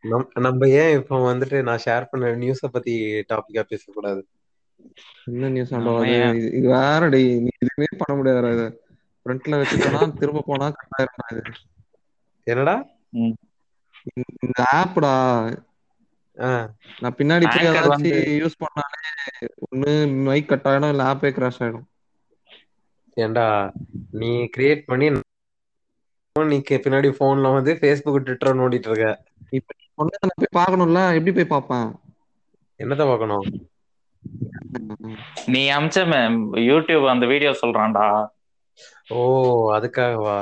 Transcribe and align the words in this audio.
நம் 0.00 0.30
நம்ம 0.34 0.68
ஏன் 0.68 0.98
இப்போ 0.98 1.34
வந்துட்டு 1.34 1.62
நான் 1.62 1.78
ஷேர் 1.84 2.08
பண்ண 2.10 2.26
நியூஸ 2.26 2.66
பத்தி 2.72 3.24
டாபிக்கா 3.28 3.60
பேசக்கூடாது? 3.60 4.28
என்ன 5.24 5.48
நியூஸ்? 5.48 5.72
இது- 5.72 6.60
வேறடி 6.60 7.40
நீ 7.40 7.48
எதுவுமே 7.58 7.86
பண்ண 7.98 8.22
முடியாது 8.22 8.52
இது. 8.52 8.84
ஃப்ரண்ட்ல 9.24 9.62
வச்சுட்டோம்னா 9.62 10.18
திரும்ப 10.18 10.42
போனா 10.46 10.70
கட் 10.70 11.08
ஆயிரும் 11.08 11.32
இது. 11.32 11.42
என்னடா. 12.42 12.86
இந்த 14.40 14.64
ஆப்டா 14.72 15.46
நான் 17.00 17.14
பின்னாடி 17.14 17.58
போய் 17.58 17.66
ஏதாச்சும் 17.66 18.46
யூஸ் 18.46 18.60
பண்ணாலே 18.60 19.48
ஒண்ணு 19.70 20.22
மைக் 20.24 20.48
கட் 20.48 20.60
ஆயிடும் 20.64 20.88
இல்ல 20.88 21.14
ஆப்பே 21.14 21.32
கிராஷ் 21.32 21.58
ஆயிடும். 21.58 21.89
ஏன்டா 23.20 23.46
நீ 24.18 24.30
கிரியேட் 24.56 24.82
பண்ணி 24.86 25.08
நீ 26.36 26.56
பின்னாடி 26.76 27.08
போன்ல 27.18 27.52
வந்து 27.54 27.74
ஃபேஸ்புக் 27.74 28.20
ட்விட்டர் 28.22 28.58
நோண்டிட்டு 28.58 28.90
இருக்க. 28.90 29.08
இப்ப 29.50 29.74
நான் 29.98 30.40
போய் 30.40 30.56
பார்க்கணும்ல? 30.58 31.00
எப்படி 31.14 31.34
போய் 31.36 31.52
பார்ப்பேன்? 31.52 31.88
என்னத்த 32.80 33.04
பார்க்கணும்? 33.06 33.46
நீ 35.52 35.62
அமிச்ச 35.70 36.04
யூடியூப் 36.66 37.06
அந்த 37.10 37.26
வீடியோ 37.26 37.52
சொல்றான்டா. 37.62 38.06
ஓ 39.10 39.18
அதுக்காகவா? 39.76 40.36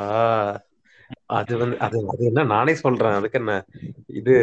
அது 1.30 1.52
வந்து 1.56 1.76
அது 1.78 1.98
அது 2.12 2.22
என்ன 2.24 2.44
நானே 2.46 2.74
சொல்றேன். 2.76 3.16
அதுக்கு 3.18 3.38
என்ன? 3.38 3.52
இது 4.18 4.34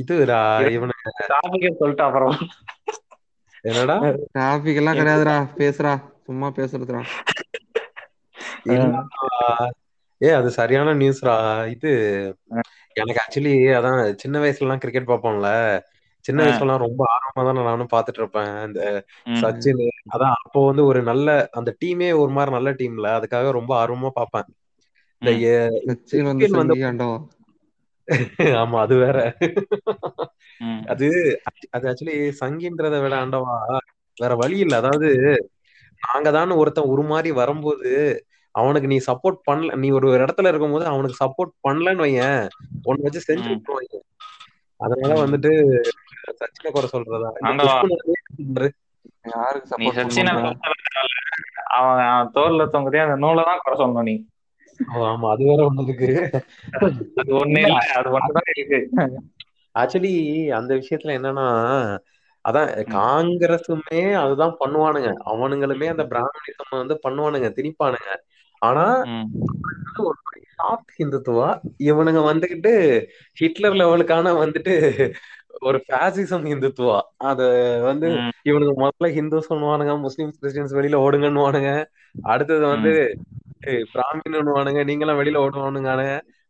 இதுடா 0.00 0.40
இவனு 0.70 0.94
சொல்லிட்டு 1.74 2.02
அப்புறம். 2.02 2.36
என்னடா? 3.64 3.96
டிராபிக் 4.32 4.78
எல்லாம் 4.80 4.98
கிடையாதுடா. 4.98 5.36
பேசுறா 5.58 5.92
சும்மா 6.28 6.48
பேசுறதுடா. 6.56 7.02
ஏ 10.20 10.30
அது 10.38 10.48
சரியான 10.58 10.94
நியூஸ்ரா 11.00 11.34
இது 11.74 11.90
எனக்கு 12.96 13.20
ஆக்சுவலி 13.24 13.52
அதான் 13.78 13.98
சின்ன 14.22 14.36
வயசுல 14.40 14.66
எல்லாம் 14.66 14.82
கிரிக்கெட் 14.82 15.10
பார்ப்போம்ல. 15.10 15.50
சின்ன. 16.24 16.38
வயசுல 16.40 16.66
எல்லாம் 16.66 16.84
ரொம்ப 16.84 17.02
ஆர்வமா 17.14 17.42
தான் 17.48 17.60
நானும் 17.62 17.92
பாத்துட்டு 17.92 18.20
இருப்பேன். 18.22 18.50
இந்த. 18.68 18.80
சச்சின் 19.40 19.82
அதான் 20.14 20.34
அப்போ 20.38 20.60
வந்து 20.68 20.82
ஒரு 20.90 21.00
நல்ல 21.10 21.28
அந்த 21.58 21.70
டீமே 21.82 22.08
ஒரு 22.22 22.32
மாதிரி 22.32 22.52
நல்ல 22.56 22.70
டீம்ல 22.80 23.08
அதுக்காக 23.18 23.50
ரொம்ப 23.58 23.72
ஆர்வமா 23.80 24.10
ஆண்டவா 26.88 27.16
ஆமா 28.60 28.78
அது 28.84 28.94
வேற. 28.98 29.16
அது 30.92 31.06
அது 31.70 31.84
ஆக்சுவலி 31.90 32.14
சங்கின்றத 32.40 32.96
விட 33.04 33.14
ஆண்டவா 33.20 33.56
வேற 34.16 34.32
வழி 34.40 34.56
இல்ல. 34.64 34.74
அதாவது 34.82 35.08
நாங்க 36.02 36.28
தான் 36.30 36.58
ஒருத்தன் 36.58 36.90
உருமாறி 36.92 37.30
வரும்போது 37.34 37.90
அவனுக்கு 38.54 38.88
நீ 38.88 38.98
சப்போர்ட் 39.06 39.38
பண்ணல 39.48 39.74
நீ 39.76 39.88
ஒரு 39.96 40.08
இடத்துல 40.18 40.50
இருக்கும்போது 40.50 40.84
அவனுக்கு 40.86 41.16
சப்போர்ட் 41.22 41.52
பண்ணலன்னு 41.64 42.04
வையன். 42.04 42.44
உன்னை 42.84 43.02
வச்சு 43.04 43.20
செஞ்சு. 43.26 43.48
விட்டுருவாங்க. 43.50 43.98
அதனால. 44.80 45.12
வந்துட்டு 45.22 45.50
சச்சினை 46.40 46.70
குறை 46.70 46.88
சொல்றதா? 46.88 47.30
அவன் 51.76 52.00
அவன் 52.06 52.30
தோல்ல 52.34 52.66
தொங்குதே 52.72 53.00
அந்த 53.04 53.16
நூலை 53.24 53.42
தான் 53.44 53.62
குறை 53.64 53.76
சொல்லணும் 53.78 54.08
நீ. 54.08 54.14
ஆமா 55.02 55.28
அது 55.32 55.42
வேற 55.44 55.60
ஒண்ணு 55.68 55.84
இருக்கு. 55.86 56.10
அது 57.20 57.32
ஒண்ணு 57.40 57.60
இல்ல 57.62 57.80
அது 57.96 58.10
ஒண்ணுதான் 58.16 58.50
இருக்கு. 58.52 58.78
ஆக்சுவலி 59.74 60.12
அந்த 60.58 60.70
விஷயத்துல 60.80 61.16
என்னன்னா 61.18 61.46
அதான் 62.48 62.68
காங்கிரஸுமே 62.94 64.02
அதுதான் 64.14 64.56
பண்ணுவானுங்க. 64.60 65.10
அவனுங்களுமே 65.32 65.86
அந்த 65.86 66.04
பிராமணிசம் 66.04 66.80
வந்து 66.82 66.96
பண்ணுவானுங்க 67.04 67.48
திணிப்பானுங்க. 67.56 68.10
ஆனா 68.62 68.84
ஒரு 70.00 70.18
சாஃப்ட் 70.56 70.92
ஹிந்துத்துவா 70.98 71.48
இவனுங்க 71.84 72.20
வந்துகிட்டு 72.30 72.72
ஹிட்லர் 73.36 73.72
லெவலுக்கான 73.72 74.32
வந்துட்டு 74.40 74.74
ஒரு 75.60 75.78
பாசிசம் 75.88 76.44
ஹிந்துத்துவா 76.44 76.96
அத 77.24 77.40
வந்து 77.82 78.06
ம். 78.16 78.32
இவனுங்க 78.44 78.74
முதல்ல 78.82 79.08
ஹிந்துஸ் 79.14 79.50
பண்ணுவானுங்க 79.50 79.94
முஸ்லிம்ஸ் 79.98 80.40
கிறிஸ்டியன்ஸ் 80.40 80.76
வெளியில 80.76 80.98
ஓடுங்கன்னுவானுங்க. 81.04 81.70
அடுத்தது 82.24 82.64
வந்து 82.66 82.92
ஏய், 83.66 83.84
பிராமின்னுவானுங்க 83.94 84.82
நீங்களாம் 84.84 85.20
வெளியில 85.20 85.42
ஓடுவானுங்க 85.44 85.92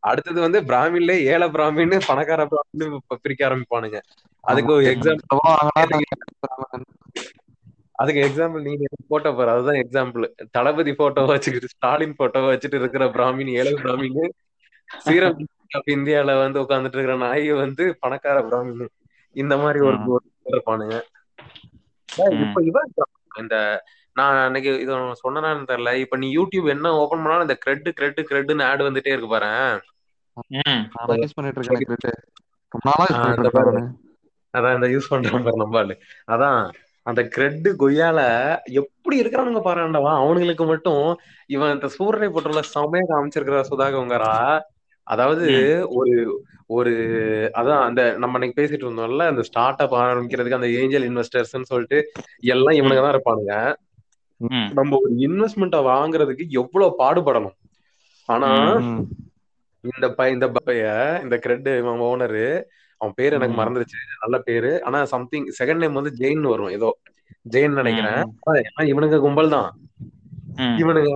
அடுத்தது 0.02 0.40
வந்து 0.40 0.58
பிராமின்ல 0.62 1.12
ஏழை 1.32 1.46
பிராமின் 1.48 2.06
பணக்கார 2.06 2.42
பிராமின் 2.52 2.94
பிரிக்க 3.22 3.42
ஆரம்பிப்பானுங்க. 3.48 3.98
அதுக்கு 4.44 4.74
எக்ஸாம்பிள் 4.92 6.84
அதுக்கு 7.92 8.20
எக்ஸாம்பிள் 8.20 8.62
நீங்க 8.62 8.84
போட்டோ 9.08 9.30
பாரு 9.32 9.50
அதுதான் 9.50 9.80
எக்ஸாம்பிள் 9.84 10.24
தளபதி 10.50 10.92
போட்டோ 10.92 11.22
வச்சுக்கிட்டு 11.22 11.68
ஸ்டாலின் 11.68 12.16
போட்டோ 12.16 12.40
வச்சுட்டு 12.40 12.78
இருக்கிற 12.80 13.06
பிராமின் 13.06 13.50
ஏழை 13.60 13.72
பிராமின் 13.72 14.20
சீரம் 14.90 15.40
இந்தியால 15.94 16.36
வந்து 16.38 16.60
உட்கார்ந்துட்டு 16.62 16.96
இருக்கிற 16.98 17.16
நாய் 17.16 17.50
வந்து 17.52 17.96
பணக்கார 18.00 18.36
பிராமின் 18.40 18.92
இந்த 19.36 19.54
மாதிரி 19.56 19.80
ஒரு 19.84 19.98
இருப்பானுங்க. 20.52 20.96
இப்ப 22.44 22.62
இவன் 22.62 22.92
இந்த 23.38 23.56
நான் 24.18 24.42
அன்னைக்கு 24.46 24.72
இத 24.82 24.92
சொன்னேன்னு 25.22 25.70
தெரியல. 25.70 25.92
இப்ப 26.04 26.16
நீ 26.22 26.28
யூடியூப் 26.36 26.66
என்ன 26.74 26.92
ஓபன் 27.02 27.22
பண்ணாலும் 27.22 27.46
இந்த 27.48 27.56
கிரெட் 27.64 27.88
கிரெட் 27.98 28.20
கிரெட்னு 28.30 28.68
ஆட் 28.70 28.86
வந்துட்டே 28.86 29.14
இருக்கு 29.14 29.30
பாரு. 29.34 29.52
அதான் 34.54 34.76
இந்த 34.76 34.88
யூஸ் 34.92 35.10
பண்றான் 35.12 35.46
பாரு 35.46 35.62
நம்ம 35.62 35.96
அதான் 36.34 36.60
அந்த 37.06 37.20
கிரெட் 37.34 37.68
கொய்யால 37.82 38.20
எப்படி 38.80 39.16
இருக்கிறானுங்க 39.20 39.60
பாருண்டவா 39.66 40.12
அவனுங்களுக்கு 40.22 40.64
மட்டும் 40.70 41.04
இவன் 41.54 41.74
இந்த 41.76 41.88
சூரரை 41.96 42.28
போட்டுள்ள 42.30 42.62
செமையா 42.74 43.04
காமிச்சிருக்கிற 43.12 43.60
சுதாகங்கரா. 43.70 44.34
அதாவது 45.06 45.46
ஒரு 45.98 46.14
ஒரு 46.76 46.92
அதான் 47.58 47.82
அந்த 47.86 48.00
நம்ம 48.22 48.36
அன்னைக்கு 48.36 48.58
பேசிட்டு 48.60 48.84
இருந்தோம்ல 48.86 49.26
அந்த 49.32 49.42
ஸ்டார்ட் 49.48 49.82
அப் 49.84 49.94
ஆரம்பிக்கிறதுக்கு 50.00 50.58
அந்த 50.58 50.68
ஏஞ்சல் 50.80 51.06
இன்வெஸ்டர்ஸ்னு 51.08 51.70
சொல்லிட்டு 51.70 51.98
எல்லாம் 52.52 52.78
இவனுங்க 52.80 53.02
தான் 53.04 53.14
இருப்பானுங்க. 53.14 53.54
நம்ம 54.72 54.98
ஒரு 55.02 55.14
இன்வெஸ்ட்மெண்ட்டை 55.16 55.84
வாங்குறதுக்கு 55.86 56.48
எவ்வளவு 56.48 56.94
பாடுபடணும்? 56.98 57.56
ஆனா. 58.24 58.74
இந்த 59.80 60.14
பை 60.14 60.32
இந்த 60.32 60.48
பைய 60.48 61.20
இந்த 61.22 61.38
கிரெட் 61.38 61.66
இவன் 61.66 62.00
ஓனரு 62.00 62.62
அவன் 62.96 63.12
பேர் 63.16 63.32
எனக்கு. 63.32 63.62
மறந்துருச்சு. 63.62 63.98
நல்ல 64.20 64.42
பேரு. 64.44 64.84
ஆனா 64.84 65.04
சம்திங் 65.04 65.52
செகண்ட் 65.62 65.76
நேம் 65.76 65.92
வந்து 65.92 66.14
ஜெயின் 66.18 66.40
வரும் 66.40 66.68
ஏதோ. 66.68 66.98
ஜெயின் 67.50 67.82
நினைக்கிறேன். 67.82 68.38
இவனுங்க 68.76 69.20
கும்பல் 69.20 69.48
தான். 69.48 69.78
இவனுங்க 70.58 71.10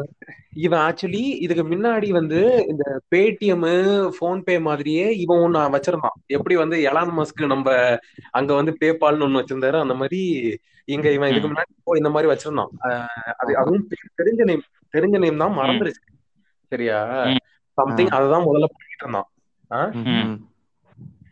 இவன் 0.57 0.81
ஆக்சுவலி 0.81 1.23
இதுக்கு 1.45 1.65
முன்னாடி 1.65 2.09
வந்து 2.09 2.41
இந்த 2.69 2.85
பேடிஎம் 3.11 3.67
போன்பே 4.19 4.59
மாதிரியே 4.59 5.07
இவன் 5.17 5.39
ஒண்ணு 5.39 5.61
வச்சிருந்தான். 5.77 6.19
எப்படி 6.27 6.57
வந்து 6.57 6.77
எலான் 6.91 7.13
மஸ்க் 7.19 7.47
நம்ம 7.47 7.69
அங்க 8.31 8.55
வந்து 8.55 8.73
பேபால்னு 8.81 9.27
ஒண்ணு 9.27 9.41
வச்சிருந்தாரு 9.43 9.81
அந்த 9.81 9.95
மாதிரி 9.95 10.21
இங்க 10.89 11.11
இவன் 11.13 11.31
இதுக்கு. 11.31 11.49
முன்னாடி 11.49 11.97
இந்த 11.97 12.11
மாதிரி 12.11 12.33
வச்சிருந்தான். 12.33 12.73
அது 13.37 13.57
அதுவும் 13.57 13.89
தெரிஞ்ச 14.23 14.43
நேம் 14.51 14.65
தெரிஞ்ச 14.97 15.19
நேம் 15.19 15.37
தான் 15.37 15.57
மறந்துருச்சு. 15.59 16.03
சரியா. 16.73 16.99
சம்திங் 17.79 18.15
அததான் 18.19 18.47
முதல்ல 18.49 18.69
பண்ணிட்டு 18.73 19.05
இருந்தான். 19.05 19.29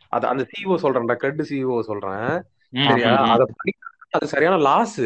அது 0.09 0.27
அந்த 0.27 0.47
சிஓ 0.51 0.75
சொல்றேன்டா 0.85 1.15
கிரெட் 1.15 1.43
சிஓ 1.51 1.81
சொல்றேன். 1.81 2.31
ம். 2.73 2.87
சரியா. 2.89 3.11
அத 3.35 3.47
அது 4.11 4.27
சரியான 4.27 4.57
லாஸ் 4.63 5.01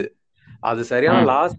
அது 0.61 0.85
சரியான. 0.85 1.19
லாஸ் 1.33 1.59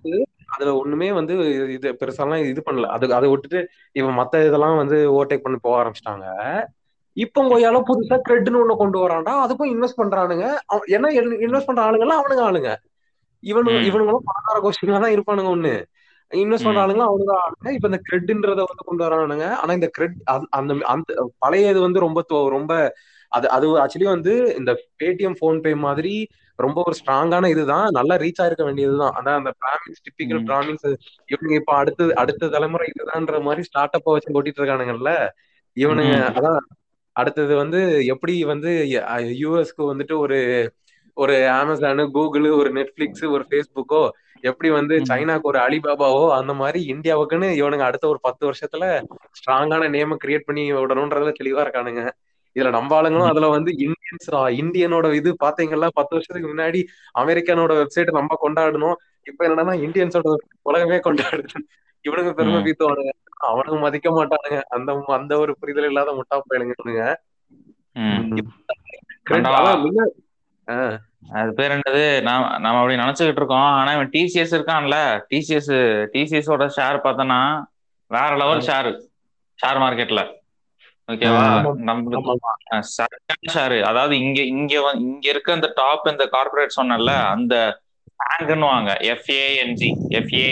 அதுல 0.55 0.73
ஒண்ணுமே 0.75 1.11
வந்து 1.11 1.33
இது 1.69 1.97
பெருசாலாம் 1.99 2.43
இது 2.45 2.61
பண்ணல. 2.65 2.87
அது 2.95 3.13
அதை 3.13 3.29
விட்டுட்டு 3.29 3.59
இவன் 3.95 4.17
மத்த 4.17 4.45
இதெல்லாம் 4.47 4.77
வந்து 4.77 4.97
ஓவர்டேக் 5.11 5.45
பண்ணி 5.45 5.59
போக 5.61 5.75
ஆரம்பிச்சிட்டாங்க. 5.81 6.27
இப்போ 7.17 7.41
கொய்யால 7.43 7.77
புதுசா 7.89 8.15
கிரெட்னு 8.27 8.61
ஒண்ணு 8.61 8.75
கொண்டு 8.75 8.97
வரான்டா 8.99 9.33
அதுக்கும் 9.43 9.71
இன்வெஸ்ட் 9.73 9.99
பண்றானுங்க. 10.01 10.45
என்ன 10.87 11.11
இன்வெஸ்ட் 11.45 11.65
பண்ற 11.65 11.81
ஆளுங்கலாம் 11.83 12.21
அவனுங்க 12.21 12.43
ஆளுங்க. 12.47 12.71
இவனுங்க 13.43 13.77
ம். 13.77 13.85
இவனுங்களும் 13.89 14.27
பணக்கார 14.29 14.57
கோஷ்டிங்களா 14.59 14.99
தான் 14.99 15.15
இருப்பானுங்க 15.15 15.51
ஒண்ணு. 15.51 15.73
இன்வெஸ்ட் 16.31 16.63
பண்ற. 16.63 16.79
ஆளுங்க 16.83 17.03
அவனுங்க 17.05 17.33
ஆளுங்க. 17.41 17.67
இப்ப 17.69 17.87
இந்த 17.87 17.99
கிரெட்ன்றத 18.07 18.61
வந்து 18.63 18.85
கொண்டு 18.85 19.03
வரானுங்க. 19.05 19.47
ஆனா 19.55 19.73
இந்த 19.73 19.87
கிரெட் 19.87 20.17
அந்த 20.49 20.73
அந்த 20.85 21.11
பழைய 21.37 21.69
இது 21.69 21.81
வந்து 21.81 21.99
ரொம்ப 21.99 22.19
ரொம்ப 22.49 22.73
அது 23.31 23.49
அது 23.49 23.67
ஆக்சுவலி 23.79 24.07
வந்து 24.07 24.33
இந்த 24.57 24.71
பேடிஎம் 24.99 25.39
போன்பே 25.39 25.75
மாதிரி 25.77 26.15
ரொம்ப 26.59 26.77
ஒரு 26.85 26.95
ஸ்ட்ராங்கான 26.99 27.49
இதுதான் 27.49 27.87
நல்லா 27.91 28.15
ரீச் 28.15 28.41
ஆயிருக்க 28.41 28.63
வேண்டியதுதான் 28.63 29.15
அதான் 29.17 29.39
அந்த 29.39 29.51
பிராமின்ஸ் 29.59 30.03
டிப்பிக்கல். 30.05 30.41
பிராமின்ஸ் 30.47 30.87
இவனுங்க 31.29 31.55
இப்ப 31.55 31.73
அடுத்து 31.75 32.05
அடுத்த 32.15 32.49
தலைமுறை 32.49 32.87
இதுதான்ற 32.91 33.39
மாதிரி 33.43 33.63
ஸ்டார்ட் 33.63 33.97
அப்ப 33.99 34.13
வச்சு 34.13 34.35
கொட்டிட்டு 34.35 34.61
இருக்கானுங்கல்ல 34.61 35.11
இவனுங்க. 35.77 36.15
அதான் 36.31 36.59
அடுத்தது 37.15 37.53
வந்து 37.55 37.79
எப்படி 38.13 38.33
வந்து 38.45 38.69
யூஎஸ்க்கு 39.41 39.83
வந்துட்டு 39.91 40.15
ஒரு 40.17 40.37
ஒரு 41.17 41.35
அமேசானு 41.53 42.03
கூகுள் 42.11 42.47
ஒரு 42.57 42.69
நெட்ஃபிளிக்ஸ் 42.77 43.25
ஒரு 43.29 43.43
ஃபேஸ்புக்கோ 43.49 44.01
எப்படி 44.43 44.69
வந்து. 44.71 44.95
சைனாக்கு 45.09 45.49
ஒரு 45.51 45.59
அலிபாபாவோ 45.59 46.23
அந்த 46.39 46.53
மாதிரி 46.53 46.79
இந்தியாவுக்குன்னு 46.93 47.49
இவனுங்க 47.59 47.85
அடுத்த 47.87 48.05
ஒரு 48.07 48.19
பத்து 48.21 48.43
வருஷத்துல 48.47 48.85
ஸ்ட்ராங்கான 49.39 49.89
நேம 49.95 50.17
கிரியேட் 50.23 50.47
பண்ணி 50.49 50.63
விடணும்ன்றதுல 50.75 51.33
தெளிவா 51.39 51.63
இருக்கானுங்க 51.65 52.03
இதுல 52.55 52.69
நம்ம 52.75 52.91
ஆளுங்களும் 52.97 53.29
அதுல 53.31 53.47
வந்து 53.55 53.71
இந்தியன்ஸ் 53.85 54.27
இந்தியனோட 54.61 55.07
இது 55.19 55.29
பாத்தீங்களா 55.43 55.87
பத்து 55.97 56.15
வருஷத்துக்கு 56.15 56.51
முன்னாடி 56.53 56.79
அமெரிக்கனோட 57.21 57.71
வெப்சைட் 57.79 58.17
நம்ம 58.19 58.37
கொண்டாடணும். 58.43 58.97
இப்ப 59.29 59.41
என்னன்னா 59.47 59.73
இந்தியன்ஸோட 59.85 60.33
உலகமே 60.69 60.97
கொண்டாடுது. 61.07 61.59
இவனுங்க 62.05 62.31
பெருமை. 62.39 62.59
பீத்துவானுங்க. 62.67 63.13
அவனுங்க 63.49 63.77
மதிக்க 63.85 64.09
மாட்டானுங்க. 64.17 64.59
அந்த 64.75 64.89
அந்த 65.17 65.33
ஒரு 65.43 65.53
புரிதல் 65.61 65.89
இல்லாத 65.89 66.11
முட்டா 66.19 66.37
பயிலுங்க 66.49 66.75
அது 71.37 71.51
பேர் 71.57 71.73
என்னது? 71.75 72.03
நாம 72.27 72.41
நம்ம 72.63 72.79
அப்படி 72.81 72.99
நினைச்சுக்கிட்டு 73.01 73.41
இருக்கோம். 73.41 73.69
ஆனா 73.79 73.91
இவன் 73.95 74.11
டிசிஎஸ் 74.15 74.53
இருக்கான்ல. 74.57 74.97
டிசிஎஸ் 75.31 75.71
டிசிஎஸ் 76.15 76.51
ஓட 76.55 76.65
ஷேர் 76.77 77.03
பார்த்தோன்னா 77.05 77.39
வேற 78.11 78.31
லெவல் 78.41 78.65
ஷேர் 78.67 78.89
ஷேர் 79.59 79.81
மார்க்கெட்ல 79.83 80.21
ஓகேவா. 81.09 81.41
நம்மளுக்கு. 81.87 82.35
சரியான 82.89 83.25
ஷேர் 83.53 83.75
அதாவது 83.85 84.13
இங்க 84.19 84.39
இங்க 84.53 84.73
இங்க 85.03 85.25
இருக்க 85.29 85.57
இந்த 85.59 85.69
டாப் 85.75 86.07
இந்த 86.11 86.25
கார்பரேட் 86.33 86.77
சொன்னல 86.77 87.11
அந்த 87.33 87.55
பேங்க்னுவாங்க 88.19 88.91
எஃப்ஏஎன்ஜி 89.13 89.89
எஃப்ஏ 90.19 90.45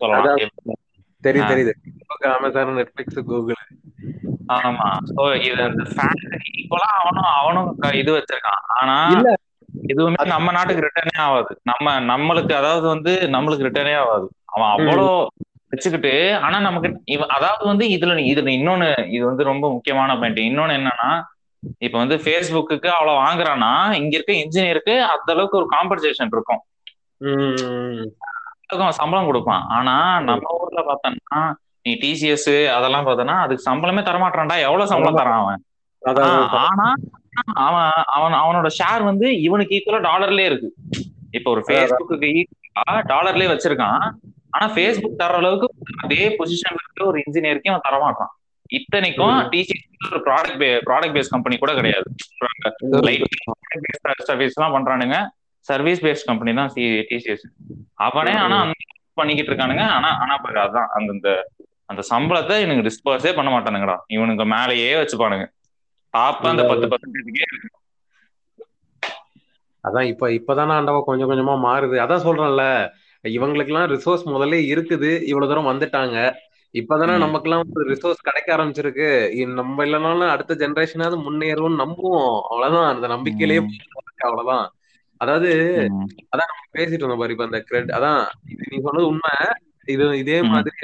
சொல்லலாம். 0.00 0.40
தெரியுது. 1.22 1.48
தெரியுது. 1.52 1.72
அமேசான் 2.32 2.76
நெட்ஃபிளிக்ஸ் 2.78 3.20
கூகுள் 3.24 3.60
ஆமா. 4.56 4.86
சோ 5.10 5.22
இது 5.46 5.60
அந்த 5.66 5.82
ஈக்குவலா 6.52 6.88
அவனும் 7.00 7.30
அவனும் 7.34 7.68
இது 8.00 8.10
வச்சிருக்கான். 8.16 8.62
ஆனா. 8.76 8.96
எதுவுமே 9.88 10.24
நம்ம 10.32 10.52
நாட்டுக்கு 10.52 10.84
ரிட்டர்னே 10.86 11.16
ஆகாது 11.24 11.52
நம்ம 11.70 11.94
நம்மளுக்கு 12.10 12.54
அதாவது 12.54 12.86
வந்து 12.88 13.12
நம்மளுக்கு 13.34 13.66
ரிட்டர்னே 13.68 13.94
ஆகாது 14.02 14.26
அவன் 14.48 14.70
அவ்வளோ 14.74 15.06
வச்சுக்கிட்டு 15.72 16.12
ஆனா 16.36 16.56
நமக்கு 16.60 16.88
அதாவது 17.28 17.64
வந்து 17.64 17.84
இதுல 17.86 18.14
இதுல 18.32 18.50
இன்னொன்னு 18.58 18.88
இது 19.10 19.24
வந்து 19.26 19.44
ரொம்ப 19.44 19.64
முக்கியமான 19.72 20.16
பாயிண்ட் 20.18 20.40
இன்னொன்னு 20.48 20.76
என்னன்னா 20.78 21.10
இப்ப 21.84 21.96
வந்து 21.98 22.16
ஃபேஸ்புக்கு 22.24 22.88
அவ்வளவு 22.96 23.22
வாங்குறான்னா 23.24 23.72
இங்க 24.00 24.12
இருக்க 24.18 24.32
இன்ஜினியருக்கு 24.32 24.94
அந்த 25.12 25.28
அளவுக்கு 25.34 25.58
ஒரு 25.60 25.68
காம்பன்சேஷன் 25.74 26.32
இருக்கும். 26.36 26.62
சம்பளம் 29.00 29.28
கொடுப்பான். 29.30 29.64
ஆனா 29.76 29.94
நம்ம 30.28 30.54
ஊர்ல 30.60 30.82
பார்த்தோம்னா 30.88 31.40
நீ 31.86 31.92
டிசிஎஸ் 32.02 32.52
அதெல்லாம் 32.76 33.06
பார்த்தோன்னா 33.06 33.36
அதுக்கு 33.44 33.68
சம்பளமே 33.70 34.02
தரமாட்டான்டா. 34.08 34.56
எவ்வளவு 34.66 34.90
சம்பளம் 34.92 35.20
தரான் 35.20 35.42
அவன். 35.42 35.62
ஆனா 36.64 36.86
அவன் 37.66 37.90
அவன் 38.16 38.36
அவனோட 38.42 38.68
ஷேர் 38.78 39.02
வந்து 39.10 39.26
இவனுக்கு 39.40 39.76
ஈக்குவலா 39.76 40.00
டாலர்லயே 40.10 40.46
இருக்கு. 40.50 40.70
இப்ப 41.30 41.50
ஒரு 41.50 41.62
ஃபேஸ்புக்கு 41.68 42.28
ஈக்குவலா 42.40 42.98
டாலர்லயே 43.12 43.50
வச்சிருக்கான். 43.52 44.04
ஆனா 44.54 44.66
ஃபேஸ்புக் 44.74 45.20
தர 45.20 45.36
அளவுக்கு 45.40 45.68
அதே 46.04 46.24
பொசிஷன்ல 46.38 46.82
இருக்க 46.84 47.10
ஒரு 47.10 47.18
இன்ஜினியருக்கு 47.24 47.72
அவன் 47.72 47.86
தரமாட்டான். 47.88 48.32
இத்தனைக்கும். 48.78 49.38
டிசிஎஸ் 49.52 49.86
ஒரு 50.08 50.20
ப்ராடக்ட் 50.26 50.62
ப்ராடக்ட் 50.88 51.14
பேஸ் 51.16 51.32
கம்பெனி 51.34 51.56
கூட 51.62 51.72
கிடையாது. 51.78 52.08
சர்வீஸ் 54.28 54.56
எல்லாம் 54.58 54.74
பண்றானுங்க. 54.76 55.18
சர்வீஸ் 55.66 56.00
பேஸ்ட் 56.04 56.28
கம்பெனி 56.30 56.52
தான் 56.60 56.70
டிசிஎஸ் 57.10 57.44
அவனே 58.06 58.34
ஆனா 58.44 58.58
பண்ணிக்கிட்டு 59.20 59.50
இருக்கானுங்க. 59.52 59.84
ஆனா 59.96 60.10
ஆனா 60.22 60.34
அதான் 60.66 60.88
அந்த 60.98 61.30
அந்த 61.90 62.02
சம்பளத்தை 62.10 62.54
இவனுக்கு 62.62 62.86
டிஸ்பர்ஸே 62.88 63.32
பண்ண 63.36 63.50
மாட்டானுங்கடா. 63.54 63.96
இவனுக்கு 64.16 64.44
மேலேயே 64.54 64.92
வச்சுப்பானுங்க. 65.00 65.46
டாப் 66.14 66.46
அந்த 66.52 66.64
பத்து 66.70 66.86
பர்சன்டேஜ்க்கே 66.92 67.48
அதான் 69.84 70.08
இப்ப 70.10 70.28
இப்பதானே 70.38 70.72
ஆண்டவா 70.78 71.00
கொஞ்சம் 71.06 71.30
கொஞ்சமா 71.30 71.54
மாறுது. 71.66 71.96
அதான் 72.04 72.24
சொல்றேன்ல. 72.26 72.64
இவங்களுக்கு 73.24 73.66
எல்லாம் 73.66 73.88
ரிசோர்ஸ் 73.88 74.26
முதல்ல 74.26 74.56
இருக்குது. 74.68 75.22
இவ்வளவு 75.22 75.52
தூரம் 75.52 75.70
வந்துட்டாங்க. 75.70 76.16
இப்பதானே. 76.74 77.18
நமக்கு 77.18 77.50
எல்லாம் 77.50 77.66
ரிசோர்ஸ் 77.86 78.22
கிடைக்க 78.22 78.56
ஆரம்பிச்சிருக்கு. 78.56 79.08
நம்ம 79.52 79.84
இல்லைனாலும் 79.84 80.28
அடுத்த 80.28 80.54
ஜெனரேஷனாவது 80.54 81.16
முன்னேறும்னு 81.26 81.80
நம்புவோம். 81.82 82.40
அவ்வளவுதான். 82.50 82.94
அந்த 82.94 83.06
நம்பிக்கையிலேயே 83.08 83.60
அவ்வளவுதான். 84.18 84.66
அதாவது 85.16 85.50
ம். 85.90 86.06
பேசிட்டு 86.72 86.92
இருந்தோம் 86.92 87.18
பாரு 87.18 87.32
இப்ப 87.32 87.44
அந்த 87.44 87.60
கிரெட் 87.60 87.90
அதான் 87.90 88.20
இது 88.48 88.64
நீ 88.70 88.80
சொன்னது 88.82 89.06
உண்மை. 89.06 89.34
இது 89.86 90.18
இதே. 90.18 90.42
மாதிரி 90.42 90.76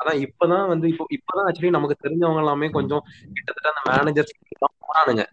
அதான் 0.00 0.26
இப்பதான் 0.26 0.68
வந்து 0.68 0.88
இப்போ 0.88 1.06
இப்பதான் 1.10 1.48
ஆக்சுவலி 1.48 1.70
நமக்கு 1.70 1.96
தெரிஞ்சவங்க 2.02 2.38
எல்லாமே 2.38 2.68
கொஞ்சம் 2.70 3.02
கிட்டத்தட்ட 3.32 3.70
அந்த 3.74 3.82
மேனேஜர்ஸ் 3.90 4.34
போறானுங்க 4.82 5.24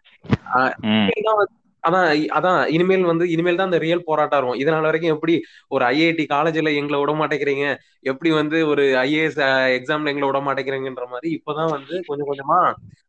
தான் 1.84 1.96
அதான் 1.96 2.08
அதான் 2.38 2.60
இனிமேல் 2.76 3.10
வந்து 3.10 3.26
இனிமேல் 3.34 3.60
தான் 3.60 3.70
அந்த 3.70 3.80
ரியல் 3.84 4.08
போராட்டம் 4.08 4.40
இருக்கும் 4.40 4.62
இதனால 4.62 4.90
வரைக்கும் 4.90 5.14
எப்படி 5.16 5.34
ஒரு 5.70 5.84
ஐஐடி 5.90 6.26
காலேஜ்ல 6.34 6.72
எங்களை 6.80 6.98
விட 7.02 7.14
மாட்டேங்கிறீங்க 7.20 7.66
எப்படி 8.04 8.30
வந்து 8.38 8.58
ஒரு 8.72 8.84
ஐஏஎஸ் 9.04 9.40
எக்ஸாம்ல 9.78 10.12
எங்களை 10.14 10.28
விட 10.30 10.42
மாட்டேங்கிறீங்கன்ற 10.48 11.06
மாதிரி 11.14 11.30
இப்பதான் 11.38 11.72
வந்து 11.76 11.96
கொஞ்சம் 12.10 12.30
கொஞ்சமா 12.30 12.60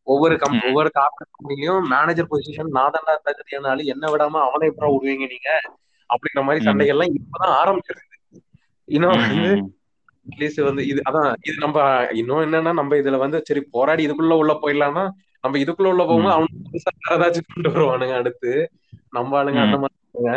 ஒவ்வொரு 0.07 0.35
கம். 0.37 0.55
ஒவ்வொரு 0.67 0.89
கார்பரேட் 0.95 1.33
கம்பெனிலையும் 1.33 1.83
மேனேஜர் 1.91 2.31
பொசிஷன் 2.31 2.71
நான் 2.77 2.95
தகுதியான 3.27 3.69
ஆளு 3.71 3.91
என்ன 3.93 4.05
விடாம 4.13 4.41
அவனை 4.47 4.69
எப்படா 4.71 4.89
விடுவீங்க 4.93 5.27
நீங்க 5.33 5.49
அப்படின்ற 6.09 6.41
மாதிரி. 6.45 6.65
சண்டைகள்லாம் 6.67 7.13
இப்பதான் 7.19 7.53
ஆரம்பிச்சிருக்கு 7.59 8.09
இன்னும் 8.87 9.19
வந்து. 9.23 9.51
அட்லீஸ்ட் 10.25 10.61
வந்து 10.65 10.81
இது 10.89 10.99
அதான் 11.09 11.29
இது 11.47 11.55
நம்ம 11.63 11.77
இன்னும் 12.19 12.43
என்னன்னா 12.45 12.71
நம்ம 12.79 12.97
இதுல 13.01 13.19
வந்து 13.23 13.37
சரி 13.47 13.61
போராடி 13.75 14.01
இதுக்குள்ள 14.05 14.35
உள்ள 14.41 14.53
போயிடலாம்னா 14.61 15.05
நம்ம 15.43 15.59
இதுக்குள்ள 15.61 15.91
உள்ள 15.91 16.03
போகும்போது 16.03 16.35
அவனுக்கு 16.35 16.79
ஏதாச்சும் 17.13 17.49
கொண்டு 17.49 17.69
வருவானுங்க 17.73 18.15
அடுத்து. 18.19 18.51
நம்ம 19.13 19.37
ஆளுங்க 19.39 19.61
அந்த 19.65 19.77
மாதிரி. 19.83 20.35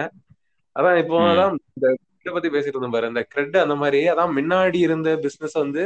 அதான் 0.76 0.98
இப்போ. 1.02 1.16
அதான் 1.32 1.54
இந்த 1.70 1.86
இதை 2.20 2.32
பத்தி 2.34 2.50
பேசிட்டு 2.52 2.74
இருந்தோம் 2.74 2.94
பாரு. 2.94 3.10
இந்த 3.12 3.22
கிரெட் 3.32 3.56
அந்த 3.62 3.74
மாதிரி 3.80 4.00
அதான் 4.12 4.34
முன்னாடி 4.36 4.78
இருந்த 4.86 5.08
பிசினஸ் 5.24 5.56
வந்து 5.62 5.82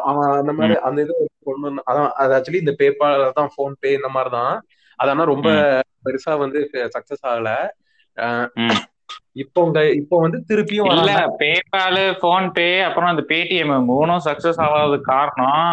அவன் 0.00 0.28
அந்த 0.40 0.52
மாதிரி 0.58 0.74
அந்த 0.88 0.98
இது 1.04 1.14
கொண்டு 1.46 1.66
வந்து 1.68 1.84
அதான் 1.90 2.10
அது 2.20 2.34
ஆக்சுவலி 2.36 2.62
இந்த 2.64 2.74
பேபால் 2.80 3.24
தான் 3.38 3.54
போன் 3.56 3.78
பே 3.80 3.90
இந்த 3.98 4.10
மாதிரி 4.16 4.30
தான் 4.36 4.52
அதனா 4.98 5.24
ரொம்ப 5.32 5.48
பெருசா 6.06 6.32
வந்து 6.42 6.58
சக்சஸ் 6.94 7.24
ஆகல. 7.30 7.50
இப்போ 9.42 9.58
உங்க 9.64 9.80
இப்போ 10.00 10.16
வந்து 10.20 10.38
திருப்பியும் 10.48 10.90
இல்ல 10.94 11.12
பேபால் 11.40 12.02
போன் 12.22 12.48
பே 12.52 12.68
அப்புறம் 12.86 13.10
அந்த 13.12 13.22
பேடிஎம் 13.30 13.74
மூணும் 13.90 14.24
சக்சஸ் 14.28 14.60
ஆகாததுக்கு 14.64 15.10
காரணம் 15.12 15.64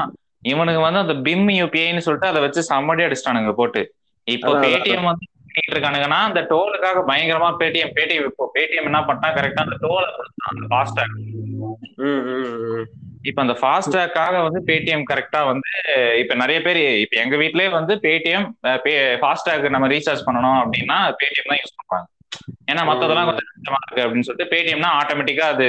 இவனுக்கு 0.47 0.81
வந்து 0.81 0.99
அந்த 0.99 1.15
பிம் 1.25 1.49
யூபிஐன்னு 1.57 2.05
சொல்லிட்டு 2.05 2.27
அதை 2.27 2.41
வச்சு 2.41 2.61
செம்மடி 2.69 3.05
அடிச்சிட்டானுங்க 3.05 3.53
போட்டு 3.53 3.81
இப்போ. 4.27 4.51
பேடிஎம் 4.63 5.09
வந்து 5.09 5.25
பண்ணிட்டு 5.49 5.75
இருக்கானுங்கன்னா 5.75 6.19
அந்த 6.27 6.41
டோலுக்காக 6.49 7.01
பயங்கரமா 7.09 7.49
பேடிஎம் 7.61 7.94
பேடிஎம் 7.95 8.27
இப்போ 8.27 8.45
பேடிஎம் 8.55 8.88
என்ன 8.89 8.99
பண்ணிட்டான் 9.01 9.35
கரெக்டா 9.38 9.63
அந்த 9.65 9.77
டோலை 9.83 10.07
அந்த 10.49 10.65
ஃபாஸ்டாக். 10.71 11.15
இப்ப 13.23 13.39
அந்த 13.41 13.53
ஃபாஸ்டாக்காக 13.53 14.35
வந்து 14.44 14.59
பேடிஎம் 14.67 15.07
கரெக்டா 15.09 15.39
வந்து 15.47 15.69
இப்ப 16.19 16.35
நிறைய 16.35 16.59
பேர் 16.61 16.81
இப்ப 17.01 17.15
எங்க 17.19 17.35
வீட்லயே 17.35 17.69
வந்து 17.69 17.94
பேடிஎம் 18.03 18.45
ஃபாஸ்டாக் 19.21 19.65
நம்ம 19.69 19.88
ரீசார்ஜ் 19.88 20.25
பண்ணணும் 20.27 20.59
அப்படின்னா 20.61 20.99
பேடிஎம் 21.21 21.51
தான் 21.51 21.61
யூஸ் 21.61 21.77
பண்றாங்க 21.79 22.07
ஏன்னா 22.71 22.81
மத்ததெல்லாம் 22.89 23.27
கொஞ்சம் 23.29 23.49
கஷ்டமா 23.49 23.79
இருக்கு 23.81 24.05
அப்படின்னு 24.05 24.27
சொல்லிட்டு 24.27 24.51
பேடிஎம்னா 24.53 24.91
ஆட்டோமேட்டிக்கா 24.99 25.47
அது 25.47 25.67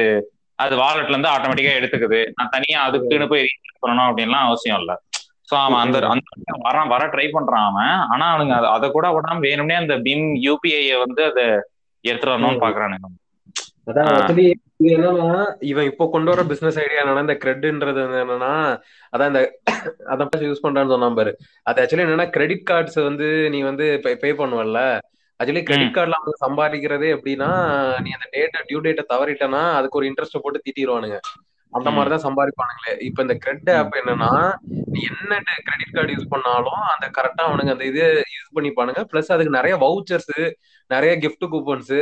அது 0.58 0.76
வாலெட்ல 0.76 1.08
இருந்து 1.08 1.28
ஆட்டோமேட்டிக்கா 1.28 1.74
எடுத்துக்குது. 1.80 2.30
நான் 2.34 2.48
தனியா 2.50 2.82
அதுக்குன்னு 2.82 3.28
போய் 3.28 3.42
ரீசார்ஜ் 3.42 3.86
பண்ணணும் 3.86 4.12
அப்படின்லாம் 4.12 4.46
அவசியம் 4.46 4.78
இல்ல. 4.78 5.02
சோ 5.50 5.56
அவன் 5.56 5.78
அந்த 5.78 5.98
அந்த 6.06 6.22
வர 6.44 6.84
வர 6.84 7.06
ட்ரை 7.06 7.28
பண்றான் 7.32 7.64
அவன். 7.64 7.86
ஆனா 7.86 8.38
அவனுங்க 8.38 8.78
அதை- 8.78 8.90
கூட 8.90 9.08
விடாம 9.08 9.38
வேணும்னே 9.38 9.72
அந்த 9.72 9.98
பிம் 9.98 10.34
யூபிஐ 10.34 10.98
வந்து 10.98 11.24
அதை 11.24 11.44
எடுத்துட்டு 12.00 12.38
வரணும்னு 12.38 12.54
பாக்குறானுங்க 12.54 13.06
என்னன்னா 14.82 15.54
இவன் 15.60 15.84
இப்போ 15.84 16.08
கொண்டு 16.12 16.30
வர 16.30 16.42
பிசினஸ் 16.42 16.78
ஐடியா 16.78 17.04
என்னன்னா 17.04 17.20
இந்த 17.20 17.38
கிரெட்ன்றது 17.44 18.00
என்னன்னா 18.00 18.80
அதான் 19.16 19.26
இந்த 19.26 19.58
அதான் 20.06 20.28
யூஸ் 20.36 20.62
பண்றான்னு 20.62 20.88
சொன்னா 20.88 21.08
பாரு. 21.08 21.36
அது 21.62 21.82
ஆக்சுவலி 21.82 21.98
என்னன்னா 21.98 22.30
கிரெடிட் 22.30 22.68
கார்ட்ஸ் 22.70 23.02
வந்து 23.02 23.50
நீ 23.50 23.60
வந்து 23.60 24.00
பே 24.02 24.32
பண்ணுவல்ல. 24.32 24.98
ஆக்சுவலி 25.40 25.62
கிரெடிட் 25.62 25.94
கார்டுல 25.94 26.16
அவங்க 26.18 26.32
சம்பாதிக்கிறதே 26.40 27.08
எப்படின்னா 27.14 27.50
நீ 28.00 28.10
அந்த 28.10 28.26
டேட்டை 28.32 28.60
டியூ 28.68 28.80
டேட்டை 28.80 29.04
தவறிட்டனா 29.08 29.72
அதுக்கு 29.72 29.98
ஒரு 29.98 30.06
இன்ட்ரெஸ்ட் 30.06 30.38
போட்டு 30.42 30.62
தீட்டிடுவானுங்க 30.62 31.18
அந்த. 31.72 31.90
மாதிரிதான் 31.90 32.24
சம்பாதிப்பானுங்களே 32.24 33.00
இப்ப 33.00 33.22
இந்த 33.22 33.34
கிரெட் 33.34 33.70
ஆப் 33.70 33.94
என்னன்னா 33.94 34.30
நீ 34.86 35.00
என்ன 35.02 35.34
கிரெடிட் 35.64 35.92
கார்டு 35.92 36.12
யூஸ் 36.12 36.28
பண்ணாலும் 36.28 36.80
அந்த 36.92 37.10
கரெக்டா 37.18 37.42
அவனுங்க 37.42 37.70
அந்த 37.70 37.84
இது 37.84 38.24
யூஸ் 38.34 38.54
பண்ணிப்பானுங்க 38.54 39.04
பிளஸ் 39.12 39.32
அதுக்கு 39.32 39.50
நிறைய 39.50 39.76
வவுச்சர்ஸ் 39.76 40.52
நிறைய 40.90 41.18
gift 41.18 41.42
கூப்பன்ஸ். 41.46 41.98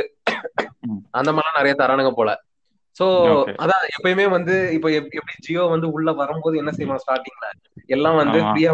அந்த 1.11 1.31
மாதிரிலாம் 1.31 1.63
நிறைய 1.63 1.75
தரானுங்க 1.77 2.11
போல 2.11 2.29
சோ. 2.99 3.05
அதான் 3.57 3.83
எப்பயுமே 3.95 4.29
வந்து 4.29 4.71
இப்ப 4.73 4.89
எப்- 4.89 5.11
எப்படி 5.11 5.33
ஜியோ 5.39 5.63
வந்து 5.65 5.91
உள்ள 5.91 6.11
வரும்போது 6.11 6.57
என்ன 6.57 6.71
செய்வான் 6.71 6.97
ஸ்டார்டிங்ல 6.97 7.47
எல்லாம் 7.85 8.15
வந்து. 8.15 8.39
ஃப்ரீயா 8.45 8.73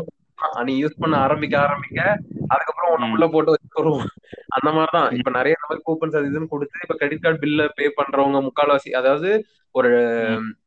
நீ 0.63 0.83
யூஸ் 0.83 0.99
பண்ண 0.99 1.17
ஆரம்பிக்க 1.17 1.59
ஆரம்பிக்க 1.59 1.99
அதுக்கப்புறம். 2.47 3.11
உள்ள 3.11 3.27
போட்டு 3.27 3.53
வச்சுருவோம் 3.53 4.05
அந்த 4.49 4.69
மாதிரிதான் 4.71 5.07
இப்ப 5.11 5.31
நிறைய 5.31 5.55
இந்த 5.55 5.67
மாதிரி 5.67 5.85
கூப்பன்ஸ் 5.85 6.17
அது 6.17 6.29
இதுன்னு 6.31 6.47
கொடுத்து 6.47 6.83
இப்ப 6.83 6.95
கிரெடிட் 6.95 7.21
கார்டு 7.21 7.41
பில்ல 7.41 7.67
பே 7.75 7.93
பண்றவங்க 7.97 8.41
முக்கால்வாசி 8.47 8.91
அதாவது 8.91 9.29
ஒரு. 9.75 9.91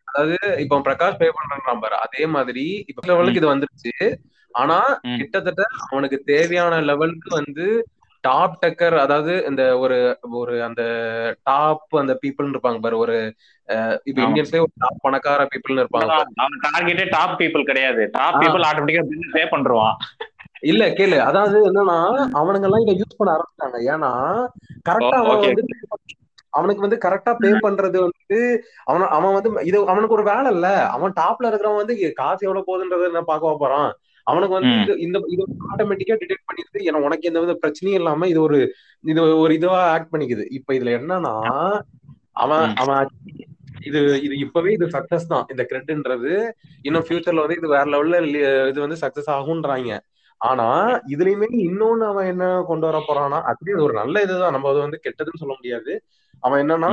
அதாவது 0.04 0.37
இப்போ 0.59 0.76
பிரகாஷ் 0.78 1.18
பே 1.18 1.28
பண்றான் 1.33 1.80
பாரு 1.80 1.97
அதே 1.97 2.26
மாதிரி 2.26 2.64
இப்ப 2.87 3.06
லெவலுக்கு 3.06 3.40
இது 3.42 3.54
வந்துருச்சு 3.54 3.92
ஆனா. 4.54 4.78
கிட்டத்தட்ட 5.18 5.62
அவனுக்கு 5.88 6.18
தேவையான 6.25 6.80
லெவலுக்கு 6.80 7.30
வந்து 7.35 7.66
டாப் 8.26 8.56
டக்கர் 8.62 8.97
அதாவது 9.02 9.33
இந்த 9.49 9.62
ஒரு 9.78 9.97
ஒரு 10.40 10.54
அந்த 10.66 10.83
டாப் 11.49 11.97
அந்த 12.00 12.14
பீப்புள் 12.23 12.52
இருப்பாங்க 12.52 12.80
பாரு 12.80 12.97
ஒரு 12.99 13.16
இப்ப. 14.06 14.18
இந்தியன்ஸ்லயே 14.25 14.62
ஒரு 14.64 14.73
டாப் 14.78 15.02
பணக்கார 15.02 15.47
பீப்புள்னு 15.52 15.83
இருப்பாங்க. 15.85 16.16
அவன் 16.38 16.61
டார்கெட்டே 16.66 17.06
டாப் 17.14 17.37
பீப்புள் 17.40 17.68
கிடையாது 17.71 18.02
டாப். 18.14 18.38
பீப்புள் 18.40 18.66
ஆட்டோமேட்டிக்கா 18.68 19.04
பில் 19.11 19.35
பே 19.35 19.45
பண்றான் 19.50 19.95
இல்ல 20.64 20.85
கேளு 20.95 21.16
அதாவது 21.26 21.56
என்னன்னா 21.68 21.97
அவனுங்க 22.38 22.66
எல்லாம் 22.68 22.85
இதை 22.85 22.95
யூஸ் 23.00 23.18
பண்ண 23.18 23.35
ஆரம்பிச்சாங்க 23.35 23.78
ஏன்னா 23.90 24.11
கரெக்டா 24.87 25.18
அவன். 25.23 25.42
வந்து 25.49 25.64
அவனுக்கு 26.52 26.85
வந்து 26.85 26.99
கரெக்டா 27.02 27.33
பே 27.38 27.49
பண்றது 27.62 27.99
வந்து 28.02 28.38
அவன 28.87 29.09
அவன் 29.16 29.35
வந்து 29.35 29.50
இது 29.68 29.78
அவனுக்கு 29.92 30.16
ஒரு 30.16 30.25
வேலை 30.28 30.50
இல்ல 30.54 30.66
அவன் 30.95 31.12
டாப்ல 31.18 31.49
இருக்கிறவன் 31.49 31.83
வந்து 31.83 31.97
காசு 32.21 32.47
எவ்வளவு 32.47 32.66
போகுதுன்றத 32.68 33.11
என்ன 33.11 33.23
பார்க்க 33.26 33.54
போறான் 33.59 33.88
அவனுக்கு 34.26 34.56
வந்து 34.59 34.75
இந்த 35.04 35.18
இது 35.35 35.42
ஆட்டோமேட்டிக்கா 35.71 36.16
டிடெக்ட் 36.23 36.49
பண்ணிடுது 36.49 36.78
ஏன்னா 36.87 37.02
உனக்கு 37.06 37.28
எந்த 37.30 37.40
வித 37.45 37.54
பிரச்சனையும் 37.62 37.99
இல்லாம 38.00 38.28
இது 38.33 38.40
ஒரு 38.47 38.59
இது 39.04 39.21
ஒரு 39.42 39.52
இதுவா 39.59 39.80
ஆக்ட் 39.95 40.12
பண்ணிக்குது. 40.12 40.45
இப்ப 40.59 40.75
இதுல 40.78 40.92
என்னன்னா 40.99 41.35
அவன். 42.37 42.66
அவன் 42.83 43.11
இது 43.88 43.99
இது 44.26 44.35
இப்பவே 44.45 44.71
இது 44.76 44.87
சக்சஸ் 44.97 45.30
தான். 45.33 45.47
இந்த 45.52 45.62
கிரெட்ன்றது 45.71 46.33
இன்னும் 46.85 47.06
ஃபியூச்சர்ல 47.06 47.45
வந்து 47.45 47.59
இது 47.61 47.68
வேற 47.75 47.87
லெவல்ல 47.95 48.18
இது 48.71 48.78
வந்து 48.85 48.99
சக்சஸ் 49.04 49.30
ஆகும்ன்றாங்க. 49.37 49.90
ஆனா 50.40 50.66
இதுலயுமே 51.12 51.49
இன்னொன்னு 51.66 52.06
அவன் 52.11 52.30
என்ன 52.33 52.45
கொண்டு 52.71 52.87
வர 52.88 52.99
போறான்னா 53.06 53.38
இது 53.64 53.85
ஒரு 53.87 53.95
நல்ல 54.00 54.23
இதுதான். 54.26 54.54
நம்ம 54.56 54.71
அது 54.73 54.80
வந்து 54.87 54.99
கெட்டதுன்னு 55.06 55.42
சொல்ல 55.42 55.54
முடியாது. 55.59 55.92
அவன் 56.42 56.62
என்னன்னா. 56.64 56.90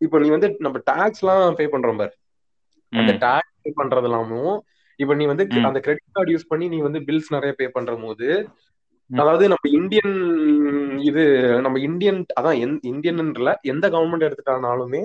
இப்ப 0.00 0.18
நீ 0.22 0.28
வந்து 0.34 0.48
நம்ம 0.64 0.78
டாக்ஸ் 0.90 1.22
எல்லாம் 1.22 1.56
பே 1.58 1.66
பண்றோம் 1.74 2.00
பாரு. 2.00 2.14
அந்த. 2.92 3.12
டாக்ஸ் 3.24 3.50
பே 3.64 3.72
பண்றது 3.80 4.08
இல்லாமும் 4.08 4.54
இப்ப 5.02 5.14
நீ 5.14 5.24
வந்து. 5.30 5.44
அந்த 5.68 5.80
கிரெடிட் 5.84 6.14
கார்டு 6.16 6.34
யூஸ் 6.34 6.50
பண்ணி 6.50 6.66
நீ 6.68 6.78
வந்து 6.80 7.00
பில்ஸ் 7.08 7.34
நிறைய 7.34 7.52
பே 7.52 7.68
பண்ற 7.70 7.94
போது. 8.02 8.28
அதாவது 9.10 9.44
நம்ம 9.52 9.66
இந்தியன் 9.78 10.14
இது 11.08 11.22
நம்ம 11.60 11.78
இந்தியன் 11.86 12.20
அதான் 12.38 12.58
இந்தியன்ல 12.90 13.50
எந்த 13.72 13.86
கவர்மெண்ட் 13.94 14.26
எடுத்துட்டானாலுமே 14.28 15.02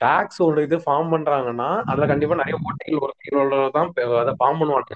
டாக்ஸ் 0.00 0.40
ஒரு 0.46 0.62
இது 0.66 0.76
ஃபார்ம் 0.84 1.12
பண்றாங்கன்னா 1.12 1.68
அதுல 1.90 2.06
கண்டிப்பா 2.06 2.40
நிறைய 2.40 2.56
ஓட்டைகள் 2.64 3.02
ஒரு 3.44 3.68
தான் 3.76 3.90
அதை 4.20 4.34
ஃபார்ம் 4.40 4.60
பண்ணுவாங்க 4.60 4.94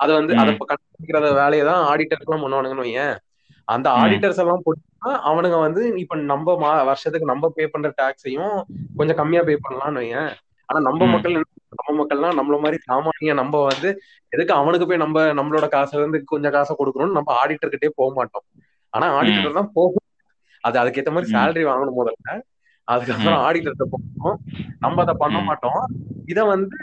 அதை 0.00 0.12
வந்து 0.14 0.32
அதை. 0.34 0.52
கண்டுபிடிக்கிற 0.70 1.20
வேலையை 1.40 1.64
தான் 1.70 1.82
ஆடிட்டர்ஸ் 1.90 2.26
எல்லாம் 2.26 2.44
பண்ணுவானுங்கன்னு 2.44 2.86
வையேன் 2.86 3.14
அந்த. 3.68 3.86
ஆடிட்டர்ஸ் 4.00 4.40
எல்லாம் 4.42 4.64
போட்டா 4.64 4.90
அவனுங்க 5.28 5.58
வந்து 5.66 5.82
இப்ப 6.02 6.16
நம்ம 6.32 6.56
மா 6.58 6.70
வருஷத்துக்கு 6.88 7.32
நம்ம 7.32 7.50
பே 7.56 7.66
பண்ற 7.66 7.90
டாக்ஸையும் 8.00 8.56
கொஞ்சம் 8.98 9.18
கம்மியா 9.20 9.42
பே 9.48 9.56
பண்ணலாம்னு 9.64 10.02
வையேன் 10.02 10.30
ஆனா 10.68 10.78
நம்ம. 10.86 11.00
மக்கள் 11.14 11.36
நம்ம 11.78 11.94
மக்கள்னா 11.98 12.28
நம்மள 12.38 12.56
மாதிரி 12.62 12.78
சாமானிய 12.84 13.32
நம்ம 13.40 13.60
வந்து 13.66 13.88
எதுக்கு 14.32 14.52
அவனுக்கு 14.54 14.86
போய் 14.86 15.02
நம்ம 15.04 15.24
நம்மளோட 15.38 15.66
காசுல 15.72 16.02
இருந்து 16.02 16.20
கொஞ்சம் 16.32 16.54
காசை 16.56 16.72
கொடுக்கணும்னு 16.74 17.18
நம்ம 17.18 17.32
ஆடிட்டர் 17.40 17.72
கிட்டே 17.74 17.90
போக 17.96 18.10
மாட்டோம் 18.18 18.46
ஆனா. 18.92 19.06
ஆடிட்டர் 19.18 19.58
தான் 19.58 19.72
போகும் 19.74 20.06
அது 20.64 20.76
அதுக்கேத்த 20.82 21.12
மாதிரி. 21.14 21.30
சேலரி 21.32 21.64
வாங்கணும் 21.68 21.98
முதல்ல 21.98 22.34
அதுக்கப்புறம் 22.88 23.38
ம். 23.38 23.44
ஆடிட்டர்கிட்ட 23.46 23.86
போகணும் 23.92 24.38
நம்ம 24.82 25.02
அதை 25.04 25.14
பண்ண. 25.20 25.36
மாட்டோம் 25.48 25.80
இத 26.28 26.40
வந்து 26.50 26.78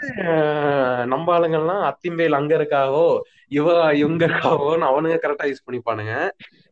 நம்ம 1.11 1.27
ஆளுங்கள்லாம் 1.35 1.83
அத்திம்பேல் 1.89 2.37
அங்க 2.39 2.53
இருக்காவோ 2.59 3.05
இவ 3.51 3.67
இவங்க 4.01 4.21
இருக்காவோன்னு 4.29 4.85
அவனுங்க 4.89 5.17
கரெக்டா 5.21 5.47
யூஸ் 5.49 5.65
பண்ணிப்பானுங்க 5.65 6.13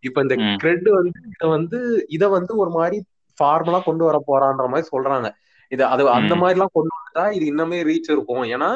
இப்ப 0.03 0.17
இந்த. 0.25 0.35
கிரெட் 0.55 0.87
வந்து 0.93 1.19
இத 1.31 1.45
வந்து 1.55 1.79
இத 2.15 2.23
வந்து 2.35 2.53
ஒரு 2.61 2.71
மாதிரி 2.75 2.97
ஃபார்மலா 3.37 3.79
கொண்டு 3.83 4.03
வர 4.05 4.17
போறான்ற 4.23 4.65
மாதிரி 4.71 4.87
சொல்றாங்க 4.91 5.27
இது 5.71 5.83
அது 5.85 6.03
அந்த. 6.11 6.33
மாதிரி 6.35 6.55
எல்லாம் 6.55 6.75
கொண்டு 6.75 6.91
வந்துட்டா 6.95 7.25
இது 7.35 7.45
இன்னுமே 7.51 7.79
ரீச் 7.85 8.11
இருக்கும் 8.13 8.45
ஏன்னா 8.53 8.69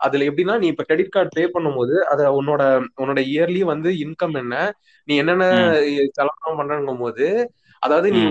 அதுல 0.00 0.26
எப்படின்னா 0.28 0.54
நீ 0.58 0.66
இப்ப 0.68 0.84
கிரெடிட் 0.84 1.14
கார்டு 1.14 1.30
பே 1.30 1.44
பண்ணும்போது 1.54 1.94
அத 2.10 2.20
உன்னோட 2.38 2.62
உன்னோட 3.00 3.20
இயர்லி 3.30 3.62
வந்து 3.72 3.90
இன்கம் 4.04 4.36
என்ன 4.38 4.54
நீ 5.08 5.14
என்னென்ன 5.16 5.46
ம். 5.58 6.08
செலவு 6.16 6.56
பண்றங்கும் 6.60 7.02
போது 7.02 7.26
அதாவது 7.82 8.08
நீ 8.14 8.22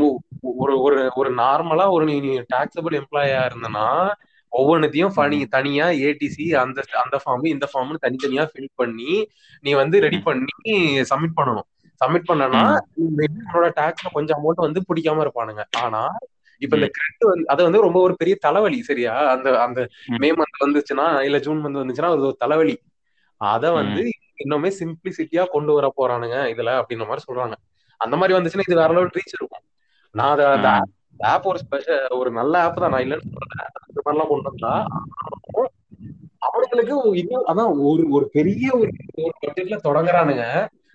ஒரு 0.62 0.74
ஒரு 0.86 1.04
ஒரு 1.16 1.30
நார்மலா 1.38 1.86
ஒரு 1.92 2.04
நீ 2.10 2.16
டாக்ஸபிள் 2.52 2.98
எம்ப்ளாயா 3.00 3.40
இருந்தனா 3.48 3.86
ஒவ்வொன்றுத்தையும். 4.54 5.14
ஃபனி 5.16 5.40
தனியா 5.56 5.88
ஏடிசி 6.06 6.46
அந்த 6.62 6.80
அந்த 7.02 7.16
ஃபார்ம் 7.24 7.44
இந்த 7.50 7.66
ஃபார்ம்னு 7.72 8.04
தனித்தனியா 8.06 8.44
ஃபில் 8.52 8.72
பண்ணி 8.76 9.12
நீ 9.64 9.72
வந்து 9.82 9.98
ரெடி. 10.06 10.20
பண்ணி 10.24 10.76
சப்மிட் 11.12 11.38
பண்ணணும் 11.38 11.68
சப்மிட் 12.02 12.30
பண்ணனா 12.30 12.64
உன்னோட 13.04 13.68
டாக்ஸ்ல 13.78 14.10
கொஞ்சம் 14.14 14.38
அமௌண்ட் 14.40 14.66
வந்து 14.66 14.82
பிடிக்காம 14.90 15.24
இருப்பானுங்க 15.26 15.64
ஆனா 15.82 16.02
இப்ப 16.62 16.76
இந்த. 16.78 16.88
கிரெட் 16.96 17.24
வந்து 17.30 17.46
அது 17.48 17.62
வந்து 17.64 17.82
ரொம்ப 17.82 18.00
ஒரு 18.02 18.14
பெரிய 18.16 18.36
தலைவலி 18.46 18.80
சரியா 18.84 19.14
அந்த 19.34 19.50
அந்த 19.62 19.80
ம். 20.14 20.22
மந்த் 20.40 20.64
வந்துச்சுன்னா 20.64 21.06
இல்ல 21.28 21.40
ஜூன் 21.46 21.62
மந்த் 21.64 21.82
வந்துச்சுன்னா 21.82 22.12
அது 22.12 22.28
ஒரு 22.28 22.38
தலைவலி 22.40 22.76
அத 23.42 23.66
வந்து. 23.76 24.04
இன்னுமே 24.44 24.70
சிம்பிளிசிட்டியா 24.78 25.44
கொண்டு 25.50 25.72
வர 25.74 25.88
போறானுங்க 25.96 26.38
இதுல 26.52 26.72
அப்படின்ற 26.80 27.06
மாதிரி 27.08 27.26
சொல்றாங்க 27.26 27.56
அந்த 28.02 28.16
மாதிரி 28.18 28.36
வந்துச்சுன்னா 28.36 28.68
இது 28.68 28.80
வேற 28.80 28.92
லெவல் 28.94 29.16
ரீச் 29.18 29.36
இருக்கும் 29.36 29.64
நான் 30.16 30.32
அத 30.32 30.44
அந்த. 30.52 30.70
ஆப் 31.30 31.48
ஒரு 31.48 31.60
ஸ்பெஷல் 31.64 32.16
ஒரு 32.18 32.30
நல்ல 32.38 32.54
ஆப் 32.64 32.80
தான் 32.80 32.94
நான் 32.94 33.04
இல்லைன்னு 33.06 33.32
சொல்றேன் 33.32 33.56
அந்த 33.80 34.00
மாதிரிலாம் 34.00 34.32
கொண்டு 34.32 34.50
வந்தா 34.50 34.74
ஆனாலும் 34.94 35.72
அவனுங்களுக்கு 36.48 36.94
இன்னும் 37.22 37.48
அதான் 37.50 37.72
ஒரு 37.86 38.04
ஒரு 38.12 38.26
பெரிய 38.36 38.68
ஒரு 38.78 38.92
ஒரு 39.22 39.34
பட்ஜெட்ல 39.42 39.78
தொடங்குறானுங்க 39.84 40.46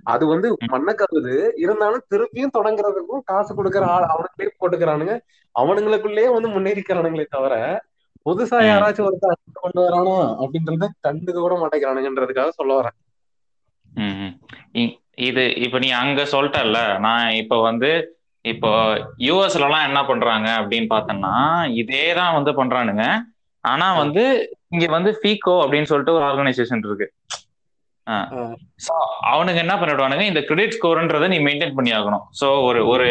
அது 0.07 0.25
வந்து. 0.31 0.49
மண்ணக்கவுது 0.73 1.35
இருந்தாலும் 1.63 2.05
திருப்பியும் 2.13 2.55
தொடங்குறதுக்கும் 2.57 3.25
காசு 3.31 3.51
கொடுக்குற 3.55 3.85
ஆள் 3.95 4.07
அவனுங்களே 4.13 4.51
போட்டுக்கிறானுங்க. 4.55 5.15
அவனுங்களுக்குள்ளேயே 5.55 6.31
வந்து 6.37 6.49
முன்னேறிக்கிறானுங்களே 6.57 7.27
தவிர 7.29 7.55
புதுசா. 8.27 8.59
யாராச்சும் 8.65 9.07
ஒருத்தன் 9.09 9.33
கொண்டு 9.59 9.81
வரானா 9.85 10.15
அப்படின்றத 10.43 10.87
கண்டுக்க 11.07 11.39
கூட 11.39 11.57
மாட்டேங்கிறானுங்கன்றதுக்காக 11.63 12.53
சொல்ல 12.61 12.73
வரேன். 12.79 12.97
இது 15.29 15.43
இப்ப 15.65 15.79
நீ 15.85 15.89
அங்க 16.01 16.21
சொல்லிட்டல்ல 16.33 16.79
நான் 17.07 17.27
இப்ப 17.43 17.61
வந்து 17.69 17.91
இப்போ 18.45 18.71
யூஎஸ்ல 19.27 19.67
எல்லாம் 19.67 19.87
என்ன 19.89 20.01
பண்றாங்க 20.09 20.49
அப்படின்னு 20.61 20.89
பார்த்தோம்னா 20.91 21.35
இதே 21.83 22.05
தான் 22.19 22.35
வந்து 22.39 22.53
பண்றானுங்க. 22.59 23.05
ஆனா 23.65 23.87
வந்து 24.03 24.25
இங்க 24.75 24.87
வந்து 24.97 25.11
ஃபீகோ 25.21 25.55
அப்படின்னு 25.65 25.91
சொல்லிட்டு 25.91 26.17
ஒரு 26.19 26.25
ஆர்கனைசேஷன் 26.31 26.85
இருக்கு. 26.89 27.07
அவனுங்க 29.31 29.61
என்ன 29.63 29.75
பண்ணிடுவானுங்க 29.75 30.25
இந்த 30.29 30.41
கிரெடிட் 30.41 30.77
ஸ்கோர்ன்றதை 30.77 31.29
நீ 31.29 31.39
மெயின்டைன் 31.39 31.77
பண்ணி 31.77 31.93
ஆகணும். 31.93 32.25
ஸோ 32.41 32.47
ஒரு 32.65 32.81
ஒரு 32.87 33.07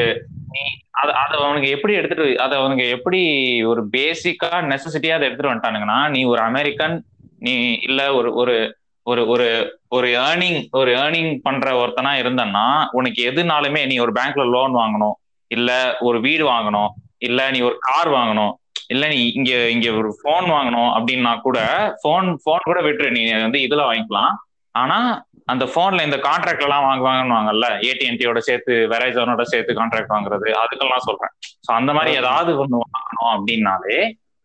நீ 0.53 0.61
அதை 1.01 1.13
அதை 1.15 1.35
அவனுங்க 1.39 1.67
எப்படி 1.69 1.93
எடுத்துட்டு 1.93 2.25
அதை 2.39 2.55
அவனுங்க 2.59 2.85
எப்படி 2.89 3.19
ஒரு 3.65 3.81
பேசிக்கா 3.95 4.51
நெசசிட்டியா 4.71 5.15
அதை 5.15 5.27
எடுத்துட்டு 5.27 5.51
வந்துட்டானுங்கன்னா 5.51 5.99
நீ 6.09 6.23
ஒரு 6.23 6.41
அமெரிக்கன் 6.41 6.95
நீ 7.39 7.53
இல்ல 7.81 8.01
ஒரு 8.13 8.29
ஒரு 8.33 8.55
ஒரு 9.07 9.21
ஒரு 9.27 9.47
ஒரு 9.89 10.07
ஏர்னிங் 10.19 10.59
ஒரு 10.71 10.91
ஏர்னிங் 10.97 11.31
பண்ற 11.41 11.71
ஒருத்தனா 11.79 12.11
இருந்தன்னா 12.21 12.65
உனக்கு 12.91 13.21
எதுனாலுமே 13.29 13.81
நீ 13.85 13.95
ஒரு 13.99 14.11
பேங்க்ல 14.11 14.45
லோன் 14.49 14.73
வாங்கணும் 14.73 15.15
இல்ல 15.51 15.71
ஒரு 15.99 16.19
வீடு 16.19 16.45
வாங்கணும் 16.47 16.91
இல்ல 17.19 17.49
நீ 17.51 17.59
ஒரு 17.61 17.77
கார் 17.79 18.09
வாங்கணும் 18.09 18.53
இல்ல 18.87 19.07
நீ 19.07 19.19
இங்க 19.29 19.51
இங்க 19.69 19.89
ஒரு 19.93 20.09
ஃபோன் 20.17 20.47
வாங்கணும் 20.49 20.89
அப்படின்னா 20.95 21.33
கூட 21.41 21.59
ஃபோன் 22.01 22.27
ஃபோன் 22.41 22.65
கூட 22.65 22.79
விட்டுரு 22.81 23.09
நீ 23.11 23.21
வந்து 23.41 23.59
இதுல 23.59 23.83
வாங்கிக்கலாம். 23.89 24.33
ஆனா 24.75 24.97
அந்த 25.51 25.65
போன்ல 25.75 26.03
இந்த 26.07 26.17
கான்ட்ராக்ட் 26.25 26.65
எல்லாம் 26.65 26.85
வாங்குவாங்கன்னு 26.87 27.35
வாங்கல்ல 27.37 27.67
ஏடிஎன்டியோட 27.89 28.39
சேர்த்து 28.47 28.73
வெரைசனோட 28.93 29.43
சேர்த்து 29.43 29.73
கான்ட்ராக்ட் 29.79 30.13
வாங்குறது 30.15 30.49
அதுக்கெல்லாம் 30.61 31.05
சொல்றேன். 31.07 31.33
ஸோ 31.65 31.69
அந்த 31.79 31.91
மாதிரி 31.93 32.11
ஏதாவது 32.21 32.51
ஒண்ணு 32.63 32.79
வாங்கணும் 32.87 33.31
அப்படின்னாலே 33.35 33.97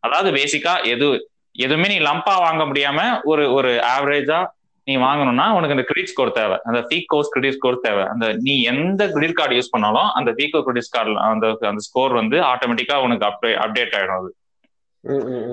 அதாவது 0.03 0.31
பேசிக்கா 0.39 0.75
எது 0.93 1.07
எதுவுமே 1.55 1.89
நீ 1.89 1.99
லம்பா 2.01 2.35
வாங்க 2.47 2.63
முடியாம 2.65 2.99
ஒரு 3.25 3.45
ஒரு 3.53 3.71
ஆவரேஜா 3.95 4.39
நீ 4.87 4.95
வாங்கணும்னா 4.99 5.47
உனக்கு 5.57 5.75
அந்த 5.77 5.85
கிரெடிட் 5.89 6.11
ஸ்கோர் 6.13 6.31
தேவை. 6.33 6.57
அந்த 6.65 6.81
ஃபீகோஸ் 6.89 7.33
கிரெடிட் 7.33 7.57
ஸ்கோர் 7.57 7.81
தேவை. 7.81 8.05
அந்த 8.13 8.27
நீ 8.47 8.55
எந்த 8.73 9.03
கிரெடிட் 9.07 9.39
கார்டு 9.39 9.57
யூஸ் 9.57 9.73
பண்ணாலும் 9.73 10.09
அந்த 10.11 10.31
ஃபீகோ 10.31 10.61
கிரெடிட் 10.63 10.95
கார்டு 10.97 11.15
அந்த 11.27 11.49
அந்த 11.71 11.83
ஸ்கோர் 11.89 12.13
வந்து 12.13 12.37
ஆட்டோமேட்டிக்கா 12.53 12.97
உனக்கு 13.07 13.27
அப்டே 13.31 13.51
அப்டேட் 13.65 13.97
ஆயிடும் 13.99 14.19
அது. 14.21 14.31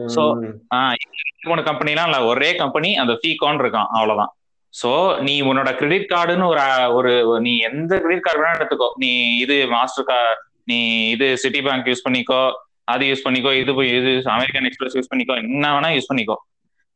So, 0.10 0.22
மூணு 1.48 1.62
கம்பெனிலாம் 1.64 2.08
இல்ல 2.10 2.20
ஒரே 2.26 2.50
கம்பெனி 2.56 2.90
அந்த 3.02 3.14
ஃபீகான் 3.14 3.62
இருக்கான் 3.64 3.90
அவ்வளவுதான். 3.98 4.32
சோ 4.80 4.92
நீ 5.28 5.34
உன்னோட 5.50 5.70
கிரெடிட் 5.80 6.08
கார்டுன்னு 6.14 6.48
ஒரு 6.50 6.64
ஒரு 6.98 7.12
நீ 7.48 7.54
எந்த 7.70 7.92
கிரெடிட் 8.04 8.26
கார்டு 8.26 8.42
வேணா 8.44 8.58
எடுத்துக்கோ. 8.60 8.90
நீ 9.04 9.12
இது 9.44 9.56
மாஸ்டர் 9.76 10.10
கார்டு 10.12 10.36
நீ 10.72 10.80
இது 11.16 11.28
சிட்டி 11.44 11.62
பேங்க் 11.68 11.90
யூஸ் 11.92 12.06
பண்ணிக்கோ 12.08 12.42
அது 12.94 13.04
யூஸ் 13.12 13.24
பண்ணிக்கோ 13.28 13.52
இது 13.62 13.72
இது 14.00 14.12
அமெரிக்கன் 14.38 14.68
எக்ஸ்பிரஸ் 14.70 14.98
யூஸ் 14.98 15.12
பண்ணிக்கோ 15.12 15.36
என்ன 15.44 15.72
வேணா 15.76 15.92
யூஸ் 15.98 16.10
பண்ணிக்கோ. 16.12 16.38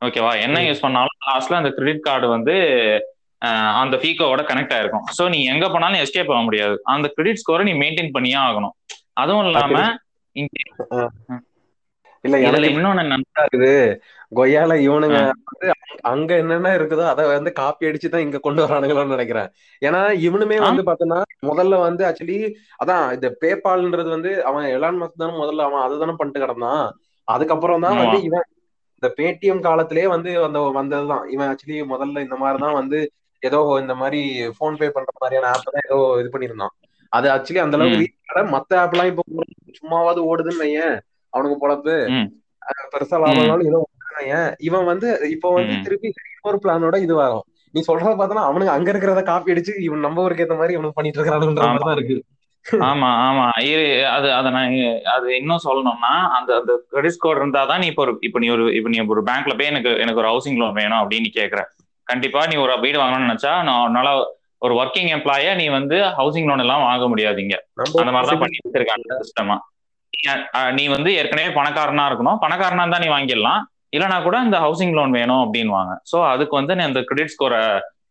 ஓகேவா 0.02 0.34
என்ன. 0.46 0.58
யூஸ் 0.68 0.84
பண்ணாலும் 0.84 1.18
லாஸ்ட்ல 1.30 1.60
அந்த 1.62 1.72
கிரெடிட் 1.78 2.06
கார்டு 2.08 2.28
வந்து 2.36 2.56
அந்த 3.82 3.96
ஃபீகோவோட 4.02 4.42
கனெக்ட் 4.50 4.74
ஆயிருக்கும். 4.76 5.06
சோ 5.18 5.24
நீ 5.34 5.40
எங்க 5.54 5.66
போனாலும் 5.74 6.02
எஸ்கேப் 6.04 6.32
ஆக 6.36 6.44
முடியாது. 6.48 6.76
அந்த 6.94 7.08
கிரெடிட் 7.16 7.42
ஸ்கோரை 7.42 7.64
நீ 7.70 7.74
மெயின்டைன் 7.84 8.16
பண்ணியே 8.16 8.38
ஆகணும். 8.48 8.76
அதுவும் 9.22 9.46
இல்லாம 9.50 9.84
இங்க 10.36 10.54
இல்ல 12.24 12.38
இதுல 12.46 12.70
இன்னொன்னு 12.76 13.04
என்ன 13.06 13.18
இருக்குது. 13.44 13.74
கொய்யால 14.36 14.74
இவனுங்க 14.88 15.20
வந்து 15.52 15.68
அங்க- 16.02 16.36
என்னென்ன 16.36 16.78
இருக்குதோ 16.78 17.08
அதை 17.08 17.26
வந்து 17.26 17.52
காப்பி 17.52 17.86
அடிச்சு 17.86 18.10
தான் 18.10 18.22
இங்க 18.22 18.38
கொண்டு 18.38 18.66
வரானுங்களோன்னு 18.66 19.08
நினைக்கிறேன். 19.08 19.48
ஏன்னா 19.82 20.02
இவனுமே. 20.26 20.58
வந்து 20.60 20.84
பாத்தீங்கன்னா 20.84 21.22
முதல்ல 21.46 21.80
வந்து 21.80 22.04
ஆக்சுவலி 22.06 22.38
அதான் 22.84 23.14
இந்த 23.14 23.38
பேபால்ன்றது 23.42 24.10
வந்து 24.10 24.44
அவன் 24.44 24.66
எலான் 24.66 25.00
மஸ்க் 25.02 25.18
தானே 25.18 25.34
முதல்ல 25.34 25.62
அவன் 25.62 25.82
அதுதானே 25.82 26.14
பண்ணிட்டு 26.18 26.46
கிடந்தான். 26.46 26.90
அதுக்கப்புறம் 27.28 27.82
தான் 27.82 27.98
வந்து. 27.98 28.24
இவன் 28.24 28.46
இந்த 29.02 29.14
பேடிஎம் 29.18 29.60
காலத்திலேயே 29.60 30.08
வந்து 30.08 30.44
அந்த 30.44 30.60
வந்ததுதான். 30.76 31.30
இவன் 31.30 31.50
ஆக்சுவலி 31.50 31.80
முதல்ல 31.94 32.20
இந்த 32.20 32.36
மாதிரி 32.36 32.60
தான் 32.60 32.74
வந்து 32.74 33.00
ஏதோ 33.40 33.78
இந்த 33.82 33.96
மாதிரி 33.96 34.22
போன் 34.58 34.76
பே 34.76 34.90
பண்ற 34.90 35.12
மாதிரியான 35.20 35.54
ஆப் 35.54 35.70
தான் 35.72 35.82
ஏதோ 35.90 36.00
இது 36.20 36.30
பண்ணியிருந்தான். 36.34 36.74
அது 37.10 37.30
ஆக்சுவலி 37.30 37.58
அந்த 37.58 37.78
அளவுக்கு 37.78 38.08
மத்த 38.56 38.76
ஆப் 38.76 38.94
எல்லாம் 38.94 39.08
இப்போ 39.08 39.24
சும்மாவாவது 39.80 40.22
ஓடுதுன்னு 40.24 40.64
வையேன். 40.64 41.00
அவனுக்கு 41.30 41.58
பொழப்பு. 41.62 41.96
பெருசா 42.92 43.14
லாபம்னாலும் 43.14 43.66
ஏதோ 43.66 43.80
இவன் 44.68 44.90
வந்து 44.92 45.08
இப்போ 45.36 45.50
வந்து. 45.58 45.76
திருப்பி 45.86 46.08
இன்னொரு 46.10 46.60
பிளானோட 46.64 46.98
இது 47.06 47.16
வரும். 47.20 47.46
நீ 47.74 47.80
சொல்றத 47.88 48.14
பார்த்தனா 48.20 48.44
அவனுக்கு 48.50 48.76
அங்க 48.76 48.90
இருக்கிறத 48.94 49.22
காப்பி 49.24 49.54
அடிச்சு 49.54 49.74
இவன் 49.88 50.06
நம்ம 50.06 50.24
ஊருக்கு 50.26 50.44
ஏத்த 50.46 50.56
மாதிரி 50.60 50.76
இவனுக்கு 50.76 50.98
பண்ணிட்டு 50.98 51.20
இருக்கிறானுன்ற 51.20 51.66
மாதிரி 51.68 51.86
தான் 51.86 51.98
இருக்கு. 51.98 52.18
ஆமா 52.88 53.10
ஆமா. 53.28 53.44
அது 54.16 54.28
அதை 54.38 54.50
நான் 54.56 54.74
அது 55.14 55.28
இன்னும் 55.38 55.66
சொல்லணும்னா 55.68 56.14
அந்த 56.38 56.52
அந்த 56.60 56.74
கிரெடிட் 56.92 57.16
ஸ்கோர் 57.18 57.40
இருந்தாதான் 57.42 57.82
நீ 57.84 57.88
இப்போ 57.92 58.04
ஒரு 58.06 58.14
இப்போ 58.28 58.40
நீ 58.44 58.48
ஒரு 58.56 58.66
இப்போ 58.78 58.90
நீ 58.94 59.00
ஒரு 59.16 59.24
பேங்க்ல 59.30 59.56
போய் 59.60 59.72
எனக்கு 59.72 59.92
எனக்கு 60.04 60.22
ஒரு 60.24 60.30
ஹவுசிங் 60.32 60.60
லோன் 60.62 60.78
வேணும் 60.80 61.00
அப்படின்னு 61.02 61.28
நீ 61.28 61.34
கேக்குற. 61.38 61.62
கண்டிப்பா 62.08 62.42
நீ 62.52 62.56
ஒரு 62.58 62.76
வீடு 62.84 63.02
வாங்கணும்னு 63.02 63.28
நினைச்சா 63.28 63.54
நான் 63.68 63.84
உன்னால 63.88 64.10
ஒரு 64.62 64.74
ஒர்க்கிங் 64.82 65.12
எம்ப்ளாயா 65.16 65.52
நீ 65.60 65.66
வந்து 65.78 65.98
ஹவுசிங் 66.18 66.48
லோன் 66.50 66.64
எல்லாம் 66.64 66.86
வாங்க 66.88 67.06
முடியாதீங்க. 67.12 67.56
அந்த 67.98 68.14
மாதிரிதான் 68.16 68.44
பண்ணி 68.44 68.60
வச்சிருக்காங்க 68.64 69.20
சிஸ்டமா 69.24 69.58
நீ 70.78 70.84
வந்து 70.94 71.10
ஏற்கனவே 71.20 71.50
பணக்காரனா 71.58 72.06
இருக்கணும். 72.10 72.40
பணக்காரனா 72.44 72.84
இருந்தா 72.86 73.04
நீ 73.04 73.10
வாங்கிடலாம். 73.14 73.62
இல்லைனா 73.94 74.18
கூட 74.24 74.38
இந்த 74.46 74.58
ஹவுசிங் 74.60 74.96
லோன் 74.98 75.16
வேணும் 75.16 75.42
அப்படின்வாங்க 75.44 75.94
ஸோ 76.10 76.18
அதுக்கு 76.32 76.54
வந்து 76.58 76.76
நீ 76.78 76.84
அந்த 76.84 77.02
கிரெடிட் 77.08 77.34
ஸ்கோரை 77.34 77.62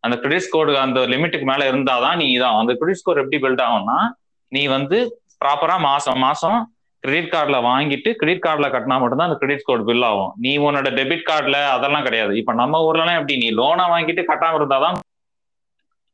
அந்த 0.05 0.17
கிரெடிட் 0.17 0.47
ஸ்கோர் 0.47 0.71
அந்த 0.81 1.01
லிமிட்டுக்கு 1.13 1.47
மேல 1.51 1.63
இருந்தாதான் 1.71 2.19
நீ 2.21 2.27
இதான் 2.33 2.59
அந்த 2.61 2.75
கிரெடிட் 2.81 3.01
ஸ்கோர் 3.01 3.23
எப்படி 3.23 3.39
பில்ட் 3.45 3.63
ஆகும்னா 3.67 3.99
நீ 4.53 4.63
வந்து 4.73 4.99
ப்ராப்பரா 5.43 5.77
மாசம் 5.85 6.21
மாசம் 6.23 6.59
கிரெடிட் 7.05 7.33
கார்டுல 7.33 7.59
வாங்கிட்டு 7.67 8.11
கிரெடிட் 8.21 8.45
கார்டுல 8.45 8.69
கட்டினா 8.71 8.97
மட்டும்தான் 8.99 9.29
அந்த 9.29 9.39
கிரெடிட் 9.41 9.63
ஸ்கோர் 9.63 9.85
பில் 9.89 10.07
ஆகும். 10.09 10.31
நீ 10.37 10.53
உன்னோட 10.63 10.89
டெபிட் 10.97 11.29
கார்டுல 11.29 11.59
அதெல்லாம் 11.75 12.07
கிடையாது. 12.07 12.33
இப்ப 12.41 12.53
நம்ம 12.55 12.81
ஊர்லலாம் 12.87 13.19
எப்படி 13.19 13.37
நீ 13.37 13.49
லோனை 13.59 13.85
வாங்கிட்டு 13.93 14.23
கட்டாம 14.31 14.59
இருந்தாதான் 14.59 14.97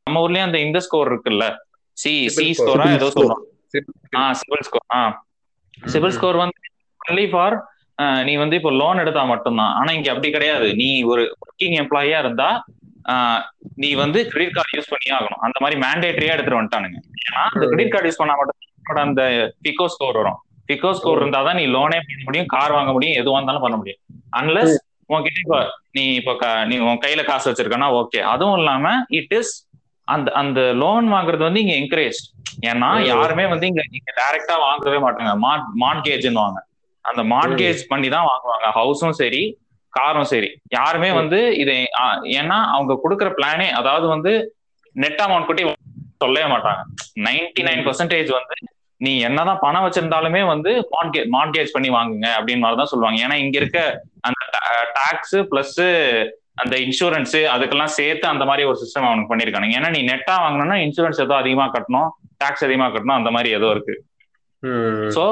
நம்ம 0.07 0.21
ஊர்லயும் 0.25 0.47
அந்த 0.47 0.59
இந்த 0.59 0.79
ஸ்கோர் 0.85 1.09
இருக்குல்ல. 1.11 1.45
C 1.97 2.11
C. 2.29 2.45
ஸ்கோரா 2.59 2.85
ஏதோ 2.95 3.07
சொல்றோம் 3.15 3.43
ஆ 4.15 4.25
சிபில் 4.39 4.65
ஸ்கோர் 4.67 4.85
ஆ. 4.95 5.01
சிபில் 5.87 6.15
ஸ்கோர் 6.17 6.37
வந்து 6.37 6.59
ஒன்லி 7.01 7.25
ஃபார் 7.31 7.55
நீ 8.27 8.33
வந்து 8.43 8.55
இப்போ 8.59 8.71
லோன் 8.81 9.01
எடுத்தா 9.03 9.21
மட்டும்தான். 9.33 9.73
ஆனா 9.79 9.89
இங்க 9.97 10.09
அப்படி 10.13 10.29
கிடையாது. 10.37 10.67
நீ 10.81 10.89
ஒரு 11.11 11.23
ஒர்க்கிங் 11.45 11.77
எம்ப்ளாயியா 11.81 12.17
இருந்தா 12.25 12.49
நீ 13.83 13.89
வந்து 14.03 14.19
கிரெடிட் 14.31 14.55
கார்டு 14.57 14.75
யூஸ் 14.77 14.91
பண்ணியே 14.93 15.13
ஆகணும். 15.17 15.41
அந்த 15.45 15.57
மாதிரி 15.63 15.75
மேண்டேட்டரியா 15.85 16.33
எடுத்துட்டு 16.35 16.59
வந்துட்டானுங்க. 16.59 16.99
ஏன்னா 17.25 17.43
அந்த 17.53 17.65
கிரெடிட் 17.71 17.93
கார்டு 17.93 18.09
யூஸ் 18.09 18.21
பண்ணா 18.21 18.35
மட்டும் 18.39 19.03
அந்த 19.07 19.23
பிகோ 19.65 19.87
ஸ்கோர் 19.93 20.19
வரும். 20.21 20.39
பிகோ 20.69 20.91
ஸ்கோர் 20.99 21.21
இருந்தாதான் 21.21 21.59
நீ 21.59 21.65
லோனே 21.75 21.99
பண்ண 22.07 22.21
முடியும் 22.27 22.51
கார் 22.55 22.75
வாங்க 22.77 22.91
முடியும் 22.97 23.17
எதுவா 23.21 23.37
இருந்தாலும் 23.39 23.65
பண்ண 23.65 23.77
முடியும். 23.81 24.01
அன்லஸ் 24.39 24.75
உன்கிட்ட 25.13 25.39
இப்போ 25.45 25.59
நீ 25.95 26.03
இப்போ 26.19 26.33
நீ 26.69 26.75
உன் 26.89 27.01
கையில 27.03 27.23
காசு 27.29 27.45
வச்சிருக்கனா 27.49 27.89
ஓகே 28.01 28.21
அதுவும் 28.33 28.57
இல்லாம 28.61 28.93
இட் 29.19 29.33
இஸ் 29.39 29.51
அந்த 30.07 30.29
அந்த 30.41 30.59
லோன் 30.83 31.05
வாங்குறது 31.15 31.43
வந்து 31.47 31.61
இங்க 31.63 31.75
என்கரேஜ் 31.81 32.19
ஏன்னா. 32.69 32.89
யாருமே 33.11 33.45
வந்து 33.51 33.67
இங்க 33.71 33.83
இங்க 33.99 34.11
டைரக்டா 34.21 34.55
வாங்கவே 34.67 34.99
மாட்டாங்க. 35.05 35.33
மார்ட் 35.45 35.69
மார்ட்கேஜ்னு 35.83 36.41
வாங்க. 36.45 36.59
அந்த 37.09 37.21
மார்ட்கேஜ் 37.33 37.81
பண்ணி 37.91 38.09
தான் 38.15 38.27
வாங்குவாங்க. 38.31 38.67
ஹவுஸும் 38.77 39.17
சரி 39.21 39.43
காரும் 39.93 40.29
சரி. 40.31 40.49
யாருமே. 40.77 41.09
வந்து 41.19 41.39
இதை 41.63 41.75
ஏன்னா 42.39 42.57
அவங்க 42.75 42.93
கொடுக்குற 43.03 43.29
பிளானே 43.37 43.67
அதாவது 43.79 44.07
வந்து 44.13 44.31
நெட் 44.95 45.21
அமௌண்ட் 45.25 45.47
கொட்டி 45.49 45.63
சொல்லவே 46.23 46.47
மாட்டாங்க. 46.53 46.81
நைன்டி 47.27 47.63
நைன் 47.67 47.83
பர்சன்டேஜ் 47.87 48.31
வந்து 48.39 48.57
நீ 49.01 49.13
என்னதான் 49.27 49.61
பணம் 49.63 49.85
வச்சிருந்தாலுமே 49.85 50.41
வந்து 50.51 50.71
மார்ட்கேஜ் 50.95 51.29
மார்ட்கேஜ் 51.35 51.73
பண்ணி 51.75 51.89
வாங்குங்க 51.95 52.27
அப்படின்னு 52.37 52.63
மாதிரி 52.65 52.79
தான் 52.81 52.91
சொல்லுவாங்க. 52.91 53.17
ஏன்னா 53.25 53.37
இங்க 53.43 53.55
இருக்க 53.61 53.79
அந்த 54.27 54.43
டாக்ஸ் 54.99 55.37
பிளஸ் 55.51 55.79
அந்த 56.63 56.75
இன்சூரன்ஸ் 56.85 57.37
அதுக்கெல்லாம் 57.53 57.95
சேர்த்து 57.99 58.25
அந்த 58.33 58.43
மாதிரி 58.49 58.63
ஒரு 58.71 58.77
சிஸ்டம் 58.83 59.07
அவனுக்கு 59.07 59.31
பண்ணிருக்கானுங்க. 59.31 59.77
ஏன்னா 59.79 59.89
நீ 59.95 60.01
நெட்டா 60.11 60.35
வாங்கினா 60.43 60.77
இன்சூரன்ஸ் 60.85 61.19
ஏதோ 61.25 61.35
அதிகமா 61.41 61.65
கட்டணும் 61.75 62.09
டாக்ஸ் 62.43 62.65
அதிகமா 62.67 62.87
கட்டணும் 62.93 63.19
அந்த 63.19 63.31
மாதிரி 63.35 63.49
ஏதோ 63.59 63.69
இருக்கு. 63.75 63.95
சோ 65.15 65.25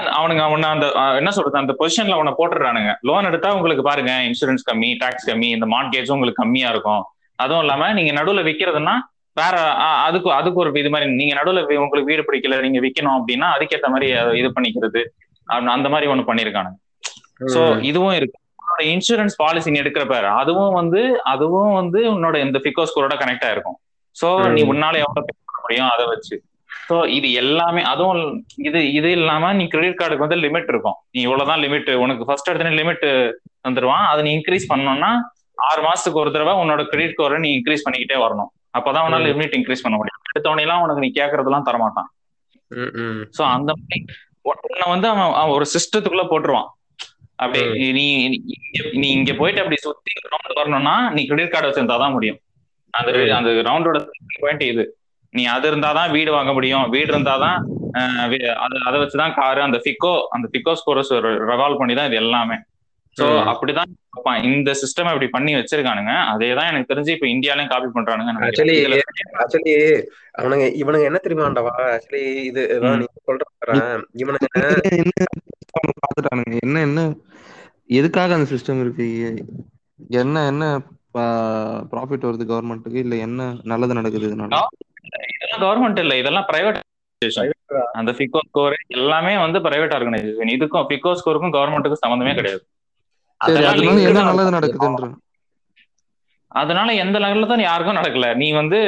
அவனுங்க 0.00 0.42
அவன 0.42 0.60
அந்த 0.60 0.90
என்ன 1.14 1.30
சொல்றது 1.30 1.58
அந்த 1.58 1.74
பொசிஷன்ல 1.78 2.10
அவனை 2.10 2.32
போட்டுடுறானுங்க. 2.38 2.94
லோன் 3.00 3.24
எடுத்தா 3.24 3.54
உங்களுக்கு 3.54 3.82
பாருங்க 3.82 4.12
இன்சூரன்ஸ் 4.12 4.72
கம்மி 4.72 4.98
டாக்ஸ் 4.98 5.30
கம்மி 5.30 5.42
இந்த 5.42 5.66
மார்ட்கேஜும் 5.66 6.12
உங்களுக்கு 6.12 6.42
கம்மியா 6.42 6.70
இருக்கும். 6.70 7.04
அதுவும் 7.36 7.60
இல்லாம 7.60 7.92
நீங்க 7.92 8.22
நடுவுல 8.22 8.42
விக்கிறதுன்னா 8.42 8.92
வேற 9.32 9.72
அதுக்கு 9.74 10.32
அதுக்கு 10.32 10.60
ஒரு 10.60 10.78
இது 10.80 10.90
மாதிரி 10.90 11.10
நீங்க 11.10 11.34
நடுவுல 11.34 11.74
உங்களுக்கு 11.74 12.04
வீடு 12.04 12.22
பிடிக்கல 12.22 12.60
நீங்க 12.60 12.80
விக்கணும் 12.80 13.22
அப்படின்னா 13.22 13.46
அதுக்கேத்த 13.58 13.86
மாதிரி 13.86 14.10
இது 14.38 14.52
பண்ணிக்கிறது. 14.60 15.04
அந்த- 15.44 15.88
மாதிரி 15.88 16.12
ஒண்ணு 16.12 16.24
பண்ணிருக்கானுங்க. 16.24 16.74
சோ. 17.46 17.80
இதுவும் 17.82 18.12
இருக்கு. 18.12 18.40
உன்னோட 18.52 18.82
இன்சூரன்ஸ் 18.82 19.32
பாலிசி 19.36 19.70
நீ 19.70 19.80
எடுக்கிறப்ப 19.80 20.22
அதுவும் 20.22 20.72
வந்து 20.72 21.22
அதுவும் 21.22 21.72
வந்து 21.72 22.10
உன்னோட 22.10 22.44
இந்த 22.44 22.58
பிகோ 22.58 22.82
ஸ்கோரோட 22.82 23.14
கனெக்ட் 23.14 23.44
ஆயிருக்கும் 23.44 23.78
சோ. 24.24 24.48
நீ 24.48 24.62
உன்னால 24.62 24.94
எவ்வளவு 24.94 25.02
pay 25.02 25.12
பண்ண 25.12 25.60
முடியும் 25.60 25.88
அதை 25.88 26.06
வச்சு. 26.06 26.42
சோ 26.88 27.08
இது 27.08 27.32
எல்லாமே 27.32 27.82
அதுவும் 27.82 28.20
இது 28.60 28.92
இது 28.92 29.10
இல்லாம 29.10 29.52
நீ 29.52 29.66
கிரெடிட் 29.66 30.00
கார்டுக்கு 30.00 30.24
வந்து 30.26 30.36
லிமிட் 30.36 30.68
இருக்கும் 30.68 30.96
நீ 31.10 31.20
இவ்வளவுதான் 31.20 31.60
லிமிட் 31.60 31.94
உனக்கு 31.96 32.24
ஃபர்ஸ்ட் 32.24 32.50
எடுத்தனே 32.50 32.72
லிமிட் 32.78 33.06
வந்துருவான் 33.68 34.04
அதை 34.06 34.22
நீ 34.22 34.32
இன்க்ரீஸ் 34.36 34.66
பண்ணணும்னா 34.68 35.10
ஆறு 35.62 35.82
மாசத்துக்கு 35.82 36.20
ஒரு 36.20 36.32
தடவை 36.32 36.54
உன்னோட 36.54 36.84
கிரெடிட் 36.84 37.14
ஸ்கோரை 37.14 37.38
நீ 37.38 37.50
இன்க்ரீஸ் 37.56 37.86
பண்ணிக்கிட்டே 37.86 38.18
வரணும் 38.18 38.50
அப்பதான் 38.78 39.04
உன்னால. 39.06 39.24
லிமிட் 39.30 39.56
இன்க்ரீஸ் 39.56 39.82
பண்ண 39.82 39.96
முடியும் 39.96 40.20
எடுத்தவனே 40.30 40.60
எல்லாம் 40.60 40.80
உனக்கு 40.80 41.00
நீ 41.00 41.10
கேட்கறதெல்லாம் 41.14 41.66
தரமாட்டான். 41.66 42.08
சோ 43.38 43.42
அந்த 43.48 43.72
மாதிரி 43.72 43.98
உன்னை 44.42 44.86
வந்து 44.86 45.08
அவன் 45.08 45.32
அவன் 45.32 45.50
ஒரு 45.50 45.66
சிஸ்டத்துக்குள்ள 45.74 46.24
போட்டுருவான் 46.26 46.68
அப்படியே. 47.36 47.64
நீ 47.92 48.06
நீ 48.94 49.08
இங்க- 49.10 49.34
போயிட்டு 49.34 49.60
அப்படி 49.60 49.76
சுத்தி 49.80 50.12
ரவுண்ட் 50.26 50.54
வரணும்னா 50.54 51.10
நீ 51.10 51.26
கிரெடிட் 51.26 51.50
கார்டு 51.50 51.68
வச்சிருந்தாதான் 51.68 52.12
முடியும் 52.12 52.38
அந்த. 52.90 53.10
அந்த 53.36 53.50
ரவுண்டோட 53.62 53.98
பாயிண்ட் 54.40 54.62
இது 54.62 54.84
நீ 55.34 55.42
அது 55.52 55.66
இருந்தாதான் 55.70 56.10
வீடு 56.10 56.30
வாங்க 56.32 56.52
முடியும். 56.52 56.84
வீடு 56.90 57.10
இருந்தாதான் 57.12 57.58
அது 58.86 58.96
வச்சுதான் 58.98 59.34
காரு 59.34 59.60
அந்த 59.62 59.78
ஃபிக்கோ 59.84 60.12
அந்த 60.30 60.46
ஃபிக்கோ 60.52 60.72
ஸ்கோரஸ் 60.80 61.12
ரெவால்வ் 61.48 61.80
பண்ணி 61.80 61.94
தான் 61.94 62.08
இது 62.10 62.16
எல்லாமே. 62.16 62.56
சோ. 63.16 63.24
அப்படிதான் 63.50 63.90
பார்ப்பான். 64.08 64.38
இந்த 64.48 64.70
சிஸ்டம் 64.80 65.08
இப்படி 65.08 65.28
பண்ணி 65.28 65.52
வச்சிருக்கானுங்க. 65.54 66.12
அதேதான் 66.32 66.68
எனக்கு 66.70 66.90
தெரிஞ்சு 66.92 67.14
இப்ப 67.16 67.26
இந்தியாலயும் 67.26 67.72
காப்பி 67.72 67.88
பண்றானுங்க 67.90 68.32
ஆக்சுவலி 68.46 68.76
ஆக்சுவலி 69.42 69.74
அவனுங்க 70.38 70.66
இவனுங்க 70.80 71.04
என்ன 71.04 71.18
தெரியுமா 71.18 71.46
ஆண்டவா? 71.48 71.72
ஆக்சுவலி 71.88 72.22
இது 72.42 72.62
இதான் 72.74 72.94
ம். 72.94 73.02
நீ 73.02 73.08
சொல்ற 73.28 73.42
பாரேன். 73.54 73.82
இவனுங்க 74.22 74.48
பார்த்துட்டானுங்க? 75.98 76.56
என்ன 76.62 76.80
என்ன 76.80 77.00
எதுக்காக 77.90 78.34
அந்த 78.34 78.48
சிஸ்டம் 78.52 78.80
இருக்கு? 78.80 79.06
என்ன 80.20 80.46
என்ன 80.46 80.64
ப்ராஃபிட் 81.90 82.26
வருது 82.28 82.44
கவர்மெண்ட்டுக்கு 82.46 83.00
இல்ல 83.02 83.14
என்ன 83.18 83.40
நல்லது 83.64 83.94
நடக்குது 83.94 84.28
இதனால? 84.28 84.60
இதெல்லாம் 85.34 85.62
கவர்மெண்ட் 85.64 85.98
இல்ல. 85.98 86.14
இதெல்லாம் 86.16 86.46
பிரைவேட் 86.52 86.80
அந்த 87.92 88.10
ஃபிகோ 88.12 88.40
ஸ்கோர் 88.48 88.74
எல்லாமே 88.94 89.32
வந்து 89.38 89.58
பிரைவேட் 89.58 89.94
ஆர்கனைசேஷன் 89.98 90.52
இதுக்கும் 90.54 90.86
ஃபிகோ 90.88 91.10
ஸ்கோருக்கும் 91.18 91.54
கவர்மெண்ட்டுக்கும் 91.56 92.02
சம்மந்தமே 92.06 92.34
கிடையாது. 92.34 92.62
என்ன. 94.08 94.22
நல்லது 94.22 94.54
நடக்குதுன்ற 94.56 95.08
அதனால 96.52 96.92
எந்த 97.02 97.16
லெவல்ல 97.18 97.46
தான் 97.46 97.62
யாருக்கும் 97.62 97.98
நடக்கல. 97.98 98.26
நீ 98.34 98.48
வந்து 98.52 98.78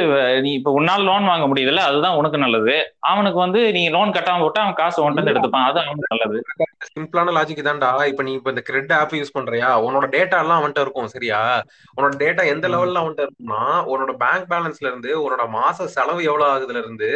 நீ 0.41 0.51
இப்ப 0.53 0.71
உன்னால 0.71 1.03
லோன் 1.03 1.25
வாங்க 1.25 1.45
முடியுதுல்ல 1.47 1.83
அதுதான் 1.85 2.17
உனக்கு 2.17 2.37
நல்லது. 2.37 2.75
அவனுக்கு 3.11 3.39
வந்து 3.39 3.61
நீ 3.71 3.81
லோன் 3.89 4.13
கட்டாம 4.13 4.41
போட்டா 4.41 4.63
அவன் 4.63 4.73
காசு 4.73 4.99
ஒன்ட்டு 5.05 5.31
எடுத்துப்பான். 5.33 5.67
அது 5.69 5.79
அவனுக்கு 5.83 6.11
நல்லது. 6.11 6.39
சிம்பிளான 6.89 7.33
லாஜிக் 7.37 7.67
தான்டா. 7.67 7.91
இப்ப 8.05 8.23
நீ 8.23 8.33
இப்ப 8.33 8.49
இந்த 8.49 8.63
கிரெட் 8.65 8.93
ஆப் 8.93 9.15
யூஸ் 9.15 9.35
பண்றியா? 9.35 9.69
உன்னோட 9.85 10.07
டேட்டா 10.11 10.39
எல்லாம் 10.39 10.59
அவன்கிட்ட 10.59 10.85
இருக்கும் 10.85 11.13
சரியா? 11.15 11.41
உன்னோட 11.97 12.13
டேட்டா 12.17 12.45
எந்த. 12.45 12.65
லெவல்ல 12.67 13.01
அவன்கிட்ட 13.01 13.25
இருக்கும்னா 13.25 13.61
உன்னோட 13.91 14.13
பேங்க் 14.17 14.49
பேலன்ஸ்ல 14.49 14.87
இருந்து 14.87 15.11
உன்னோட 15.21 15.45
மாச 15.55 15.87
செலவு 15.95 16.21
எவ்வளவு 16.23 16.51
ஆகுதுல 16.51 16.81
இருந்து 16.83 17.09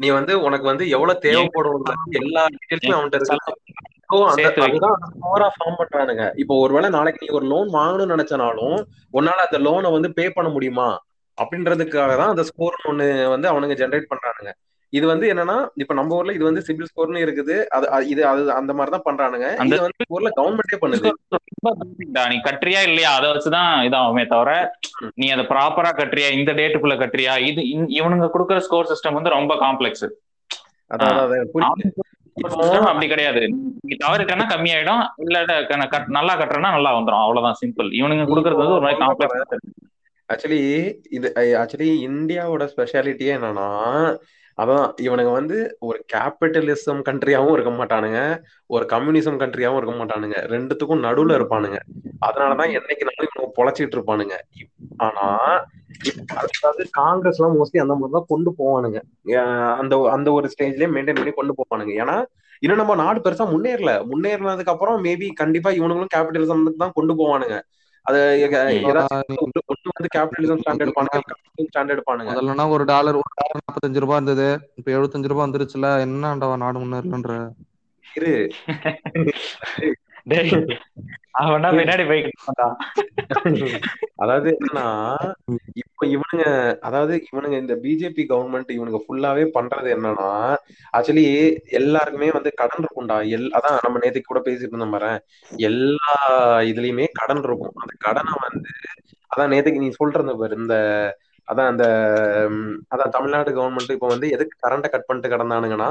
நீ 0.00 0.08
வந்து 0.10 0.32
உனக்கு 0.42 0.66
வந்து 0.66 0.84
எவ்வளவு 0.90 1.24
தேவைப்படும் 1.26 1.86
எல்லா 2.20 2.44
டீடைல்ஸும் 2.54 2.98
அவன்கிட்ட 2.98 3.20
இருக்கு. 3.24 3.56
ஸ்கோரா 4.10 5.48
பண்றானுங்க. 5.80 6.24
இப்போ 6.42 6.54
ஒருவேளை 6.64 6.88
நாளைக்கு 6.96 7.22
நீ 7.24 7.28
ஒரு 7.38 7.46
லோன் 7.52 7.68
வாங்கணும்னு 7.78 8.14
நினைச்சனாலும் 8.16 8.78
உன்னால 9.18 9.44
அந்த 9.48 9.60
லோனை 9.66 9.90
வந்து 9.96 10.10
பே 10.18 10.26
பண்ண 10.38 10.50
முடியுமா? 10.56 10.88
அப்படின்றதுக்காக 11.38 12.16
தான் 12.20 12.32
அந்த 12.32 12.44
ஸ்கோர்னு 12.48 12.90
ஒண்ணு 12.92 13.06
வந்து 13.34 13.48
அவனுங்க 13.50 13.76
ஜென்ரேட் 13.82 14.10
பண்றானுங்க. 14.10 14.52
இது 14.92 15.06
வந்து 15.10 15.26
என்னன்னா 15.32 15.56
இப்ப 15.82 15.94
நம்ம 15.98 16.14
ஊர்ல 16.16 16.32
இது 16.36 16.44
வந்து 16.48 16.62
சிபில் 16.66 16.88
ஸ்கோர்னு 16.90 17.24
இருக்குது. 17.24 17.56
அது 17.76 18.08
இது 18.12 18.22
அது 18.30 18.40
அந்த 18.60 18.72
மாதிரி 18.78 18.92
தான் 18.94 19.04
பண்றானுங்க. 19.08 19.48
இது 19.68 19.78
வந்து 19.84 20.06
ஊர்ல 20.14 20.30
கவர்மெண்டே 20.38 20.78
பண்ணுது. 20.84 21.10
நீ 22.32 22.38
கட்டுறியா 22.48 22.80
இல்லையா? 22.88 23.10
அதை 23.18 23.28
வச்சுதான் 23.34 23.70
இதாகுமே 23.88 24.24
தவிர 24.32 24.50
நீ 25.22 25.28
அதை 25.34 25.44
ப்ராப்பரா 25.52 25.92
கட்டுறியா? 26.00 26.30
இந்த 26.38 26.52
டேட்டுக்குள்ள 26.60 26.96
கட்டுறியா? 27.02 27.34
இது 27.50 27.62
இவனுங்க 27.98 28.28
கொடுக்குற 28.34 28.60
ஸ்கோர் 28.66 28.90
சிஸ்டம் 28.92 29.18
வந்து 29.18 29.36
ரொம்ப 29.38 29.54
காம்ப்ளெக்ஸ் 29.64 30.06
அப்படி 32.40 33.08
கிடையாது. 33.08 33.40
நீ 33.82 33.96
தவறிட்டனா 34.04 34.44
கம்மியாயிடும். 34.54 35.02
இல்ல 35.16 35.44
நல்லா 36.06 36.34
கட்டுறனா 36.38 36.70
நல்லா 36.76 36.98
வந்துரும். 36.98 37.22
அவ்வளவுதான். 37.24 37.58
சிம்பிள் 37.64 37.88
இவனுங்க 38.00 38.26
கொடுக்கறது 38.30 38.62
வந்து 38.62 38.78
ஒரு 38.78 38.84
மாதிரி 38.86 39.00
காம்ப்ளெக்ஸ் 39.04 39.68
ஆக்சுவலி 40.28 40.58
இது 41.10 41.32
ஆக்சுவலி 41.36 41.88
இந்தியாவோட 42.08 42.64
ஸ்பெஷாலிட்டியே 42.74 43.32
என்னன்னா 43.38 43.68
அதான் 44.58 44.86
இவனுங்க 45.06 45.32
வந்து 45.32 45.56
ஒரு 45.88 45.98
கேபிட்டலிசம் 46.12 47.00
கண்ட்ரியாவும் 47.08 47.54
இருக்க 47.56 47.72
மாட்டானுங்க. 47.80 48.20
ஒரு 48.66 48.84
கம்யூனிசம் 48.92 49.38
கண்ட்ரியாவும் 49.42 49.78
இருக்க 49.80 49.94
மாட்டானுங்க. 50.00 50.38
ரெண்டுத்துக்கும் 50.54 51.04
நடுவுல 51.06 51.36
இருப்பானுங்க. 51.38 51.78
அதனாலதான் 52.26 52.72
என்னைக்கு 52.78 53.08
நாளும் 53.08 53.28
இவனுங்க 53.28 53.50
பொழைச்சிட்டு 53.58 53.96
இருப்பானுங்க. 53.98 54.36
ஆனா 55.06 55.26
அதாவது 56.40 56.82
காங்கிரஸ் 56.90 57.38
எல்லாம் 57.38 57.56
மோஸ்ட்லி 57.58 57.80
அந்த 57.84 57.94
மாதிரி 57.94 58.14
தான் 58.18 58.30
கொண்டு 58.32 58.50
போவானுங்க. 58.58 58.98
அந்த 59.80 59.94
அந்த 60.16 60.28
ஒரு 60.32 60.46
ஸ்டேஜ்லயே 60.54 60.90
மெயின்டைன் 60.96 61.20
பண்ணி 61.20 61.34
கொண்டு 61.40 61.54
போவானுங்க. 61.60 61.94
ஏன்னா 62.02 62.16
இன்னும் 62.62 62.80
நம்ம 62.82 62.94
நாடு 62.94 63.18
பெருசா 63.24 63.44
முன்னேறல. 63.54 63.92
முன்னேறினதுக்கு 64.10 64.72
அப்புறம் 64.74 65.04
மேபி 65.04 65.28
கண்டிப்பா 65.42 65.70
இவனுங்களும் 65.70 66.14
கேபிட்டலிசம் 66.16 66.64
தான் 66.84 66.96
கொண்டு 66.98 67.14
போவானுங்க. 67.20 67.58
அது 68.06 68.18
ஒண்ணு 69.68 69.90
வந்து 69.90 70.10
கேபிட்டலிசம் 70.14 70.60
ஸ்டாண்டர்ட் 70.62 70.96
பானுங்க 70.96 71.20
ஸ்டாண்டர்ட் 71.66 72.04
பானுங்க 72.04 72.30
முதல்லனா 72.30 72.66
ஒரு 72.74 72.84
டாலர் 72.90 73.18
ஒரு 73.20 73.30
டாலர் 73.34 73.60
நாற்பத்தஞ்சு 73.60 74.02
ரூபாய் 74.04 74.18
இருந்தது. 74.18 74.46
இப்ப 74.78 74.88
எழுபத்தஞ்சு 74.92 75.30
ரூபாய் 75.30 75.46
வந்துருச்சுல 75.46 75.90
என்னடா 76.06 76.30
நாடு 76.62 76.78
முன்னேறலன்ற 76.80 77.34
இரு. 78.04 78.34
பின்னாடி 80.26 80.50
அதாவது 84.22 84.48
என்னன்னா 84.56 84.86
இப்ப 85.82 86.06
இவனுங்க 86.06 86.44
அதாவது 86.80 87.14
இவனுங்க 87.28 87.56
இந்த 87.58 87.74
பிஜேபி 87.84 88.22
கவர்மெண்ட் 88.30 88.70
இவனுங்க 88.76 89.00
ஃபுல்லாவே 89.04 89.44
பண்றது 89.56 89.88
என்னன்னா 89.96 90.28
ஆக்சுவலி 90.94 91.24
எல்லாருக்குமே 91.80 92.28
வந்து 92.38 92.52
கடன் 92.54 92.82
இருக்கும்டா. 92.82 93.18
எல் 93.36 93.48
அதான் 93.56 93.78
நம்ம 93.84 94.00
நேத்துக்கு 94.02 94.30
கூட 94.30 94.42
பேசிட்டு 94.46 94.72
இருந்தோம் 94.72 94.96
பாரு 94.96 95.12
எல்லா 95.68 96.14
இதுலயுமே 96.70 97.06
கடன் 97.20 97.42
இருக்கும். 97.44 97.76
அந்த 97.82 97.94
கடனை 98.06 98.34
வந்து 98.46 98.72
அதான் 99.30 99.52
நேத்துக்கு 99.52 99.82
நீ 99.84 99.90
சொல்றது 100.00 100.34
பாரு 100.40 100.54
இந்த 100.62 100.76
அதான் 101.50 101.70
அந்த 101.72 101.84
அதான் 102.88 103.14
தமிழ்நாடு 103.16 103.50
கவர்மெண்ட் 103.50 103.94
இப்ப 103.94 104.08
வந்து 104.08 104.26
எதுக்கு 104.30 104.56
கரண்ட 104.64 104.86
கட் 104.90 105.06
பண்ணிட்டு 105.06 105.32
கிடந்தானுங்கன்னா 105.32 105.88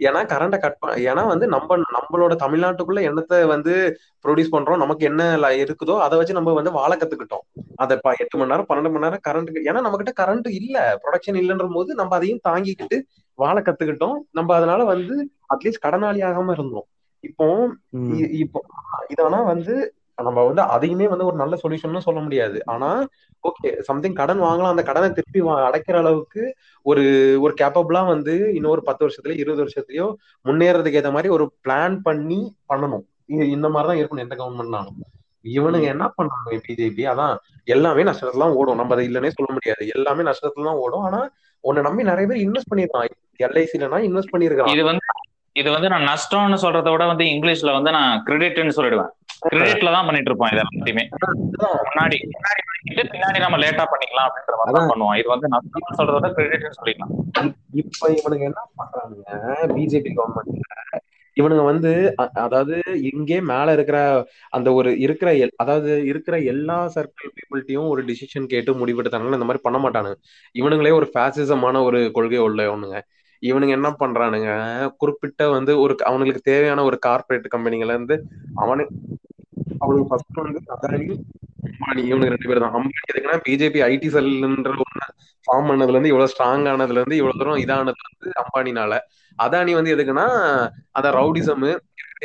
ஏன்னா 0.00 0.20
கரண்ட 0.32 0.56
கட் 0.58 0.78
ஏன்னா 1.10 1.22
வந்து 1.32 1.46
நம்ம 1.46 1.76
நம்மளோட 1.96 2.34
தமிழ்நாட்டுக்குள்ள 2.44 3.00
என்னத்தை 3.08 3.38
வந்து 3.54 3.74
ப்ரொடியூஸ் 4.24 4.54
பண்றோம் 4.54 4.82
நமக்கு 4.84 5.04
என்ன 5.10 5.22
இருக்குதோ 5.64 5.96
அதை 6.06 6.16
வச்சு 6.18 6.38
நம்ம 6.38 6.54
வந்து 6.60 6.72
வாழ 6.78 6.92
கத்துக்கிட்டோம். 6.96 7.44
அதை 7.82 7.96
எட்டு 8.22 8.38
மணி 8.38 8.52
நேரம் 8.52 8.68
பன்னெண்டு 8.70 8.92
மணி 8.94 9.06
நேரம் 9.06 9.24
கரண்ட் 9.28 9.50
ஏன்னா 9.68 9.82
நம்ம 9.86 9.98
கிட்ட 10.02 10.14
கரண்ட் 10.22 10.48
இல்ல 10.60 10.76
ப்ரொடக்ஷன் 11.04 11.40
இல்லைன்ற 11.42 11.66
போது 11.76 11.90
நம்ம 12.00 12.16
அதையும் 12.18 12.44
தாங்கிக்கிட்டு 12.48 12.98
வாழ 13.38 13.56
கத்துக்கிட்டோம். 13.60 14.16
நம்ம 14.30 14.54
அதனால 14.58 14.80
வந்து 14.94 15.14
அட்லீஸ்ட் 15.54 15.84
கடனாளி 15.86 16.20
ஆகாம 16.30 16.52
இருந்தோம். 16.58 16.86
இப்போ 17.24 17.46
இப்போ 18.44 18.60
இதானா 19.12 19.40
வந்து 19.52 19.74
நம்ம 20.18 20.42
வந்து 20.44 20.62
அதையுமே 20.74 21.06
வந்து 21.08 21.24
ஒரு 21.24 21.36
நல்ல 21.36 21.54
சொல்யூஷன் 21.62 22.06
சொல்ல 22.06 22.20
முடியாது. 22.20 22.58
ஆனா 22.66 22.88
ஓகே 23.44 23.70
சம்திங் 23.80 24.18
கடன் 24.20 24.40
வாங்கலாம். 24.40 24.74
அந்த 24.74 24.82
கடனை 24.82 25.08
திருப்பி 25.12 25.40
அடைக்கிற 25.68 25.96
அளவுக்கு 26.02 26.42
ஒரு 26.86 27.04
ஒரு 27.40 27.54
கேப்பபிளா 27.60 28.02
வந்து 28.06 28.34
இன்னொரு 28.54 28.82
பத்து 28.82 29.02
வருஷத்துலயோ 29.06 29.40
இருபது 29.42 29.62
வருஷத்துலயோ 29.64 30.06
முன்னேறதுக்கு 30.44 31.00
ஏத்த 31.00 31.12
மாதிரி 31.12 31.28
ஒரு 31.28 31.46
பிளான் 31.64 31.96
பண்ணி 32.00 32.40
பண்ணணும். 32.72 33.04
இந்த 33.56 33.68
மாதிரிதான் 33.68 34.00
இருக்கணும் 34.00 34.26
எந்த 34.26 34.36
கவர்மெண்ட்னாலும் 34.36 35.00
இவனுங்க 35.44 35.86
என்ன 35.94 36.04
பண்றாங்க 36.08 36.58
பிஜேபி 36.66 37.04
அதான் 37.12 37.36
எல்லாமே 37.64 38.02
நஷ்டத்துல 38.02 38.42
தான் 38.44 38.56
ஓடும். 38.58 38.76
நம்ம 38.76 38.94
அதை 38.94 39.04
இல்லைன்னே 39.08 39.30
சொல்ல 39.36 39.50
முடியாது. 39.52 39.82
எல்லாமே 39.96 40.22
நஷ்டத்துல 40.22 40.68
தான் 40.68 40.80
ஓடும். 40.84 41.04
ஆனா 41.04 41.20
உன்னை 41.60 41.82
நம்பி 41.82 42.02
நிறைய 42.02 42.26
பேர் 42.28 42.44
இன்வெஸ்ட் 42.46 42.70
பண்ணிருக்கான் 42.70 43.08
எல்ஐசிலனா 43.46 43.98
இன்வெஸ்ட் 44.08 44.32
பண்ணிருக்கான் 44.32 44.72
இது 44.74 44.84
வந்து 44.84 45.04
இது 45.56 45.68
வந்து 45.70 45.88
நான் 45.88 46.06
நஷ்டம்னு 46.08 46.58
சொல்றத 46.62 46.90
விட 46.90 47.04
வந்து 47.08 47.24
இங்கிலீஷ்ல 47.32 47.72
வந்து 47.72 47.90
நான் 47.90 48.22
கிரெடிட்னு 48.26 48.76
சொல்லிடுவேன். 48.76 49.10
கிரெடிட்ல 49.46 49.92
தான் 49.92 50.06
பண்ணிட்டு 50.06 50.30
இருப்போம் 50.30 50.50
இது 50.50 50.60
எல்லாத்தையுமே. 50.62 51.04
முன்னாடி 51.86 52.16
முன்னாடி 52.28 52.62
பண்ணிட்டு 52.68 53.02
பின்னாடி 53.12 53.38
நம்ம 53.38 53.58
லேட்டா 53.62 53.84
பண்ணிக்கலாம் 53.92 54.28
அப்படின்ற 54.28 54.54
மாதிரி 54.58 54.76
தான் 54.78 54.90
பண்ணுவோம். 54.92 55.16
இது 55.20 55.28
வந்து 55.28 55.50
நஷ்டம்னு 55.54 55.98
சொல்றத 56.00 56.16
விட 56.18 56.30
கிரெடிட்னு 56.36 56.78
சொல்லிக்கலாம் 56.78 57.12
இப்ப 57.82 58.10
இவனுங்க 58.18 58.44
என்ன 58.50 58.62
பண்றானுங்க? 58.80 59.28
பிஜேபி 59.74 60.12
கவர்மெண்ட்ல 60.16 61.00
இவனுங்க 61.36 61.62
வந்து 61.64 61.90
அதாவது 62.40 62.74
இங்கே 63.10 63.36
மேல 63.50 63.72
இருக்கிற 63.72 63.98
அந்த 64.52 64.68
ஒரு 64.72 64.90
இருக்கிற 65.00 65.30
எல்- 65.42 65.56
அதாவது 65.56 65.92
இருக்கிற 66.06 66.34
எல்லா 66.50 66.76
சர்க்கிள் 66.96 67.32
பீப்புள்கிட்டயும் 67.36 67.88
ஒரு 67.88 68.02
டிசிஷன் 68.08 68.50
கேட்டு 68.50 68.72
முடிவெடுத்தாங்கன்னா 68.80 69.38
இந்த 69.38 69.48
மாதிரி 69.50 69.64
பண்ண 69.64 69.78
மாட்டானுங்க. 69.78 70.16
இவனுங்களே 70.54 70.92
ஒரு 70.94 71.08
ஃபேசிசமான 71.12 71.82
ஒரு 71.84 72.00
கொள்கை 72.12 72.40
உள்ள 72.42 72.68
ஒண்ணுங்க 72.72 72.98
இவனுங்க 73.42 73.74
என்ன 73.78 73.88
பண்றானுங்க? 74.00 74.50
குறிப்பிட்ட 75.00 75.42
வந்து 75.56 75.72
ஒரு 75.82 75.94
அவனுங்களுக்கு 76.08 76.48
தேவையான 76.50 76.84
ஒரு 76.88 76.98
கார்பரேட் 77.06 77.54
கம்பெனில 77.54 77.94
இருந்து 77.94 78.16
அவனு 78.62 78.84
அவனுக்கு 79.82 80.08
ஃபர்ஸ்ட் 80.10 80.40
வந்து 80.42 80.60
அதானி 80.74 81.06
அம்பானி 81.68 82.02
இவனுக்கு 82.10 82.34
ரெண்டு 82.34 82.48
பேர் 82.50 82.62
தான். 82.64 82.74
அம்பானி 82.76 83.10
எதுக்குன்னா 83.12 83.38
பிஜேபி 83.46 83.80
ஐடி 83.88 84.08
செல்ன்ற 84.14 84.72
ஒண்ணு 84.84 85.06
ஃபார்ம் 85.48 85.68
பண்ணதுல 85.70 85.96
இருந்து 85.96 86.12
இவ்வளவு 86.12 86.32
ஸ்ட்ராங் 86.32 86.66
ஆனதுல 86.72 87.00
இருந்து 87.00 87.18
இவ்வளவு 87.20 87.40
தூரம் 87.40 87.62
இதானது 87.64 88.02
வந்து 88.08 88.30
அம்பானினால 88.42 88.94
அதானி 89.38 89.72
வந்து 89.78 89.94
எதுக்குன்னா 89.94 90.26
அந்த 90.98 91.08
ரவுடிசம் 91.18 91.64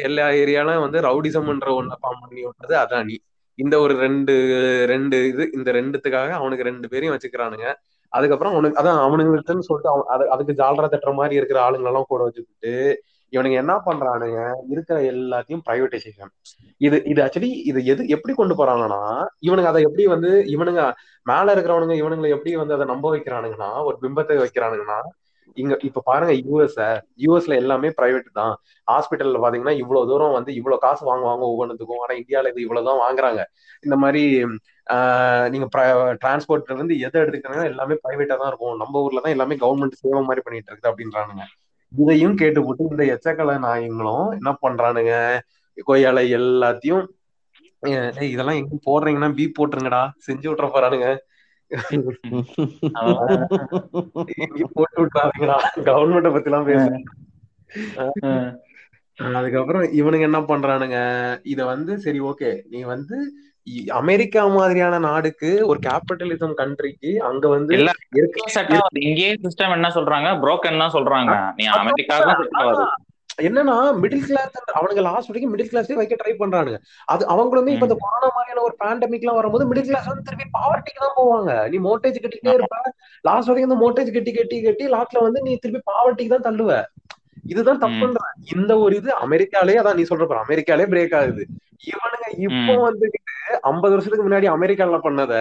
எல்லா 0.06 0.26
ஏரியாலும் 0.42 0.84
வந்து 0.86 1.00
ரவுடிசம்ன்ற 1.08 1.70
ஒண்ணு 1.80 1.96
ஃபார்ம் 2.02 2.22
பண்ணி 2.24 2.42
விட்டது 2.48 2.76
அதானி 2.84 3.16
இந்த 3.60 3.76
ஒரு 3.84 3.94
ரெண்டு 4.02 4.34
ரெண்டு 4.92 5.18
இது 5.30 5.44
இந்த 5.58 5.70
ரெண்டுத்துக்காக 5.78 6.32
அவனுக்கு 6.40 6.68
ரெண்டு 6.70 6.88
பேரையும் 6.92 7.16
வச்சுக்கிறானுங்க. 7.16 7.68
அதுக்கப்புறம் 8.14 8.56
உனக்கு 8.56 8.80
அதான் 8.80 9.04
அவனுங்களுக்குன்னு 9.04 9.68
சொல்லிட்டு 9.68 9.92
அவன் 9.94 10.10
அது 10.14 10.26
அதுக்கு 10.34 10.54
ஜாலரா 10.60 10.88
தட்டுற 10.88 11.14
மாதிரி 11.16 11.36
இருக்கிற 11.36 11.60
ஆளுங்களெல்லாம் 11.64 12.10
கூட 12.10 12.22
வச்சுக்கிட்டு 12.24 12.74
இவனுங்க 13.34 13.58
என்ன 13.58 13.74
பண்றானுங்க? 13.86 14.38
இருக்கிற 14.74 14.98
எல்லாத்தையும் 15.10 15.64
பிரைவேட்டைசேஷன் 15.66 16.32
இது 16.82 16.98
இது 17.06 17.20
ஆக்சுவலி 17.24 17.50
இது 17.70 17.80
எது 17.86 18.02
எப்படி 18.16 18.34
கொண்டு 18.34 18.56
போறாங்கன்னா 18.56 19.00
இவனுங்க 19.42 19.70
அதை 19.72 19.82
எப்படி 19.84 20.06
வந்து 20.14 20.32
இவனுங்க 20.54 20.84
மேல 21.26 21.54
இருக்கிறவனுங்க 21.56 21.96
இவனுங்களை 22.02 22.30
எப்படி 22.36 22.54
வந்து 22.56 22.76
அதை 22.78 22.86
நம்ப 22.86 23.08
வைக்கிறானுங்கன்னா 23.14 23.70
ஒரு 23.88 23.98
பிம்பத்தை 24.04 24.38
வைக்கிறானுங்கன்னா 24.42 25.00
இங்க 25.62 25.74
இப்ப 25.88 26.02
பாருங்க 26.10 26.34
யூஎஸ் 26.48 26.78
யூஎஸ்ல 27.26 27.54
எல்லாமே 27.62 27.90
பிரைவேட் 28.00 28.30
தான். 28.40 28.54
ஹாஸ்பிட்டல்ல 28.88 29.42
பாத்தீங்கன்னா 29.44 29.76
இவ்வளவு 29.82 30.10
தூரம் 30.12 30.36
வந்து 30.38 30.52
இவ்வளவு 30.60 30.84
காசு 30.86 31.04
வாங்குவாங்க 31.10 31.44
ஒவ்வொன்றுத்துக்கும் 31.52 32.02
ஆனா 32.06 32.16
இந்தியால 32.22 32.52
இது 32.54 32.66
இவ்வளவுதான் 32.66 33.02
வாங்குறாங்க. 33.06 33.42
இந்த 33.86 33.96
மாதிரி 34.04 34.24
நீங்க 35.54 35.68
டிரான்ஸ்போர்ட்ல 36.24 36.76
இருந்து 36.78 36.96
எதை 37.08 37.18
எடுத்துக்கிட்டாங்கன்னா 37.22 37.72
எல்லாமே 37.74 37.96
பிரைவேட்டா 38.04 38.36
தான் 38.42 38.52
இருக்கும். 38.52 38.76
நம்ம 38.82 39.02
ஊர்ல 39.06 39.24
தான் 39.26 39.36
எல்லாமே 39.36 39.58
கவர்மெண்ட் 39.64 40.02
சேவை 40.04 40.22
மாதிரி 40.30 40.44
பண்ணிட்டு 40.46 40.72
இருக்குது 40.72 40.92
அப்படின்றானுங்க. 40.92 41.46
இதையும் 41.92 42.40
கேட்டு 42.42 42.60
போட்டு 42.66 42.90
இந்த 42.94 43.04
எச்சக்கலை 43.16 43.56
நாயங்களும் 43.68 44.28
என்ன 44.38 44.52
பண்றானுங்க? 44.64 45.14
கொய்யால 45.90 46.20
எல்லாத்தையும் 46.40 47.06
இதெல்லாம் 48.34 48.60
எங்க 48.60 48.76
போடுறீங்கன்னா 48.88 49.30
பீ 49.38 49.46
போட்டுருங்கடா. 49.58 50.02
செஞ்சு 50.28 50.48
விட்டுற 50.50 50.68
போறானுங்க. 50.76 51.08
போட்டு 54.76 55.04
கவர்மெண்ட 55.90 56.30
பத்தி 56.34 56.50
எல்லாம் 56.52 56.70
பேசுறேன் 56.70 57.06
அதுக்கப்புறம் 59.36 59.84
இவனுங்க 60.00 60.26
என்ன 60.30 60.40
பண்றானுங்க? 60.42 60.98
இத 61.44 61.60
வந்து 61.66 61.94
சரி 61.98 62.20
ஓகே 62.22 62.50
நீ 62.70 62.80
வந்து 62.94 63.18
அமெரிக்கா 64.00 64.42
மாதிரியான 64.48 65.00
நாடுக்கு 65.00 65.50
ஒரு 65.68 65.80
கேபிட்டலிசம் 65.88 66.54
கண்ட்ரிக்கு 66.60 67.12
அங்க 67.30 67.48
வந்து 67.48 67.74
இங்கேயே 69.08 69.32
சிஸ்டம் 69.46 69.76
என்ன 69.78 69.88
சொல்றாங்க? 69.90 70.30
broken 70.44 70.76
தான் 70.84 70.96
சொல்றாங்க. 70.96 71.32
நீ 71.58 71.66
ஆகாது 71.74 72.86
என்னன்னா 73.48 73.74
மிடில் 74.02 74.24
கிளாஸ் 74.28 74.56
அவனுங்க 74.78 75.02
லாஸ்ட் 75.08 75.30
வரைக்கும் 75.30 75.52
மிடில் 75.54 75.72
கிளாஸ்லயே 75.72 76.00
வைக்க 76.00 76.16
ட்ரை 76.22 76.34
பண்றானுங்க. 76.40 76.78
அது 77.06 77.24
அவங்களுமே 77.34 77.74
இப்ப 77.74 77.88
இந்த 77.90 77.98
கொரோனா 78.04 78.30
மாதிரியான 78.38 78.64
ஒரு 78.68 78.76
பேண்டமிக் 78.84 79.24
எல்லாம் 79.26 79.40
வரும்போது 79.40 79.68
மிடில் 79.70 79.88
கிளாஸ் 79.90 80.10
வந்து 80.12 80.26
திருப்பி 80.30 80.46
பாவர்ட்டிக்கு 80.58 81.04
தான் 81.06 81.18
போவாங்க. 81.20 81.52
நீ 81.70 81.80
மோட்டேஜ் 81.80 82.18
கட்டிட்டே 82.24 82.54
இருப்ப 82.54 82.78
லாஸ்ட் 83.26 83.50
வரைக்கும் 83.50 83.70
இந்த 83.72 83.80
மோட்டேஜ் 83.84 84.10
கட்டி 84.16 84.32
கட்டி 84.32 84.60
கட்டி 84.62 84.88
லாஸ்ட்ல 84.96 85.24
வந்து 85.28 85.42
நீ 85.48 85.54
திருப்பி 85.66 85.82
பாவர்ட்டிக்கு 85.92 86.34
தான் 86.36 86.48
தள்ளுவ. 86.48 86.72
இதுதான் 87.44 87.82
தப்புன்ற 87.84 88.22
இந்த 88.56 88.72
ஒரு 88.86 88.94
இது 89.02 89.12
அமெரிக்காலே 89.26 89.76
அதான் 89.82 90.00
நீ 90.00 90.06
சொல்ற 90.10 90.42
அமெரிக்காலே 90.46 90.88
பிரேக் 90.94 91.16
ஆகுது. 91.20 91.44
இவனுங்க 91.92 92.28
இப்போ 92.46 92.74
ம். 92.74 92.84
வந்துகிட்டு 92.88 93.26
ஐம்பது 93.72 93.94
வருஷத்துக்கு 93.96 94.26
முன்னாடி 94.28 94.48
அமெரிக்கால 94.56 94.98
பண்ணத 95.06 95.34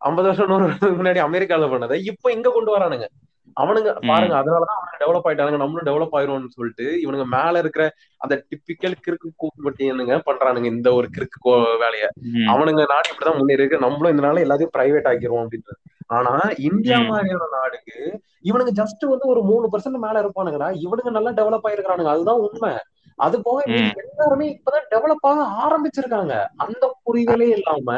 ஐம்பது 0.00 0.26
வருஷம் 0.28 0.50
நூறு 0.52 0.64
வருஷத்துக்கு 0.64 1.00
முன்னாடி 1.02 1.20
அமெரிக்கால 1.28 1.68
பண்ணத 1.74 1.96
இப்போ 2.12 2.28
இங்க 2.32 2.48
கொண்டு 2.50 2.72
வரானுங்க. 2.76 3.06
அவனுங்க. 3.56 3.90
பாருங்க 4.08 4.34
அதனாலதான் 4.38 4.76
அவனுங்க 4.76 5.00
டெவலப் 5.00 5.26
ஆயிட்டானுங்க 5.26 5.60
நம்மளும் 5.60 5.88
டெவலப் 5.88 6.14
ஆயிரும்னு 6.16 6.54
சொல்லிட்டு 6.54 6.86
இவனுங்க 7.02 7.26
மேல 7.34 7.58
இருக்கிற 7.58 7.84
அந்த 8.20 8.34
டிப்பிக்கல் 8.48 8.96
கிறுக்கு 9.00 9.28
கூப்பட்டியனுங்க 9.40 10.16
பண்றானுங்க 10.26 10.68
இந்த 10.72 10.88
ஒரு 10.94 11.08
கிறுக்கு 11.12 11.38
கோ- 11.44 11.54
வேலைய. 11.82 12.06
அவனுங்க 12.52 12.84
நாடு 12.88 13.10
இப்படிதான் 13.10 13.38
முன்னேறி 13.38 13.62
இருக்கு 13.62 13.84
நம்மளும் 13.84 14.14
இந்த 14.14 14.24
நாள் 14.26 14.44
எல்லாத்தையும் 14.44 14.74
பிரைவேட் 14.74 15.10
ஆக்கிருவோம் 15.10 15.44
அப்படின்றது 15.44 15.80
ஆனா 16.10 16.32
இந்தியா. 16.66 16.96
மாதிரியான 17.06 17.50
நாடுக்கு 17.54 17.96
இவனுங்க 18.44 18.72
ஜஸ்ட் 18.78 19.04
வந்து 19.08 19.26
ஒரு 19.26 19.42
மூணு 19.44 19.66
பர்சன்ட் 19.68 20.02
மேல 20.02 20.22
இருப்பானுங்கடா 20.22 20.68
இவனுங்க 20.82 21.12
நல்லா 21.12 21.30
டெவலப் 21.36 21.68
ஆயிருக்கானுங்க 21.68 22.12
அதுதான் 22.12 22.42
உண்மை 22.44 22.72
அது 23.18 23.36
போக 23.42 23.58
எல்லாருமே 24.02 24.46
இப்பதான் 24.52 24.86
டெவலப் 24.92 25.26
ஆக 25.26 25.40
ஆரம்பிச்சிருக்காங்க 25.64 26.32
அந்த 26.62 26.84
புரிதலே 27.04 27.48
இல்லாம 27.56 27.88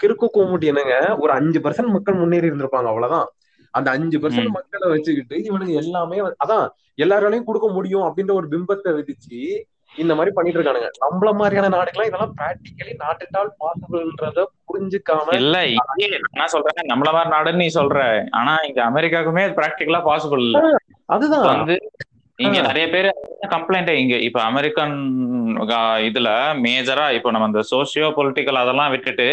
கிறுக்கு 0.00 0.26
கூமுட்டி 0.30 0.66
என்னங்க 0.66 0.94
ஒரு 1.18 1.32
அஞ்சு 1.32 1.58
பர்சன்ட் 1.60 1.94
மக்கள் 1.94 2.14
முன்னேறி 2.14 2.48
இருந்திருப்பாங்க 2.48 2.90
அவ்வளவுதான் 2.90 3.26
அந்த 3.78 3.88
அஞ்சு 3.96 4.18
பர்சன்ட். 4.18 4.54
மக்களை 4.56 4.86
வச்சுக்கிட்டு 4.92 5.36
இவனுங்க 5.48 5.74
எல்லாமே 5.82 6.18
அதான் 6.44 6.64
எல்லாராலையும் 6.98 7.48
கொடுக்க 7.48 7.66
முடியும் 7.74 8.06
அப்படின்ற 8.06 8.32
ஒரு 8.34 8.48
பிம்பத்தை 8.52 8.92
விதிச்சு 8.96 9.40
இந்த 9.94 10.12
மாதிரி 10.14 10.30
பண்ணிட்டு 10.34 10.58
இருக்கானுங்க. 10.58 10.88
நம்மள 11.04 11.28
மாதிரியான 11.36 11.70
நாடுகள்லாம் 11.74 12.08
இதெல்லாம் 12.08 12.34
பிராக்டிக்கலி 12.38 12.92
நாட் 12.98 13.22
அட் 13.24 13.36
ஆல் 13.40 13.52
பாசிபிள்ன்றத 13.62 14.40
புரிஞ்சுக்காம 14.68 15.36
இல்ல 15.38 15.56
நான் 16.38 16.52
சொல்றேன்? 16.54 16.90
நம்மள 16.92 17.10
மாதிரி 17.12 17.32
நாடுன்னு 17.34 17.62
நீ 17.62 17.68
சொல்ற. 17.78 18.00
ஆனா 18.38 18.54
இங்க 18.68 18.80
அமெரிக்காவுக்குமே 18.90 19.44
பிராக்டிகலா 19.58 20.00
பாசிபிள் 20.08 20.44
இல்ல 20.46 20.60
அதுதான். 21.08 21.48
வந்து 21.52 21.76
இங்க. 22.38 22.58
நிறைய 22.66 22.86
பேர் 22.90 23.08
கம்ப்ளைண்ட் 23.52 23.92
இங்க 24.00 24.16
இப்ப 24.26 24.38
அமெரிக்கன் 24.42 24.96
இதுல 26.08 26.28
மேஜரா 26.64 27.06
இப்ப 27.16 27.30
நம்ம 27.30 27.48
இந்த 27.50 27.62
சோசியோ 27.70 28.08
பொலிட்டிக்கல் 28.18 28.62
அதெல்லாம் 28.62 28.92
விட்டுட்டு 28.94 29.28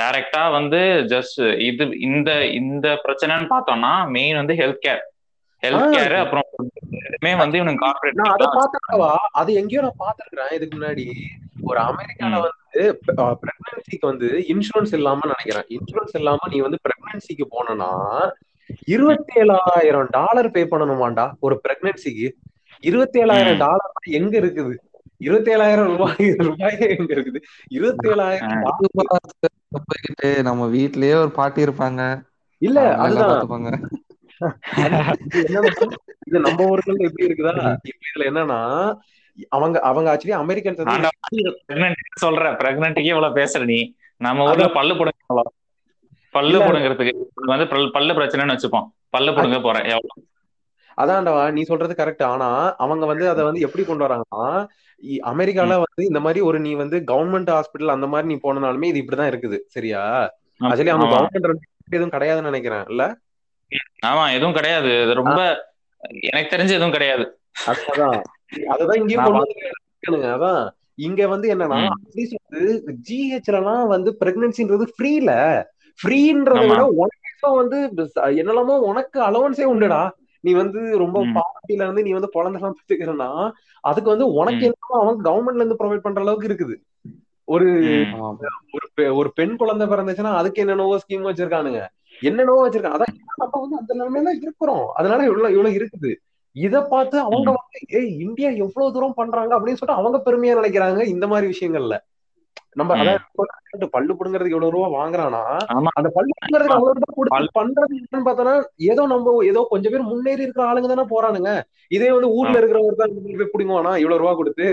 டைரக்டா 0.00 0.42
வந்து 0.52 0.80
ஜஸ்ட் 1.10 1.40
இது 1.66 1.84
இந்த 2.08 2.30
இந்த 2.60 2.86
பிரச்சனைன்னு 3.04 3.48
பார்த்தோம்னா 3.50 3.92
மெயின் 4.10 4.38
வந்து 4.38 4.54
ஹெல்த் 4.60 4.84
கேர் 4.84 5.02
ஹெல்த். 5.62 5.86
கேர் 5.94 6.14
அப்புறம் 6.20 6.46
ரெண்டுமே 7.04 7.32
வந்து 7.40 7.56
இவனுக்கு 7.58 7.88
நான் 8.20 8.32
அதை 8.34 8.46
பாத்துக்கவா 8.54 9.10
அது 9.40 9.50
எங்கேயோ 9.54 9.82
நான் 9.86 10.00
பாத்துருக்கேன் 10.00 10.54
இதுக்கு 10.56 10.76
முன்னாடி 10.76 11.04
ஒரு 11.64 11.78
அமெரிக்கால 11.86 12.30
ம். 12.32 12.44
வந்து 12.44 12.82
பிரெக்னன்சிக்கு 13.42 14.06
வந்து 14.06 14.28
இன்சூரன்ஸ் 14.52 14.94
இல்லாம 14.98 15.20
நினைக்கிறேன். 15.26 15.66
இன்சூரன்ஸ் 15.76 16.14
இல்லாம 16.16 16.48
நீ 16.50 16.60
வந்து 16.60 16.80
பிரெக்னன்சிக்கு 16.84 17.46
போனனா 17.50 17.90
இருபத்தி 18.88 19.32
ஏழாயிரம் 19.40 20.10
டாலர் 20.14 20.48
பே 20.50 20.62
பண்ணணுமாண்டா 20.72 21.26
ஒரு 21.40 21.54
பிரெக்னன்சிக்கு 21.64 22.26
இருபத்தி 22.82 23.18
ஏழாயிரம் 23.22 23.56
ம். 23.56 23.62
டாலர் 23.62 23.88
எங்க 24.12 24.34
இருக்குது? 24.38 24.74
இருபத்தி 25.20 25.54
ஏழாயிரம் 25.54 25.82
ரூபாய் 25.82 26.14
ரூபாயே 26.18 26.98
எங்க 26.98 27.14
இருக்குது. 27.14 27.36
இருபத்தி 27.68 28.08
ஏழாயிரம் 28.08 30.42
நம்ம 30.42 30.66
வீட்லயே 30.66 31.14
ஒரு 31.14 31.30
பாட்டி 31.30 31.64
இருப்பாங்க. 31.64 32.22
இல்ல 32.58 32.94
அதுதான். 32.94 33.48
இது 36.26 36.28
நம்ம 36.38 36.64
ஊர்கள்ல 36.64 36.84
எப்படி 36.84 37.26
இருக்குதா? 37.26 37.76
இதுல 38.18 38.18
என்னன்னா 38.18 38.96
அவங்க 39.48 39.80
அவங்க 39.80 40.14
ஆக்சுவலி 40.14 40.30
pregnant 41.68 41.92
சொல்ற 42.24 42.34
பிரெக்னன்ட்டுக்கே 42.56 42.98
இவ்வளவு 42.98 43.34
பேசுற 43.34 43.64
நீ. 43.64 43.94
நம்ம 44.16 44.50
ஊர்ல 44.50 44.68
பல்லு 44.68 44.94
புடுங்க 44.94 45.26
எவ்வளவு? 45.26 45.52
பல்லு. 46.30 46.58
புடுங்கிறதுக்கு 46.58 47.22
வந்து 47.34 47.64
பல்- 47.64 47.90
பல்லு 47.90 48.12
பிரச்சனைன்னு 48.12 48.26
வச்சுப்போம். 48.26 48.86
பல்லு 49.10 49.30
புடுங்க 49.30 49.62
போறேன். 49.62 49.82
எவ்வளவு? 49.82 50.08
அதான்டா 50.96 51.52
நீ 51.52 51.62
சொல்றது 51.62 52.04
கரெக்ட் 52.04 52.22
ஆனா 52.22 52.76
அவங்க 52.76 53.06
வந்து 53.06 53.28
அதை 53.28 53.44
வந்து 53.44 53.60
எப்படி 53.60 53.84
கொண்டு 53.84 54.04
வராங்கன்னா 54.04 54.66
அமெரிக்கால 55.02 55.68
வந்து 55.68 56.04
இந்த 56.04 56.20
மாதிரி 56.20 56.40
ஒரு 56.40 56.60
நீ 56.60 56.72
வந்து 56.72 56.96
கவர்மெண்ட் 57.06 57.50
ஹாஸ்பிட்டல் 57.50 57.94
அந்த 57.96 58.06
மாதிரி 58.06 58.28
நீ 58.28 58.36
போனனாலுமே 58.42 58.84
இது 58.84 59.00
இப்படிதான் 59.00 59.30
இருக்குது. 59.32 59.58
சரியா? 59.66 60.02
ஆக்சுவலி 60.60 60.88
அவங்க. 60.88 61.16
கவர்மெண்ட் 61.16 61.68
எதுவும் 61.90 62.10
கிடையாதுன்னு 62.10 62.50
நினைக்கிறேன். 62.50 62.84
இல்ல? 62.88 63.16
ஆமா 64.06 64.32
எதுவும் 64.34 64.52
கிடையாது. 64.52 65.02
இது 65.02 65.14
ரொம்ப 65.14 65.40
எனக்கு 66.20 66.56
தெரிஞ்சு 66.56 66.76
எதுவும் 66.78 66.90
கிடையாது. 66.90 67.24
அதான். 67.66 68.20
அததான் 68.68 69.00
இங்கேயும் 69.00 69.40
அதான். 70.34 70.68
இங்க 70.94 71.26
வந்து 71.28 71.54
என்னன்னா 71.54 71.80
ஜிஹெச்ல 73.08 73.58
எல்லாம் 73.60 73.86
வந்து 73.86 74.16
பிரெக்னன்சின்றது 74.24 74.86
ஃப்ரீல 74.94 75.30
ஃப்ரீன்றத. 76.00 76.68
விட 76.68 76.82
உனக்கு 77.02 77.54
வந்து 77.54 77.78
என்னெல்லாமோ 78.40 78.76
உனக்கு 78.90 79.18
அலவன்ஸே 79.22 79.66
உண்டுடா. 79.74 80.00
நீ 80.40 80.52
வந்து 80.52 80.98
ரொம்ப 80.98 81.24
ம். 81.24 81.36
பாவர்ட்டில 81.36 81.82
இருந்து 81.82 82.02
நீ 82.02 82.10
வந்து 82.10 82.28
குழந்தை 82.28 82.60
எல்லாம் 82.60 82.76
பெற்றுக்கிறன்னா 82.76 83.52
அதுக்கு 83.80 84.10
வந்து 84.10 84.32
உனக்கு 84.32 84.56
ம். 84.56 84.72
என்னமோ 84.72 85.12
அவங்க 85.12 85.30
கவர்மெண்ட்ல 85.30 85.54
இருந்து 85.54 85.74
ப்ரொவைட் 85.74 85.98
பண்ற 85.98 86.20
அளவுக்கு 86.20 86.48
இருக்குது. 86.48 86.76
ஒரு. 87.44 87.70
ஒரு 88.72 88.88
பெ- 88.96 89.14
ஒரு 89.14 89.32
பெண் 89.32 89.56
குழந்தை 89.56 89.86
பிறந்துச்சுன்னா 89.86 90.34
அதுக்கு 90.34 90.60
என்னென்னவோ 90.60 90.96
ஸ்கீம் 90.96 91.32
வச்சிருக்கானுங்க. 91.32 91.86
என்னென்னவோ 92.20 92.68
வச்சிருக்காங்க. 92.68 93.00
அதான் 93.00 93.18
நம்ம 93.36 93.68
வந்து 93.68 93.76
அந்த 93.78 93.94
நிலைமையில 93.94 94.36
இருக்கிறோம். 94.36 94.90
அதனால 94.94 95.24
இவ்வளவு 95.24 95.50
இவ்வளவு 95.50 95.86
இருக்குது. 95.86 96.14
இத 96.52 96.82
பார்த்து 96.82 97.18
அவங்க. 97.18 97.50
வந்து 97.50 98.04
ஏய் 98.04 98.20
இந்தியா 98.20 98.50
எவ்வளவு 98.50 98.92
தூரம் 98.92 99.14
பண்றாங்க? 99.14 99.60
அப்படின்னு 99.60 99.72
சொல்லிட்டு 99.72 100.02
அவங்க 100.02 100.22
பெருமையா 100.24 100.64
நினைக்கிறாங்க 100.64 101.02
இந்த 101.02 101.26
மாதிரி 101.26 101.58
விஷயங்கள்ல. 101.58 101.98
நம்ம. 102.76 102.92
அதாவது 102.96 103.88
பல்லு 103.94 104.12
புடுங்கிறதுக்கு 104.12 104.56
எவ்வளவு 104.56 104.74
ரூபா 104.74 104.88
வாங்குறானா 104.96 105.42
அந்த 105.92 106.08
பல்லு 106.16 106.32
புடுங்கிறதுக்கு 106.34 106.76
அவ்வளவு 106.76 106.96
ரூபாய் 106.98 107.18
கொடுத்து 107.18 107.56
பண்றது 107.58 107.92
என்னன்னு 107.98 108.26
பார்த்தோன்னா 108.26 108.54
ஏதோ 108.88 109.02
நம்ம 109.12 109.34
ஏதோ 109.50 109.60
கொஞ்சம் 109.72 109.92
பேர் 109.94 110.10
முன்னேறி 110.10 110.44
இருக்கிற 110.44 110.64
ஆளுங்க 110.66 110.90
தானே 110.92 111.06
போறானுங்க. 111.10 111.52
இதே 111.90 112.10
வந்து 112.10 112.30
ஊர்ல 112.38 112.56
இருக்கிறவங்க 112.58 112.96
தான் 113.02 113.14
போய் 113.38 113.52
புடுங்குவானா 113.54 113.92
இவ்வளவு 114.02 114.22
ரூபா 114.22 114.34
கொடுத்து? 114.36 114.68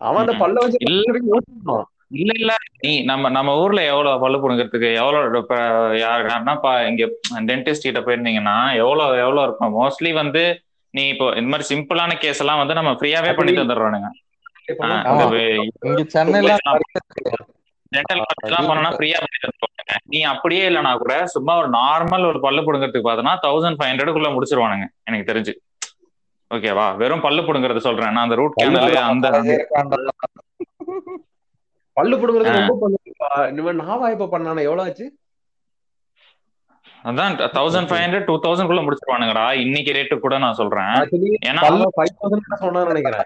அவன் 0.00 0.22
அந்த. 0.24 0.34
பல்ல 0.42 0.62
வச்சு 0.64 0.80
இல்ல. 0.86 1.04
இல்ல 2.16 2.32
இல்ல. 2.36 2.52
நீ 2.82 2.90
நம்ம 3.08 3.28
நம்ம 3.36 3.54
ஊர்ல 3.62 3.80
எவ்வளவு 3.90 4.20
பல்லு 4.20 4.36
புடுங்கிறதுக்கு 4.38 4.90
எவ்வளவு 4.98 5.40
இப்ப 5.40 5.56
யாருன்னா 6.02 6.54
பா 6.60 6.72
இங்க 6.90 7.06
டென்டிஸ்ட் 7.48 7.86
கிட்ட 7.86 8.00
போயிருந்தீங்கன்னா 8.02 8.54
எவ்வளவு 8.82 9.18
எவ்வளவு 9.24 9.44
இருக்கும்? 9.46 9.74
மோஸ்ட்லி 9.78 10.12
வந்து 10.20 10.42
நீ 10.94 11.02
இப்போ 11.12 11.26
இந்த 11.38 11.48
மாதிரி 11.48 11.68
சிம்பிளான 11.70 12.12
கேஸ் 12.20 12.42
எல்லாம் 12.42 12.62
வந்து 12.62 12.78
நம்ம 12.78 12.92
ஃப்ரீயாவே 12.98 13.32
பண்ணி 13.38 13.52
தந்துடுறானுங்க 13.54 14.10
இங்க 14.68 16.04
சென்னையில 16.14 16.54
டென்டல் 17.92 18.22
எல்லாம் 18.46 18.68
பண்ணனா 18.68 18.90
ஃப்ரீயா 18.94 19.18
பண்ணி 19.22 19.38
தந்துருவானுங்க 19.42 19.94
நீ 20.12 20.18
அப்படியே 20.30 20.64
இல்லைனா 20.70 20.92
கூட 21.02 21.14
சும்மா 21.34 21.52
ஒரு 21.60 21.68
நார்மல் 21.76 22.24
ஒரு 22.30 22.38
பல்லு 22.46 22.64
புடுங்கிறதுக்கு 22.66 23.08
பார்த்தோன்னா 23.08 23.34
தௌசண்ட் 23.44 23.78
ஃபைவ் 23.78 23.90
ஹண்ட்ரடுக்குள்ள 23.90 24.30
முடிச்சிருவானுங்க 24.36 24.86
எனக்கு 25.08 25.28
தெரிஞ்சு. 25.30 25.52
ஓகேவா 26.50 26.86
வெறும் 27.02 27.22
பல்லு 27.26 27.44
புடுங்கிறது 27.46 27.86
சொல்றேன். 27.86 28.12
நான் 28.14 28.26
அந்த 28.26 28.38
ரூட் 28.40 28.58
கேனல் 28.60 28.98
அந்த 29.12 29.30
பல்லு 31.96 32.16
புடுங்கிறது. 32.22 32.56
ரொம்ப 32.58 32.74
பண்ணுப்பா 32.82 33.30
இனிமே 33.52 33.74
நாவா 33.84 34.08
இப்ப 34.14 34.28
பண்ணானே 34.34 34.66
எவ்வளவு 34.68 34.88
ஆச்சு? 34.88 35.06
அதான் 37.10 37.34
thousand 37.56 37.88
five 37.88 38.02
hundred 38.04 38.28
two 38.28 38.36
thousand 38.44 38.70
குள்ள 38.70 38.82
முடிச்சிருவானுங்கடா. 38.86 39.46
இன்னைக்கு 39.64 39.96
ரேட்டு 39.98 40.18
கூட 40.24 40.38
நான் 40.44 40.58
சொல்றேன். 40.60 40.94
ஏன்னா 41.50 41.62
பல்லு 41.66 41.88
ஃபைவ் 41.96 42.12
தௌசண்ட் 42.20 42.62
சொன்னான்னு 42.64 42.92
நினைக்கிறேன். 42.92 43.24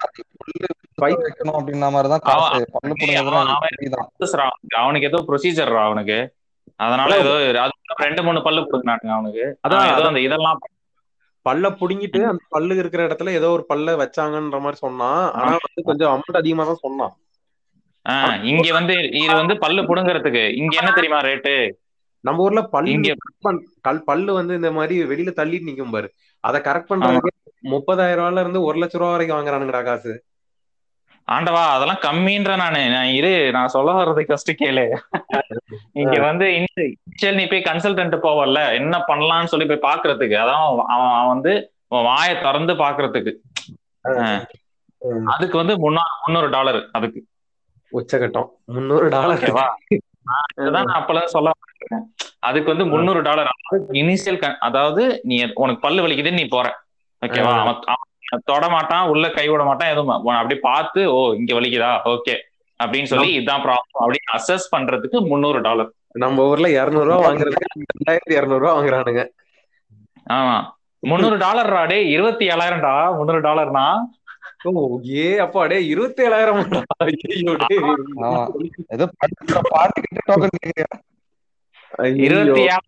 வைக்கணும் 1.03 1.57
அப்படின்ன 1.59 1.91
மாதிரிதான் 1.91 2.19
காசு 2.19 2.67
பல்லு 2.73 2.95
புடுங்கிறதுலாம் 3.01 4.45
அவனுக்கு 4.69 5.07
ஏதோ 5.07 5.25
ப்ரொசீஜர் 5.29 5.85
அவனுக்கு. 5.85 6.35
அதனால 6.77 7.19
ஏதோ 7.19 7.61
அது 7.61 7.71
ரெண்டு 7.97 8.23
மூணு 8.23 8.43
பல்லு 8.43 8.61
புடுங்கினானுங்க 8.61 9.11
அவனுக்கு. 9.11 9.59
அதான், 9.69 9.93
ஏதோ. 9.93 10.07
அந்த 10.07 10.21
இதெல்லாம் 10.21 10.59
பல்ல 11.51 11.77
புடுங்கிட்டு 11.77 12.23
அந்த 12.23 12.45
பல்லு 12.49 12.77
இருக்கிற 12.77 13.07
இடத்துல 13.07 13.31
ஏதோ 13.31 13.51
ஒரு 13.51 13.67
பல்ல 13.69 14.11
வச்சாங்கன்ற 14.13 14.51
மாதிரி 14.51 14.75
சொன்னான். 14.75 15.33
ஆனா 15.33 15.51
வந்து 15.51 15.83
கொஞ்சம் 15.83 16.17
அமௌண்ட் 16.17 16.37
அதிகமா 16.37 16.65
தான் 16.65 16.75
சொன்னான். 16.75 17.17
ஆஹ் 18.09 18.43
இங்க 18.43 18.73
வந்து 18.73 19.11
இது 19.11 19.35
வந்து 19.35 19.59
பல்லு 19.59 19.83
புடுங்கறதுக்கு. 19.83 20.55
இங்க 20.55 20.77
என்ன 20.77 20.91
தெரியுமா 20.93 21.21
ரேட்டு 21.21 21.73
நம்ம 22.21 22.43
ஊர்ல 22.43 22.63
பல்லு 22.63 22.91
இங்க 22.91 23.15
பண்- 23.49 23.65
கல் 23.81 24.05
பல்லு 24.05 24.35
வந்து 24.35 24.55
இந்த 24.55 24.73
மாதிரி 24.73 25.05
வெளியில 25.05 25.29
தள்ளிட்டு 25.29 25.67
நிக்கும் 25.67 25.91
பாரு. 25.91 26.13
அதை 26.41 26.61
கரெக்ட் 26.61 26.91
பண்றதுக்கு 26.91 27.29
முப்பதாயிரம் 27.63 28.21
ரூபாயில 28.27 28.41
இருந்து 28.41 28.63
ஒரு 28.63 28.79
லட்ச 28.79 28.93
ரூபா 28.93 29.11
வரைக்கும் 29.11 29.39
வாங்குறானுங்கடா 29.39 29.85
காசு. 29.85 30.25
ஆண்டவா 31.29 31.63
அதெல்லாம் 31.75 32.03
கம்மின்ற 32.03 32.57
நானு. 32.57 32.91
நான் 32.91 33.11
இரு 33.11 33.33
நான் 33.53 33.69
சொல்ல 33.69 33.91
வர்றது 33.93 34.23
ஃபர்ஸ்ட் 34.27 34.53
கேளு. 34.63 34.85
இங்க 35.93 36.17
வந்து 36.21 36.47
இனிஷியல் 36.59 37.35
நீ 37.35 37.45
போய் 37.47 37.69
கன்சல்டன்ட் 37.69 38.17
போவல்ல. 38.27 38.61
என்ன 38.75 39.05
பண்ணலாம்னு 39.09 39.53
சொல்லி 39.53 39.67
போய் 39.67 39.87
பாக்குறதுக்கு. 39.89 40.37
அதான் 40.43 40.63
அவன் 40.95 41.31
வந்து 41.35 41.53
வாயை 42.01 42.35
திறந்து 42.41 42.75
பாக்குறதுக்கு. 42.75 43.33
அதுக்கு 45.33 45.57
வந்து 45.57 45.75
முன்னூறு 45.79 46.13
முந்நூறு 46.25 46.49
டாலர் 46.49 46.81
அதுக்கு. 46.93 47.21
உச்சகட்டம். 47.93 48.49
முந்நூறு 48.67 49.07
டாலர். 49.09 49.45
அதுதான் 50.59 50.85
நான் 50.85 51.01
அப்பெல்லாம் 51.01 51.33
சொல்ல. 51.35 51.51
அதுக்கு 52.41 52.69
வந்து 52.73 52.87
முந்நூறு 52.87 53.23
டாலர். 53.23 53.51
இனிஷியல் 54.01 54.39
அதாவது 54.59 55.03
நீ 55.23 55.37
உனக்கு 55.55 55.81
பல்லு 55.81 56.03
வலிக்குதுன்னு 56.05 56.41
நீ 56.43 56.47
போற. 56.49 56.67
ஓகேவா. 57.23 57.55
அவன் 57.87 58.10
அவன் 58.31 58.45
தொட 58.45 58.69
மாட்டான் 58.69 59.09
உள்ள 59.09 59.31
கை 59.31 59.49
விட 59.49 59.63
மாட்டான் 59.65 59.91
எதுவும். 59.91 60.15
அவன் 60.17 60.37
அப்படியே 60.37 60.61
பார்த்து 60.61 61.13
ஓ 61.13 61.33
இங்க 61.33 61.53
வலிக்குதா? 61.55 61.93
ஓகே. 62.05 62.35
அப்படின்னு 62.81 63.11
சொல்லி 63.13 63.31
இதான் 63.39 63.63
ப்ராப்ளம் 63.65 64.03
அப்படின்னு 64.03 64.29
அசஸ் 64.37 64.69
பண்றதுக்கு 64.77 65.19
முந்நூறு 65.27 65.61
டாலர் 65.61 65.91
நம்ம 66.13 66.45
ஊர்ல 66.45 66.69
இருநூறு 66.71 67.09
ரூபா 67.11 67.19
வாங்குறதுக்கு 67.27 67.67
ரெண்டாயிரத்தி 67.93 68.37
இருநூறு 68.39 68.63
ரூபா 68.63 68.73
வாங்குறானுங்க. 68.77 69.23
ஆமா. 70.33 70.57
முந்நூறு 71.03 71.37
டாலர் 71.39 71.89
டே 71.89 71.99
இருபத்தி 72.09 72.47
ஏழாயிரம்டா. 72.49 72.95
முந்நூறு 73.17 73.41
டாலர்னா 73.41 73.85
ஓ 74.65 74.71
ஏ 75.11 75.39
அப்பா 75.39 75.61
டே 75.67 75.77
இருபத்தி 75.87 76.23
ஏழாயிரம். 76.27 76.59
ஏதோ 78.89 79.05
இருபத்தி 82.27 82.63
ஏழு 82.63 82.81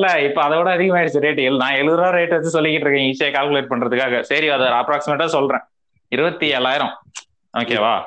இல்ல 0.00 0.20
இப்ப 0.20 0.42
அதை 0.42 0.58
விட 0.58 0.76
அதிகமாயிடுச்சு 0.76 1.18
ரேட் 1.18 1.56
நான் 1.56 1.74
எழுபது 1.74 1.96
ரூபா 1.96 2.10
ரேட் 2.10 2.28
வச்சு 2.28 2.60
சொல்லிக்கிட்டு 2.60 2.90
இருக்கேன் 2.90 3.16
ஈஸியா 3.16 3.36
கால்குலேட் 3.36 3.70
பண்றதுக்காக. 3.70 4.20
சரி 4.20 4.48
அதை 4.48 4.66
அப்ராக்சிமேட்டா 4.66 5.24
சொல்றேன். 5.24 5.60
இருபத்தி 6.08 6.52
ஏழாயிரம். 6.52 6.92
ஓகேவா 7.58 8.02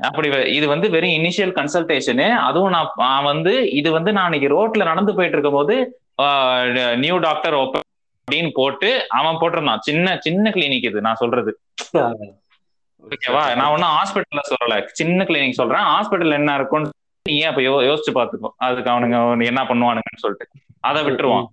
அப்படி 0.00 0.28
வெ- 0.28 0.46
இது 0.46 0.68
வந்து 0.68 0.90
வெறும் 0.90 1.10
இனிஷியல் 1.10 1.54
கன்சல்டேஷனு 1.54 2.30
அதுவும் 2.30 2.70
நான் 2.70 2.90
நான் 2.96 3.24
வந்து 3.24 3.70
இது 3.70 3.92
வந்து 3.92 4.12
நான் 4.12 4.32
இன்னைக்கு 4.32 4.68
ரோட்ல 4.68 4.84
நடந்து 4.84 5.14
போயிட்டு 5.14 5.38
இருக்கும் 5.38 5.66
போது 5.66 6.00
நியூ 6.96 7.18
டாக்டர் 7.18 7.54
ஓப்பன் 7.54 7.82
அப்படின்னு 8.30 8.50
போட்டு 8.52 9.06
அவன் 9.08 9.34
போட்டிருந்தான். 9.34 9.78
சின்ன 9.78 10.16
சின்ன 10.20 10.50
கிளினிக் 10.50 10.84
இது 10.84 11.00
நான் 11.00 11.14
சொல்றது. 11.14 11.60
ஓகேவா 11.96 13.56
நான் 13.56 13.70
ஒன்னும் 13.70 13.88
ஹாஸ்பிட்டல்ல 13.88 14.38
சொல்லல. 14.50 14.84
சின்ன 14.86 15.24
கிளினிக் 15.24 15.50
சொல்றேன். 15.50 15.82
ஹாஸ்பிட்டல் 15.82 16.32
என்ன 16.32 16.54
இருக்கும்னு 16.54 16.90
நீ 17.24 17.42
அப்ப 17.42 17.60
யோ- 17.60 17.84
யோசிச்சு 17.84 18.14
பாத்துக்கோ. 18.14 18.48
அதுக்கு 18.56 18.90
அவனுங்க 18.90 19.44
என்ன 19.44 19.62
பண்ணுவானுங்கன்னு 19.62 20.18
சொல்லிட்டு. 20.18 20.48
அதை 20.80 21.02
விட்டுருவான். 21.04 21.46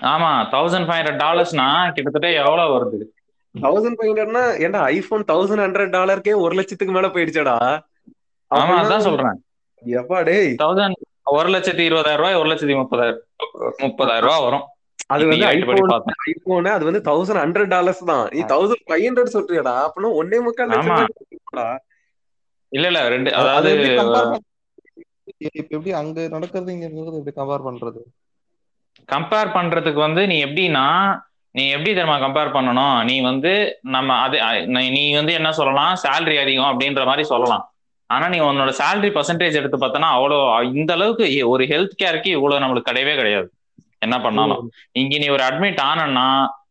ஆமா 0.00 0.46
தௌசண்ட் 0.54 0.86
ஃபைவ் 0.86 1.02
ஹண்ட்ரட் 1.02 1.22
டாலர்ஸ்னா 1.24 1.92
கிட்டத்தட்ட 1.92 2.32
எவ்வளவு 2.32 2.74
வருது? 2.74 3.04
தௌசண்ட் 3.62 3.94
ஃபைவ் 4.00 4.10
ஹண்ட்ரட்னா 4.10 4.42
ஏன்டா 4.66 4.82
ஐபோன் 4.82 5.24
தௌசண்ட் 5.32 5.62
ஹண்ட்ரட் 5.62 5.92
டாலருக்கே 5.96 6.34
ஒரு 6.34 6.54
லட்சத்துக்கு 6.54 6.94
மேல 6.94 7.06
போயிடுச்சடா. 7.06 7.80
ஆமா 8.54 8.84
அதான் 8.84 8.98
சொல்றேன். 8.98 9.44
தௌசண்ட் 9.86 10.92
ஒரு 11.24 11.48
லட்சத்தி 11.48 11.86
இருபதாயிரம் 11.86 12.16
ரூபாய் 12.16 12.34
ஒரு 12.34 12.48
லட்சத்தி 12.48 12.86
முப்பதாயிரம் 12.86 13.18
முப்பதாயிரம் 13.78 14.20
ரூபாய் 14.20 14.42
வரும். 14.42 14.62
அது 15.06 15.26
வந்து 15.26 15.46
ஐபோன். 15.46 16.04
ஐபோன் 16.24 16.64
அது 16.64 16.84
வந்து 16.84 17.12
தௌசண்ட் 17.12 17.36
ஹண்ட்ரட் 17.36 17.66
டாலர்ஸ் 17.66 18.04
தான். 18.04 18.28
நீ 18.32 18.40
தௌசண்ட் 18.40 18.82
ஃபைவ் 18.86 19.10
ஹண்ட்ரட் 19.10 19.32
சொல்றியடா. 19.32 19.88
அப்படின்னா 19.88 20.12
ஒன்னே 20.20 20.40
முக்கால் 20.42 20.68
லட்சம் 20.68 21.08
இல்ல 22.68 22.86
இல்ல 22.86 23.08
ரெண்டு 23.08 23.34
அது 23.34 23.48
அதாவது 23.48 23.70
எப்படி 23.70 24.08
கம்பேர் 24.08 24.38
இப்ப 25.38 25.60
எப்படி 25.60 25.92
அங்க 25.92 26.28
நடக்கிறது 26.28 26.72
இங்க 26.72 26.86
இருக்கிறது 26.86 27.22
எப்படி 27.24 27.36
கம்பேர் 27.36 27.66
பண்றது? 27.68 28.00
கம்பேர் 29.12 29.56
பண்றதுக்கு 29.56 29.94
வந்து 29.94 30.26
நீ 30.26 30.44
எப்படின்னா 30.44 31.18
நீ 31.50 31.68
எப்படி 31.68 31.94
தெரியுமா 31.94 32.18
கம்பேர் 32.18 32.54
பண்ணணும்? 32.54 33.04
நீ 33.04 33.20
வந்து 33.20 33.78
நம்ம 33.82 34.14
அது 34.14 34.38
நீ- 34.38 35.14
வந்து 35.14 35.32
என்ன 35.32 35.52
சொல்லலாம்? 35.52 35.96
salary 36.02 36.40
அதிகம் 36.40 36.80
அப்படின்ற 36.80 37.04
மாதிரி 37.04 37.24
சொல்லலாம். 37.24 37.74
ஆனா 38.10 38.26
நீ 38.28 38.38
உன்னோட 38.40 38.70
salary 38.80 39.10
பர்சன்டேஜ் 39.16 39.58
எடுத்து 39.60 39.76
பார்த்தனா 39.76 40.08
அவ்வளோ 40.16 40.38
இந்த 40.72 40.92
அளவுக்கு 40.92 41.26
ஒரு 41.48 41.64
ஹெல்த் 41.64 42.00
கேருக்கு 42.02 42.30
இவ்வளவு 42.36 42.62
நம்மளுக்கு 42.64 42.90
கிடையவே 42.90 43.14
கிடையாது. 43.16 43.48
என்ன 43.98 44.16
பண்ணாலும். 44.20 44.62
இங்க 44.92 45.18
நீ 45.18 45.28
ஒரு 45.28 45.42
அட்மிட் 45.42 45.82
ஆனன்னா 45.88 46.26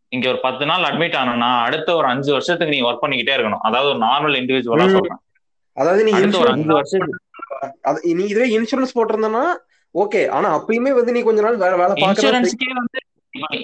இங்க 0.09 0.25
ஒரு 0.29 0.39
பத்து 0.39 0.65
நாள் 0.65 0.83
அட்மிட் 0.83 1.17
ஆனனா 1.21 1.49
அடுத்த 1.67 1.95
ஒரு 1.95 2.07
அஞ்சு 2.07 2.31
வருஷத்துக்கு 2.31 2.75
நீ 2.75 2.81
ஒர்க் 2.81 3.03
பண்ணிக்கிட்டே 3.03 3.35
இருக்கணும். 3.37 3.63
அதாவது 3.63 3.89
ஒரு 3.89 3.99
நார்மல் 4.05 4.37
இண்டிவிஜுவலா. 4.41 4.87
சொல்றேன். 4.95 5.21
அதாவது 5.77 6.03
நீ 6.03 6.11
ஒரு 6.41 6.51
அஞ்சு 6.51 6.99
அது 7.89 7.99
நீ 8.19 8.23
இதுவே 8.25 8.47
இன்சூரன்ஸ் 8.57 8.95
போட்டிருந்தனா 8.97 9.43
ஓகே 9.95 10.21
ஆனா 10.29 10.47
அப்பயுமே 10.57 10.91
வந்து 10.95 11.13
நீ 11.15 11.21
கொஞ்ச 11.23 11.41
நாள் 11.41 11.61
வேற 11.65 11.75
வேலை 11.81 11.93
இன்சூரன்ஸ்க்கே 12.05 12.71
வந்து 12.79 12.99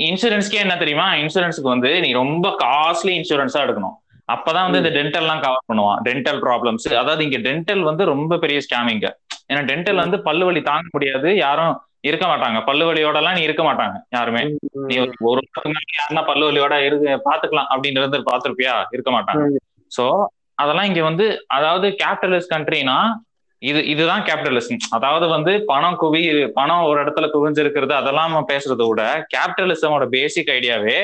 இன்சூரன்ஸ்க்கே 0.07 0.59
என்ன 0.63 0.75
தெரியுமா? 0.77 1.07
இன்சூரன்ஸ்க்கு 1.21 1.73
வந்து 1.73 1.91
நீ 2.01 2.09
ரொம்ப 2.13 2.47
காஸ்ட்லி 2.63 3.13
இன்சூரன்ஸா 3.19 3.59
எடுக்கணும். 3.65 3.95
அப்பதான் 4.29 4.65
வந்து 4.65 4.81
இந்த 4.81 4.91
டென்டல்லாம் 4.97 5.41
கவர் 5.45 5.69
பண்ணுவான். 5.69 5.99
டென்டல் 6.07 6.39
ப்ராப்ளம்ஸ் 6.45 6.85
அதாவது 7.01 7.23
இங்க 7.27 7.39
டென்டல் 7.47 7.81
வந்து 7.89 8.03
ரொம்ப 8.11 8.37
பெரிய 8.43 8.59
ஸ்கேமிங்க 8.65 9.07
ஏன்னா 9.49 9.61
டென்டல் 9.71 10.03
வந்து 10.03 10.17
பல்லு 10.27 10.45
வலி 10.47 10.61
தாங்க 10.69 10.87
முடியாது. 10.95 11.29
யாரும் 11.45 11.73
இருக்க 12.09 12.25
மாட்டாங்க. 12.29 12.57
பல்லு 12.69 12.85
வலியோட 12.87 13.17
எல்லாம் 13.21 13.35
நீ 13.37 13.43
இருக்க 13.47 13.63
மாட்டாங்க 13.67 13.97
யாருமே. 14.15 14.41
நீ 14.89 14.95
ஒரு 15.31 15.41
யாருன்னா 15.99 16.23
பல்லு 16.29 16.45
வலியோட 16.47 16.77
இருக்கு 16.87 17.11
பாத்துக்கலாம் 17.27 17.69
அப்படின்றது 17.73 18.23
பாத்திருப்பியா 18.31 18.73
இருக்க 18.95 19.11
மாட்டாங்க. 19.17 19.43
சோ 19.91 20.05
அதெல்லாம் 20.63 20.89
இங்க 20.89 21.01
வந்து 21.09 21.25
அதாவது 21.57 21.87
கேபிட்டலிஸ்ட் 22.01 22.53
கண்ட்ரினா 22.55 22.97
இது 23.61 23.79
இதுதான் 23.91 24.23
கேபிட்டலிசம் 24.27 24.81
அதாவது 24.95 25.25
வந்து 25.33 25.51
பணம் 25.69 25.97
குவி 26.01 26.21
பணம் 26.57 26.85
ஒரு 26.87 26.97
இடத்துல 27.03 27.27
குவிஞ்சிருக்கிறது 27.35 27.93
அதெல்லாம் 27.99 28.29
நம்ம 28.29 28.47
பேசுறதை 28.51 28.85
விட 28.89 29.03
கேபிட்டலிசமோட 29.33 30.05
பேசிக் 30.15 30.51
ஐடியாவே 30.57 30.97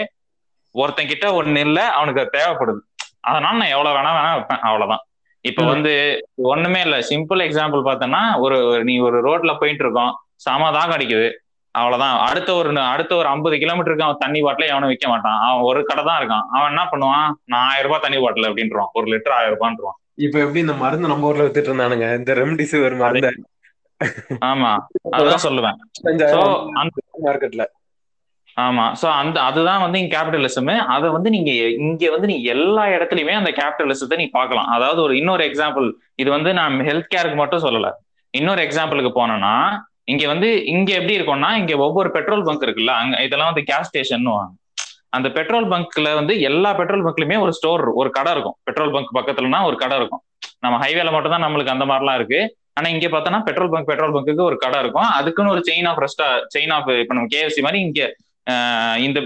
ஒருத்தன் 0.75 1.12
கிட்ட 1.12 1.27
ஒண்ணு 1.39 1.62
இல்ல 1.67 1.79
அவனுக்கு 1.97 2.23
தேவைப்படுது. 2.38 2.82
அதனால 3.23 3.58
நான் 3.58 3.73
எவ்வளவு 3.75 3.95
வேணா 3.97 4.12
வேணா 4.17 4.32
வைப்பேன் 4.34 4.62
அவ்வளவுதான். 4.62 5.03
இப்ப. 5.45 5.63
வந்து 5.63 5.91
ஒண்ணுமே 6.45 6.82
இல்ல. 6.82 6.97
சிம்பிள் 7.10 7.41
எக்ஸாம்பிள் 7.45 7.86
பார்த்தோன்னா 7.86 8.21
ஒரு 8.39 8.58
நீ 8.84 8.99
ஒரு 8.99 9.17
ரோட்ல 9.27 9.60
போயிட்டு 9.60 9.84
இருக்கோம் 9.84 10.12
செம 10.38 10.71
தாகம் 10.71 10.95
அடிக்குது 10.97 11.29
அவ்வளவுதான். 11.75 12.15
அடுத்த 12.27 12.49
ஒரு 12.53 12.69
அடுத்த 12.86 13.15
ஒரு 13.15 13.27
ஐம்பது 13.27 13.55
கிலோமீட்டருக்கு 13.55 14.08
அவன் 14.08 14.19
தண்ணி 14.19 14.39
பாட்டில 14.41 14.67
எவனும் 14.67 14.89
விற்க 14.89 15.08
மாட்டான். 15.08 15.39
அவன் 15.39 15.62
ஒரு 15.62 15.84
கடை 15.84 16.03
தான் 16.03 16.19
இருக்கான். 16.21 16.45
அவன் 16.49 16.69
என்ன 16.69 16.84
பண்ணுவான்? 16.91 17.29
நான் 17.45 17.67
ஆயிரம் 17.69 17.86
ரூபாய் 17.86 18.01
தண்ணி 18.01 18.19
பாட்டில் 18.19 18.49
அப்படின்றான் 18.49 18.91
ஒரு 18.93 19.08
லிட்டர் 19.12 19.36
ஆயிரம் 19.38 19.55
ரூபான்றான் 19.55 19.97
இப்ப 20.17 20.39
எப்படி 20.39 20.60
இந்த 20.60 20.73
மருந்து 20.73 21.08
நம்ம 21.08 21.27
ஊர்ல 21.27 21.43
வித்துட்டு 21.43 21.69
இருந்தானுங்க? 21.69 22.08
இந்த 22.17 22.32
ரெம்டிசிவர் 22.36 22.95
மருந்து? 22.95 23.29
ஆமா. 24.45 24.71
அதுதான் 25.10 25.43
சொல்லுவேன். 25.43 25.77
மார்க்கெட்ல 27.23 27.63
ஆமா. 28.61 28.85
சோ 29.01 29.07
அந்த 29.21 29.37
அதுதான் 29.41 29.81
வந்து 29.83 29.97
இங்க 30.01 30.11
கேபிட்டலிசம் 30.15 30.69
அதை 30.95 31.07
வந்து 31.15 31.29
நீங்க 31.35 31.51
இங்க 31.87 32.09
வந்து 32.11 32.29
நீ 32.31 32.37
எல்லா 32.53 32.83
இடத்துலயுமே 32.95 33.33
அந்த 33.39 33.51
கேபிட்டலிசத்தை 33.59 34.17
நீ 34.21 34.25
பார்க்கலாம். 34.37 34.69
அதாவது 34.75 34.99
ஒரு 35.01 35.13
இன்னொரு 35.21 35.43
எக்ஸாம்பிள் 35.49 35.87
இது 36.15 36.29
வந்து 36.37 36.51
நான் 36.59 36.75
ஹெல்த் 36.89 37.13
கேருக்கு 37.15 37.39
மட்டும் 37.41 37.63
சொல்லல. 37.65 37.89
இன்னொரு 38.33 38.61
எக்ஸாம்பிளுக்கு 38.67 39.11
போனோம்னா 39.19 39.53
இங்க 40.05 40.23
வந்து 40.27 40.49
இங்க 40.73 40.89
எப்படி 40.99 41.15
இருக்கும்னா 41.17 41.49
இங்க 41.61 41.73
ஒவ்வொரு 41.77 42.09
பெட்ரோல் 42.15 42.45
பங்க் 42.47 42.65
இருக்குல்ல 42.67 42.93
அங்க 43.01 43.15
இதெல்லாம் 43.27 43.51
வந்து 43.51 43.65
கேஸ் 43.71 43.89
ஸ்டேஷன் 43.89 44.27
அந்த 45.17 45.27
பெட்ரோல் 45.35 45.67
பங்க்ல 45.71 46.09
வந்து 46.15 46.33
எல்லா 46.49 46.71
பெட்ரோல் 46.79 47.05
பங்க்லயுமே 47.05 47.37
ஒரு 47.43 47.51
ஸ்டோர் 47.53 47.83
ஒரு 48.01 48.09
கடை 48.17 48.31
இருக்கும். 48.31 48.55
பெட்ரோல் 48.63 48.91
பங்க் 48.91 49.15
பக்கத்துலனா 49.17 49.59
ஒரு 49.69 49.75
கடை 49.75 49.95
இருக்கும். 49.97 50.21
நம்ம 50.59 50.75
ஹைவேல 50.83 51.11
மட்டும் 51.11 51.33
தான் 51.35 51.45
நம்மளுக்கு 51.45 51.73
அந்த 51.75 51.85
மாதிரிலாம் 51.85 52.17
இருக்கு. 52.19 52.39
ஆனா 52.73 52.89
இங்க 52.89 53.07
பார்த்தோன்னா 53.07 53.39
பெட்ரோல் 53.47 53.71
பங்க் 53.73 53.87
பெட்ரோல் 53.87 54.13
பங்க்குக்கு 54.15 54.43
ஒரு 54.43 54.57
கடை 54.57 54.79
இருக்கும். 54.79 55.09
அதுக்குன்னு 55.17 55.51
ஒரு 55.51 55.63
செயின் 55.69 55.87
ஆஃப் 55.87 56.01
ரெஸ்டா 56.03 56.27
செயின் 56.55 56.73
ஆஃப் 56.77 56.89
இப்ப 57.03 57.13
நம்ம 57.13 57.31
கேஎஃப்சி 57.35 57.63
மாதிரி 57.67 57.79
இங்க 57.87 58.01
இந்த 58.99 59.19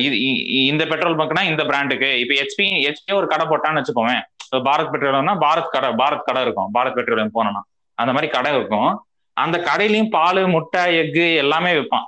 இது- 0.00 0.46
இந்த 0.66 0.86
பெட்ரோல் 0.86 1.16
பங்க்னா 1.16 1.42
இந்த 1.42 1.64
பிராண்டுக்கு 1.64 2.18
இப்ப 2.18 2.34
ஹெச்பி 2.34 2.66
ஹெச்பி 2.66 3.14
ஒரு 3.14 3.26
கடை 3.26 3.46
போட்டான்னு 3.46 3.78
வச்சுக்கோங்க 3.78 4.20
பாரத் 4.56 4.92
பெட்ரோலியம்னா 4.92 5.34
பாரத் 5.40 5.68
கடை 5.68 5.90
பாரத் 5.90 6.22
கடை 6.24 6.42
இருக்கும். 6.42 6.74
பாரத் 6.74 6.92
பெட்ரோலியம் 6.92 7.34
போனோம்னா. 7.34 7.60
அந்த 7.94 8.12
மாதிரி 8.12 8.32
கடை 8.32 8.56
இருக்கும். 8.56 9.04
அந்த 9.32 9.58
கடையிலயும் 9.58 10.10
பால் 10.10 10.46
முட்டை 10.46 10.98
எக்கு 10.98 11.36
எல்லாமே 11.36 11.72
விற்பான் 11.72 12.06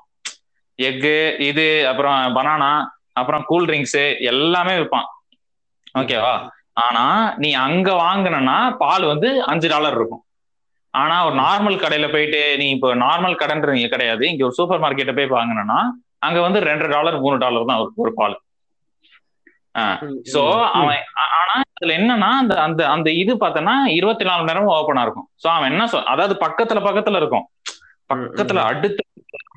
எக்கு 0.82 1.40
இது 1.40 1.88
அப்புறம் 1.88 2.36
பனானா 2.36 2.84
அப்புறம் 3.12 3.42
கூல் 3.42 3.66
ட்ரிங்க்ஸ் 3.66 4.20
எல்லாமே 4.20 4.72
விற்பான் 4.72 5.08
ஓகேவா 5.98 6.48
ஆனா 6.72 7.34
நீ 7.36 7.52
அங்க 7.52 7.92
வாங்கினா 7.92 8.76
பால் 8.76 9.04
வந்து 9.04 9.44
அஞ்சு 9.44 9.68
டாலர் 9.68 9.94
இருக்கும். 9.94 10.24
ஆனா 10.90 11.26
ஒரு 11.26 11.34
நார்மல் 11.34 11.78
கடையில 11.78 12.12
போயிட்டு 12.12 12.56
நீ 12.56 12.68
இப்போ 12.70 12.94
நார்மல் 12.94 13.40
கடைன்றீங்க 13.40 13.88
கிடையாது. 13.88 14.30
இங்க 14.30 14.44
ஒரு 14.44 14.54
சூப்பர் 14.54 14.80
மார்க்கெட்டை 14.80 15.26
போய் 15.26 15.40
வாங்கினா 15.40 15.80
அங்க 16.20 16.40
வந்து 16.40 16.60
ரெண்டு 16.60 16.88
டாலர் 16.88 17.20
மூணு 17.20 17.38
டாலர் 17.38 17.64
தான் 17.64 17.78
ஒரு- 17.78 17.90
ஒரு 17.94 18.14
பால். 18.14 18.40
சோ 20.32 20.64
அவன் 20.66 20.96
ஆனா 21.14 21.62
அதுல 21.72 21.96
என்னன்னா 21.98 22.38
அந்த 22.38 22.62
அந்த 22.62 22.88
அந்த 22.88 23.10
இது 23.10 23.36
பார்த்தனா 23.36 23.84
இருபத்தி 23.84 24.24
நாலு 24.24 24.44
நேரமும் 24.44 24.74
ஓப்பனா 24.74 25.02
இருக்கும். 25.02 25.28
சோ 25.44 25.46
அவன் 25.46 25.70
என்ன 25.70 25.86
சொல் 25.86 26.04
அதாவது 26.04 26.46
பக்கத்துல 26.46 26.78
பக்கத்துல 26.78 27.16
இருக்கும். 27.16 27.48
பக்கத்துல 28.14 28.56
அடுத்த 28.56 29.02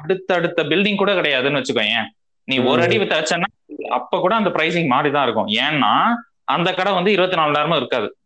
அடுத்த 0.01 0.35
அடுத்த 0.35 0.63
பில்டிங் 0.63 0.95
கூட 0.95 1.13
கிடையாதுன்னு 1.13 1.61
வச்சுக்கோயேன். 1.61 2.05
நீ 2.43 2.57
ஒரு 2.57 2.81
அடி 2.81 2.97
தச்சன்னா 2.99 3.43
அப்ப 3.89 4.19
கூட 4.19 4.35
அந்த 4.35 4.49
பிரைசிங் 4.49 4.87
மாறி 4.87 5.11
தான் 5.11 5.23
இருக்கும். 5.23 5.47
ஏன்னா 5.47 6.13
அந்த 6.43 6.73
கடை 6.73 6.93
வந்து 6.93 7.11
இருபத்தி 7.11 7.35
நாலு 7.35 7.51
நேரமும் 7.51 7.77
இருக்காது. 7.77 8.17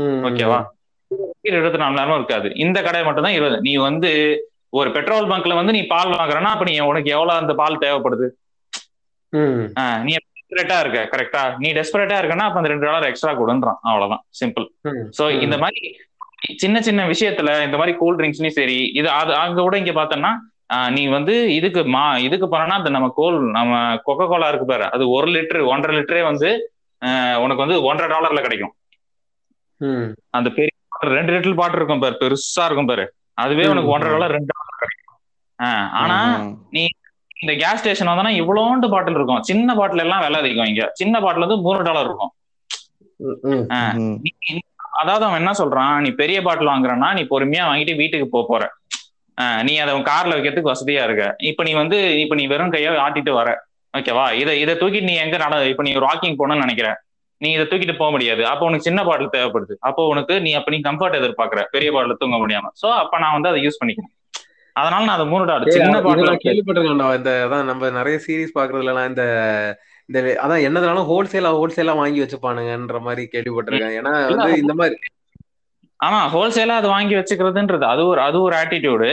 ஓகேவா? 0.00 0.64
இருபத்தி 1.40 1.78
நாலு 1.78 1.94
நேரமும் 1.94 2.14
இருக்காது. 2.14 2.54
இந்த 2.54 2.82
கடை 2.82 3.04
மட்டும் 3.04 3.22
தான் 3.22 3.32
இருபது. 3.32 3.60
நீ 3.60 3.76
வந்து 3.76 4.10
ஒரு 4.72 4.88
பெட்ரோல் 4.94 5.30
பங்க்ல 5.30 5.54
வந்து 5.56 5.74
நீ 5.76 5.82
பால் 5.86 6.12
வாங்குறன்னா 6.12 6.52
அப்ப 6.54 6.66
நீ 6.68 6.74
உனக்கு 6.90 7.10
எவ்வளவு 7.16 7.40
அந்த 7.40 7.54
பால் 7.60 7.82
தேவைப்படுது? 7.82 8.26
நீ 10.04 10.12
டெஸ்பரேட்டா 10.28 10.78
இருக்க 10.82 11.00
கரெக்டா 11.12 11.42
நீ 11.62 11.68
டெஸ்பரேட்டா 11.72 12.16
இருக்கனா 12.20 12.46
அப்ப 12.48 12.60
அந்த 12.60 12.72
ரெண்டு 12.72 12.88
டாலர் 12.88 13.10
எக்ஸ்ட்ரா 13.10 13.32
கொடுன்றான். 13.34 13.78
அவ்வளவுதான். 13.88 14.22
சிம்பிள் 14.40 14.66
சோ 15.18 15.24
இந்த 15.44 15.56
மாதிரி 15.64 15.82
சின்ன 16.62 16.76
சின்ன 16.82 17.00
விஷயத்துல 17.10 17.50
இந்த 17.66 17.76
மாதிரி 17.80 17.92
கூல் 17.98 18.16
ட்ரிங்க்ஸ்லயும் 18.18 18.58
சரி 18.58 18.78
இது 18.98 19.08
அது 19.18 19.32
அங்க 19.42 19.60
கூட 19.60 19.76
இங்க 19.82 19.92
பார்த்தோம்னா 19.98 20.32
ஆஹ் 20.74 20.90
நீ 20.94 21.02
வந்து 21.14 21.34
இதுக்கு 21.56 21.80
மா 21.94 22.04
இதுக்கு 22.26 22.46
போனா 22.48 22.76
அந்த 22.80 22.90
நம்ம 22.96 23.08
கோல் 23.16 23.38
நம்ம 23.56 23.72
கொக்கோ 24.06 24.26
கோலா 24.26 24.48
இருக்கு 24.48 24.66
பாரு 24.66 24.86
அது 24.94 25.04
ஒரு 25.16 25.28
லிட்டர் 25.34 25.62
ஒன்றரை 25.72 25.94
லிட்டரே 25.98 26.22
வந்து 26.30 26.50
உனக்கு 27.42 27.64
வந்து 27.64 27.78
ஒன்றரை 27.88 28.08
டாலர்ல 28.12 28.42
கிடைக்கும். 28.44 28.72
அந்த 30.36 30.48
பெரிய 30.56 30.70
ரெண்டு 31.14 31.32
லிட்டர் 31.34 31.58
பாட்டில் 31.60 31.80
இருக்கும் 31.80 32.02
பாரு 32.04 32.16
பெருசா 32.20 32.64
இருக்கும் 32.68 32.90
பாரு. 32.90 33.04
அதுவே 33.34 33.66
உனக்கு 33.66 33.88
ஒன்றரை. 33.88 34.18
டாலர் 34.18 34.30
ரெண்டு 34.30 34.52
டாலர் 34.54 34.78
கிடைக்கும். 34.78 35.18
ஆஹ். 35.62 35.90
ஆனா 35.90 36.36
இந்த 37.40 37.66
கேஸ் 37.66 37.78
ஸ்டேஷன் 37.78 38.08
வந்தோம்னா 38.08 38.44
இவ்வளோண்டு 38.44 38.90
பாட்டில் 38.90 39.14
இருக்கும். 39.14 39.42
சின்ன 39.42 39.74
பாட்டில் 39.74 39.98
எல்லாம் 39.98 40.20
விலை 40.20 40.40
அதிகம் 40.40 40.64
இங்க. 40.64 40.90
சின்ன 40.92 41.20
பாட்டில் 41.20 41.46
வந்து 41.46 41.62
மூணு 41.62 41.82
டாலர் 41.82 42.04
இருக்கும். 42.04 42.32
நீ- 43.98 44.52
நீ- 44.52 44.58
அதாவது 44.92 45.24
அவன் 45.24 45.38
என்ன 45.38 45.50
சொல்றான்? 45.50 46.00
நீ 46.00 46.10
பெரிய 46.10 46.42
பாட்டில் 46.42 46.68
வாங்குறன்னா 46.68 47.12
நீ 47.12 47.22
பொறுமையா 47.22 47.62
வாங்கிட்டு 47.62 47.96
வீட்டுக்கு 47.96 48.28
போக 48.28 48.46
போற. 48.48 48.72
ஆஹ் 49.40 49.62
நீ 49.62 49.76
அதை 49.76 49.94
கார்ல 49.94 50.34
வைக்கிறதுக்கு 50.34 50.72
வசதியா 50.72 51.04
இருக்க. 51.04 51.34
இப்ப 51.38 51.62
நீ 51.62 51.72
வந்து 51.72 52.20
இப்ப 52.20 52.34
நீ 52.34 52.46
வெறும் 52.46 52.72
கையா 52.72 53.08
ஆட்டிட்டு 53.08 53.32
வர. 53.32 53.64
ஓகேவா? 53.98 54.32
இதை 54.32 54.60
இதை 54.60 54.74
தூக்கிட்டு 54.74 55.02
நீ 55.02 55.14
எங்க 55.14 55.36
நட 55.36 55.68
இப்ப 55.68 55.82
நீ 55.82 55.94
வாக்கிங் 55.94 56.34
போகணும்னு 56.38 56.58
நினைக்கிற. 56.58 57.02
நீ 57.42 57.48
இதை 57.56 57.64
தூக்கிட்டு 57.70 57.94
போக 58.00 58.10
முடியாது. 58.14 58.42
அப்போ 58.52 58.64
உனக்கு 58.68 58.88
சின்ன 58.88 59.00
பாட்டில் 59.08 59.34
தேவைப்படுது. 59.36 59.74
அப்போ 59.88 60.02
உனக்கு 60.12 60.34
நீ 60.46 60.50
அப்ப 60.58 60.70
நீ 60.74 60.78
கம்ஃபர்ட் 60.88 61.18
எதிர்பார்க்கற. 61.20 61.62
பெரிய 61.76 61.90
பாட்டில் 61.94 62.20
தூங்க 62.22 62.36
முடியாம. 62.42 62.70
சோ 62.82 62.88
அப்ப 63.02 63.18
நான் 63.24 63.36
வந்து 63.36 63.50
அதை 63.52 63.60
யூஸ் 63.66 63.80
பண்ணிக்கிறேன் 63.82 64.12
அதனால 64.76 65.06
நான் 65.06 65.16
அதை 65.18 65.26
மூணு 65.32 65.72
சின்ன 65.78 65.96
பாட்டில் 66.04 66.44
கேள்விப்பட்டிருக்கேன்டா. 66.44 67.08
இந்த 67.20 67.30
அதான் 67.46 67.66
நம்ம 67.70 67.90
நிறைய 67.98 68.18
சீரிஸ் 68.26 68.56
பாக்குறதுல 68.58 69.02
இந்த 69.10 69.24
இந்த 70.08 70.20
அதான் 70.44 70.64
என்னதுனாலும் 70.68 71.08
ஹோல்சேலா 71.10 71.50
ஹோல்சேலா 71.58 71.94
வாங்கி 72.00 72.22
வச்சுப்பானுங்கன்ற 72.22 73.00
மாதிரி 73.08 73.24
கேள்விப்பட்டிருக்கேன். 73.34 73.96
ஏன்னா 73.98 74.12
வந்து 74.30 74.62
இந்த 74.62 74.74
மாதிரி 74.80 74.96
ஆமா 76.00 76.20
ஹோல்சேலா 76.34 76.76
அது 76.80 76.88
வாங்கி 76.94 77.14
வச்சுக்கிறதுன்றது. 77.18 77.84
அது 77.92 78.02
ஒரு 78.12 78.20
அது 78.28 78.38
ஒரு 78.46 78.54
ஆட்டிடியூடு 78.60 79.10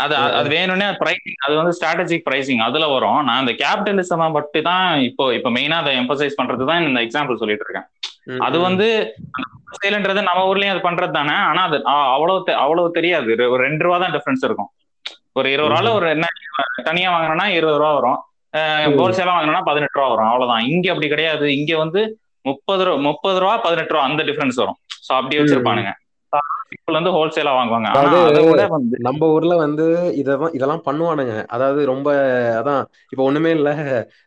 அது 0.00 0.16
அது 0.16 0.48
வேணும்னே 0.48 0.88
பிரைசிங் 1.00 1.36
அது 1.46 1.54
வந்து 1.56 1.78
ஸ்ட்ராட்டஜிக் 1.78 2.28
பிரைசிங் 2.30 2.56
அதுல 2.56 2.86
வரும். 2.88 3.24
நான் 3.24 3.46
இந்த 3.46 3.52
கேபிட்டலிசம் 3.52 4.30
மட்டும் 4.30 4.62
தான் 4.62 5.00
இப்போ 5.00 5.34
இப்போ 5.34 5.50
மெயினா 5.50 5.70
அதை 5.70 5.98
எம்பசைஸ் 5.98 6.40
பண்றது 6.42 6.66
தான் 6.66 6.86
இந்த 6.86 7.00
எக்ஸாம்பிள் 7.00 7.36
சொல்லிட்டு 7.36 7.66
இருக்கேன். 7.68 7.88
அது 8.38 8.58
வந்து 8.60 9.14
ஹோல்சேல்ன்றது 9.28 10.22
நம்ம 10.22 10.54
ஊர்லயும் 10.54 10.78
அது 10.78 10.90
பண்றது 10.90 11.10
தானே. 11.10 11.32
ஆனா 11.32 11.62
அது 11.62 11.84
அவ்வளவு 11.84 12.54
அவ்வளவு 12.54 12.90
தெரியாது. 12.90 13.34
ஒரு- 13.34 13.56
ரெண்டு 13.56 13.84
ரூபா 13.84 13.98
தான் 13.98 14.12
டிஃபரன்ஸ் 14.12 14.44
இருக்கும். 14.44 14.70
ஒரு 15.32 15.52
இருபது 15.52 15.74
ரூபால 15.74 15.92
ஒரு 15.94 16.08
என்ன 16.08 16.26
தனியா 16.84 17.20
வாங்கினா 17.20 17.44
இருபது 17.44 17.78
ரூபா 17.78 17.94
வரும். 17.94 18.24
ஹோல்சேலா 18.98 19.34
வாங்கினா 19.36 19.62
பதினெட்டு 19.62 20.00
ரூபா 20.00 20.08
வரும். 20.08 20.26
அவ்வளவுதான். 20.26 20.60
இங்க 20.60 20.88
அப்படி 20.88 21.08
கிடையாது. 21.08 21.56
இங்க 21.56 21.76
வந்து 21.76 22.18
முப்பது 22.42 22.84
ரூபா 22.84 22.96
முப்பது 22.96 23.38
ரூபா 23.38 23.56
பதினெட்டு 23.56 23.92
ரூபா 23.92 24.04
அந்த 24.04 24.22
டிஃபரன்ஸ் 24.22 24.54
வரும். 24.54 24.76
சோ 25.08 25.16
அப்படி 25.16 25.38
வச்சிருப்பானுங்க. 25.38 25.92
வந்து 26.94 27.10
ஹோல்சேலா 27.10 27.52
வாங்குவாங்க. 27.56 27.88
நம்ம 29.06 29.28
ஊர்ல 29.30 29.54
வந்து 29.62 29.84
இதெல்லாம் 30.20 30.52
இதெல்லாம் 30.52 30.82
பண்ணுவானுங்க. 30.86 31.34
அதாவது 31.48 31.80
ரொம்ப 31.86 32.08
அதான் 32.58 32.80
இப்ப 33.12 33.22
ஒண்ணுமே 33.22 33.50
இல்ல. 33.50 33.70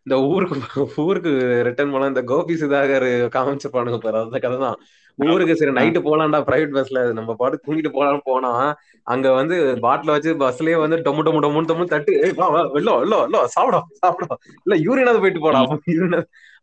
இந்த 0.06 0.16
ஊருக்கு 0.30 0.58
ஊருக்கு 1.06 1.32
ரிட்டர்ன் 1.68 1.94
போல 1.94 2.12
இந்த 2.12 2.24
கோபி 2.32 2.56
சுதாகர் 2.62 3.08
காமிச்சிருப்பானுங்க 3.36 4.00
பாரு. 4.00 4.20
அந்த 4.24 4.40
கதை 4.40 4.58
தான். 4.60 4.78
ஊருக்கு 5.20 5.56
சரி 5.56 5.74
நைட்டு 5.74 6.00
போலாம்டா 6.06 6.40
பிரைவேட் 6.46 6.76
பஸ்ல 6.76 7.00
நம்ம 7.14 7.32
பாட்டு 7.36 7.58
தூங்கிட்டு 7.66 7.92
போலாம்னு 7.94 8.24
போனா 8.24 8.52
அங்க 9.08 9.28
வந்து 9.32 9.56
பாட்டில 9.84 10.12
வச்சு 10.12 10.32
பஸ்லயே 10.40 10.78
வந்து 10.80 10.98
டொமு 11.06 11.24
டொமு 11.26 11.42
டொமுன்னு 11.44 11.70
டொமு 11.70 11.86
தட்டு 11.88 12.12
"ஏய், 12.24 12.34
வா 12.34 12.48
வா 12.48 12.62
வெள்ளோ 12.74 12.94
வெள்ளோ 13.02 13.18
வெள்ளோ 13.24 13.42
சாப்பிடும் 13.56 13.88
சாப்பிடும் 14.00 14.34
இல்ல 14.66 14.76
யூரினாவது 14.86 15.22
போயிட்டு 15.24 15.42
போடா. 15.42 15.62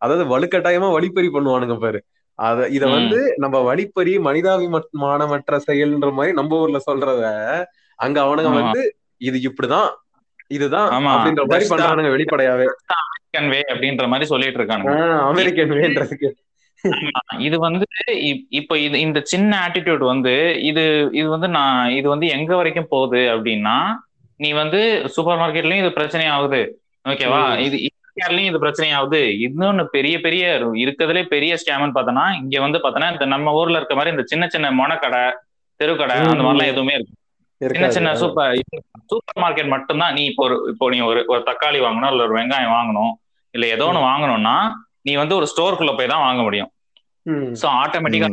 அதாவது 0.02 0.24
வலுக்கட்டாயமா 0.32 0.88
வழிப்பறி 0.92 1.28
பண்ணுவானுங்க 1.28 1.76
பாரு. 1.78 2.00
அத 2.40 2.58
இத. 2.70 2.84
வந்து 2.90 3.20
நம்ம 3.38 3.56
வழிப்பறி 3.64 4.12
மனிதாபிமானமற்ற 4.24 5.56
செயல்ன்ற 5.66 6.10
மாதிரி 6.14 6.32
நம்ம 6.36 6.60
ஊர்ல 6.60 6.78
சொல்றத 6.84 7.22
அங்க 7.98 8.16
அவனுங்க. 8.24 8.52
வந்து 8.60 8.82
இது 9.20 9.38
இப்படிதான் 9.48 9.88
இதுதான். 10.50 10.88
அப்படின்ற 11.08 11.42
மாதிரி 11.44 11.66
பண்றானுங்க 11.72 12.10
வெளிப்படையாவே 12.10 12.66
அமெரிக்கன் 12.98 13.50
வே 13.50 13.60
அப்படின்ற 13.72 14.06
மாதிரி 14.08 14.26
சொல்லிட்டு 14.26 14.58
இருக்கானுங்க 14.60 14.94
ஆஹ் 15.00 15.24
அமெரிக்கன் 15.28 15.74
வேன்றதுக்கு 15.76 16.30
இது 17.40 17.56
வந்து 17.58 17.86
இப்- 18.28 18.46
இப்போ 18.58 18.74
இது 18.78 18.96
இந்த 19.00 19.18
சின்ன 19.24 19.50
ஆட்டிடியூட் 19.64 20.04
வந்து 20.06 20.32
இது 20.68 20.82
இது 21.12 21.28
வந்து 21.28 21.48
நான் 21.56 21.90
இது 21.92 22.06
வந்து 22.08 22.26
எங்க 22.28 22.52
வரைக்கும் 22.56 22.90
போகுது 22.90 23.20
அப்படின்னா 23.32 23.76
நீ 24.40 24.50
வந்து 24.54 24.80
சூப்பர் 25.14 25.40
மார்க்கெட்லயும் 25.40 25.82
இது 25.82 25.90
பிரச்சனை 25.92 26.26
ஆகுது 26.28 26.60
ஓகேவா. 27.04 27.42
இது 27.66 27.76
இந்தியாலயும் 28.20 28.50
இது 28.50 28.58
பிரச்சனை 28.62 28.88
ஆகுது 28.96 29.20
இன்னொன்னு 29.44 29.84
பெரிய 29.94 30.14
பெரிய 30.24 30.44
இருக்கிறதுலே 30.82 31.22
பெரிய 31.34 31.52
ஸ்கேம்னு 31.60 31.94
பார்த்தோன்னா 31.96 32.24
இங்க 32.40 32.56
வந்து 32.64 32.78
பார்த்தோன்னா 32.82 33.08
இந்த 33.14 33.26
நம்ம 33.34 33.54
ஊர்ல 33.60 33.78
இருக்க 33.80 33.94
மாதிரி 33.98 34.12
இந்த 34.14 34.24
சின்ன 34.32 34.44
சின்ன 34.54 34.70
மொனக்கடை 34.80 35.22
தெருக்கடை 35.80 36.16
அந்த 36.32 36.44
மாதிரிலாம் 36.46 36.72
எதுவுமே 36.72 36.94
இருக்கு 36.98 37.16
சின்ன 37.60 37.88
சின்ன 37.96 38.10
சூப்பர் 38.22 38.60
சூப்பர் 39.12 39.40
மார்க்கெட் 39.44 39.72
மட்டும்தான். 39.74 40.12
நீ 40.16 40.22
இப்போ 40.30 40.42
ஒரு 40.48 40.56
இப்போ 40.72 40.84
நீ 40.94 40.98
ஒரு 41.08 41.20
ஒரு 41.32 41.40
தக்காளி 41.48 41.78
வாங்கணும் 41.86 42.10
இல்ல 42.12 42.22
ஒரு 42.26 42.36
வெங்காயம் 42.38 42.74
வாங்கணும் 42.76 43.12
இல்ல 43.54 43.64
ஏதோ 43.76 43.86
ஒன்று 43.90 44.06
வாங்கணும்னா 44.10 44.54
நீ 45.06 45.12
வந்து 45.22 45.34
ஒரு 45.40 45.46
ஸ்டோருக்குள்ள 45.52 45.92
போய் 45.98 46.12
தான் 46.12 46.24
வாங்க 46.26 46.40
முடியும். 46.48 46.70
ஸோ 47.60 47.66
ஆட்டோமேட்டிக்கா 47.82 48.28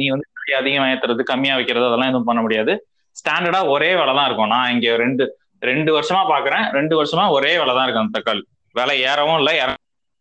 நீ 0.00 0.06
வந்து 0.14 0.26
விலை 0.40 0.56
அதிகமா 0.62 0.88
ஏத்துறது 0.94 1.30
கம்மியா 1.32 1.56
வைக்கிறது 1.58 1.88
அதெல்லாம் 1.90 2.10
எதுவும் 2.12 2.30
பண்ண 2.30 2.40
முடியாது. 2.46 2.72
ஸ்டாண்டர்டா 3.20 3.60
ஒரே 3.74 3.90
விலை 4.00 4.14
தான் 4.18 4.28
இருக்கும். 4.28 4.52
நான் 4.54 4.72
இங்க 4.76 4.96
ரெண்டு 5.04 5.24
ரெண்டு 5.70 5.90
வருஷமா 5.98 6.24
பாக்குறேன் 6.32 6.66
ரெண்டு 6.78 6.94
வருஷமா 7.00 7.26
ஒரே 7.36 7.52
விலை 7.60 7.74
தான் 7.76 7.86
இருக்கு 7.86 8.02
அந்த 8.04 8.14
தக்காளி. 8.18 8.42
விலை 8.74 8.96
ஏறவும் 9.10 9.38
இல்லை 9.40 9.54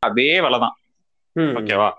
அதே 0.04 0.32
விலை 0.46 0.58
தான். 0.64 0.76
ஓகேவா? 1.60 1.90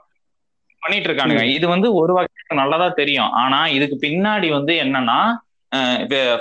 பண்ணிட்டு 0.83 1.09
இருக்கானுங்க 1.09 1.45
இது 1.57 1.67
வந்து 1.75 1.89
ஒரு 2.01 2.13
வகைக்கு 2.17 2.61
நல்லதா 2.61 2.89
தெரியும். 3.01 3.31
ஆனா 3.43 3.61
இதுக்கு 3.77 3.97
பின்னாடி 4.07 4.49
வந்து 4.59 4.73
என்னன்னா 4.85 5.19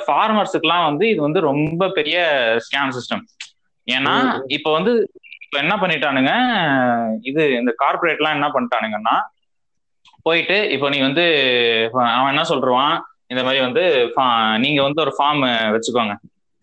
ஃபார்மர்ஸுக்குலாம் 0.08 0.88
வந்து 0.88 1.06
இது 1.12 1.22
வந்து 1.28 1.40
ரொம்ப 1.50 1.84
பெரிய 1.98 2.18
ஸ்கேம் 2.66 2.96
சிஸ்டம் 2.98 3.24
ஏன்னா. 3.88 4.16
இப்ப 4.58 4.68
வந்து 4.78 4.92
இப்ப 5.46 5.56
என்ன 5.64 5.74
பண்ணிட்டானுங்க 5.82 6.34
இது 7.30 7.42
இந்த 7.62 7.72
கார்பரேட்லாம் 7.82 8.36
என்ன 8.38 8.48
பண்ணிட்டானுங்கன்னா 8.56 9.16
போயிட்டு 10.28 10.58
இப்போ 10.76 10.88
நீ 10.94 11.00
வந்து 11.08 11.26
அவன் 12.18 12.32
என்ன 12.34 12.44
சொல்றான் 12.52 12.94
இந்த 13.32 13.42
மாதிரி 13.46 13.62
வந்து 13.68 13.84
நீங்க 14.64 14.80
வந்து 14.88 15.04
ஒரு 15.06 15.14
ஃபார்ம் 15.18 15.42
வச்சுக்கோங்க. 15.76 16.14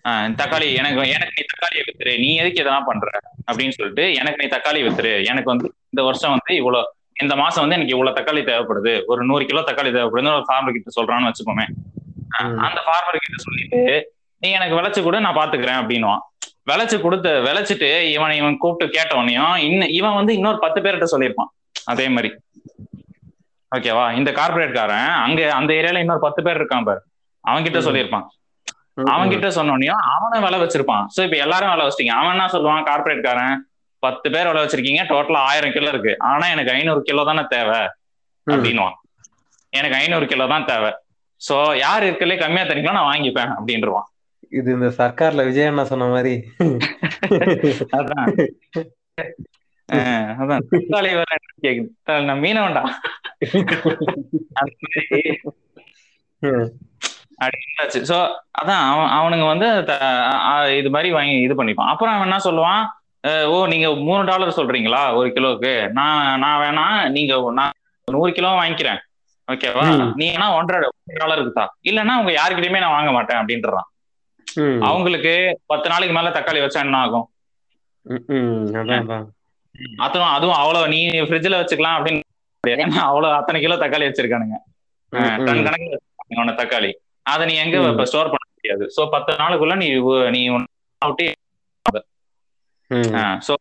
தக்காளி 0.09 0.76
எனக்கு 0.76 1.09
எனக்கு 1.09 1.32
நீ 1.36 1.44
தக்காளியை 1.46 1.84
வித்துரு 1.86 2.18
நீ 2.18 2.34
எதுக்கு 2.34 2.61
இதெல்லாம் 2.61 2.84
பண்ற? 2.84 3.11
அப்படின்னு 3.53 3.68
சொல்லிட்டு 3.68 4.14
எனக்கு 4.14 4.46
நீ 4.46 4.57
தக்காளி 4.57 4.84
வித்துரு. 4.84 5.24
எனக்கு 5.24 5.44
வந்து 5.44 5.74
இந்த 5.84 6.03
வருஷம் 6.03 6.30
வந்து 6.30 6.55
இவ்வளவு 6.55 6.94
இந்த 7.22 7.36
மாசம் 7.36 7.68
வந்து 7.68 7.86
எனக்கு 7.86 7.96
இவ்வளவு 7.98 8.20
தக்காளி 8.20 8.44
தேவைப்படுது. 8.44 9.03
ஒரு 9.07 9.24
நூறு 9.24 9.46
கிலோ 9.46 9.61
தக்காளி 9.61 9.90
தேவைப்படுதுன்னு 9.94 10.34
ஒரு 10.34 10.44
ஃபார்மர் 10.48 10.72
கிட்ட 10.72 11.03
சொல்றான்னு 11.03 11.32
வச்சுக்கோமே. 11.32 11.66
அந்த 12.57 12.80
ஃபார்மர் 12.80 13.16
கிட்ட 13.16 13.36
சொல்லிட்டு 13.36 14.12
நீ 14.38 14.51
எனக்கு 14.51 14.76
விளைச்சு 14.76 15.03
கூட 15.03 15.20
நான் 15.20 15.36
பாத்துக்கிறேன் 15.36 15.82
அப்படின்னுவான். 15.82 16.18
விளைச்சு 16.70 17.01
கொடுத்த 17.01 17.30
விளைச்சிட்டு 17.30 18.01
இவன் 18.01 18.30
இவன் 18.30 18.57
கூப்பிட்டு 18.57 19.01
கேட்டவனையும் 19.01 19.57
இன்னும் 19.57 19.88
இவன் 19.88 20.14
வந்து 20.14 20.34
இன்னொரு 20.34 20.59
பத்து 20.59 20.80
பேர்கிட்ட 20.80 21.05
சொல்லியிருப்பான். 21.11 21.72
அதே 21.84 22.09
மாதிரி. 22.09 22.34
ஓகேவா? 23.76 24.12
இந்த 24.12 24.32
கார்பரேட் 24.32 24.74
காரன் 24.74 25.09
அங்க 25.09 25.53
அந்த 25.55 25.74
ஏரியால 25.74 25.98
இன்னொரு 25.98 26.20
பத்து 26.20 26.42
பேர் 26.42 26.61
இருக்கான் 26.61 26.84
பாரு. 26.84 27.03
அவன் 27.40 27.62
கிட்ட 27.62 27.80
ம். 27.80 27.82
சொல்லியிருப்பான். 27.82 28.26
அவன் 29.05 29.28
கிட்ட 29.28 29.48
சொன்னோனையும் 29.48 30.01
அவனை 30.14 30.40
விலை 30.40 30.61
வச்சிருப்பான். 30.61 31.05
சோ 31.16 31.24
இப்ப 31.24 31.36
எல்லாரும் 31.36 31.70
விலை 31.70 31.86
வச்சிட்டீங்க. 31.86 32.16
அவன் 32.20 32.30
என்ன 32.30 32.46
சொல்லுவான்? 32.46 32.86
கார்பரேட் 32.90 33.22
காரன். 33.22 33.68
பத்து 33.98 34.30
பேர் 34.30 34.46
விலை 34.46 34.64
வச்சிருக்கீங்க. 34.64 35.03
டோட்டலா 35.12 35.36
ஆயிரம் 35.36 35.72
கிலோ 35.72 35.88
இருக்கு. 35.88 36.14
ஆனா 36.18 36.51
எனக்கு 36.51 36.72
ஐநூறு 36.72 37.03
கிலோ 37.03 37.24
தானே 37.24 37.44
தேவை. 37.48 37.80
அப்படின்னுவான். 38.46 38.96
எனக்கு 39.70 39.96
ஐநூறு 39.96 40.26
கிலோ 40.26 40.46
தான் 40.46 40.64
தேவை. 40.64 40.92
சோ 41.48 41.76
யார் 41.76 42.03
இருக்கலே 42.03 42.38
கம்மியா 42.38 42.66
தரீங்களோ 42.66 42.92
நான் 42.92 43.12
வாங்கிப்பேன் 43.14 43.53
அப்படின்றான் 43.59 44.09
இது 44.48 44.72
இந்த 44.72 44.86
சர்க்கார்ல 44.86 45.44
விஜய் 45.44 45.66
அண்ணா 45.66 45.84
சொன்ன 45.84 46.07
மாதிரி. 46.07 46.44
அதான். 47.98 48.28
அதான். 50.42 50.64
தக்காளி 50.70 51.11
வேற 51.18 51.36
என்ன 51.36 51.61
கேக்குது? 51.62 51.90
நான் 52.20 52.40
மீனவன்டா. 52.40 52.82
அப்படின்னாச்சு 57.45 58.01
சோ 58.11 58.16
அதான் 58.61 58.82
அவன் 58.93 59.12
அவனுங்க 59.18 59.45
வந்து 59.53 59.68
இது 60.78 60.91
மாதிரி 60.97 61.11
வாங்கி 61.16 61.36
இது 61.47 61.55
பண்ணிப்பான். 61.61 61.93
அப்புறம் 61.93 62.14
அவன் 62.14 62.26
என்ன 62.28 62.41
சொல்லுவான்? 62.49 62.82
ஓ 63.53 63.66
நீங்க 63.66 63.86
மூணு 64.09 64.22
டாலர் 64.30 64.59
சொல்றீங்களா? 64.59 65.03
ஒரு 65.18 65.28
கிலோவுக்கு. 65.36 65.72
நான் 65.99 66.38
நான் 66.45 66.61
வேணா 66.62 66.84
நீங்க 67.16 67.34
நான் 67.61 67.74
நூறு 68.09 68.30
கிலோ 68.38 68.51
வாங்கிக்கிறேன். 68.61 69.01
ஓகேவா. 69.49 69.84
நீ 70.20 70.26
வேணா 70.32 70.49
ஒன்றரை 70.59 70.88
டாலருக்கு 71.22 71.53
தான் 71.53 71.72
இல்லைன்னா 71.91 72.14
உங்க 72.20 72.32
யாருக்கிட்டயுமே 72.38 72.82
நான் 72.84 72.97
வாங்க 72.97 73.12
மாட்டேன் 73.16 73.41
அப்படின்றான். 73.41 73.88
அவங்களுக்கு 74.88 75.32
பத்து 75.72 75.88
நாளைக்கு 75.93 76.14
மேல 76.16 76.30
தக்காளி 76.36 76.61
வச்சா 76.62 76.84
என்ன 76.86 77.01
ஆகும்? 77.05 77.26
ம். 78.07 78.24
ம். 78.36 78.64
அதான் 78.80 79.03
அதான். 79.05 79.26
அதுவும் 80.36 80.59
அவ்வளவு 80.62 80.88
நீ 80.95 80.99
ஃப்ரிட்ஜ்ல 81.28 81.59
வச்சுக்கலாம் 81.61 81.97
அப்படின்னு. 81.99 82.26
அவ்வளவு 83.11 83.34
அத்தனை 83.34 83.61
கிலோ 83.61 83.76
தக்காளி 83.82 84.09
வச்சிருக்கானுங்க. 84.09 84.57
டன் 85.47 85.86
உன்னை 86.41 86.55
தக்காளி. 86.62 86.91
அதை 87.33 87.45
நீ 87.51 87.55
எங்க. 87.64 87.76
இப்ப 87.93 88.07
ஸ்டோர் 88.11 88.33
பண்ண 88.33 88.45
முடியாது? 88.51 88.85
சோ 88.97 89.03
பத்து 89.14 89.33
நாளுக்குள்ள 89.43 89.74
நீ 89.83 89.89
நீ. 90.37 90.43
சோ 93.49 93.53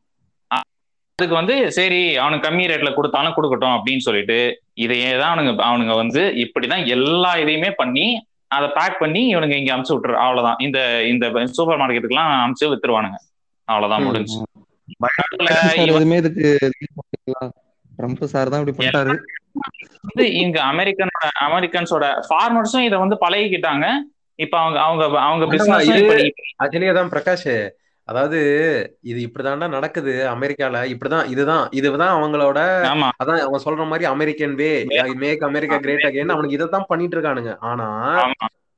அதுக்கு 1.20 1.36
வந்து 1.40 1.56
சரி 1.78 2.02
அவனுக்கு 2.24 2.46
கம்மி 2.48 2.70
ரேட்ல 2.72 2.92
கொடுத்தாலும் 2.96 3.36
கொடுக்கட்டும் 3.38 3.76
அப்படின்னு 3.78 4.06
சொல்லிட்டு 4.06 4.38
இதையே 4.84 5.10
தான் 5.22 5.32
அவனுங்க 5.32 5.54
அவனுங்க 5.70 5.96
வந்து 6.02 6.22
இப்படிதான் 6.44 6.86
எல்லா 6.96 7.32
இதையுமே 7.44 7.72
பண்ணி 7.82 8.06
அதை 8.52 8.68
பேக் 8.78 9.02
பண்ணி 9.02 9.22
இவனுங்க 9.34 9.56
இங்க 9.60 9.72
அமுச்சு 9.76 9.94
விட்டுரு 9.96 10.16
அவ்வளவுதான். 10.24 10.60
இந்த 10.66 10.80
இந்த 11.12 11.26
சூப்பர் 11.58 11.80
மார்க்கெட்டுக்குலாம் 11.82 12.32
அமுச்சு 12.46 12.70
வித்துருவானுங்க. 12.72 13.18
அவ்வளவுதான். 13.68 14.06
முடிஞ்சு. 14.08 14.38
ட்ரம்ப் 17.92 18.24
சார் 18.34 18.52
தான் 18.52 18.62
இப்படி 18.62 18.76
பண்ணிட்டாரு. 18.78 19.14
வந்து 20.04 20.26
இங்க 20.44 20.58
அமெரிக்கனோட 20.72 21.26
அமெரிக்கன்ஸோட 21.48 22.06
ஃபார்மர்ஸும் 22.28 22.88
இதை 22.88 22.98
வந்து 23.00 23.18
பழகிக்கிட்டாங்க. 23.26 23.86
இப்ப 24.40 24.56
அவங்க 24.60 24.80
அவங்க 24.80 25.04
அவங்க 25.20 25.44
இப்ப 25.48 25.78
ஆக்சுவலி 26.64 26.90
அதான் 26.94 27.14
பிரகாஷ். 27.14 27.52
அதாவது 28.08 28.38
இது 29.04 29.20
இப்படிதான்டா 29.26 29.68
நடக்குது 29.70 30.14
அமெரிக்கால. 30.28 30.78
இப்படிதான் 30.94 31.28
இதுதான் 31.34 31.66
இதுதான் 31.80 32.14
அவங்களோட 32.18 32.60
அதான் 33.20 33.42
அவங்க 33.44 33.60
சொல்ற 33.66 33.86
மாதிரி 33.88 34.06
American 34.14 34.56
way 34.62 34.70
make 35.24 35.44
America 35.50 35.78
great 35.78 36.08
again 36.10 36.34
அவனுக்கு 36.36 36.58
இதைத்தான் 36.58 36.90
பண்ணிட்டு 36.90 37.18
இருக்கானுங்க 37.18 37.54
ஆனா 37.72 37.88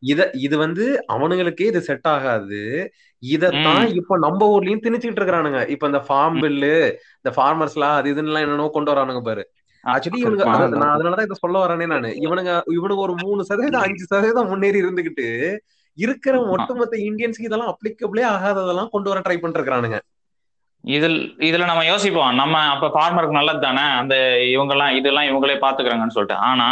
இத 0.04 0.22
இது 0.46 0.56
வந்து 0.58 0.84
அவனுங்களுக்கே 1.14 1.66
இது 1.72 1.80
செட் 1.88 2.08
ஆகாது. 2.08 2.62
இதத்தான் 3.24 3.84
இப்ப 4.00 4.18
நம்ம 4.18 4.46
ஊர்லயும் 4.54 4.84
திணிச்சுட்டு 4.86 5.22
இருக்கானுங்க 5.22 5.60
இப்ப 5.74 5.88
இந்த 5.88 6.02
ஃபார்ம் 6.08 6.38
பில்லு 6.44 6.76
இந்த 7.20 7.32
ஃபார்மர்ஸ்லாம் 7.36 7.98
அது 7.98 8.12
இதுன்னு 8.14 8.32
எல்லாம் 8.32 8.46
என்னென்னவோ 8.46 8.72
கொண்டு 8.78 8.92
வரானுங்க 8.94 9.22
பாரு. 9.22 9.44
ஆக்சுவலி 9.84 10.20
இவனுங்க 10.22 10.46
நான் 10.76 10.96
அதனாலதான் 10.96 11.28
இதை 11.28 11.38
சொல்ல 11.40 11.58
வரேனே 11.62 11.88
நானு. 11.88 12.10
இவனுங்க 12.22 12.52
இவனுங்க 12.76 13.02
ஒரு 13.06 13.14
மூணு 13.18 13.42
சதவீதம் 13.44 13.86
அஞ்சு 13.86 14.06
சதவீதம் 14.06 14.50
முன்னேறி 14.50 14.82
இருந்துகிட்டு 14.84 15.28
இருக்கிற 15.98 16.36
ஒட்டுமொத்த 16.54 16.98
இந்தியன்ஸ்க்கு 17.08 17.48
இதெல்லாம் 17.50 17.72
அப்ளிகபிளே 17.74 18.24
ஆகாததெல்லாம் 18.32 18.92
கொண்டு 18.92 19.10
வர 19.12 19.20
ட்ரை 19.20 19.38
பண்ணிருக்கானுங்க 19.40 20.00
இதில் 20.84 21.18
இதுல 21.48 21.66
நம்ம 21.66 21.84
யோசிப்போம். 21.86 22.34
நம்ம 22.34 22.56
அப்ப 22.74 22.88
ஃபார்மருக்கு 22.88 23.38
நல்லது 23.40 23.60
தானே? 23.60 23.84
அந்த 24.00 24.16
இவங்கெல்லாம் 24.54 24.96
இதெல்லாம் 25.00 25.28
இவங்களே 25.30 25.58
பாத்துக்கிறாங்கன்னு 25.62 26.16
சொல்லிட்டு. 26.16 26.38
ஆனா 26.50 26.68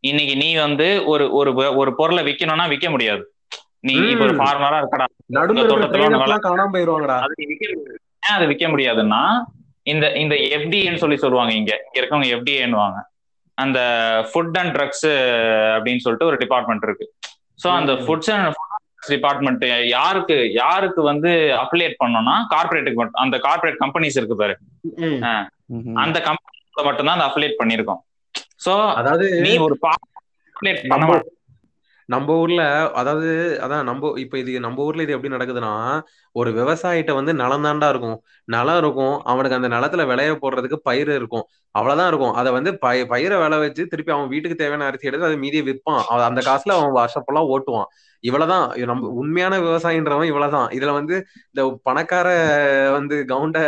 இன்னைக்கு 0.00 0.34
நீ 0.36 0.48
வந்து 0.56 0.86
ஒரு 1.06 1.24
ஒரு 1.32 1.50
ஒரு 1.80 1.90
பொருளை 1.94 2.22
விக்கணும்னா 2.24 2.66
விக்க 2.72 2.86
முடியாது. 2.90 3.22
நீ 3.80 3.94
இப்ப 4.06 4.24
ஒரு. 4.24 4.34
ஃபார்மரா 4.40 4.78
இருக்கடா. 4.82 5.06
நடுவில் 5.36 5.70
தோட்டத்துல 5.72 6.06
எல்லாம் 6.20 6.44
காணாம 6.46 6.72
போயிருவாங்கடா. 6.74 7.18
அது 8.32 8.46
விக்க 8.52 8.64
முடியாதுன்னா 8.72 9.22
இந்த 9.86 10.06
இந்த 10.22 10.34
எஃப்டிஏன்னு 10.56 11.02
சொல்லி 11.02 11.16
சொல்லுவாங்க 11.16 11.52
இங்க. 11.60 11.72
இங்க 11.86 11.98
இருக்கவங்க 12.00 12.28
எஃப்டிஏன்னுவாங்க 12.36 12.98
அந்த 13.58 13.78
ஃபுட் 14.28 14.58
அண்ட் 14.60 14.74
ட்ரக்ஸ் 14.76 15.08
அப்படின்னு 15.76 16.04
சொல்லிட்டு 16.04 16.28
ஒரு 16.30 16.38
டிபார்ட்மெண்ட் 16.44 16.86
இருக்கு. 16.88 17.06
ஸோ 17.62 17.68
அந்த. 17.78 17.92
ஃபுட்ஸ் 18.04 18.30
அண்ட் 18.34 18.58
டிபார்ட்மெண்ட் 19.10 19.64
யாருக்கு 19.96 20.36
யாருக்கு 20.62 21.00
வந்து 21.10 21.30
அப்ளியேட் 21.62 21.96
பண்ணோம்னா 22.02 22.34
கார்பரேட்டுக்கு 22.54 23.00
மட்டும் 23.00 23.22
அந்த 23.24 23.36
கார்பரேட் 23.46 23.78
கம்பெனிஸ் 23.84 24.18
இருக்கு 24.20 24.36
பாரு. 24.42 24.54
அந்த 26.04 26.18
கம்பெனில 26.28 26.86
மட்டும்தான் 26.88 27.16
அந்த 27.18 27.28
அப்ளியேட் 27.30 27.60
பண்ணிருக்கோம். 27.60 28.00
ஸோ 28.64 28.72
அதாவது 29.00 29.26
நீ 29.46 29.52
ஒரு 29.66 29.76
அப்ளியேட் 30.56 30.82
பண்ண 30.92 31.06
நம்ம 32.08 32.34
ஊர்ல 32.34 32.62
அதாவது 32.94 33.28
அதான் 33.62 33.82
நம்ம 33.82 34.12
இப்ப 34.16 34.38
இது 34.38 34.60
நம்ம 34.60 34.82
ஊர்ல 34.82 35.02
இது 35.02 35.12
எப்படி 35.12 35.34
நடக்குதுன்னா 35.34 35.72
ஒரு 36.34 36.50
விவசாயிட்ட 36.52 37.12
வந்து 37.12 37.34
நிலம் 37.34 37.64
தாண்டா 37.64 37.88
இருக்கும். 37.88 38.18
நிலம் 38.48 38.78
இருக்கும். 38.78 39.22
அவனுக்கு 39.24 39.56
அந்த 39.56 39.68
நிலத்துல 39.68 40.06
விளைய 40.06 40.32
போடுறதுக்கு 40.42 40.78
பயிர் 40.82 41.12
இருக்கும். 41.12 41.46
அவ்வளவுதான் 41.74 42.08
இருக்கும். 42.08 42.34
அதை 42.34 42.52
வந்து 42.52 42.78
பய 42.78 43.06
பயிரை 43.06 43.38
விளை 43.38 43.58
வச்சு 43.58 43.86
திருப்பி 43.86 44.12
அவன் 44.12 44.28
வீட்டுக்கு 44.28 44.56
தேவையான 44.56 44.84
அரிசி 44.84 45.06
எடுத்து 45.06 45.26
அதை 45.26 45.38
மீதியை 45.38 45.64
விற்பான். 45.68 46.00
அந்த 46.28 46.40
காசுல 46.42 46.76
அவன் 46.78 46.96
வருஷப்பெல்லாம் 46.98 47.50
ஓட்டுவான். 47.52 47.90
இவ்வளவுதான். 48.24 48.66
நம்ம 48.86 49.08
உண்மையான 49.20 49.58
விவசாயின்றவன் 49.60 50.24
இவ்வளவுதான். 50.24 50.68
இதுல 50.70 50.92
வந்து 50.92 51.16
இந்த 51.48 51.62
பணக்கார 51.82 52.28
வந்து 52.92 53.16
கவுண்ட 53.28 53.58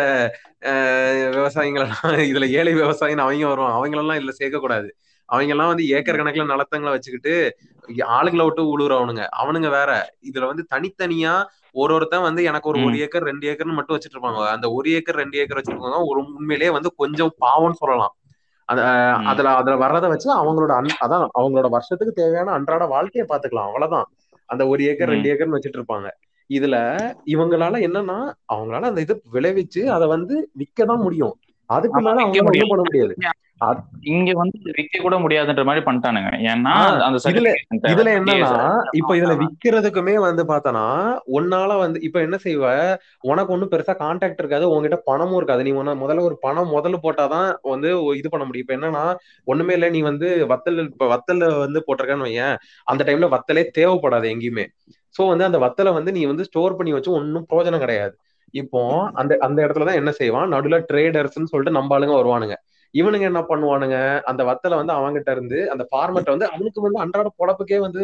அஹ், 0.63 1.31
விவசாயிங்களெல்லாம் 1.37 2.03
இதுல 2.31 2.49
ஏழை 2.51 2.75
விவசாயின்னு 2.75 3.25
அவங்க 3.25 3.47
வருவான். 3.47 3.75
அவங்களெல்லாம் 3.75 4.19
இதுல 4.19 4.33
சேர்க்கக்கூடாது. 4.41 4.89
அவங்க 5.25 5.51
எல்லாம் 5.51 5.67
வந்து 5.67 5.89
ஏக்கர் 5.89 6.17
கணக்குல 6.17 6.47
நிலத்தங்களை 6.47 6.97
வச்சுக்கிட்டு 6.97 7.57
ஆளுங்களை 7.89 8.45
விட்டு 8.45 8.79
உழுவுறவனுங்க 8.79 9.27
அவனுங்க 9.43 9.71
வேற. 9.71 10.15
இதுல 10.33 10.47
வந்து 10.47 10.67
தனித்தனியா 10.75 11.45
ஒரு 11.73 11.95
ஒருத்தன் 11.95 12.23
வந்து 12.23 12.43
எனக்கு 12.43 12.69
ஒரு 12.69 12.79
ஒரு. 12.79 12.99
ஏக்கர் 12.99 13.23
ரெண்டு 13.23 13.51
ஏக்கர்னு 13.53 13.73
மட்டும் 13.73 13.99
வச்சுட்டு 13.99 14.17
இருப்பாங்க 14.17 14.47
அந்த 14.47 14.71
ஒரு 14.71 14.91
ஏக்கர் 14.91 15.15
ரெண்டு 15.15 15.39
ஏக்கர் 15.39 15.59
வச்சிருக்கவங்க 15.59 15.95
ஒரு 16.05 16.25
உண்மையிலேயே 16.37 16.73
வந்து 16.73 16.95
கொஞ்சம் 16.95 17.35
பாவம்னு 17.41 17.71
சொல்லலாம். 17.71 18.17
அத. 18.65 18.83
அதுல 19.13 19.55
அதுல 19.55 19.77
வர்றதை 19.77 20.09
வச்சு 20.09 20.37
அவங்களோட 20.37 20.71
அன்- 20.71 21.07
அதான் 21.07 21.27
அவங்களோட 21.39 21.69
வருஷத்துக்கு 21.69 22.15
தேவையான 22.15 22.51
அன்றாட 22.51 22.87
வாழ்க்கையை 22.87 23.39
பாத்துக்கலாம் 23.39 23.67
அவ்வளவுதான். 23.67 24.05
அந்த 24.47 24.67
ஒரு 24.67 24.85
ஏக்கர். 24.85 25.09
ரெண்டு 25.09 25.33
ஏக்கர்னு 25.33 25.59
வச்சிட்டு 25.59 25.81
இருப்பாங்க 25.81 26.11
இதுல 26.49 26.99
இவங்களால 27.27 27.77
என்னன்னா 27.81 28.33
அவங்களால 28.55 28.83
அந்த 28.83 29.01
இது 29.01 29.23
விளைவிச்சு 29.33 29.85
அதை 29.87 30.09
வந்து 30.09 30.51
விற்கதான் 30.59 30.97
முடியும். 30.97 31.39
அதுக்கு 31.67 32.01
மேல 32.01 32.27
முடியும். 32.27 32.47
ஒண்ணும் 32.47 32.69
பண்ண 32.69 32.83
முடியாது. 32.83 33.17
இங்க 34.11 34.31
வந்து 34.35 34.57
விக்க 34.79 35.01
கூட 35.01 35.17
முடியாதுன்ற 35.19 35.63
மாதிரி 35.65 35.83
பண்ணிட்டானுங்க. 35.85 36.31
ஏன்னா 36.51 36.73
அந்த 37.05 37.19
இதுல. 37.31 37.51
இதுல 37.91 38.09
என்னன்னா. 38.19 38.49
இப்ப 38.93 39.13
இதுல 39.17 39.35
விக்கிறதுக்குமே 39.43 40.15
வந்து 40.25 40.43
பார்த்தனா 40.45 40.83
உன்னால 41.37 41.77
வந்து 41.79 41.99
இப்ப 42.01 42.19
என்ன 42.21 42.37
செய்வ? 42.45 42.65
உனக்கு 43.25 43.53
ஒண்ணும் 43.53 43.73
பெருசா 43.73 43.95
கான்டாக்ட் 44.01 44.43
இருக்காது 44.43 44.67
உன்கிட்ட 44.71 44.99
பணமும் 45.05 45.37
இருக்காது. 45.37 45.63
நீ 45.63 45.73
உன 45.75 45.95
முதல்ல 46.03 46.25
ஒரு 46.25 46.39
பணம் 46.41 46.73
முதல்ல 46.75 46.99
போட்டாதான் 47.03 47.49
வந்து 47.73 47.91
இது 48.17 48.31
பண்ண 48.31 48.45
முடியும். 48.45 48.67
இப்ப 48.67 48.77
என்னன்னா 48.79 49.05
ஒண்ணுமே 49.47 49.75
இல்ல 49.75 49.89
நீ 49.89 50.03
வந்து 50.03 50.29
வத்தல் 50.53 50.83
இப்ப 50.87 51.09
வத்தல்ல 51.15 51.49
வந்து 51.59 51.81
போட்டிருக்கன்னு 51.87 52.29
வையேன். 52.29 52.57
அந்த 52.87 53.03
டைம்ல 53.09 53.29
வத்தலே 53.37 53.65
தேவைப்படாது 53.79 54.29
எங்கேயுமே. 54.35 54.67
சோ 55.15 55.23
வந்து 55.33 55.45
அந்த 55.45 55.59
வத்தலை 55.65 55.93
வந்து 55.95 56.13
நீ 56.13 56.23
வந்து 56.25 56.47
ஸ்டோர் 56.47 56.77
பண்ணி 56.77 56.93
வச்சு 56.93 57.11
ஒன்னும் 57.13 57.49
பிரயோஜனம் 57.51 57.85
கிடையாது. 57.85 58.15
இப்போ 58.55 58.81
அந்த 59.21 59.33
அந்த 59.43 59.59
இடத்துலதான் 59.65 60.01
என்ன 60.01 60.11
செய்வான்? 60.19 60.53
நடுவுல 60.53 60.79
ட்ரேடர்ஸ்னு 60.91 61.51
சொல்லிட்டு 61.53 61.79
நம்ம 61.79 61.95
ஆளுங்க 61.97 62.15
வருவானுங்க. 62.17 62.57
இவனுங்க 62.95 63.27
என்ன 63.31 63.41
பண்ணுவானுங்க? 63.51 63.97
அந்த 64.31 64.43
வத்தலை 64.49 64.77
வந்து 64.81 64.95
அவன்கிட்ட 64.99 65.31
இருந்து 65.37 65.59
அந்த 65.73 65.85
ஃபார்மர்ட்ட 65.91 66.35
வந்து 66.35 66.49
அவனுக்கு 66.53 66.85
வந்து 66.87 67.03
அன்றாட 67.05 67.29
பொழப்புக்கே 67.41 67.79
வந்து 67.87 68.01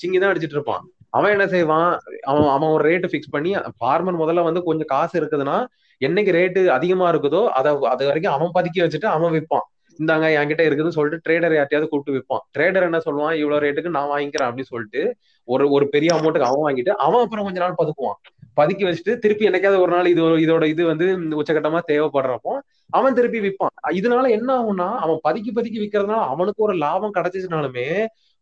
சிங்கி 0.00 0.18
தான் 0.18 0.30
அடிச்சிட்டு 0.32 0.58
இருப்பான். 0.58 0.84
அவன் 1.16 1.34
என்ன 1.34 1.44
செய்வான்? 1.54 1.90
அவன் 2.30 2.48
அவன் 2.56 2.72
ஒரு 2.74 2.82
ரேட்டு 2.88 3.10
ஃபிக்ஸ் 3.12 3.34
பண்ணி 3.36 3.50
ஃபார்மர் 3.80 4.20
முதல்ல 4.22 4.44
வந்து 4.48 4.62
கொஞ்சம் 4.68 4.90
காசு 4.94 5.14
இருக்குதுன்னா 5.20 5.56
என்னைக்கு 6.00 6.32
ரேட்டு 6.38 6.60
அதிகமா 6.76 7.06
இருக்குதோ 7.12 7.42
அதை 7.58 7.70
அது 7.92 8.02
வரைக்கும் 8.08 8.34
அவன் 8.36 8.54
பதுக்கி 8.56 8.80
வச்சுட்டு 8.84 9.08
அவன் 9.16 9.34
விற்பான் 9.36 9.66
இந்தாங்க 9.98 10.26
என்கிட்ட 10.40 10.62
இருக்குதுன்னு 10.66 10.96
சொல்லிட்டு 10.96 11.24
ட்ரேடர் 11.26 11.54
யார்ட்டையாவது 11.56 11.88
கூப்பிட்டு 11.90 12.16
விற்பான் 12.16 12.42
ட்ரேடர் 12.56 12.86
என்ன 12.88 12.98
சொல்லுவான்? 13.06 13.34
இவ்வளவு 13.40 13.62
ரேட்டுக்கு 13.64 13.94
நான் 13.96 14.10
வாங்கிக்கிறேன் 14.12 14.48
அப்படின்னு 14.48 14.72
சொல்லிட்டு 14.74 15.00
ஒரு 15.48 15.64
ஒரு 15.76 15.84
பெரிய 15.94 16.10
அமௌண்ட்டுக்கு 16.16 16.50
அவன் 16.50 16.64
வாங்கிட்டு 16.66 16.92
அவன் 17.06 17.22
அப்புறம் 17.24 17.46
கொஞ்ச 17.46 17.60
நாள் 17.64 17.78
பதுக்குவான். 17.80 18.18
பதுக்கி 18.56 18.84
வச்சுட்டு 18.86 19.12
திருப்பி 19.24 19.48
என்னைக்காவது 19.48 19.82
ஒரு 19.84 19.92
நாள் 19.96 20.10
இது 20.12 20.22
இதோட 20.44 20.64
இது 20.74 20.82
வந்து 20.92 21.06
உச்சகட்டமா 21.40 21.80
தேவைப்படுறப்போ 21.90 22.54
அவன் 22.90 23.16
திருப்பி 23.18 23.40
விற்பான் 23.44 23.74
இதனால 23.98 24.28
என்ன 24.38 24.50
ஆகும்னா 24.58 24.88
அவன் 25.04 25.18
பதுக்கி 25.26 25.50
பதுக்கி 25.56 25.78
விற்கிறதுனால 25.82 26.26
அவனுக்கு 26.34 26.60
ஒரு 26.66 26.74
லாபம் 26.84 27.16
கிடைச்சிச்சுனாலுமே 27.16 27.88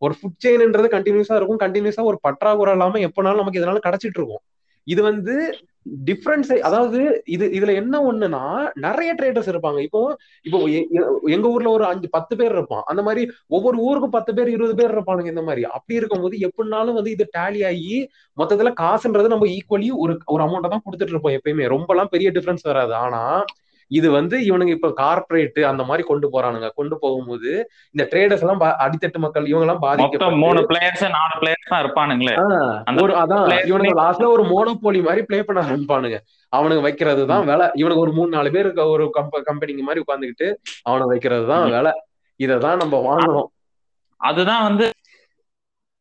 ஒரு 0.02 0.14
ஃபுட் 0.18 0.42
செயின்ன்றது 0.44 0.88
கண்டினியூஸா 0.96 1.36
இருக்கும். 1.38 1.62
கண்டினியூஸா 1.64 2.02
ஒரு 2.10 2.18
பற்றாக்குறை 2.26 2.72
இல்லாம 2.76 3.00
எப்பனாலும் 3.08 3.42
நமக்கு 3.42 3.60
இதனால 3.60 3.80
கிடைச்சிட்டு 3.86 4.20
இருக்கும். 4.20 4.44
இது 4.86 5.00
வந்து 5.02 5.34
டிஃப்ரென்ஸ் 6.08 6.50
அதாவது 6.68 6.98
இது 7.34 7.44
இதுல 7.58 7.72
என்ன 7.80 7.96
ஒண்ணுன்னா 8.10 8.42
நிறைய 8.84 9.10
ட்ரேடர்ஸ் 9.18 9.50
இருப்பாங்க. 9.52 9.78
இப்போ 9.86 10.00
இப்போ 10.46 10.58
எங்க 11.36 11.46
ஊர்ல 11.54 11.68
ஒரு 11.76 11.84
அஞ்சு 11.90 12.08
பத்து 12.16 12.34
பேர் 12.40 12.54
இருப்பான். 12.56 12.84
அந்த 12.90 13.02
மாதிரி 13.02 13.22
ஒவ்வொரு 13.56 13.76
ஊருக்கும் 13.88 14.14
பத்து 14.16 14.32
பேர் 14.36 14.50
இருபது 14.54 14.74
பேர் 14.80 14.94
இருப்பானுங்க 14.96 15.32
இந்த 15.34 15.44
மாதிரி. 15.48 15.64
அப்படி 15.76 15.98
இருக்கும்போது 16.00 16.38
எப்படினாலும் 16.48 16.98
வந்து 16.98 17.14
இது 17.16 17.26
டேலி 17.38 17.62
ஆகி 17.70 17.96
மொத்தத்துல 18.38 18.72
காசுன்றது 18.82 19.34
நம்ம 19.34 19.48
ஈக்குவலி 19.56 19.90
ஒரு 20.04 20.14
ஒரு 20.34 20.44
அமௌண்ட்டை 20.46 20.70
தான் 20.74 20.84
கொடுத்துட்டு 20.86 21.14
இருப்போம் 21.14 21.36
எப்பயுமே. 21.38 21.66
ரொம்பலாம் 21.76 22.12
பெரிய 22.16 22.30
டிஃபரன்ஸ் 22.38 22.68
வராது. 22.70 22.94
ஆனா 23.04 23.22
இது 23.90 24.08
வந்து 24.16 24.36
இவனுங்க 24.46 24.72
இப்ப 24.76 24.88
கார்ப்பரேட் 25.00 25.58
அந்த 25.70 25.82
மாதிரி 25.88 26.02
கொண்டு 26.08 26.26
போறானுங்க. 26.34 26.68
கொண்டு 26.78 26.94
போகும்போது 27.02 27.50
இந்த 27.94 28.04
ட்ரேடர்ஸ் 28.12 28.42
எல்லாம் 28.44 28.62
அடித்தட்டு 28.84 29.18
மக்கள் 29.24 29.48
இவங்க 29.50 29.66
எல்லாம் 29.66 29.82
பாதிக்கப்பட்டு 29.84 30.40
மூணு 30.44 30.62
பிளேயர்ஸ் 30.70 31.04
நாலு 31.16 31.34
பிளேயர்ஸ் 31.42 31.70
தான் 31.72 31.82
இருப்பானுங்களே. 31.84 32.34
ஒரு 33.04 33.14
அதான் 33.22 33.44
இவனுங்க 33.70 33.94
லாஸ்ட்ல 34.02 34.28
ஒரு 34.34 34.44
மோனோபோலி 34.52 35.02
மாதிரி 35.08 35.22
ப்ளே 35.28 35.40
பண்ண 35.48 35.64
ஆரம்பிப்பானுங்க. 35.66 36.18
அவனுங்க 36.52 36.82
வைக்கிறது 36.88 37.24
தான் 37.32 37.46
வேலை. 37.50 37.68
இவனுக்கு 37.82 38.04
ஒரு 38.06 38.14
மூணு 38.18 38.30
நாலு 38.36 38.52
பேர் 38.56 38.68
ஒரு 38.94 39.06
கம்ப 39.18 39.42
கம்பெனிங்க 39.50 39.84
மாதிரி 39.88 40.04
உட்காந்துக்கிட்டு 40.04 40.48
அவனை 40.88 41.06
வைக்கிறது 41.12 41.46
தான் 41.52 41.66
வேலை. 41.76 41.92
இததான் 42.40 42.80
நம்ம 42.82 42.96
வாங்கணும். 43.10 43.50
அதுதான் 44.20 44.62
வந்து 44.68 44.84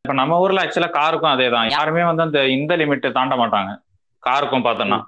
இப்ப 0.05 0.15
நம்ம 0.21 0.39
ஊர்ல 0.43 0.63
ஆக்சுவலா 0.63 0.89
காருக்கும் 0.97 1.33
அதே 1.35 1.45
தான் 1.53 1.69
யாருமே 1.75 2.01
வந்து 2.09 2.23
அந்த 2.25 2.39
இந்த 2.55 2.73
லிமிட் 2.81 3.07
தாண்ட 3.17 3.35
மாட்டாங்க. 3.41 3.71
காருக்கும் 4.23 4.65
பார்த்தோம்னா 4.65 4.99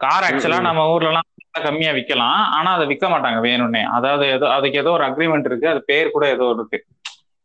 கார் 0.00 0.26
ஆக்சுவலா. 0.28 0.58
நம்ம 0.68 0.82
ஊர்ல 0.92 1.10
எல்லாம் 1.12 1.28
கம்மியா 1.62 1.92
விக்கலாம். 1.92 2.44
ஆனா 2.50 2.72
அதை 2.72 2.86
விற்க 2.86 3.08
மாட்டாங்க 3.08 3.40
வேணும்னே. 3.40 3.82
அதாவது 3.90 4.26
ஏதோ 4.26 4.50
அதுக்கு 4.50 4.78
ஏதோ 4.78 4.90
ஒரு 4.90 5.04
அக்ரிமெண்ட் 5.04 5.44
இருக்கு. 5.44 5.68
அது 5.68 5.82
பேர் 5.84 6.10
கூட 6.10 6.28
ஏதோ 6.28 6.54
இருக்கு. 6.54 6.78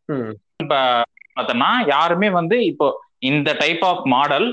ம். 0.08 0.32
பார்த்தோம்னா 0.62 1.86
யாருமே 1.86 2.30
வந்து 2.30 2.64
இப்போ 2.64 2.86
இந்த 3.18 3.52
டைப் 3.52 3.84
ஆஃப் 3.84 4.06
மாடல் 4.06 4.48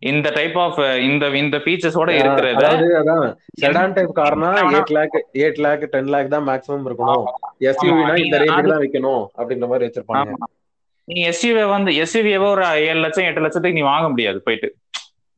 இந்த 0.00 0.30
டைப் 0.30 0.58
ஆஃப் 0.58 0.78
இந்த 1.00 1.28
இந்த 1.34 1.56
ஃபீச்சர்ஸோட 1.56 2.08
இருக்கிறது. 2.10 2.66
அதான் 2.94 3.24
sedan 3.60 3.92
type 3.92 4.16
Karnaugh 4.16 4.50
eight 4.68 4.90
lakh 4.90 5.16
eight 5.32 5.58
lakh 5.58 5.90
ten 5.90 6.08
lakh 6.08 6.28
தான் 6.28 6.46
மேக்ஸிமம் 6.48 6.86
இருக்கணும். 6.86 7.26
எஸ்யூவினா 7.60 8.14
இந்த. 8.16 8.38
ரேஞ்சுக்கு 8.38 8.72
தான் 8.72 8.84
வைக்கணும் 8.84 9.24
அப்படின்ற 9.38 9.66
மாதிரி 9.66 9.86
வச்சிருப்பாங்க. 9.86 10.32
நீ 11.08 11.28
எஸ்யூவே 11.28 11.68
வந்து 11.68 11.90
எஸ்யூவியவே 12.02 12.50
ஒரு 12.50 12.64
ஏழு 12.86 13.00
லட்சம் 13.00 13.24
எட்டு 13.24 13.40
லட்சத்துக்கு 13.40 13.78
நீ 13.78 13.84
வாங்க 13.86 14.08
முடியாது 14.08 14.40
போயிட்டு. 14.40 14.68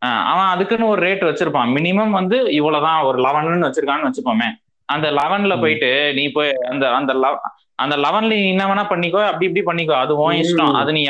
அவன் 0.02 0.44
அதுக்குன்னு 0.44 0.86
ஒரு 0.86 1.06
ரேட் 1.06 1.24
வச்சிருப்பான். 1.24 1.70
மினிமம் 1.70 2.10
வந்து 2.10 2.52
இவ்வளவுதான் 2.52 3.02
ஒரு 3.02 3.18
லெவன் 3.18 3.62
வச்சிருக்கான்னு 3.62 4.10
வச்சுப்போமே 4.10 4.44
அந்த 4.84 5.10
லெவன்ல. 5.10 5.60
போயிட்டு 5.60 6.12
நீ 6.14 6.28
போய் 6.28 6.52
அந்த 6.52 6.90
அந்த 6.90 7.40
அந்த 7.74 7.96
லெவன்ல 7.96 8.26
நீ 8.26 8.48
என்ன 8.48 8.64
வேணா 8.64 8.84
பண்ணிக்கோ 8.84 9.24
அப்படி 9.24 9.52
இப்படி 9.52 9.62
பண்ணிக்கோ. 9.62 9.92
அது 9.92 10.16
உன் 10.16 10.34
இஷ்டம். 10.34 10.72
அது 10.72 10.92
நீ 10.92 11.06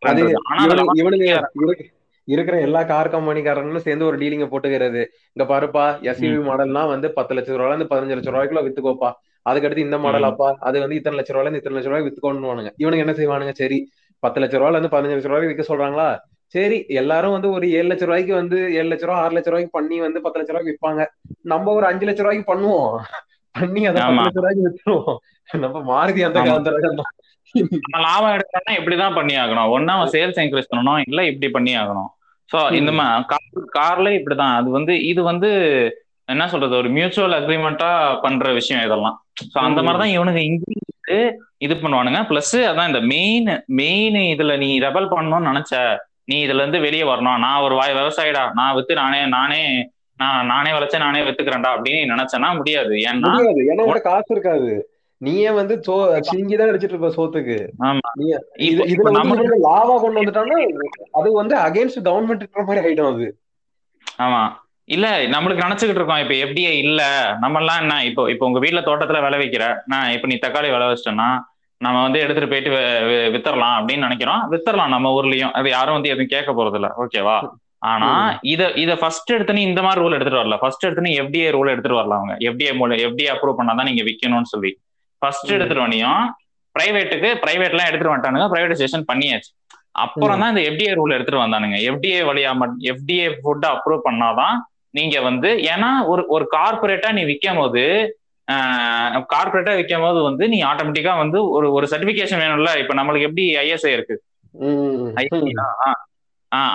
அது 0.00 0.38
ஆனா 0.42 0.62
அந்த 0.62 0.74
இவனுக்கு 0.94 1.26
11 1.26 1.42
இவனுங்க 1.66 1.66
இருக்கு- 1.66 1.96
இருக்கிற 2.24 2.60
எல்லா 2.60 2.82
கார் 2.82 3.10
கம்பெனிக்காரங்களும் 3.10 3.76
சேர்ந்து 3.76 4.06
ஒரு 4.06 4.18
டீலிங்க 4.18 4.48
போட்டுக்கிறது. 4.48 5.06
இங்க 5.32 5.60
பாருப்பா 5.60 6.02
எஸ்யூவி 6.04 6.42
மாடல்னா 6.42 6.88
வந்து 6.88 7.12
பத்து 7.12 7.34
லட்சம் 7.34 7.56
ரூபாய்ல 7.56 7.74
இருந்து 7.74 7.96
பதினஞ்சு 7.96 8.08
லட்சம் 8.08 8.34
ரூபாய்க்குள்ள 8.34 8.70
வித்துக்கோப்பா. 8.70 9.12
அதுக்கடுத்து 9.50 9.76
இந்த 9.76 9.98
மாடல். 9.98 10.22
அப்பா 10.22 10.56
அது 10.60 10.80
வந்து 10.80 10.94
இத்தனை 10.94 11.18
லட்சம் 11.18 11.36
ரூபாய்ல 11.36 11.50
இருந்து 11.50 11.58
இத்தனை 11.58 11.82
லட்சம் 11.82 11.92
ரூபாய் 11.92 12.38
வித்துக்கோன்னு 12.40 12.66
இவனுங்க 12.78 12.98
என்ன 12.98 13.12
செய்வானுங்க? 13.12 13.50
சரி 13.50 13.90
பத்து 14.18 14.40
லட்சம் 14.40 14.62
ரூபாய்ல 14.62 14.68
இருந்து 14.68 14.96
பதினஞ்சு 14.96 15.10
லட்சம் 15.10 15.30
ரூபாய்க்கு 15.30 15.54
விற்க 15.54 15.74
சொல்றாங்களா? 15.74 16.18
சரி 16.54 16.76
எல்லாரும் 17.00 17.34
வந்து 17.36 17.48
ஒரு 17.50 17.66
ஏழு 17.70 17.88
லட்சம் 17.88 18.08
ரூபாய்க்கு 18.08 18.34
வந்து 18.34 18.58
ஏழு 18.78 18.88
லட்சம் 18.90 19.08
ரூபாய் 19.08 19.22
ஆறு 19.24 19.34
லட்சம் 19.36 19.52
ரூபாய்க்கு 19.52 19.76
பண்ணி 19.78 19.96
வந்து 20.00 20.22
பத்து 20.24 20.38
லட்சம் 20.38 20.54
ரூபாய்க்கு 20.54 20.72
விற்பாங்க 20.72 21.02
நம்ம 21.52 21.72
ஒரு 21.72 21.86
அஞ்சு 21.86 22.06
லட்சம் 22.06 22.26
ரூபாய்க்கு 22.26 22.50
பண்ணுவோம். 22.52 22.94
பண்ணி 23.54 23.80
அதை 23.86 23.96
பத்து 23.96 24.12
ஆமா. 24.12 24.24
லட்சம் 24.26 24.42
ரூபாய்க்கு 24.42 24.66
வித்துருவோம். 24.66 25.18
நம்ம 25.64 25.82
மாருதி 25.90 26.22
அந்த. 26.28 26.40
நம்ம 27.82 28.00
லாபம் 28.06 28.34
எடுக்கணும்னா 28.36 28.72
இப்படிதான் 28.78 29.16
பண்ணி 29.18 29.34
ஆகணும் 29.42 29.70
ஒன்னா 29.74 29.92
அவன் 29.98 30.12
சேல்ஸ் 30.14 30.40
இன்க்ரீஸ் 30.42 30.70
பண்ணணும் 30.72 31.00
இல்ல 31.08 31.20
இப்படி 31.30 31.48
பண்ணி 31.50 31.72
ஆகணும் 31.82 32.10
சோ 32.50 32.58
இந்த 32.78 32.90
மாதிரி 32.98 33.62
கார்ல 33.76 34.08
இப்படிதான். 34.18 34.54
அது 34.58 34.68
வந்து 34.76 34.92
இது 35.10 35.20
வந்து 35.22 35.48
என்ன 36.28 36.46
சொல்றது 36.48 36.74
ஒரு 36.80 36.88
மியூச்சுவல் 36.88 37.36
அக்ரிமெண்டா 37.38 37.90
பண்ற 38.24 38.52
விஷயம் 38.52 38.84
இதெல்லாம். 38.86 39.16
சோ 39.52 39.56
அந்த. 39.66 39.80
மாதிரிதான் 39.82 40.14
இவனுங்க 40.16 40.40
இங்கிலீஷ் 40.48 40.84
இது 41.64 41.74
பண்ணுவானுங்க. 41.74 42.20
பிளஸ் 42.30 42.56
அதான் 42.70 42.90
இந்த 42.90 43.00
மெயின் 43.12 43.48
மெயின் 43.80 44.18
இதுல 44.32 44.56
நீ 44.64 44.70
ரெபல் 44.86 45.08
பண்ணணும்னு 45.14 45.50
நினைச்ச 45.50 45.74
நீ 46.28 46.36
இதுல 46.44 46.62
இருந்து 46.62 46.80
வெளியே 46.80 47.04
வரணும். 47.04 47.40
நான் 47.44 47.64
ஒரு 47.66 47.74
வாய் 47.74 47.98
விவசாயிடா. 47.98 48.44
நான் 48.54 48.74
வித்து 48.76 48.94
நானே 48.94 49.20
நானே 49.36 49.62
நான் 50.20 50.46
நானே 50.46 50.70
விளைச்ச 50.72 50.96
நானே 50.98 51.20
வித்துக்கிறேன்டா 51.22 51.72
அப்படின்னு 51.74 52.12
நினைச்சேன்னா 52.12 52.48
முடியாது. 52.56 52.94
ஏன்னா 53.08 53.32
காசு 54.06 54.30
இருக்காது. 54.34 54.70
நீயே 55.20 55.50
வந்து 55.50 55.74
சோ 55.86 55.94
சிங்கிதான் 56.28 56.70
அடிச்சிட்டு 56.70 56.94
இருப்ப 56.94 57.10
சோத்துக்கு. 57.16 57.56
இதுல 58.88 59.12
நம்ம 59.16 59.36
லாவா 59.66 59.94
கொண்டு 59.96 60.20
வந்துட்டாங்கன்னா 60.20 60.58
அது 61.18 61.28
வந்து 61.32 61.54
அகைன்ஸ்ட் 61.66 62.06
கவர்மெண்ட் 62.08 62.44
மாதிரி 62.60 62.82
ஆயிடும் 62.84 63.12
அது. 63.12 63.28
ஆமா. 64.18 64.42
இல்ல 64.88 65.06
நம்மளுக்கு 65.32 65.64
நினைச்சுக்கிட்டு 65.64 66.00
இருக்கோம். 66.00 66.22
இப்ப 66.24 66.34
எப்படியே 66.44 66.70
இல்ல. 66.82 67.00
நம்ம 67.42 67.60
எல்லாம் 67.60 67.80
என்ன 67.82 67.96
இப்போ 68.04 68.22
இப்போ 68.32 68.46
உங்க 68.46 68.58
வீட்ல 68.58 68.80
தோட்டத்துல 68.80 69.20
விளை 69.22 69.38
வைக்கிற 69.38 69.64
நான் 69.86 70.12
இப்ப 70.16 70.28
நீ 70.30 70.36
தக்காளி 70.44 70.70
விளை 70.72 70.86
வச்சிட்டேன்னா 70.88 71.28
நம்ம 71.80 71.96
வந்து 72.02 72.20
எடுத்துட்டு 72.20 72.50
போயிட்டு 72.50 72.70
வித்தரலாம் 73.34 73.76
அப்படின்னு 73.78 74.06
நினைக்கிறோம். 74.06 74.42
வித்தரலாம் 74.52 74.94
நம்ம 74.94 75.10
ஊர்லயும். 75.18 75.52
அது 75.52 75.68
யாரும் 75.70 75.96
வந்து 75.98 76.12
எதுவும் 76.12 76.32
கேட்க 76.34 76.50
போறது 76.52 76.78
இல்ல 76.80 76.88
ஓகேவா 77.04 77.36
ஆனா 77.90 78.08
இத 78.52 78.62
இத 78.74 78.92
ஃபர்ஸ்ட் 78.96 79.30
எடுத்துன்னு 79.34 79.66
இந்த 79.68 79.80
மாதிரி 79.82 80.00
ரூல் 80.02 80.16
எடுத்துட்டு 80.16 80.40
வரல. 80.40 80.56
ஃபர்ஸ்ட் 80.62 80.86
எடுத்துன்னு 80.86 81.12
எஃப்டிஏ 81.20 81.50
ரூல் 81.56 81.72
எடுத்துட்டு 81.72 82.00
வரலாம் 82.00 82.20
அவங்க. 82.20 82.34
எஃப்டிஏ 82.48 82.70
எஃப்டிஏ 83.06 83.28
அப்ரூவ் 83.34 83.58
பண்ணாதான் 83.60 83.88
நீங்க 83.90 84.02
விக்கணும்னு 84.02 84.52
சொல்லி. 84.54 84.72
ஃபர்ஸ்ட். 85.22 85.52
எடுத்துட்டு 85.56 85.84
வனியும் 85.84 86.22
பிரைவேட்டுக்கு 86.74 87.28
பிரைவேட்லாம் 87.44 87.88
எடுத்துட்டு 87.88 88.12
வந்துட்டானுங்க. 88.12 88.48
பிரைவேடைசேஷன் 88.52 89.06
பண்ணியாச்சு. 89.12 89.50
அப்புறம் 90.04 90.40
தான் 90.40 90.52
இந்த 90.52 90.62
எஃப்டிஏ 90.70 90.92
ரூல் 90.94 91.14
எடுத்துட்டு 91.14 91.44
வந்தானுங்க. 91.44 91.76
எஃப்டிஏ 91.88 92.20
வழியா 92.28 92.50
எஃப்டிஏ 92.92 93.28
ஃபுட் 93.38 93.66
அப்ரூவ் 93.70 94.06
பண்ணாதான் 94.08 94.56
நீங்க 94.90 95.16
வந்து 95.20 95.48
ஏன்னா 95.72 95.90
ஒரு 96.06 96.22
ஒரு 96.28 96.44
கார்பரேட்டா 96.56 97.12
நீ 97.12 97.22
விற்கும் 97.24 97.56
போது 97.56 97.82
கார்பரேட்டா 99.32 99.74
விற்கும் 99.76 100.00
போது 100.00 100.22
வந்து 100.22 100.44
நீ 100.48 100.58
ஆட்டோமேட்டிக்கா 100.62 101.14
வந்து 101.16 101.38
ஒரு 101.56 101.66
ஒரு 101.72 101.86
சர்டிபிகேஷன் 101.90 102.42
வேணும்ல. 102.44 102.70
இப்ப 102.82 102.94
நம்மளுக்கு 102.94 103.26
எப்படி 103.28 103.44
ஐஎஸ்ஐ 103.64 103.92
இருக்கு? 103.96 104.16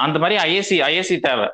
அந்த 0.05 0.17
மாதிரி 0.19 0.35
ஐஎஸ்சி 0.45 0.77
ஐஎஸ்சி 0.89 1.15
தேவை. 1.27 1.47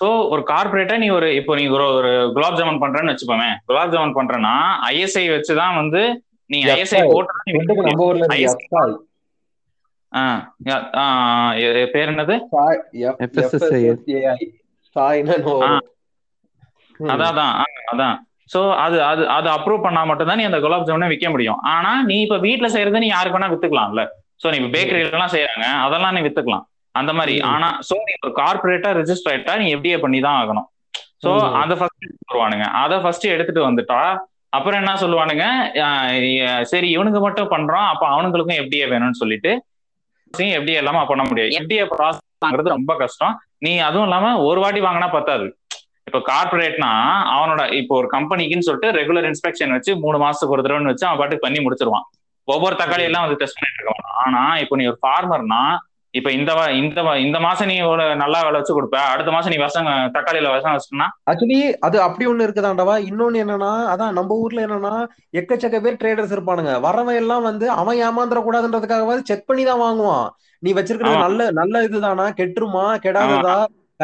சோ 0.00 0.06
ஒரு 0.30 0.42
கார்பரேட்டா 0.50 0.96
நீ 0.98 1.08
ஒரு 1.08 1.28
இப்போ 1.34 1.52
நீ 1.54 1.64
ஒரு 1.76 1.86
ஒரு 1.98 2.12
குலாப் 2.34 2.56
ஜாமுன் 2.58 2.82
பண்றேன்னு 2.82 3.12
வச்சுப்போமே 3.12 3.48
குலாப் 3.68 3.92
ஜாமுன் 3.94 4.16
பண்றேன்னா 4.18 4.54
ஐஎஸ்ஐ 4.90 5.24
வச்சுதான் 5.34 5.74
வந்து 5.74 6.02
நீ 6.50 6.58
ஐஎஸ்ஐ. 6.64 7.00
போட்டு 7.12 7.32
பேர் 11.94 12.10
என்னது. 12.12 12.34
அதான் 17.12 17.52
அதான். 17.92 18.16
சோ 18.52 18.60
அது 18.84 18.96
அது 19.10 19.22
அது 19.36 19.48
அப்ரூவ் 19.56 19.84
பண்ணா 19.86 20.00
மட்டும் 20.10 20.28
தான் 20.30 20.40
நீ 20.40 20.44
அந்த 20.48 20.58
குலாப் 20.64 20.86
ஜாமுனை 20.88 21.08
விற்க 21.12 21.28
முடியும். 21.34 21.60
ஆனா 21.74 21.92
நீ 22.08 22.16
இப்ப 22.26 22.38
வீட்ல 22.46 22.68
செய்யறத 22.74 23.00
நீ 23.04 23.08
யாருக்கு 23.12 23.38
வேணா 23.38 23.52
வித்துக்கலாம்ல. 23.52 24.02
சோ 24.42 24.46
நீ 24.54 24.58
பேக்கரி 24.74 25.00
எல்லாம் 25.16 25.32
செய்யறாங்க 25.34 25.66
அதெல்லாம் 25.86 26.14
நீ 26.16 26.20
வித்துக்கலாம். 26.26 26.64
அந்த 26.94 27.10
மாதிரி. 27.18 27.34
ஆனா 27.52 27.68
சோ 27.88 27.96
நீ 28.08 28.12
ஒரு 28.24 28.32
கார்பரேட்டா 28.40 28.90
ரெஜிஸ்டர் 29.00 29.32
ஆயிட்டா 29.32 29.54
நீ 29.62 29.66
எஃப்டிஏ 29.76 29.98
பண்ணி 30.04 30.20
தான் 30.26 30.38
ஆகணும் 30.42 30.68
சோ. 31.24 31.30
அதை 31.62 31.74
ஃபர்ஸ்ட் 31.80 32.06
வருவானுங்க. 32.30 32.66
அதை 32.82 32.96
ஃபர்ஸ்ட் 33.02 33.26
எடுத்துட்டு 33.34 33.62
வந்துட்டா 33.68 34.00
அப்புறம் 34.56 34.78
என்ன 34.80 34.94
சொல்லுவானுங்க? 35.02 35.44
சரி 36.72 36.88
இவனுக்கு 36.96 37.20
மட்டும் 37.26 37.52
பண்றோம் 37.52 37.86
அப்ப 37.92 38.04
அவனுங்களுக்கும் 38.14 38.58
எஃப்டிஏ 38.62 38.86
வேணும்னு 38.92 39.20
சொல்லிட்டு 39.22 39.52
எஃப்டிஏ 40.58 40.78
இல்லாம 40.82 41.04
பண்ண 41.10 41.22
முடியாது. 41.28 41.50
எஃப்டிஏ 41.60 41.84
ப்ராசஸ் 41.94 42.74
ரொம்ப 42.76 42.92
கஷ்டம். 43.02 43.34
நீ 43.64 43.72
அதுவும் 43.88 44.06
இல்லாம 44.08 44.26
ஒரு 44.48 44.60
வாட்டி 44.62 44.80
வாங்கினா 44.86 45.08
பத்தாது. 45.16 45.46
இப்ப 46.06 46.18
கார்பரேட்னா 46.30 46.90
அவனோட 47.34 47.62
இப்போ 47.80 47.94
ஒரு 48.00 48.08
கம்பெனிக்குன்னு 48.16 48.66
சொல்லிட்டு 48.68 48.90
ரெகுலர் 48.98 49.28
இன்ஸ்பெக்ஷன் 49.30 49.74
வச்சு 49.76 49.92
மூணு 50.04 50.18
மாசத்துக்கு 50.24 50.56
ஒரு 50.56 50.64
தடவை 50.64 50.90
வச்சு 50.92 51.08
அவன் 51.08 51.20
பாட்டுக்கு 51.20 51.46
பண்ணி 51.46 51.60
முடிச்சிருவான். 51.64 52.06
ஒவ்வொரு 52.48 52.74
தக்காளி 52.80 53.06
எல்லாம் 53.08 53.24
வந்து 53.24 53.40
டெஸ்ட் 53.40 53.58
பண்ணிட்டு 53.58 53.80
இருக்க 53.80 53.94
மாட்டான். 53.96 54.20
ஆனா 54.26 54.42
இப்போ 54.62 54.76
நீ 54.78 54.84
ஒரு 54.92 55.00
ஃபார்மர்னா 55.04 55.62
இப்ப 56.14 56.30
இந்த 56.36 56.52
இந்த 56.78 57.00
இந்த 57.26 57.38
மாசம் 57.44 57.68
நீ 57.70 57.76
நல்லா 58.22 58.40
விலை 58.46 58.58
வச்சு 58.60 58.74
கொடுப்ப. 58.78 58.96
அடுத்த 59.12 59.30
மாசம் 59.34 59.52
நீ 59.52 59.58
விஷம் 59.62 59.86
தக்காளியில 60.16 60.50
விஷம் 60.54 60.74
வச்சுனா 60.76 61.06
ஆக்சுவலி 61.30 61.60
அது 61.86 61.96
அப்படி 62.06 62.24
ஒண்ணு 62.30 62.46
இருக்குதாண்டவா? 62.46 62.96
இன்னொன்னு 63.10 63.42
என்னன்னா 63.44 63.70
அதான் 63.92 64.16
நம்ம 64.18 64.36
ஊர்ல 64.44 64.64
என்னன்னா 64.66 64.94
எக்கச்சக்க 65.40 65.78
பேர் 65.84 66.00
ட்ரேடர்ஸ் 66.02 66.34
இருப்பானுங்க. 66.36 66.74
வரவன் 66.86 67.20
எல்லாம் 67.22 67.46
வந்து 67.50 67.68
அவன் 67.80 68.00
ஏமாந்துட 68.08 68.42
கூடாதுன்றதுக்காகவாது 68.48 69.28
செக் 69.30 69.48
பண்ணி 69.50 69.64
தான் 69.70 69.82
வாங்குவான். 69.86 70.26
நீ 70.62 70.72
வச்சிருக்கிறது. 70.78 71.24
நல்ல 71.26 71.50
நல்ல 71.60 71.84
இதுதானா? 71.88 72.26
கெட்டுருமா? 72.40 72.84
கெடாததா? 73.06 73.56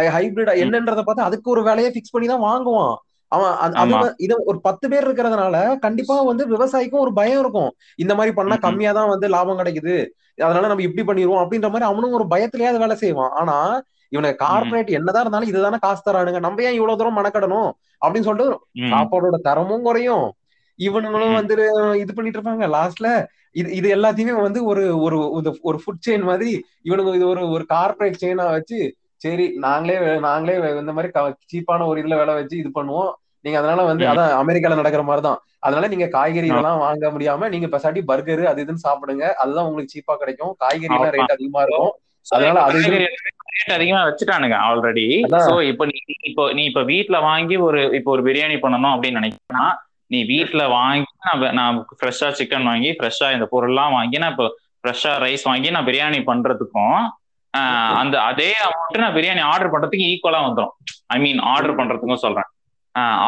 ஹைபிரிடா 0.07 0.53
என்னன்றத 0.67 1.03
பார்த்து 1.03 1.23
அதுக்கு 1.23 1.51
ஒரு 1.51 1.63
வேலையை 1.63 1.93
ஃபிக்ஸ் 1.93 2.11
பண்ணி 2.11 2.29
தான் 2.29 2.41
வாங்குவான். 2.41 2.95
அவன் 3.29 4.15
இது 4.17 4.43
ஒரு 4.45 4.61
பத்து 4.61 4.89
பேர் 4.89 5.09
இருக்கிறதுனால 5.09 5.79
கண்டிப்பா 5.79 6.23
வந்து 6.23 6.49
விவசாயிக்கும் 6.49 6.99
ஒரு 6.99 7.13
பயம் 7.13 7.41
இருக்கும். 7.41 7.73
இந்த 7.97 8.15
மாதிரி 8.15 8.35
பண்ணா 8.35 8.55
ம்ம். 8.55 8.61
கம்மியா 8.61 8.93
தான் 8.93 9.09
வந்து 9.09 9.29
லாபம் 9.29 9.59
கிடைக்குது. 9.59 10.07
அதனால 10.43 10.67
நம்ம 10.67 10.83
இப்படி 10.83 11.13
பண்ணிடுவோம் 11.13 11.29
அப்படின்ற 11.29 11.63
மாதிரி 11.63 11.85
அவனும் 11.85 12.13
ஒரு 12.13 12.25
பயத்திலேயே 12.31 12.63
அது 12.63 12.79
வேலை 12.79 12.97
செய்வான். 12.97 13.31
ஆனா 13.31 13.81
இவனுக்கு 14.09 14.45
கார்பரேட் 14.45 14.91
என்னதான் 14.91 15.21
இருந்தாலும் 15.21 15.49
இதுதானே 15.49 15.77
காசு 15.81 16.13
தரானுங்க. 16.13 16.39
நம்ம 16.39 16.63
ஏன் 16.63 16.73
இவ்வளவு 16.73 16.99
தூரம் 16.99 17.17
மெனக்கடணும்? 17.17 17.71
அப்படின்னு 18.07 18.23
சொல்லிட்டு 18.23 18.61
ம். 18.73 18.83
சாப்பாடோட 18.83 19.41
தரமும் 19.41 19.83
குறையும். 19.83 20.33
இவனுங்களும். 20.79 21.35
வந்து 21.35 21.71
இது 21.99 22.15
பண்ணிட்டு 22.15 22.41
இருப்பாங்க. 22.41 22.71
லாஸ்ட்ல 22.71 23.27
இது 23.53 23.73
இது 23.73 23.95
எல்லாத்தையுமே 23.95 24.41
வந்து 24.41 24.65
ஒரு 24.65 25.01
ஒரு 25.01 25.41
ஒரு- 25.43 25.57
ஒரு 25.61 25.79
ஃபுட் 25.79 26.11
செயின் 26.11 26.23
மாதிரி 26.23 26.65
இவனுங்க 26.85 27.15
இது 27.15 27.29
ஒரு 27.29 27.49
ஒரு 27.49 27.67
கார்பரேட் 27.75 28.15
செயினா 28.21 28.51
வச்சு 28.51 28.95
சரி 29.21 29.45
நாங்களே 29.63 29.97
நாங்களே 30.25 30.55
இந்த 30.77 30.95
மாதிரி 30.97 31.11
சீப்பான 31.53 31.87
ஒரு 31.89 32.01
இதுல 32.03 32.19
வேலை 32.21 32.35
வச்சு 32.37 32.57
இது 32.59 32.71
பண்ணுவோம் 32.75 33.11
நீங்க 33.45 33.57
அதனால 33.61 33.81
வந்து. 33.89 34.05
அதான் 34.11 34.33
அமெரிக்கால 34.41 34.79
நடக்கிற 34.79 35.03
மாதிரி 35.05 35.23
தான் 35.25 35.39
அதனால 35.63 35.89
நீங்க 35.93 36.07
காய்கறி 36.15 36.47
ஆ. 36.47 36.53
இதெல்லாம் 36.53 36.83
வாங்க 36.85 37.07
முடியாம 37.15 37.49
நீங்க 37.51 37.69
பெசாட்டி 37.73 38.01
பர்கர் 38.09 38.43
அது 38.47 38.63
இதுன்னு 38.65 38.85
சாப்பிடுங்க 38.85 39.25
அதுதான் 39.43 39.67
உங்களுக்கு 39.69 39.95
சீப்பா 39.95 40.15
கிடைக்கும் 40.21 40.53
காய்கறி 40.63 40.95
எல்லாம். 40.97 41.15
ரேட் 41.17 41.35
அதிகமா 41.37 41.63
இருக்கும் 41.65 41.93
அதனால 42.27 42.63
அது 42.67 42.79
rate 42.95 43.75
அதிகமா 43.77 44.01
வச்சுட்டானுங்க 44.07 44.57
ஆல்ரெடி. 44.65 45.07
சோ 45.45 45.55
இப்போ 45.71 45.85
நீ 45.91 45.97
இப்போ 46.29 46.45
நீ 46.53 46.63
இப்ப 46.71 46.83
வீட்ல 46.91 47.17
வாங்கி 47.25 47.57
ஒரு 47.67 47.81
இப்போ 47.99 48.11
ஒரு 48.15 48.25
பிரியாணி 48.27 48.57
பண்ணணும் 48.65 48.93
அப்படின்னு 48.95 49.21
நினைக்கிறேன்னா 49.21 49.67
நீ 50.11 50.19
வீட்ல 50.29 50.63
வாங்கி 50.75 51.09
நான் 51.25 51.55
நான் 51.59 51.79
ஃப்ரெஷ்ஷா 51.97 52.29
சிக்கன் 52.39 52.69
வாங்கி 52.69 52.91
ஃப்ரெஷ்ஷா 52.99 53.29
இந்த 53.35 53.47
பொருள்லாம் 53.53 53.97
வாங்கி 53.97 54.21
நான் 54.23 54.35
இப்போ 54.35 54.47
ஃப்ரெஷ்ஷா 54.83 55.13
ரைஸ் 55.25 55.45
வாங்கி 55.49 55.71
நான் 55.71 55.89
பிரியாணி 55.89 56.21
பண்றதுக்கும் 56.29 56.99
அந்த 58.01 58.17
அதே 58.31 58.51
அமௌண்ட் 58.67 59.03
நான் 59.03 59.17
பிரியாணி 59.17 59.43
ஆர்டர் 59.53 59.73
பண்றதுக்கு 59.75 60.09
ஈக்குவலா 60.13 60.41
வந்துடும் 60.47 60.75
ஐ 61.15 61.19
மீன் 61.25 61.41
ஆர்டர் 61.53 61.79
பண்றதுக்கும் 61.79 62.25
சொல்றேன். 62.25 62.49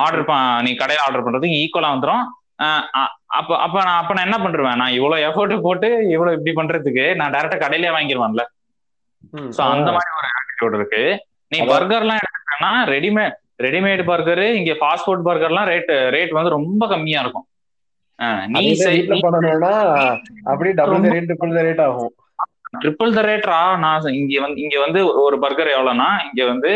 ஆர்டர் 0.02 0.24
நீ 0.66 0.70
கடையில 0.80 1.04
ஆர்டர் 1.06 1.24
பண்றதுக்கு 1.26 1.60
ஈக்குவலா 1.62 1.90
வந்துடும் 1.94 2.24
அப்ப 3.38 3.50
அப்ப 3.64 3.76
நான் 3.86 3.98
அப்ப 4.00 4.12
நான் 4.16 4.26
என்ன 4.28 4.38
பண்றேன் 4.44 4.80
நான் 4.82 4.96
இவ்வளவு 4.98 5.24
எஃபோர்ட் 5.28 5.54
போட்டு 5.66 5.88
இவ்வளவு 6.14 6.36
இப்படி 6.36 6.52
பண்றதுக்கு 6.58 7.04
நான் 7.20 7.34
டேரக்டா 7.34 7.58
கடையிலே 7.62 7.92
வாங்கிடுவேன்ல 7.96 8.44
சோ 9.56 9.60
அந்த. 9.74 9.88
மாதிரி 9.96 10.12
ஒரு 10.18 10.28
ஆட்டிடியூட் 10.38 10.76
இருக்கு. 10.78 11.02
நீ 11.52 11.56
அதான். 11.58 11.70
பர்கர்லாம் 11.72 12.20
எடுத்துக்கிட்டா 12.22 12.70
ரெடிமேட் 12.94 13.36
ரெடிமேட் 13.66 14.02
பர்கர் 14.10 14.44
இங்க 14.58 14.72
ஃபாஸ்ட் 14.80 15.06
ஃபுட் 15.06 15.26
பர்கர்லாம் 15.28 15.68
ரேட் 15.72 15.92
ரேட் 16.16 16.36
வந்து 16.38 16.56
ரொம்ப 16.58 16.82
கம்மியா 16.92 17.20
இருக்கும். 17.24 17.46
நீ 18.54 18.64
அப்படியே 20.52 20.74
டபுள் 20.80 21.04
ரேட் 21.14 21.66
ரேட் 21.68 21.82
ஆகும். 21.86 22.12
ட்ரிபிள் 22.74 23.14
த 23.14 23.22
ரேட்ரா 23.22 23.60
நான் 23.78 24.12
இங்க 24.12 24.40
வந்து 24.40 24.60
இங்க 24.60 24.76
வந்து 24.80 25.00
ஒரு 25.24 25.36
பர்கர் 25.38 25.74
எவ்வளவுனா 25.76 26.08
இங்க 26.26 26.42
வந்து 26.44 26.70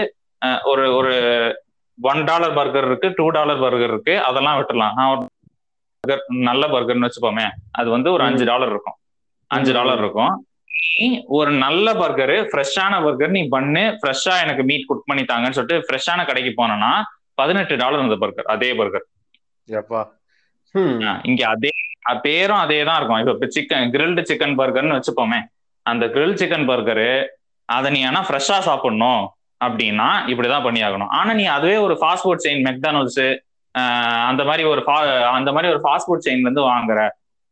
ஒரு 0.65 0.85
ஒரு 0.97 1.13
ஒன் 1.99 2.23
டாலர் 2.25 2.57
பர்கர் 2.57 2.87
இருக்கு 2.87 3.09
டூ 3.17 3.27
டாலர் 3.29 3.63
பர்கர் 3.63 3.93
இருக்கு 3.93 4.15
அதெல்லாம் 4.29 4.59
விட்டுலாம் 4.59 4.97
நான் 4.99 5.13
ஒரு 5.13 5.23
burger, 6.05 6.17
நல்ல 6.49 6.65
பர்கர்னு 6.67 7.07
வச்சுப்போமே 7.07 7.45
அது 7.73 7.89
வந்து 7.91 8.09
ஒரு 8.13 8.23
அஞ்சு 8.25 8.45
டாலர் 8.45 8.73
இருக்கும். 8.75 8.97
அஞ்சு. 9.51 9.73
டாலர் 9.73 9.99
இருக்கும். 9.99 10.35
நீ 10.97 11.07
ஒரு 11.39 11.51
நல்ல 11.65 11.87
பர்கரு 11.93 12.37
ஃப்ரெஷ்ஷான 12.51 12.95
பர்கர் 13.05 13.35
நீ 13.37 13.43
பண்ணு 13.55 13.83
ஃப்ரெஷ்ஷா 14.01 14.35
எனக்கு 14.45 14.63
மீட் 14.71 14.87
குக் 14.87 15.07
பண்ணி 15.07 15.23
தாங்கன்னு 15.31 15.57
சொல்லிட்டு 15.59 15.87
ஃப்ரெஷ்ஷான 15.87 16.27
கடைக்கு 16.27 16.53
போனோம்னா 16.61 16.93
பதினெட்டு 17.35 17.75
டாலர் 17.77 18.05
அந்த 18.05 18.19
பர்கர் 18.25 18.51
அதே 18.55 18.71
பர்கர். 18.81 19.07
இங்க 21.31 21.43
அதே 21.55 21.73
பேரும் 22.25 22.63
அதே 22.65 22.79
தான் 22.85 22.99
இருக்கும். 22.99 23.21
இப்ப 23.35 23.49
சிக்கன் 23.57 23.93
கிரில்டு 23.95 24.23
சிக்கன் 24.31 24.59
பர்கர்னு 24.61 24.97
வச்சுப்போமே 24.99 25.41
அந்த 25.87 26.05
கிரில் 26.07 26.39
சிக்கன் 26.41 26.69
பர்கரு 26.69 27.11
அதை 27.69 27.89
நீ 27.93 28.01
ஆனா 28.05 28.21
ஃப்ரெஷ்ஷா 28.27 28.59
சாப்பிடணும் 28.61 29.23
அப்படின்னா 29.61 30.09
இப்படிதான் 30.31 30.65
பண்ணி 30.65 30.81
ஆகணும் 30.83 31.13
ஆனா 31.19 31.33
நீ 31.33 31.45
அதுவே 31.57 31.77
ஒரு 31.79 31.95
ஃபாஸ்ட் 32.01 32.25
ஃபுட் 32.25 32.45
செயின் 32.45 32.65
மெக்டானல்ஸ் 32.69 33.25
அந்த 34.29 34.43
மாதிரி 34.45 34.65
ஒரு 34.65 34.83
அந்த 35.33 35.51
மாதிரி 35.53 35.69
ஒரு 35.73 35.81
ஃபாஸ்ட் 35.85 36.09
ஃபுட் 36.09 36.27
செயின் 36.27 36.43
வந்து 36.43 36.63
வாங்குற 36.71 37.01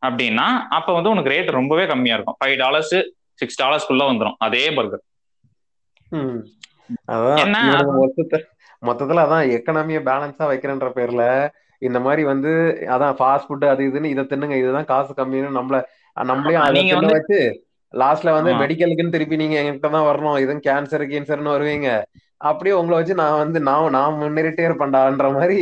அப்படின்னா 0.03 0.47
அப்ப 0.77 0.93
வந்து 0.93 1.11
உனக்கு 1.11 1.33
ரேட் 1.33 1.57
ரொம்பவே 1.59 1.85
கம்மியா 1.87 2.15
இருக்கும். 2.17 2.39
ஃபைவ் 2.41 2.57
டாலர்ஸ் 2.59 2.95
சிக்ஸ் 3.41 3.59
டாலர்ஸ்க்குள்ள 3.61 4.05
வந்துடும் 4.09 4.39
அதே 4.39 4.65
பர்கர் 4.77 5.03
மொத்தத்துல 8.83 9.25
அதான் 9.25 9.51
எக்கனாமிய 9.57 9.99
பேலன்ஸா 10.09 10.45
வைக்கிறேன்ற 10.51 10.89
பேர்ல 10.97 11.25
இந்த 11.83 11.99
மாதிரி 12.01 12.23
வந்து 12.25 12.51
அதான் 12.95 13.17
ஃபாஸ்ட் 13.19 13.47
ஃபுட் 13.49 13.67
அது 13.71 13.83
இதுன்னு 13.83 14.13
இதை 14.15 14.25
தின்னுங்க 14.25 14.57
இதுதான் 14.59 14.91
காசு 14.91 15.13
கம்மின்னு 15.13 15.59
நம்மள 15.59 15.79
நம்மளையும் 16.17 16.65
வச்சு 17.17 17.41
லாஸ்ட்ல 17.95 18.31
வந்து. 18.37 18.51
மெடிக்கலுக்குன்னு 18.61 19.15
திருப்பி 19.15 19.37
நீங்க 19.37 19.57
என்கிட்ட 19.61 19.89
தான் 19.91 20.09
வரணும். 20.09 20.39
இதுவும் 20.39 20.65
கேன்சர் 20.67 21.05
கேன்சர்னு 21.13 21.55
வருவீங்க. 21.55 21.89
அப்படியே 22.41 22.75
உங்களை 22.79 22.97
வச்சு 22.99 23.15
நான் 23.15 23.41
வந்து 23.43 23.59
நான் 23.63 23.93
நான் 23.93 24.19
முன்னேறிட்டே 24.21 24.65
இருப்பேன்டான்ற 24.69 25.27
மாதிரி 25.35 25.59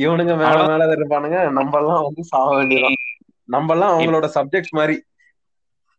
இவனுங்க 0.00 0.34
மேல 0.42 0.56
மேல 0.70 0.88
இருப்பானுங்க. 0.96 1.38
நம்ம 1.58 1.74
எல்லாம் 1.80 2.02
வந்து 2.02 2.24
சாக 2.32 2.48
வேண்டியதான் 2.58 2.98
நம்ம 3.48 3.74
எல்லாம் 3.74 3.94
அவங்களோட 3.94 4.26
சப்ஜெக்ட்ஸ் 4.36 4.76
மாதிரி. 4.78 4.96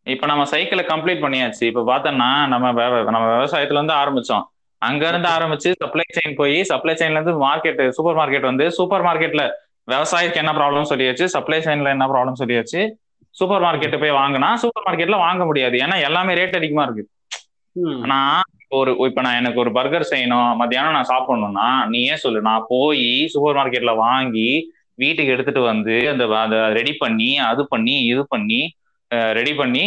இப்ப 0.08 0.26
நம்ம 0.28 0.44
சைக்கிளை 0.52 0.84
கம்ப்ளீட் 0.86 1.24
பண்ணியாச்சு. 1.24 1.64
இப்ப 1.72 1.84
பார்த்தோம்னா 1.88 2.30
நம்ம 2.54 2.66
நம்ம 3.08 3.26
விவசாயத்துல 3.34 3.80
இருந்து 3.80 3.96
ஆரம்பிச்சோம். 3.98 4.46
அங்க 4.82 5.04
இருந்து 5.08 5.30
ஆரம்பிச்சு 5.30 5.70
சப்ளை 5.82 6.06
செயின் 6.10 6.36
போய் 6.36 6.58
சப்ளை 6.72 6.94
செயின்ல 6.96 7.20
இருந்து 7.20 7.36
மார்க்கெட் 7.44 7.82
சூப்பர் 7.98 8.18
மார்க்கெட் 8.20 8.50
வந்து 8.50 8.66
சூப்பர் 8.78 9.06
மார்க்கெட்ல 9.08 9.44
விவசாயத்துக்கு 9.88 10.42
என்ன 10.44 10.54
ப்ராப்ளம் 10.60 10.90
சொல்லியாச்சு 10.92 11.26
சப்ளை 11.36 11.60
செயின்ல 11.62 11.94
என்ன 11.96 12.08
ப்ராப்ளம் 12.08 12.40
சொல்லியாச்சு. 12.42 12.82
சூப்பர் 13.38 13.64
மார்க்கெட் 13.66 14.02
போய் 14.02 14.20
வாங்கினா 14.22 14.50
சூப்பர் 14.62 14.86
மார்க்கெட்ல 14.88 15.18
வாங்க 15.26 15.44
முடியாது. 15.50 15.76
ஏன்னா 15.86 15.96
எல்லாமே 16.08 16.38
ரேட் 16.40 16.60
அதிகமா 16.60 16.84
இருக்கு. 16.88 17.04
நான் 18.12 18.46
ஒரு 18.78 18.92
இப்ப 19.08 19.22
நான் 19.26 19.40
எனக்கு 19.42 19.62
ஒரு 19.64 19.72
பர்கர் 19.78 20.10
செய்யணும் 20.12 20.50
மத்தியானம் 20.62 20.96
நான் 20.98 21.12
சாப்பிடணும்னா 21.12 21.68
நீ 21.92 22.00
ஏன் 22.14 22.24
சொல்லு? 22.24 22.40
நான் 22.50 22.66
போய் 22.72 23.06
சூப்பர் 23.34 23.58
மார்க்கெட்ல 23.60 23.94
வாங்கி 24.06 24.50
வீட்டுக்கு 25.00 25.34
எடுத்துட்டு 25.36 25.62
வந்து 25.72 25.96
அந்த 26.12 26.24
அதை 26.44 26.60
ரெடி 26.78 26.94
பண்ணி 27.04 27.30
அது 27.50 27.62
பண்ணி 27.74 27.96
இது 28.12 28.22
பண்ணி 28.34 28.60
ரெடி 29.40 29.54
பண்ணி 29.60 29.84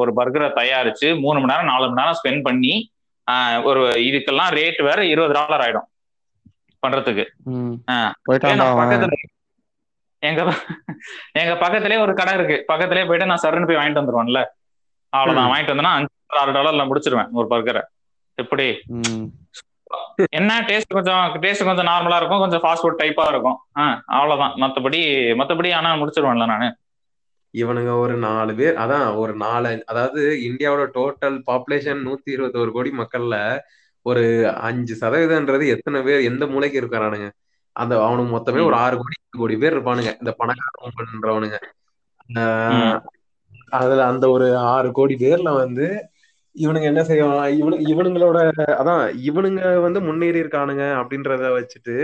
ஒரு 0.00 0.10
பர்கரை 0.18 0.48
தயாரிச்சு 0.58 1.08
மூணு 1.22 1.36
மணி 1.40 1.52
நேரம் 1.52 1.70
நாலு 1.72 1.84
மணி 1.86 2.00
நேரம் 2.00 2.18
ஸ்பெண்ட் 2.20 2.42
பண்ணி 2.48 2.72
ஒரு 3.70 3.82
இதுக்கெல்லாம் 4.08 4.52
ரேட் 4.58 4.80
வேற 4.88 5.00
இருபது 5.12 5.34
டாலர் 5.38 5.62
ஆயிடும். 5.66 5.86
பண்றதுக்கு. 6.82 7.24
பக்கத்துல 8.28 9.14
எங்க 10.22 10.40
எங்க 11.40 11.52
பக்கத்துலயே 11.62 11.98
ஒரு 12.04 12.12
கடை 12.14 12.32
இருக்கு. 12.38 12.56
பக்கத்துலயே 12.70 13.06
போயிட்டு 13.06 13.28
நான் 13.30 13.42
சரன்னு 13.44 13.68
போய் 13.68 13.78
வாங்கிட்டு 13.80 14.02
வந்துருவேன்ல. 14.02 14.40
அவ்வளவுதான். 15.12 15.50
வாங்கிட்டு 15.52 15.72
வந்தேன்னா 15.74 15.94
அஞ்சு 15.98 16.10
ஆறு 16.40 16.52
டாலர்ல 16.52 16.84
முடிச்சிருவேன் 16.90 17.30
ஒரு 17.32 17.46
பர்கரை 17.52 17.82
எப்படி? 18.38 18.66
என்ன 20.38 20.50
டேஸ்ட் 20.68 20.96
கொஞ்சம் 20.96 21.24
டேஸ்ட் 21.44 21.68
கொஞ்சம் 21.68 21.88
நார்மலா 21.90 22.18
இருக்கும். 22.20 22.42
கொஞ்சம் 22.42 22.62
ஃபாஸ்ட் 22.64 22.84
ஃபுட் 22.84 23.00
டைப்பா 23.02 23.24
இருக்கும். 23.28 23.58
ஆ 23.78 23.84
அவ்வளவுதான். 24.16 24.54
மத்தபடி 24.62 25.00
மத்தபடி 25.40 25.70
ஆனா 25.78 25.90
முடிச்சிருவேன்ல 25.96 26.46
நானு. 26.46 26.68
இவனுங்க 27.54 27.92
ஒரு 27.98 28.16
நாலு 28.16 28.52
பேர் 28.54 28.76
அதான் 28.76 29.14
ஒரு 29.14 29.32
நாலு 29.34 29.70
அதாவது 29.86 30.20
இந்தியாவோட 30.48 30.84
டோட்டல் 30.98 31.38
பாப்புலேஷன் 31.48 32.04
நூத்தி 32.06 32.30
இருபத்தோரு 32.36 32.70
கோடி 32.70 32.90
மக்கள்ல 32.90 33.36
ஒரு 34.06 34.22
அஞ்சு 34.68 34.94
சதவீதம்ன்றது 35.00 35.64
எத்தனை 35.68 35.98
பேர் 36.02 36.22
எந்த 36.22 36.44
மூலைக்கு 36.46 36.80
இருக்கிறானுங்க 36.80 37.28
அந்த 37.76 37.94
அவனுக்கு 38.04 38.32
மொத்தமே 38.34 38.62
ஒரு 38.68 38.76
ஆறு 38.76 38.94
கோடி 38.96 39.16
ஏழு 39.20 39.40
கோடி 39.40 39.56
பேர் 39.56 39.74
இருப்பானுங்க. 39.76 40.12
இந்த 40.22 40.32
பணக்காரன்றவனுங்க. 40.40 41.58
அதுல 43.78 44.04
அந்த 44.12 44.24
ஒரு 44.30 44.46
ஆறு 44.72 44.88
கோடி 44.92 45.14
பேர்ல 45.22 45.50
வந்து 45.62 45.86
இவனுங்க 46.56 46.86
என்ன 46.92 47.02
செய்வான் 47.04 47.52
இவனு 47.58 47.76
இவனுங்களோட 47.90 48.38
அதான் 48.80 49.02
இவனுங்க 49.28 49.60
வந்து 49.86 50.00
முன்னேறி 50.08 50.42
இருக்கானுங்க 50.42 50.84
அப்படின்றத 51.00 51.50
வச்சுட்டு 51.56 51.96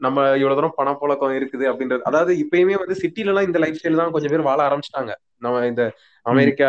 நம்ம 0.00 0.24
இவ்வளவு 0.40 0.58
தூரம் 0.58 0.76
பணப்புழக்கம் 0.76 1.36
இருக்குது 1.38 1.64
அப்படின்றது 1.70 2.02
அதாவது 2.02 2.32
இப்பயுமே 2.42 2.74
வந்து 2.82 2.96
சிட்டில 3.00 3.30
எல்லாம் 3.32 3.48
இந்த 3.48 3.58
லைஃப் 3.58 3.78
ஸ்டைல் 3.78 4.00
தான் 4.00 4.12
கொஞ்சம் 4.14 4.32
பேர் 4.32 4.48
வாழ 4.48 4.58
ஆரம்பிச்சிட்டாங்க. 4.66 5.12
நம்ம 5.42 5.64
இந்த 5.66 5.82
அமெரிக்கா 6.26 6.68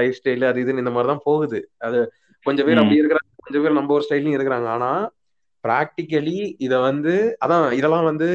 லைஃப் 0.00 0.18
ஸ்டைல் 0.18 0.44
அது 0.50 0.62
இதுன்னு 0.64 0.82
இந்த 0.84 0.92
மாதிரி 0.94 1.10
தான் 1.12 1.24
போகுது. 1.24 1.58
அது 1.86 1.98
கொஞ்சம் 2.46 2.66
பேர் 2.68 2.80
அப்படி 2.82 3.00
இருக்கிறாங்க 3.00 3.30
கொஞ்சம் 3.44 3.64
பேர் 3.64 3.78
நம்ம 3.78 3.94
ஒரு 3.96 4.04
ஸ்டைல்லையும் 4.06 4.36
இருக்கிறாங்க. 4.38 4.68
ஆனா 4.76 4.90
ப்ராக்டிக்கலி 5.66 6.36
இத 6.58 6.74
வந்து 6.80 7.12
அதான் 7.44 7.64
இதெல்லாம் 7.72 8.04
வந்து 8.04 8.28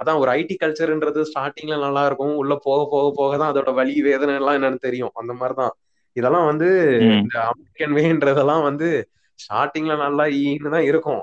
அதான் 0.00 0.20
ஒரு 0.22 0.30
ஐடி 0.32 0.54
கல்ச்சர்ன்றது 0.60 1.22
ஸ்டார்டிங்ல 1.30 1.76
நல்லா 1.86 2.02
இருக்கும் 2.06 2.34
உள்ள 2.34 2.54
போக 2.66 2.80
போக 2.90 3.06
போக 3.16 3.32
தான் 3.36 3.52
அதோட 3.52 3.72
வலி 3.74 3.94
வேதனை 4.02 4.34
எல்லாம் 4.34 4.56
என்னன்னு 4.58 4.80
தெரியும். 4.80 5.12
அந்த 5.14 5.32
மாதிரிதான். 5.32 5.74
இதெல்லாம் 6.16 6.46
வந்து. 6.46 6.68
இந்த 7.20 7.36
அமெரிக்கன் 7.52 7.96
வேன்றதெல்லாம் 7.98 8.62
வந்து 8.62 8.88
ஸ்டார்டிங்ல 9.38 9.94
நல்லா 9.96 10.24
ஈன்னு 10.42 10.74
தான் 10.76 10.88
இருக்கும். 10.90 11.22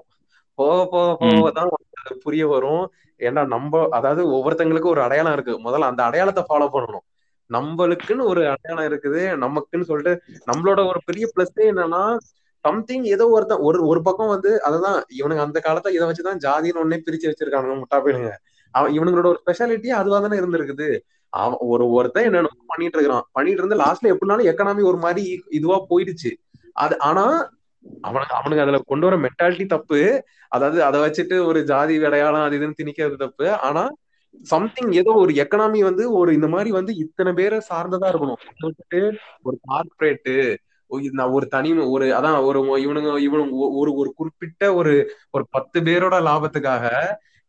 போக 0.60 0.80
போக 0.86 1.10
போக 1.22 1.52
தான் 1.52 1.70
அது 2.02 2.16
புரிய 2.26 2.44
வரும். 2.48 2.84
ஏன்னா 3.20 3.42
நம்ம 3.48 3.82
அதாவது 3.90 4.22
ஒவ்வொருத்தங்களுக்கும் 4.36 4.94
ஒரு 4.96 5.02
அடையாளம் 5.02 5.34
இருக்கு. 5.34 5.54
முதல்ல 5.66 5.90
அந்த 5.92 6.02
அடையாளத்தை 6.04 6.44
ஃபாலோ 6.50 6.68
பண்ணணும். 6.76 7.06
நம்மளுக்குன்னு 7.50 8.24
ஒரு 8.24 8.42
அடையாளம் 8.48 8.88
இருக்குது. 8.92 9.22
நமக்குன்னு 9.44 9.90
சொல்லிட்டு 9.90 10.14
நம்மளோட 10.50 10.80
ஒரு 10.92 11.00
பெரிய 11.06 11.26
பிளஸ் 11.34 11.58
என்னன்னா 11.72 12.04
சம்திங் 12.66 13.06
ஏதோ 13.06 13.26
ஒருத்தன் 13.28 13.60
ஒரு 13.60 13.80
ஒரு 13.88 14.02
பக்கம் 14.02 14.28
வந்து 14.28 14.50
அததான் 14.68 14.98
இவனுங்க 15.20 15.44
அந்த 15.46 15.60
காலத்துல 15.64 15.94
இதை 15.94 16.06
வச்சுதான் 16.08 16.42
ஜாதின்னு 16.46 16.82
ஒன்னே 16.84 17.00
பிரிச்சு 17.06 17.30
வச்சிருக்கானுங்க 17.30 17.78
முட்டா 17.82 18.00
போயிடுங்க 18.04 18.32
அவன் 18.74 18.94
இவனுங்களோட 18.94 19.28
ஒரு 19.28 19.40
ஸ்பெஷாலிட்டி 19.44 19.90
அதுவா 19.92 20.20
தானே 20.20 20.38
இருந்திருக்குது. 20.42 20.88
அவன் 21.34 21.58
ஒரு 21.68 21.86
ஒருத்தன் 21.92 22.24
என்னென்ன 22.24 22.50
பண்ணிட்டு 22.68 22.98
இருக்கிறான். 22.98 23.26
பண்ணிட்டு 23.32 23.62
இருந்து 23.62 23.80
லாஸ்ட்ல 23.84 24.12
எப்படினாலும் 24.14 24.50
எக்கனாமி 24.52 24.84
ஒரு 24.84 24.98
மாதிரி 24.98 25.24
இதுவா 25.50 25.78
போயிடுச்சு. 25.90 26.32
அது 26.76 26.96
ஆனா 27.00 27.26
அவனுக்கு 28.04 28.36
அவனுக்கு 28.36 28.64
அதுல 28.64 28.80
கொண்டு 28.86 29.06
வர 29.08 29.16
மென்டாலிட்டி 29.18 29.66
தப்பு. 29.66 30.00
அதாவது 30.52 30.80
அதை 30.84 31.00
வச்சுட்டு 31.02 31.36
ஒரு 31.46 31.60
ஜாதி 31.64 31.96
விடையாளம் 32.00 32.42
அது 32.42 32.58
இதுன்னு 32.60 32.80
திணிக்கிறது 32.82 33.18
தப்பு. 33.18 33.48
ஆனா 33.60 33.84
சம்திங் 34.46 34.92
ஏதோ 34.92 35.12
ஒரு 35.14 35.32
எக்கனாமி 35.34 35.80
வந்து 35.80 36.04
ஒரு 36.12 36.30
இந்த 36.34 36.48
மாதிரி 36.48 36.70
வந்து 36.72 36.94
இத்தனை 36.96 37.32
பேரை 37.34 37.58
சார்ந்ததா 37.70 38.10
இருக்கணும். 38.12 38.42
ஒரு 39.44 39.58
கார்பரேட்டு 39.70 40.36
ஒரு 41.34 41.46
தனி 41.48 41.70
ஒரு 41.90 42.06
அதான் 42.16 42.38
ஒரு 42.44 42.60
இவனுங்க 42.80 43.12
இவனுங்க 43.22 43.54
ஒ- 43.60 43.74
ஒரு 43.80 43.92
ஒரு 43.96 44.10
குறிப்பிட்ட 44.16 44.74
ஒரு 44.76 44.94
ஒரு 45.34 45.46
பத்து 45.52 45.80
பேரோட 45.82 46.16
லாபத்துக்காக 46.28 46.86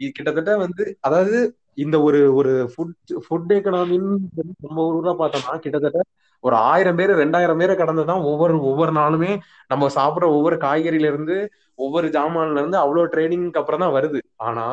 இது 0.01 0.11
கிட்டத்தட்ட 0.11 0.53
வந்து 0.59 0.85
அதாவது 1.01 1.39
இந்த 1.75 1.97
ஒரு 2.03 2.35
ஒரு 2.35 2.53
ஃபுட் 2.73 2.95
ஃபுட் 3.25 3.53
எக்கனாமின்னு 3.53 4.17
நம்ம 4.63 4.79
ஊர்ல 4.89 5.13
பார்த்தோம்னா 5.19 5.59
கிட்டத்தட்ட 5.59 6.01
ஒரு 6.45 6.57
ஆயிரம் 6.67 6.97
பேர் 6.97 7.11
ரெண்டாயிரம் 7.17 7.59
பேரை 7.59 7.77
கடந்துதான் 7.77 8.23
ஒவ்வொரு 8.25 8.61
ஒவ்வொரு 8.63 8.93
நாளுமே 8.93 9.33
நம்ம 9.71 9.89
சாப்பிடுற 9.97 10.27
ஒவ்வொரு 10.31 10.57
காய்கறியில 10.59 11.07
இருந்து 11.07 11.37
ஒவ்வொரு 11.79 12.09
ஜாமான்ல 12.11 12.59
இருந்து 12.59 12.77
அவ்வளவு 12.79 13.11
ட்ரைனிங்க்கு 13.13 13.61
அப்புறம் 13.61 13.81
தான் 13.81 13.95
வருது. 13.97 14.19
ஆனா 14.41 14.65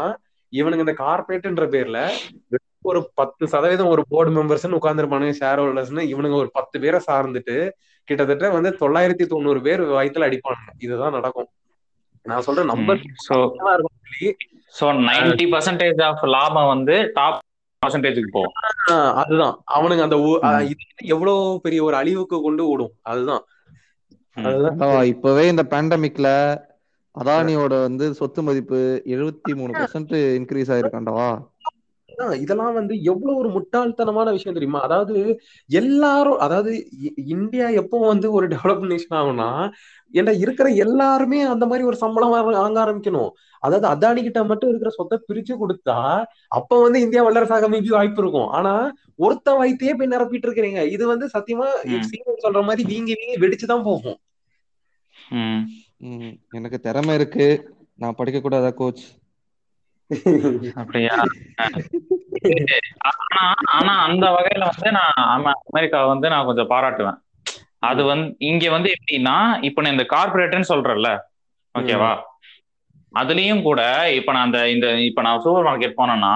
இவனுங்க 0.53 0.85
இந்த 0.85 0.95
கார்பரேட்ன்ற 0.99 1.65
பேர்ல 1.69 1.97
வெறும் 2.51 2.65
ஒரு 2.85 2.99
பத்து 3.15 3.47
சதவீதம் 3.47 3.89
ஒரு 3.89 4.03
போர்டு 4.09 4.31
மெம்பர்ஸ் 4.31 4.67
உட்காந்துருப்பானுங்க 4.71 5.35
ஷேர் 5.39 5.61
ஹோல்டர்ஸ்னு 5.61 6.03
இவனுங்க 6.11 6.35
ஒரு 6.35 6.51
பத்து 6.53 6.79
பேரை 6.79 6.99
சார்ந்துட்டு 7.07 7.57
கிட்டத்தட்ட 8.09 8.49
வந்து 8.49 8.69
தொள்ளாயிரத்தி 8.81 9.25
தொண்ணூறு 9.27 9.61
பேர் 9.61 9.81
வயித்துல 9.91 10.27
அடிப்பானுங்க 10.27 10.73
இதுதான் 10.79 11.11
நடக்கும். 11.11 11.49
நான் 12.25 12.41
சொல்றேன் 12.41 12.71
number 12.71 13.01
so 14.75 14.87
ninety 15.05 15.45
percentage 15.53 16.01
of 16.03 16.23
லாபம் 16.33 16.67
வந்து 16.67 16.95
டாப் 17.13 17.37
பர்சன்டேஜுக்கு 17.81 18.31
போகும். 18.31 18.55
ஆஹ் 18.91 19.13
அதுதான். 19.21 19.55
அவனுங்க 19.75 20.03
அந்த 20.07 20.17
எவ்வளவு 21.07 21.35
பெரிய 21.61 21.83
ஒரு 21.83 21.95
அழிவுக்கு 21.95 22.37
கொண்டு 22.41 22.63
விடும் 22.69 22.93
அதுதான். 23.03 23.43
இப்பவே 25.11 25.45
இந்த 25.47 25.63
பேண்டமிக்ல 25.71 26.27
அதானியோட 27.15 27.73
வந்து 27.81 28.05
சொத்து 28.13 28.41
மதிப்பு 28.43 28.79
எழுபத்தி 29.07 29.53
மூணு 29.55 29.71
பர்சன்ட் 29.73 30.13
இன்க்ரீஸ் 30.37 30.71
ஆயிருக்காண்டவா 30.75 31.29
இதெல்லாம் 32.39 32.73
வந்து 32.73 32.93
எவ்வளவு 33.03 33.37
ஒரு 33.37 33.49
முட்டாள்தனமான 33.49 34.31
விஷயம் 34.31 34.53
தெரியுமா? 34.53 34.81
அதாவது 34.81 35.15
எல்லாரும் 35.69 36.37
அதாவது 36.37 36.71
இந்தியா 37.27 37.67
எப்போ 37.81 38.07
வந்து 38.07 38.31
ஒரு 38.31 38.47
டெவலப் 38.47 38.85
நேஷன் 38.91 39.17
ஆகும்னா 39.19 39.49
ஏன்டா 40.13 40.39
இருக்கிற 40.39 40.67
எல்லாருமே 40.77 41.41
அந்த 41.45 41.65
மாதிரி 41.65 41.83
ஒரு 41.85 41.95
சம்பளம் 41.95 42.33
வாங்க 42.53 42.79
ஆரம்பிக்கணும். 42.85 43.31
அதாவது 43.63 43.87
அதானி 43.87 44.21
கிட்ட 44.23 44.43
மட்டும் 44.43 44.69
இருக்கிற 44.69 44.89
சொத்தை 44.89 45.17
பிரிச்சு 45.27 45.53
கொடுத்தா 45.59 45.97
அப்ப 46.51 46.81
வந்து 46.81 47.01
இந்தியா 47.01 47.23
வல்லரசாக 47.25 47.69
மேபி 47.69 47.87
வாய்ப்பு 47.89 48.21
இருக்கும். 48.21 48.49
ஆனா 48.49 48.73
ஒருத்த 49.19 49.49
வயித்தையே 49.59 49.93
போய் 49.93 50.13
நிரப்பிட்டு 50.15 50.47
இருக்கிறீங்க. 50.47 50.81
இது 50.87 51.03
வந்து 51.07 51.25
சத்தியமா. 51.33 51.67
சீனியர் 52.09 52.43
சொல்ற 52.45 52.61
மாதிரி 52.63 52.83
வீங்கி 52.85 53.13
வீங்கி 53.13 53.37
வெடிச்சுதான் 53.37 53.83
போகும். 53.83 54.17
ம். 55.33 55.61
ம், 56.09 56.33
எனக்கு 56.51 56.79
திறமை 56.79 57.13
இருக்கு. 57.15 57.47
நான் 57.95 58.15
படிக்க 58.15 58.39
கூடாதா 58.41 58.69
கோச் 58.73 59.03
அப்படியா? 60.75 61.15
ஆனா 63.09 63.41
ஆனா 63.71 63.93
அந்த 64.03 64.25
வகையில 64.27 64.63
வந்து 64.65 64.91
நான் 64.91 65.17
அம- 65.27 65.57
அமெரிக்காவை 65.69 66.07
வந்து 66.07 66.29
நான் 66.29 66.45
கொஞ்சம் 66.45 66.69
பாராட்டுவேன். 66.69 67.19
அது 67.79 68.03
வந்து 68.03 68.35
இங்க 68.41 68.69
வந்து 68.69 68.95
எப்படின்னா 68.95 69.35
இப்ப 69.61 69.81
நான் 69.81 69.91
இந்த 69.91 70.05
கார்பரேட்னு 70.09 70.71
சொல்றேன்ல 70.73 71.09
ஓகேவா? 71.75 72.11
அதுலயும் 73.13 73.61
கூட 73.61 73.81
இப்ப 74.11 74.31
நான் 74.31 74.43
அந்த 74.43 74.69
இந்த 74.69 74.99
இப்ப 75.01 75.21
நான் 75.21 75.41
சூப்பர் 75.41 75.65
மார்க்கெட் 75.65 75.97
போனேன்னா 75.97 76.33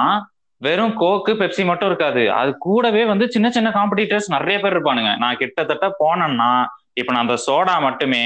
வெறும் 0.61 0.95
கோக்கு 0.95 1.31
பெப்சி 1.33 1.65
மட்டும் 1.65 1.87
இருக்காது. 1.87 2.31
அது 2.31 2.57
கூடவே 2.57 3.05
வந்து 3.05 3.31
சின்ன 3.31 3.49
சின்ன 3.49 3.69
காம்படிட்டர்ஸ் 3.69 4.27
நிறைய 4.27 4.59
பேர் 4.59 4.73
இருப்பானுங்க. 4.73 5.17
நான் 5.17 5.37
கிட்டத்தட்ட 5.37 5.95
போனேன்னா 5.99 6.51
இப்ப 6.93 7.13
நான் 7.13 7.27
அந்த 7.27 7.37
சோடா 7.47 7.81
மட்டுமே 7.81 8.23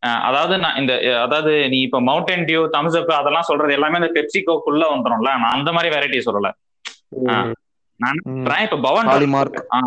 அதாவது 0.00 0.58
நான் 0.58 0.76
இந்த 0.76 0.92
அதாவது 1.22 1.68
நீ 1.68 1.80
இப்ப 1.80 2.00
மவுண்டன் 2.00 2.44
டியூ 2.44 2.60
தம்ஸ் 2.72 2.96
அப் 3.00 3.12
அதெல்லாம் 3.12 3.42
சொல்றது 3.42 3.72
எல்லாமே 3.72 3.98
இந்த 3.98 4.10
பெப்சி 4.14 4.40
கோக்குள்ள 4.40 4.82
வந்துரும்ல. 4.94 5.30
நான் 5.34 5.52
அந்த 5.52 5.72
மாதிரி 5.72 5.96
வெரைட்டி 5.96 6.20
சொல்லல. 6.24 6.48
சொல்றேன். 8.26 8.64
இப்ப 8.64 8.78
பவன் 8.80 9.06
காளிமார்க் 9.06 9.58
ஆ. 9.74 9.80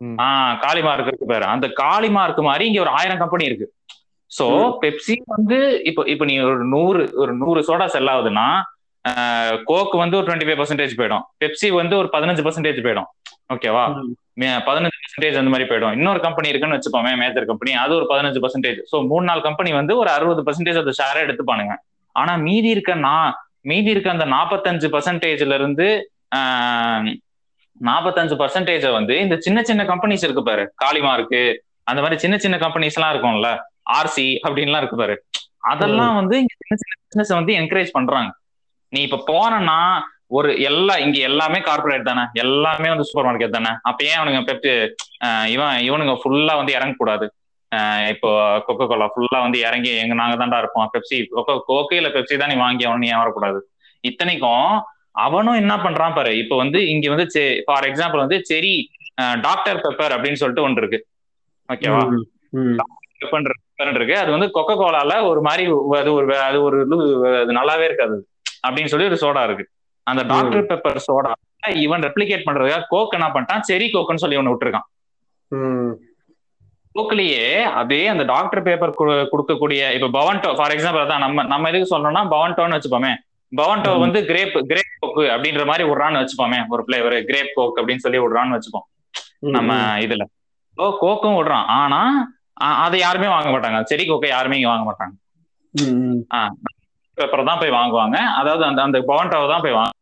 ம். 0.00 0.18
ஆ 0.18 0.26
காளிமார்க் 0.60 1.06
இருக்கு 1.06 1.26
பேரு. 1.26 1.44
அந்த 1.46 1.66
காளிமார்க் 1.82 2.42
மாதிரி 2.42 2.66
இங்க 2.66 2.80
ஒரு 2.80 2.90
ஆயிரம் 2.90 3.18
கம்பெனி 3.18 3.44
இருக்கு. 3.44 3.66
சோ. 4.30 4.46
பெப்சி 4.82 5.14
வந்து 5.26 5.58
இப்போ 5.84 6.02
இப்போ 6.06 6.24
நீ 6.24 6.38
ஒரு 6.40 6.64
நூறு 6.64 7.10
ஒரு 7.14 7.32
நூறு 7.34 7.60
சோடா 7.60 7.86
செல் 7.86 8.06
ஆகுதுன்னா 8.06 8.48
கோக் 9.64 9.94
வந்து 9.94 10.16
ஒரு 10.16 10.26
டுவெண்ட்டி 10.26 10.46
ஃபைவ் 10.48 10.60
பர்சன்டேஜ் 10.60 10.94
போயிடும். 10.96 11.24
பெப்சி 11.40 11.68
வந்து 11.72 11.96
ஒரு 11.96 12.08
பதினஞ்சு 12.12 12.42
பர்சன்டேஜ் 12.46 12.80
போயிடும். 12.86 13.08
ஓகேவா? 13.50 13.84
பதினஞ்சு 14.66 14.98
பர்சன்டேஜ் 15.02 15.38
அந்த 15.40 15.50
மாதிரி 15.52 15.66
போயிடும். 15.70 15.94
இன்னொரு 15.98 16.20
கம்பெனி 16.26 16.50
இருக்குன்னு 16.50 16.76
வச்சுப்போமே 16.76 17.12
மேஜர் 17.22 17.48
கம்பெனி 17.50 17.72
அது 17.82 17.92
ஒரு 17.98 18.06
பதினஞ்சு 18.12 18.40
பர்சன்டேஜ் 18.44 18.78
ஸோ 18.90 18.96
மூணு 19.10 19.24
நாலு 19.30 19.40
கம்பெனி 19.48 19.70
வந்து 19.78 19.92
ஒரு 20.02 20.10
அறுபது 20.16 20.42
பர்சன்டேஜ் 20.46 20.80
அந்த 20.82 20.94
ஷேரை 21.00 21.22
எடுத்துப்பானுங்க. 21.26 21.74
ஆனா 22.16 22.32
மீதி 22.46 22.68
இருக்க 22.74 22.92
நான் 23.08 23.32
மீதி 23.70 23.90
இருக்க 23.94 24.08
அந்த 24.16 24.26
நாற்பத்தஞ்சு 24.34 24.88
பர்சன்டேஜ்ல 24.94 25.56
இருந்து 25.60 25.88
நாற்பத்தஞ்சு 27.80 28.36
பர்சன்டேஜ 28.40 28.86
வந்து 28.98 29.14
இந்த 29.24 29.36
சின்ன 29.46 29.58
சின்ன 29.70 29.82
கம்பெனிஸ் 29.90 30.24
இருக்கு 30.26 30.44
பாரு. 30.48 30.64
காளிமா 30.82 31.12
இருக்கு 31.18 31.42
அந்த 31.90 32.00
மாதிரி 32.02 32.16
சின்ன 32.24 32.36
சின்ன 32.44 32.56
கம்பெனிஸ் 32.64 32.96
எல்லாம் 32.98 33.12
இருக்கும்ல. 33.14 33.50
ஆர்சி 33.98 34.26
அப்படின்லாம் 34.46 34.82
இருக்கு 34.82 34.98
பாரு. 35.02 35.14
அதெல்லாம் 35.72 36.14
வந்து 36.20 36.36
இங்க 36.42 36.54
சின்ன 36.62 36.76
சின்ன 36.82 36.94
பிசினஸ் 37.06 37.32
வந்து 37.38 37.52
என்கரேஜ் 37.60 37.90
பண்றாங்க. 37.98 38.30
நீ 38.92 39.00
இப்ப 39.08 39.20
போனன்னா 39.30 39.78
ஒரு 40.30 40.50
எல்லா 40.68 40.94
இங்க 41.04 41.18
எல்லாமே 41.28 41.58
கார்பரேட் 41.60 42.08
தானே. 42.08 42.24
எல்லாமே 42.42 42.88
வந்து 42.88 43.06
சூப்பர் 43.08 43.26
மார்க்கெட் 43.28 43.56
தானே. 43.56 43.72
அப்ப 43.88 44.04
ஏன் 44.08 44.18
அவனுங்க 44.18 44.40
பெப்டி 44.48 44.72
இவன் 45.54 45.76
இவனுங்க 45.88 46.14
ஃபுல்லா 46.22 46.54
வந்து 46.60 46.76
இறங்கக்கூடாது? 46.78 47.26
ஆஹ் 47.72 48.06
இப்போ 48.12 48.30
கொக்கோ 48.66 48.86
கோலா 48.90 49.06
ஃபுல்லா 49.12 49.38
வந்து 49.44 49.58
இறங்கி 49.66 49.90
எங்க 50.02 50.14
நாங்க 50.20 50.36
தான்டா 50.36 50.60
இருப்போம். 50.62 50.88
பெப்சி 50.94 51.18
கொக்கோ 51.34 51.54
கோக்கோ 51.68 51.94
இல்ல 52.00 52.08
பெப்சி 52.16 52.38
தான் 52.38 52.52
நீ 52.52 52.56
வாங்கி 52.62 52.86
அவனு 52.88 53.04
நீ 53.04 53.10
வரக்கூடாது? 53.22 53.60
இத்தனைக்கும் 54.04 54.70
அவனும் 55.24 55.60
என்ன 55.62 55.74
பண்றான் 55.84 56.16
பாரு. 56.16 56.32
இப்போ 56.42 56.56
வந்து 56.62 56.78
இங்க 56.92 57.06
வந்து 57.14 57.26
ஃபார் 57.66 57.88
எக்ஸாம்பிள் 57.90 58.24
வந்து 58.24 58.38
செரி 58.50 58.74
டாக்டர் 59.46 59.80
பெப்பர் 59.84 60.14
அப்படின்னு 60.16 60.40
சொல்லிட்டு 60.42 60.66
ஒன்று 60.66 60.82
இருக்கு. 60.82 60.98
ஓகேவா 61.68 62.02
இருக்கு. 63.94 64.14
அது 64.22 64.30
வந்து 64.34 64.48
கொக்கோ 64.56 64.74
கோலால 64.80 65.14
ஒரு 65.30 65.40
மாதிரி 65.48 65.64
அது 66.00 66.10
ஒரு 66.18 66.36
அது 66.46 66.58
ஒரு 66.66 66.78
நல்லாவே 67.58 67.84
இருக்காது. 67.90 68.16
அப்படின்னு 68.66 68.92
சொல்லி 68.92 69.10
ஒரு 69.10 69.18
சோடா 69.22 69.42
இருக்கு. 69.48 69.64
அந்த 70.10 70.22
டாக்டர் 70.32 70.68
பெப்பர் 70.70 71.04
சோடா 71.06 71.32
இவன் 71.84 72.02
ரெப்ளிகேட் 72.02 72.46
பண்றதுக்காக 72.46 72.84
கோக் 72.88 73.16
என்ன 73.16 73.26
பண்ணிட்டான்? 73.28 73.66
செரி 73.70 73.86
கோக்குன்னு 73.92 74.22
சொல்லி 74.22 74.38
ஒன்று 74.40 74.52
விட்டுருக்கான். 74.52 74.86
கோக்லயே 76.94 77.48
அதே 77.80 78.00
அந்த 78.12 78.24
டாக்டர் 78.30 78.62
பேப்பர் 78.62 78.94
கொடுக்கக்கூடிய 79.32 79.82
இப்ப 79.96 80.08
பவன்டோ 80.18 80.50
ஃபார் 80.58 80.74
எக்ஸாம்பிள் 80.76 81.04
அதான் 81.04 81.24
நம்ம 81.24 81.44
நம்ம 81.52 81.68
எதுக்கு 81.70 81.92
சொல்லணும்னா 81.92 82.22
பவன்டோன்னு 82.34 82.78
வச்சுப்போமே. 82.78 83.12
பவன்டோ. 83.52 83.92
வந்து 84.04 84.18
கிரேப் 84.30 84.56
கிரேப் 84.70 84.92
கோக்கு 84.98 85.22
அப்படின்ற 85.34 85.62
மாதிரி 85.70 85.84
விடுறான்னு 85.90 86.20
வச்சுப்போமே. 86.22 86.58
ஒரு 86.74 86.82
பிளேவர் 86.88 87.16
கிரேப் 87.30 87.54
கோக் 87.54 87.78
அப்படின்னு 87.80 88.04
சொல்லி 88.06 88.20
விடுறான்னு 88.24 88.56
வச்சுப்போம். 88.56 88.86
நம்ம 89.56 89.72
இதுல. 90.06 90.24
ஓ 90.76 90.84
கோக்கும் 91.02 91.38
விடுறான். 91.38 91.66
ஆனா 91.80 92.00
அதை 92.84 92.98
யாருமே 93.00 93.28
வாங்க 93.34 93.48
மாட்டாங்க. 93.50 93.78
செடி 93.90 94.04
கோக்கை 94.06 94.30
யாருமே 94.30 94.58
இங்க 94.60 94.70
வாங்க 94.72 94.86
மாட்டாங்க. 94.88 95.14
பேப்பர் 97.18 97.48
தான் 97.48 97.60
போய் 97.60 97.76
வாங்குவாங்க. 97.78 98.16
அதாவது 98.40 98.64
அந்த 98.64 98.80
அந்த 98.86 98.98
பவன்டாவை 99.10 99.46
தான் 99.52 99.64
போய் 99.64 99.78
வாங்க. 99.78 99.94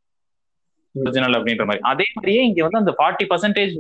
ஒரிஜினல் 1.02 1.36
அப்படின்ற 1.38 1.64
மாதிரி. 1.68 1.82
அதே 1.92 2.06
மாதிரியே 2.16 2.42
இங்க 2.48 2.60
வந்து 2.66 2.82
அந்த 2.82 2.94
ஃபார்ட்டி 2.98 3.26
பர்சன்டேஜ் 3.30 3.74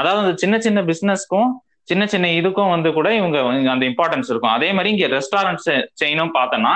அதாவது 0.00 0.20
அந்த 0.24 0.34
சின்ன 0.42 0.54
சின்ன 0.66 0.82
பிசினஸ்க்கும் 0.90 1.50
சின்ன 1.90 2.02
சின்ன 2.12 2.26
இதுக்கும் 2.40 2.72
வந்து 2.74 2.90
கூட 2.98 3.08
இவங்க 3.20 3.38
அந்த 3.74 3.84
இம்பார்ட்டன்ஸ் 3.90 4.30
இருக்கும். 4.32 4.54
அதே 4.58 4.68
மாதிரி 4.76 4.92
இங்க 4.94 5.06
ரெஸ்டாரண்ட்ஸ் 5.16 5.70
செயினும் 6.02 6.34
பார்த்தோன்னா 6.38 6.74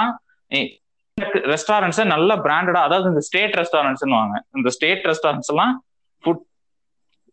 ரெஸ்டாரண்ட்ஸ் 1.52 2.00
நல்ல 2.14 2.30
பிராண்டடா 2.44 2.80
அதாவது 2.88 3.06
இந்த 3.12 3.22
ஸ்டேட் 3.28 3.56
ரெஸ்டாரண்ட்ஸ் 3.60 4.04
வாங்க. 4.18 4.36
இந்த 4.56 4.70
ஸ்டேட் 4.76 5.06
ரெஸ்டாரண்ட்ஸ் 5.10 5.50
எல்லாம் 5.52 5.72
ஃபுட் 6.24 6.42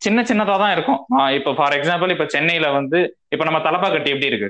சின்ன 0.01 0.21
சின்னதா 0.29 0.55
தான் 0.63 0.73
இருக்கும். 0.75 1.01
இப்ப 1.37 1.53
ஃபார் 1.57 1.75
எக்ஸாம்பிள் 1.77 2.13
இப்ப 2.15 2.25
சென்னையில 2.35 2.67
வந்து 2.77 2.99
இப்ப 3.33 3.43
நம்ம 3.47 3.59
தலப்பாக்கட்டி 3.67 4.13
எப்படி 4.13 4.31
இருக்கு? 4.31 4.49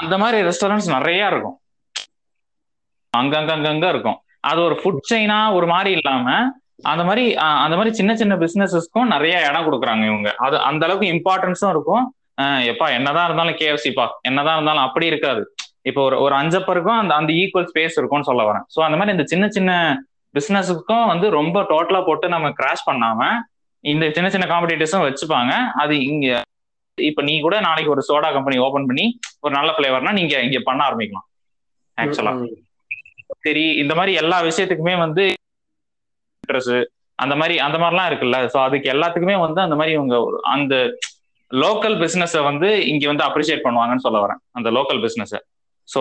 அந்த 0.00 0.14
மாதிரி 0.22 0.38
ரெஸ்டாரண்ட்ஸ் 0.48 0.90
நிறைய 0.96 1.30
இருக்கும். 1.32 1.56
அங்கங்க 3.12 3.52
அங்கங்க 3.56 3.86
இருக்கும். 3.94 4.18
அது 4.44 4.60
ஒரு 4.62 4.80
ஃபுட் 4.80 5.02
செயினா 5.12 5.52
ஒரு 5.52 5.66
மாதிரி 5.66 5.90
இல்லாம 5.90 6.26
அந்த 6.84 7.04
மாதிரி 7.04 7.36
அந்த 7.64 7.76
மாதிரி 7.76 7.94
சின்ன 7.94 8.16
சின்ன 8.16 8.34
பிசினஸஸ்க்கும் 8.36 9.04
நிறைய 9.04 9.46
இடம் 9.48 9.66
கொடுக்குறாங்க 9.66 10.04
இவங்க. 10.04 10.34
அது 10.36 10.56
அந்த 10.60 10.86
அளவுக்கு 10.86 11.06
இம்பார்ட்டன்ஸும் 11.14 11.70
இருக்கும். 11.70 12.04
ஆஹ் 12.40 12.62
எப்பா 12.70 12.86
என்னதான் 12.92 13.24
இருந்தாலும் 13.24 13.54
கேஎஃப்சிப்பா 13.54 14.06
என்னதான் 14.22 14.56
இருந்தாலும் 14.56 14.82
அப்படி 14.82 15.06
இருக்காது. 15.06 15.42
இப்போ 15.82 16.02
ஒரு 16.02 16.20
ஒரு 16.20 16.34
அஞ்சப்பருக்கும் 16.34 16.98
அந்த 16.98 17.14
அந்த 17.14 17.32
ஈக்குவல் 17.32 17.68
ஸ்பேஸ் 17.72 17.98
இருக்கும்னு 17.98 18.24
சொல்ல 18.24 18.42
வரேன். 18.42 18.64
ஸோ 18.74 18.80
அந்த 18.80 18.96
மாதிரி 18.96 19.16
இந்த 19.16 19.26
சின்ன 19.26 19.48
சின்ன 19.48 19.72
பிசினஸுக்கும் 20.34 21.06
வந்து 21.06 21.30
ரொம்ப 21.30 21.62
டோட்டலா 21.62 22.04
போட்டு 22.04 22.28
நம்ம 22.28 22.48
கிராஷ் 22.50 22.88
பண்ணாம 22.90 23.20
இந்த 23.84 24.10
சின்ன 24.10 24.30
சின்ன 24.30 24.46
காம்படிட்டர்ஸும் 24.46 25.06
வச்சுப்பாங்க. 25.08 25.52
அது 25.74 26.04
இங்க 26.04 26.26
இப்ப 26.98 27.22
நீ 27.22 27.40
கூட 27.40 27.60
நாளைக்கு 27.60 27.90
ஒரு 27.90 28.02
சோடா 28.08 28.32
கம்பெனி 28.32 28.58
ஓபன் 28.58 28.86
பண்ணி 28.86 29.06
ஒரு 29.40 29.52
நல்ல 29.54 29.70
ஃபிளேவர்னா 29.76 30.12
நீங்க 30.12 30.42
இங்க 30.42 30.60
பண்ண 30.60 30.80
ஆரம்பிக்கலாம். 30.88 31.26
ஆக்சுவலா 31.98 32.32
சரி 33.48 33.66
இந்த 33.82 33.92
மாதிரி 33.98 34.12
எல்லா 34.22 34.38
விஷயத்துக்குமே 34.48 34.94
வந்து 35.04 35.24
ட்ரெஸ் 36.48 36.74
அந்த 37.18 37.34
மாதிரி 37.40 37.54
அந்த 37.66 37.76
மாதிரிலாம் 37.82 38.08
இருக்குல்ல. 38.10 38.38
ஸோ 38.52 38.58
அதுக்கு 38.66 38.88
எல்லாத்துக்குமே 38.94 39.36
வந்து 39.44 39.60
அந்த 39.66 39.76
மாதிரி 39.78 39.92
இவங்க 39.96 40.16
அந்த 40.54 40.74
லோக்கல் 41.50 41.96
பிசினஸை 42.02 42.40
வந்து 42.48 42.68
இங்க 42.92 43.04
வந்து 43.10 43.24
அப்ரிஷியேட் 43.26 43.64
பண்ணுவாங்கன்னு 43.66 44.04
சொல்ல 44.06 44.18
வரேன். 44.24 44.40
அந்த 44.58 44.68
லோக்கல் 44.76 45.00
பிசினஸை 45.04 45.40
ஸோ 45.88 46.00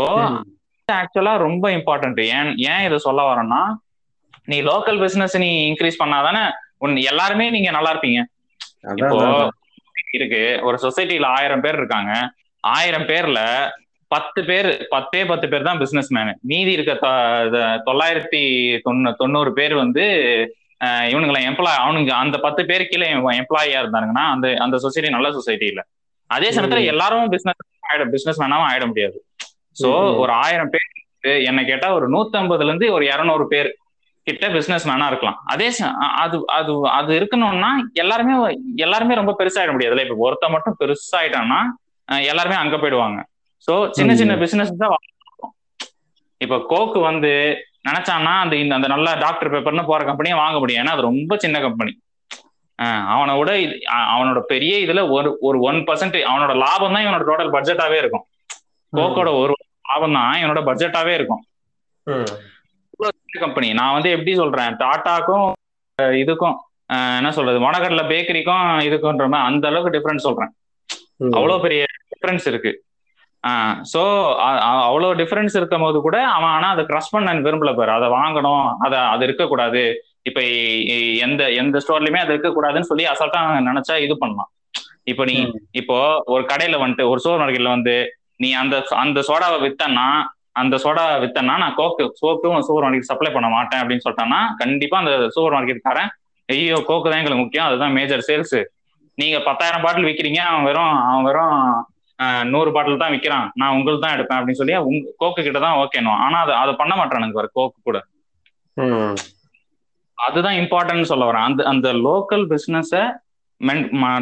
ஆக்சுவலா 0.88 1.34
ரொம்ப 1.46 1.66
இம்பார்ட்டன்ட் 1.78 2.20
ஏன் 2.38 2.52
ஏன் 2.72 2.84
இதை 2.88 2.98
சொல்ல 3.08 3.22
வரேன்னா 3.30 3.62
நீ 4.52 4.58
லோக்கல் 4.70 5.00
பிசினஸ் 5.04 5.36
நீ 5.44 5.50
இன்க்ரீஸ் 5.70 6.02
பண்ணாதானே 6.02 6.44
உன் 6.86 6.96
எல்லாருமே 7.12 7.46
நீங்க 7.56 7.70
நல்லா 7.78 7.92
இருப்பீங்க. 7.94 8.20
இப்போ 9.02 9.18
இருக்கு 10.18 10.44
ஒரு 10.68 10.78
சொசைட்டில 10.86 11.28
ஆயிரம் 11.38 11.64
பேர் 11.66 11.80
இருக்காங்க. 11.82 12.12
ஆயிரம் 12.64 13.08
பேர்ல 13.10 13.40
பத்து 14.12 14.44
பேர் 14.44 14.70
பத்தே 14.90 15.26
பத்து 15.26 15.46
பேர் 15.50 15.64
தான் 15.64 15.80
பிசினஸ் 15.80 16.14
மேனு 16.14 16.34
மீதி 16.42 16.72
இருக்க 16.72 16.94
தொள்ளாயிரத்தி 17.88 18.42
தொண்ணூ 18.82 19.12
தொண்ணூறு 19.14 19.52
பேர் 19.54 19.76
வந்து 19.76 20.04
இவனுங்களை 21.12 21.40
எம்ப்ளாய் 21.50 21.82
அவனுங்க 21.84 22.12
அந்த 22.16 22.38
பத்து 22.38 22.62
பேர் 22.66 22.90
கீழே 22.90 23.08
எம்ப்ளாயியா 23.42 23.80
இருந்தாங்கன்னா 23.84 24.24
அந்த 24.34 24.48
அந்த 24.58 24.78
சொசைட்டி 24.78 25.10
நல்ல 25.10 25.32
சொசைட்டி 25.32 25.66
இல்ல. 25.66 25.82
அதே 26.30 26.50
சமயத்துல. 26.50 26.84
எல்லாரும் 26.86 27.30
பிசினஸ் 27.30 27.62
ஆயிட 27.88 28.06
பிசினஸ் 28.12 28.42
மேனாவும் 28.42 28.70
ஆயிட 28.70 28.86
முடியாது. 28.86 29.18
சோ. 29.78 29.90
ஒரு 30.22 30.32
ஆயிரம் 30.44 30.72
பேர் 30.74 30.86
என்ன 31.44 31.62
கேட்டா 31.64 31.88
ஒரு 31.94 32.08
நூத்தம்பதுல 32.10 32.70
இருந்து 32.70 32.88
ஒரு 32.94 33.06
இருநூறு 33.06 33.46
பேர் 33.48 33.70
கிட்ட 34.28 34.46
பிசினஸ் 34.50 34.88
மேனா 34.90 35.08
இருக்கலாம். 35.08 35.40
அதே 35.46 35.68
அது 36.18 36.38
அது 36.58 36.72
அது 36.92 37.12
இருக்கணும்னா 37.20 37.72
எல்லாருமே 37.94 38.34
எல்லாருமே 38.78 39.16
ரொம்ப 39.16 39.36
பெருசாயிட 39.40 39.72
முடியாதுல்ல? 39.76 40.06
இப்ப 40.08 40.18
ஒருத்த 40.28 40.48
மட்டும் 40.50 40.78
பெருசாயிட்டான்னா 40.82 41.60
எல்லாருமே 42.26 42.56
அங்க 42.56 42.76
போயிடுவாங்க. 42.78 43.20
சோ 43.68 43.76
சின்ன 43.90 44.12
சின்ன 44.16 44.34
பிசினஸ் 44.38 44.74
தான். 44.82 44.96
இப்ப 46.42 46.58
கோக்கு 46.70 47.00
வந்து 47.00 47.32
நினைச்சான்னா 47.90 48.34
அந்த 48.44 48.56
இந்த 48.56 48.74
அந்த 48.76 48.88
நல்ல 48.88 49.14
டாக்டர் 49.16 49.52
பேப்பர்னு 49.54 49.86
போற 49.86 50.04
கம்பெனியை 50.04 50.38
வாங்க 50.40 50.58
முடியும். 50.60 50.82
ஏன்னா 50.84 50.94
அது 50.96 51.02
ரொம்ப 51.02 51.38
சின்ன 51.38 51.60
கம்பெனி 51.60 51.94
அவனை 53.14 53.34
விட 53.38 53.52
இது 53.60 53.76
அ- 53.94 54.08
அவனோட 54.16 54.40
பெரிய 54.52 54.74
இதுல 54.86 55.02
ஒரு 55.10 55.30
ஒரு 55.42 55.58
ஒன் 55.60 55.80
பர்சன்ட் 55.88 56.18
அவனோட 56.32 56.54
லாபம் 56.64 56.94
தான் 56.94 57.06
இவனோட 57.06 57.24
டோட்டல் 57.30 57.54
பட்ஜெட்டாவே 57.56 57.98
இருக்கும். 58.02 58.26
கோக்கோட 58.94 59.30
ஒரு 59.42 59.54
லாபம் 59.90 60.16
தான் 60.18 60.34
இவனோட 60.42 60.62
பட்ஜெட்டாவே 60.70 61.14
இருக்கும். 61.20 61.44
கம்பெனி 63.40 63.74
நான் 63.80 63.94
வந்து 63.96 64.10
எப்படி 64.10 64.34
சொல்றேன்? 64.36 64.76
டாட்டாக்கும் 64.84 65.48
இதுக்கும் 66.22 66.56
என்ன 67.20 67.32
சொல்றது? 67.38 67.58
மொனகர்ல 67.66 68.04
பேக்கரிக்கும் 68.12 68.64
இதுக்குன்ற 68.88 69.26
மாதிரி 69.34 69.48
அந்த 69.52 69.66
அளவுக்கு 69.68 69.94
டிஃபரன்ஸ் 69.96 70.26
சொல்றேன். 70.28 70.52
அவ்வளவு 71.36 71.62
பெரிய 71.62 71.82
டிஃபரன்ஸ் 72.12 72.48
இருக்கு. 72.52 72.72
ஸோ 73.92 74.02
அவ்வளோ 74.88 75.10
டிஃபரன்ஸ் 75.22 75.56
இருக்கும் 75.60 75.86
போது 75.86 75.98
கூட 76.06 76.18
அவன் 76.36 76.54
ஆனா 76.56 76.68
அதை 76.76 76.84
க்ரஷ் 76.90 77.14
பண்ண 77.16 77.34
விரும்பல 77.48 77.72
பாரு. 77.80 77.92
அதை 77.98 78.08
வாங்கணும். 78.18 78.68
அதை 78.86 79.00
அது 79.14 79.24
இருக்கக்கூடாது. 79.28 79.84
இப்ப 80.30 80.40
எந்த 81.26 81.42
எந்த 81.62 81.82
ஸ்டோர்லயுமே 81.84 82.22
அது 82.24 82.34
இருக்கக்கூடாதுன்னு 82.36 82.90
சொல்லி 82.92 83.06
அசால்ட்டா 83.12 83.42
நினைச்சா 83.70 83.96
இது 84.06 84.16
பண்ணலாம். 84.24 84.50
இப்போ 85.12 85.24
நீ 85.30 85.36
இப்போ 85.82 85.98
ஒரு 86.34 86.44
கடையில 86.52 86.80
வந்துட்டு 86.82 87.06
ஒரு 87.12 87.20
சூப்பர் 87.24 87.42
மார்க்கெட்ல 87.42 87.76
வந்து 87.76 87.96
நீ 88.44 88.50
அந்த 88.62 88.76
அந்த 89.04 89.20
சோடாவை 89.30 89.60
வித்தன்னா 89.66 90.08
அந்த 90.62 90.76
சோடா 90.84 91.04
வித்தன்னா 91.24 91.56
நான் 91.64 91.76
கோக்கு 91.80 92.04
சோக்கும் 92.22 92.64
சூப்பர் 92.68 92.86
மார்க்கெட் 92.86 93.12
சப்ளை 93.12 93.30
பண்ண 93.36 93.48
மாட்டேன் 93.56 93.82
அப்படின்னு 93.82 94.04
சொல்லிட்டான்னா 94.06 94.40
கண்டிப்பா 94.62 94.98
அந்த 95.04 95.14
சூப்பர் 95.36 95.56
மார்க்கெட்காரன் 95.58 96.10
ஐயோ 96.50 96.78
கோக்கு 96.90 97.08
தான் 97.10 97.20
எங்களுக்கு 97.22 97.44
முக்கியம். 97.44 97.68
அதுதான் 97.70 97.96
மேஜர் 97.98 98.26
சேல்ஸ் 98.30 98.58
நீங்க 99.18 99.38
பத்தாயிரம் 99.48 99.84
பாட்டில் 99.86 100.08
விக்கிறீங்க. 100.10 100.42
அவன் 100.50 100.68
வெறும் 100.70 100.96
அவன் 101.10 101.28
வெறும் 101.30 101.56
நூறு 102.54 102.70
பாட்டில் 102.76 103.02
தான் 103.02 103.14
விக்கிறான். 103.16 103.48
நான் 103.60 103.76
உங்களுக்கு 103.78 104.04
தான் 104.04 104.16
எடுப்பேன் 104.16 104.40
அப்படின்னு 104.40 104.60
சொல்லி 104.62 104.76
உங்க 104.90 105.12
கோக்கு 105.22 105.42
கிட்ட 105.48 105.60
தான் 105.66 105.80
ஓகேனும் 105.82 106.20
ஆனா 106.26 106.38
அதை 106.46 106.54
அதை 106.64 106.74
பண்ண 106.82 106.94
மாட்டானுங்க 107.00 107.38
பாரு 107.38 107.50
கோக்கு 107.58 107.78
கூட. 107.88 108.00
அதுதான் 110.18 110.58
இம்பார்ட்டன்ட் 110.62 111.12
சொல்ல 111.12 111.26
வரேன். 111.30 111.48
அந்த 111.50 111.62
அந்த 111.74 111.88
லோக்கல் 112.08 112.46
பிசினஸ 112.54 112.92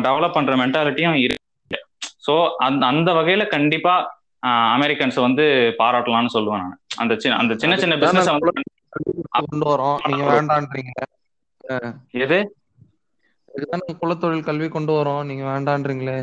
டெவலப் 0.05 0.35
பண்ற 0.35 0.53
மென்டாலிட்டியும் 0.61 1.17
இருக்கு. 1.23 1.79
ஸோ 2.25 2.33
அந்த 2.67 2.83
அந்த 2.91 3.09
வகையில 3.19 3.43
கண்டிப்பா 3.55 3.93
அமெரிக்கன்ஸ் 4.75 5.17
வந்து 5.25 5.45
பாராட்டலாம்னு 5.79 6.35
சொல்லுவேன் 6.35 6.63
நான். 6.63 6.77
அந்த 7.03 7.13
சின்ன 7.21 7.37
அந்த 7.41 7.53
சின்ன 7.61 7.75
சின்ன 7.83 7.95
பிசினஸ் 8.03 8.31
வந்து 8.33 8.51
கொண்டு 9.37 9.65
வரோம். 9.71 9.97
நீங்க 10.09 10.25
வேண்டான்றீங்க. 10.33 10.91
எது? 12.23 12.37
இதுதானே 13.57 13.93
குலத்தொழில் 14.01 14.47
கல்வி 14.49 14.67
கொண்டு 14.75 14.93
வரோம். 14.97 15.23
நீங்க 15.29 15.43
வேண்டான்றீங்களே. 15.51 16.17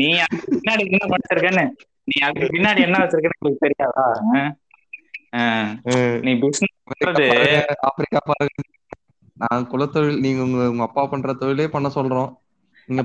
நீ 0.00 0.08
பின்னாடி 0.54 0.82
என்ன 0.88 1.06
படிச்சிருக்கேன்னு? 1.12 1.64
நீ 2.08 2.16
அதுக்கு 2.26 2.48
பின்னாடி 2.56 2.80
என்ன 2.86 2.98
வச்சிருக்கேன்னு 3.02 3.38
உங்களுக்கு 3.40 3.64
தெரியாதா. 3.66 4.06
நீ 6.26 6.32
பிசினஸ் 6.42 6.76
ஆப்பிரிக்கா 7.88 8.20
பாருங்க, 8.30 8.62
நான் 9.36 9.68
குலத்தொழில் 9.72 10.22
நீங்க 10.24 10.40
உங்க 10.46 10.62
உங்க 10.72 10.84
அப்பா 10.88 11.02
பண்ற 11.12 11.32
தொழிலே 11.42 11.66
பண்ண 11.76 11.88
சொல்றோம். 11.98 12.30
நீங்க 12.88 13.02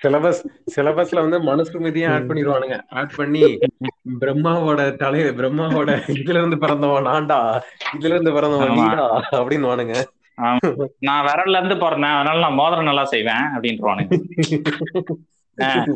சிலபஸ் 0.00 0.40
சிலபஸ்ல 0.74 1.22
வந்து 1.24 1.38
மனுஸ்மிருதியும் 1.48 2.12
ஆட் 2.12 2.28
பண்ணிடுவானுங்க. 2.28 2.76
ஆட் 2.98 3.12
பண்ணி 3.18 3.42
பிரம்மாவோட 4.22 4.80
தலை 5.02 5.20
பிரம்மாவோட 5.40 5.90
இதுல 6.14 6.40
இருந்து 6.40 6.58
பிறந்தவன் 6.64 7.06
நான்டா 7.10 7.38
இதுல 7.96 8.14
இருந்து 8.14 8.32
பிறந்தவன். 8.36 8.74
நீடா 8.80 9.06
அப்படின்னு 9.40 9.70
வானுங்க 9.70 9.96
நான் 11.00 11.26
விரல்ல 11.26 11.58
இருந்து 11.58 11.76
பிறந்தேன் 11.76 12.16
அதனால 12.16 12.40
நான் 12.40 12.54
மோதிரம் 12.54 12.84
நல்லா 12.84 13.04
செய்வேன் 13.06 13.44
அப்படின்ட்டுருவானுங்க 13.52 14.14
அஹ். 15.58 15.86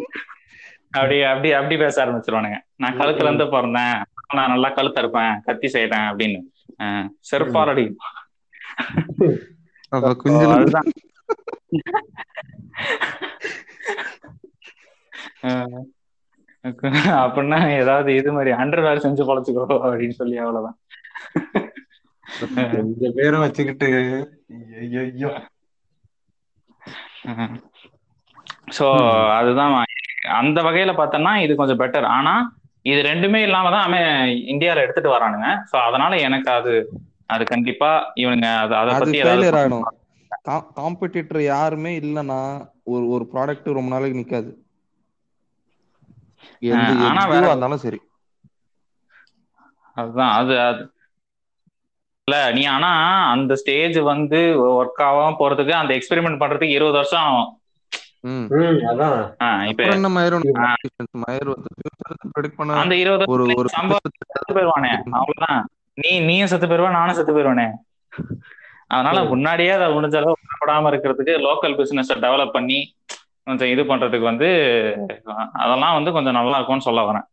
அப்படி 0.92 1.16
அப்படி 1.24 1.48
அப்படி 1.52 1.76
பேச 1.76 1.96
ஆரம்பிச்சிருவானுங்க 2.04 2.58
நான் 2.76 2.98
கழுத்துல 2.98 3.28
இருந்து 3.28 3.46
பிறந்தேன் 3.52 3.96
நான் 4.34 4.50
நல்லா 4.50 4.68
கழுத்த 4.70 5.00
இருப்பேன் 5.00 5.34
கத்தி 5.44 5.68
செய்யறேன் 5.68 6.06
அப்படின்னு. 6.10 6.38
செருப்பாரடி 7.26 7.84
அதுதான். 10.54 10.88
அப்படின்னா 17.20 17.58
ஏதாவது 17.76 18.10
இது 18.16 18.30
மாதிரி 18.32 18.50
அண்டர் 18.56 18.82
வேர் 18.82 19.04
செஞ்சு 19.04 19.22
பழச்சுக்கோ 19.22 19.64
அப்படின்னு 19.84 20.16
சொல்லி 20.16 20.36
அவ்வளவுதான் 20.38 20.78
கொஞ்ச 22.72 23.10
பேரை 23.12 23.38
வச்சுக்கிட்டு 23.40 23.88
ஐயோ 24.50 25.30
சோ 28.76 28.86
அதுதான் 29.38 29.72
அந்த 30.38 30.58
வகையில 30.66 30.92
பார்த்தோம்னா 30.96 31.32
இது 31.44 31.52
கொஞ்சம் 31.56 31.80
பெட்டர் 31.82 32.06
ஆனா 32.16 32.34
இது 32.84 33.00
ரெண்டுமே 33.08 33.40
இல்லாம 33.46 33.70
தான் 33.74 33.86
அவன் 33.86 34.08
இந்தியால 34.52 34.82
எடுத்துட்டு 34.84 35.14
வரானுங்க. 35.14 35.48
சோ 35.70 35.76
அதனால 35.88 36.12
எனக்கு 36.26 36.50
அது 36.58 36.72
அது 37.34 37.44
கண்டிப்பா 37.52 37.90
இவனுங்க 38.22 38.48
அது 38.80 38.92
பத்தி 39.00 39.16
ஏதாவது 39.22 39.46
காம்படிட்டர் 40.76 41.40
யாருமே 41.44 41.92
இல்லைன்னா 42.00 42.40
ஒரு 42.92 43.04
ஒரு 43.14 43.24
ப்ராடக்ட் 43.32 43.76
ரொம்ப 43.78 43.90
நாளைக்கு 43.94 44.20
நிக்காது. 44.20 44.50
ஆனா 47.08 47.22
வேற 47.32 47.44
இருந்தாலும் 47.48 47.84
சரி. 47.84 48.00
அதுதான் 49.96 50.32
அது 50.38 50.54
அது 50.62 50.82
இல்ல 52.30 52.52
நீ 52.52 52.64
ஆனா 52.64 52.88
அந்த 53.30 53.54
ஸ்டேஜ் 53.54 53.98
வந்து 53.98 54.36
ஒர்க் 54.64 55.00
ஆகாம 55.00 55.34
போறதுக்கு 55.38 55.70
அந்த 55.70 55.94
எக்ஸ்பெரிமெண்ட் 55.94 56.40
பண்றதுக்கு 56.42 56.70
இருபது 56.70 56.94
வருஷம் 56.94 57.22
ஆகும். 57.22 57.60
அந்த 62.78 62.96
இருபது 62.96 63.24
செத்து 64.26 64.54
போயிருவானே. 64.54 64.90
அவ்வளவுதான். 65.10 65.68
நீ 65.94 66.20
நீயும் 66.20 66.46
செத்து 66.46 66.66
போயிருவா 66.66 66.90
நானும் 66.90 67.14
செத்து 67.14 67.36
போயிருவானே. 67.36 67.70
அதனால. 68.86 69.22
முன்னாடியே 69.28 69.70
அதை 69.70 69.86
முடிஞ்ச 69.86 70.16
அளவு 70.16 70.36
பண்ணப்படாம 70.46 70.94
இருக்கிறதுக்கு 70.94 71.46
லோக்கல் 71.46 71.76
பிசினஸ் 71.76 72.12
டெவலப் 72.12 72.50
பண்ணி 72.50 72.96
கொஞ்சம் 73.44 73.68
இது 73.68 73.82
பண்றதுக்கு 73.82 74.22
வந்து 74.22 74.48
அதெல்லாம் 75.52 75.94
வந்து 75.94 76.12
கொஞ்சம் 76.12 76.32
நல்லா 76.32 76.54
இருக்கும்னு 76.54 76.82
சொல்ல 76.82 77.00
வரேன். 77.00 77.26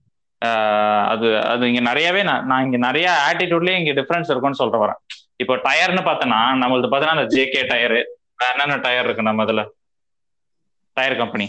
அது 1.11 1.27
அது 1.47 1.63
இங்க 1.69 1.81
நிறையவே 1.87 2.21
நான் 2.23 2.45
நான் 2.49 2.65
இங்க 2.65 2.79
நிறைய 2.85 3.07
ஆட்டிடியூட்லயே 3.27 3.77
இங்க 3.79 3.91
டிஃபரன்ஸ் 3.99 4.31
இருக்கும்னு 4.31 4.61
சொல்ற 4.61 4.77
வரேன் 4.81 4.99
இப்போ 5.39 5.55
டயர்னு 5.65 6.03
பார்த்தோன்னா 6.07 6.41
நம்மளது 6.61 6.89
பார்த்தோன்னா 6.89 7.17
அந்த 7.17 7.27
ஜேகே 7.33 7.61
டயரு 7.71 7.99
என்னென்ன 8.45 8.77
டயர் 8.85 9.07
இருக்கு 9.07 9.27
நம்ம 9.27 9.45
இதுல? 9.47 9.63
டயர் 10.97 11.15
கம்பெனி 11.19 11.45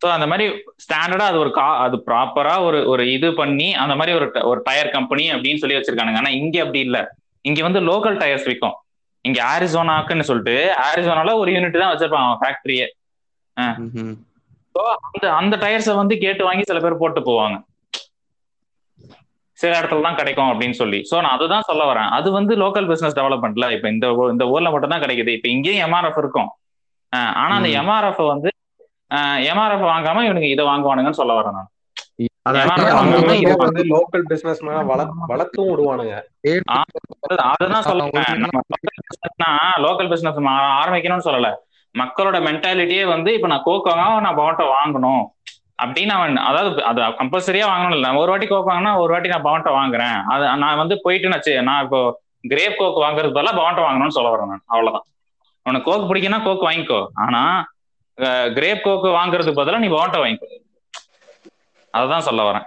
ஸோ 0.00 0.06
அந்த 0.12 0.26
மாதிரி 0.26 0.44
ஸ்டாண்டர்டா 0.82 1.26
அது 1.30 1.38
ஒரு 1.38 1.50
கா 1.52 1.68
அது 1.84 1.96
ப்ராப்பரா 2.06 2.52
ஒரு 2.66 2.80
ஒரு 2.88 3.04
இது 3.14 3.28
பண்ணி 3.34 3.68
அந்த 3.82 3.94
மாதிரி 3.96 4.12
ஒரு 4.18 4.26
ஒரு 4.50 4.60
டயர் 4.66 4.90
கம்பெனி 4.92 5.24
அப்படின்னு 5.34 5.62
சொல்லி 5.62 5.76
வச்சிருக்கானுங்க. 5.76 6.20
ஆனா 6.22 6.30
இங்க 6.40 6.56
அப்படி 6.62 6.80
இல்ல. 6.80 6.98
இங்க 7.44 7.60
வந்து 7.62 7.80
லோக்கல் 7.88 8.18
டயர்ஸ் 8.20 8.46
விற்கும் 8.46 8.76
இங்க 9.24 9.38
ஆரிசோனாக்குன்னு 9.48 10.28
சொல்லிட்டு 10.28 10.54
ஆரிசோனால 10.84 11.34
ஒரு 11.40 11.50
யூனிட் 11.54 11.82
தான் 11.82 11.92
வச்சிருப்பான் 11.92 12.38
ஃபேக்டரியே 12.40 12.86
அந்த 15.08 15.26
அந்த 15.40 15.54
டயர்ஸை 15.64 15.94
வந்து 16.00 16.14
கேட்டு 16.24 16.42
வாங்கி 16.48 16.64
சில 16.70 16.80
பேர் 16.84 17.00
போட்டு 17.02 17.20
போவாங்க. 17.28 17.56
சில 19.58 19.70
இடத்துல 19.78 20.04
தான் 20.06 20.18
கிடைக்கும் 20.18 20.50
அப்படின்னு 20.50 20.76
சொல்லி. 20.80 20.98
ஸோ 21.10 21.16
நான் 21.24 21.36
அதுதான் 21.36 21.66
சொல்ல 21.68 21.84
வரேன். 21.90 22.10
அது 22.16 22.28
வந்து 22.36 22.52
லோக்கல் 22.62 22.88
பிசினஸ் 22.90 23.16
டெவலப்மெண்ட்ல 23.18 23.68
இப்போ 23.76 23.88
இந்த 24.34 24.44
ஊர்ல 24.54 24.70
மட்டும் 24.74 24.92
தான் 24.94 25.02
கிடைக்குது. 25.04 25.32
இப்போ 25.38 25.48
இங்கேயும் 25.54 25.84
எம்ஆர்எஃப் 25.86 26.20
இருக்கும். 26.22 26.50
ஆனா 27.42 27.52
அந்த. 27.58 27.70
எம்ஆர்எஃப் 27.80 28.22
வந்து 28.32 28.50
எம்ஆர்எஃப் 29.52 29.84
வாங்காம 29.92 30.22
இவனுக்கு 30.28 30.54
இதை 30.54 30.64
வாங்குவானுங்கன்னு 30.70 31.20
சொல்ல 31.20 31.34
வரேன் 31.38 31.56
நான். 31.58 31.70
லோக்கல் 33.94 34.24
பிசினஸ் 34.32 34.60
வளர்த்தும் 35.30 35.70
விடுவானுங்க. 35.70 36.14
அதுதான் 37.50 37.84
பிசினஸ்னா 39.08 39.50
லோக்கல் 39.86 40.10
பிசினஸ் 40.12 40.38
ஆரம்பிக்கணும்னு 40.82 41.26
சொல்லல. 41.28 41.50
மக்களோட 41.94 42.36
மென்டாலிட்டியே 42.46 43.04
வந்து 43.14 43.30
இப்ப 43.36 43.48
நான் 43.52 43.66
கோக்கோங்க 43.66 44.04
நான் 44.26 44.38
பவன்ட்டோ 44.40 44.66
வாங்கணும். 44.76 45.24
அப்படின்னு 45.82 46.12
அவன் 46.18 46.36
அதாவது 46.48 46.84
அது 46.90 47.00
கம்பல்சரியா 47.20 47.66
வாங்கணும் 47.72 47.96
இல்லை. 47.98 48.10
ஒரு 48.20 48.30
வாட்டி 48.30 48.46
கோக் 48.46 48.70
வாங்கினா 48.70 48.92
ஒரு 49.02 49.12
வாட்டி 49.12 49.28
நான் 49.28 49.46
பவன்ட்டோ 49.48 49.72
வாங்குறேன். 49.80 50.18
அது 50.32 50.44
நான் 50.64 50.80
வந்து 50.82 50.96
போயிட்டு 51.02 51.32
நான் 51.32 51.64
நான் 51.68 51.84
இப்போ 51.84 52.00
கிரேப் 52.52 52.78
கோக் 52.78 53.02
வாங்குறது 53.04 53.36
பதிலாக 53.36 53.58
பவன்ட்டோ 53.60 53.84
வாங்கணும்னு 53.86 54.16
சொல்ல 54.16 54.32
வரேன் 54.34 54.50
நான். 54.52 54.64
அவ்வளவுதான். 54.66 55.06
உனக்கு 55.66 55.88
கோக் 55.90 56.08
பிடிக்குன்னா 56.10 56.40
கோக் 56.44 56.66
வாங்கிக்கோ. 56.68 57.00
ஆனா 57.24 57.42
கிரேப் 58.56 58.84
கோக் 58.84 59.06
வாங்குறதுக்கு 59.18 59.60
பதிலாக 59.60 59.82
நீ 59.84 59.90
பவன்ட்டோ 59.94 60.20
வாங்கிக்கோ. 60.24 60.48
அதுதான் 61.94 62.26
சொல்ல 62.28 62.42
வரேன். 62.50 62.66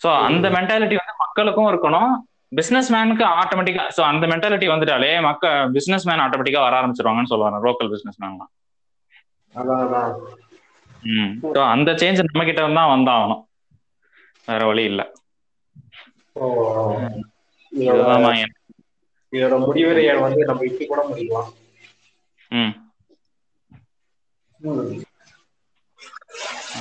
ஸோ 0.00 0.10
அந்த 0.28 0.46
மென்டாலிட்டி 0.50 0.96
வந்து 1.00 1.14
மக்களுக்கும் 1.24 1.70
இருக்கணும். 1.72 2.12
பிசினஸ் 2.52 2.88
மேனுக்கு 2.94 3.24
ஆட்டோமேட்டிக்கா 3.40 3.84
ஸோ 3.96 4.02
அந்த 4.08 4.24
மென்டாலிட்டி 4.32 4.66
வந்துட்டாலே 4.72 5.10
மக்க 5.26 5.44
பிசினஸ் 5.76 6.06
மேன் 6.08 6.24
ஆட்டோமேட்டிக்கா 6.24 6.62
வர 6.64 6.76
ஆரம்பிச்சிருவாங்கன்னு 6.80 7.32
சொல்ல 7.32 7.46
வரேன் 7.48 7.64
லோக்கல் 7.66 7.92
பிசினஸ் 7.94 8.20
மேன்லாம் 8.22 8.52
ஸோ 11.48 11.60
அந்த 11.72 11.90
சேஞ்ச் 12.00 12.20
நம்ம 12.24 12.44
கிட்ட 12.46 12.60
தான் 12.70 12.92
வந்தாகணும். 12.92 13.42
வேற 14.48 14.62
வழி 14.68 14.84
இல்ல. 14.84 15.02
இதோட 19.32 19.54
முடிவுரையை 19.62 20.14
வந்து 20.22 20.42
நம்ம 20.50 20.64
இப்படி 20.70 20.86
கூட 20.86 21.02
முடிக்கலாம். 21.08 21.50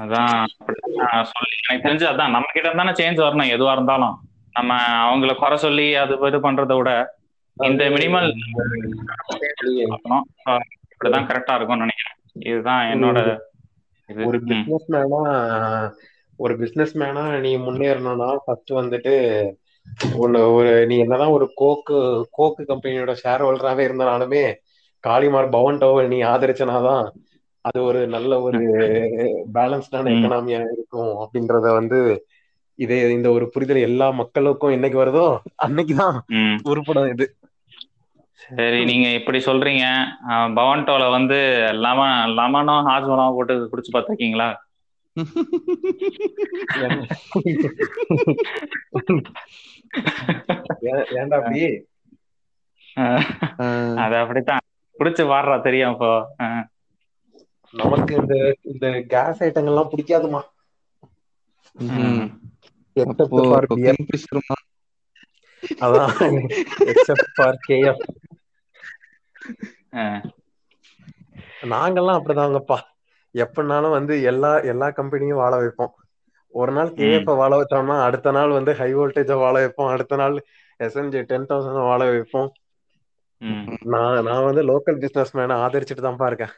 அதான் 0.01 0.51
சொல்லி 1.31 1.55
எனக்கு 1.59 1.85
தெரிஞ்சு 1.85 2.05
அதான் 2.09 2.33
நம்ம 2.35 2.51
கிட்ட 2.51 2.73
தானே 2.73 2.93
சேஞ்ச் 2.99 3.23
வரணும் 3.23 3.53
எதுவா 3.55 3.73
இருந்தாலும். 3.75 4.15
நம்ம 4.53 4.71
அவங்கள 5.03 5.33
குறை 5.35 5.57
சொல்லி 5.57 5.87
அது 5.95 6.13
இது 6.27 6.39
பண்றதை 6.39 6.75
விட 6.77 6.91
இந்த 7.57 7.83
மினிமல் 7.89 8.27
இப்படிதான் 10.91 11.27
கரெக்டா 11.29 11.53
இருக்கும்னு 11.55 11.85
நினைக்கிறேன். 11.85 12.17
இதுதான் 12.49 12.83
என்னோட 12.93 13.19
ஒரு 14.09 14.37
பிசினஸ் 14.41 14.87
மேனா 14.91 15.21
ஒரு 16.39 16.53
பிசினஸ் 16.57 16.93
மேனா 16.97 17.23
நீ 17.39 17.51
முன்னேறணும்னா 17.57 18.29
ஃபர்ஸ்ட் 18.45 18.71
வந்துட்டு 18.71 19.13
ஒன்னு 20.17 20.39
ஒரு 20.53 20.71
நீ 20.87 20.95
என்னதான் 20.97 21.35
ஒரு 21.37 21.45
கோக்கு 21.53 21.97
கோக்கு 22.31 22.63
கம்பெனியோட 22.63 23.13
ஷேர் 23.23 23.43
ஹோல்டராகவே 23.45 23.85
இருந்தாலுமே 23.87 24.43
காளிமார் 25.03 25.53
பவன்டோவை 25.53 26.03
நீ 26.07 26.17
ஆதரிச்சனாதான் 26.23 27.05
அது 27.65 27.79
ஒரு 27.83 27.99
நல்ல 28.07 28.31
ஒரு 28.41 28.59
பேலன்ஸ்டான. 29.53 30.11
எக்கனாமியா 30.13 30.59
இருக்கும் 30.75 31.13
அப்படின்றத 31.23 31.67
வந்து 31.73 31.99
இதே 32.81 33.11
இந்த 33.11 33.29
ஒரு 33.29 33.49
புரிதல் 33.49 33.75
எல்லா 33.75 34.09
மக்களுக்கும் 34.09 34.71
என்னைக்கு 34.71 34.97
வருதோ 34.97 35.37
அன்னைக்குதான். 35.67 36.19
உருப்படும் 36.63 37.09
இது. 37.09 37.35
சரி 38.55 38.85
நீங்க 38.85 39.09
இப்படி 39.09 39.37
சொல்றீங்க. 39.37 40.05
பவன்டோல 40.27 41.09
வந்து 41.09 41.35
லெமன் 41.71 42.29
லெமனும் 42.29 42.85
ஹாஜ்மலாவும் 42.87 43.33
போட்டு 43.33 43.69
குடிச்சு 43.71 43.95
பார்த்திருக்கீங்களா 43.95 44.55
ஏன்- 50.81 51.05
ஏன்டா 51.09 51.33
அப்படி? 51.33 51.85
அது 53.95 54.15
அப்படித்தான். 54.15 54.59
குடிச்சு 54.99 55.23
பாடுறா 55.25 55.61
தெரியும் 55.61 55.91
இப்போ. 55.91 56.35
நமக்கு 57.71 58.15
இந்த 58.15 58.55
இந்த 58.61 59.03
கேஸ் 59.07 59.43
ஐட்டங்கள்லாம் 59.43 59.87
பிடிக்காதுமா. 59.97 60.41
எக்ஸப்ட் 62.95 63.23
ஃபார் 63.43 63.67
கிங்ஃபிஷர் 63.73 64.41
அதான் 65.81 66.13
எக்ஸப்ட் 66.91 67.29
ஃபார் 67.35 67.57
கேஎஃப் 67.67 68.03
அஹ், 69.99 70.21
நாங்கெல்லாம் 71.71 72.19
அப்படிதாங்கப்பா 72.19 72.77
எப்படினாலும் 73.35 73.95
வந்து 73.97 74.13
எல்லா 74.25 74.51
எல்லா 74.71 74.87
கம்பெனியும் 74.97 75.41
வாழ 75.41 75.53
வைப்போம் 75.57 75.93
ஒரு 76.53 76.71
நாள் 76.71 76.89
கேஎஃப் 76.97 77.29
வாழ 77.39 77.51
வச்சோம்னா 77.57 77.97
அடுத்த 78.07 78.31
நாள் 78.31 78.55
வந்து 78.55 78.71
ஹை 78.79 78.89
வோல்டேஜ 78.95 79.31
வாழ 79.41 79.55
வைப்போம் 79.59 79.91
அடுத்த 79.93 80.15
நாள் 80.15 80.35
எஸ்என்ஜி 80.79 81.21
டென் 81.29 81.47
தௌசண்ட் 81.49 81.87
வாழ 81.87 82.01
வைப்போம். 82.11 82.49
நான் 83.91 84.25
நான் 84.25 84.47
வந்து 84.47 84.61
லோக்கல் 84.67 84.99
பிசினஸ் 85.03 85.33
மேன 85.37 85.57
ஆதரிச்சுட்டு 85.63 86.03
தான்ப்பா 86.03 86.27
இருக்கேன் 86.31 86.53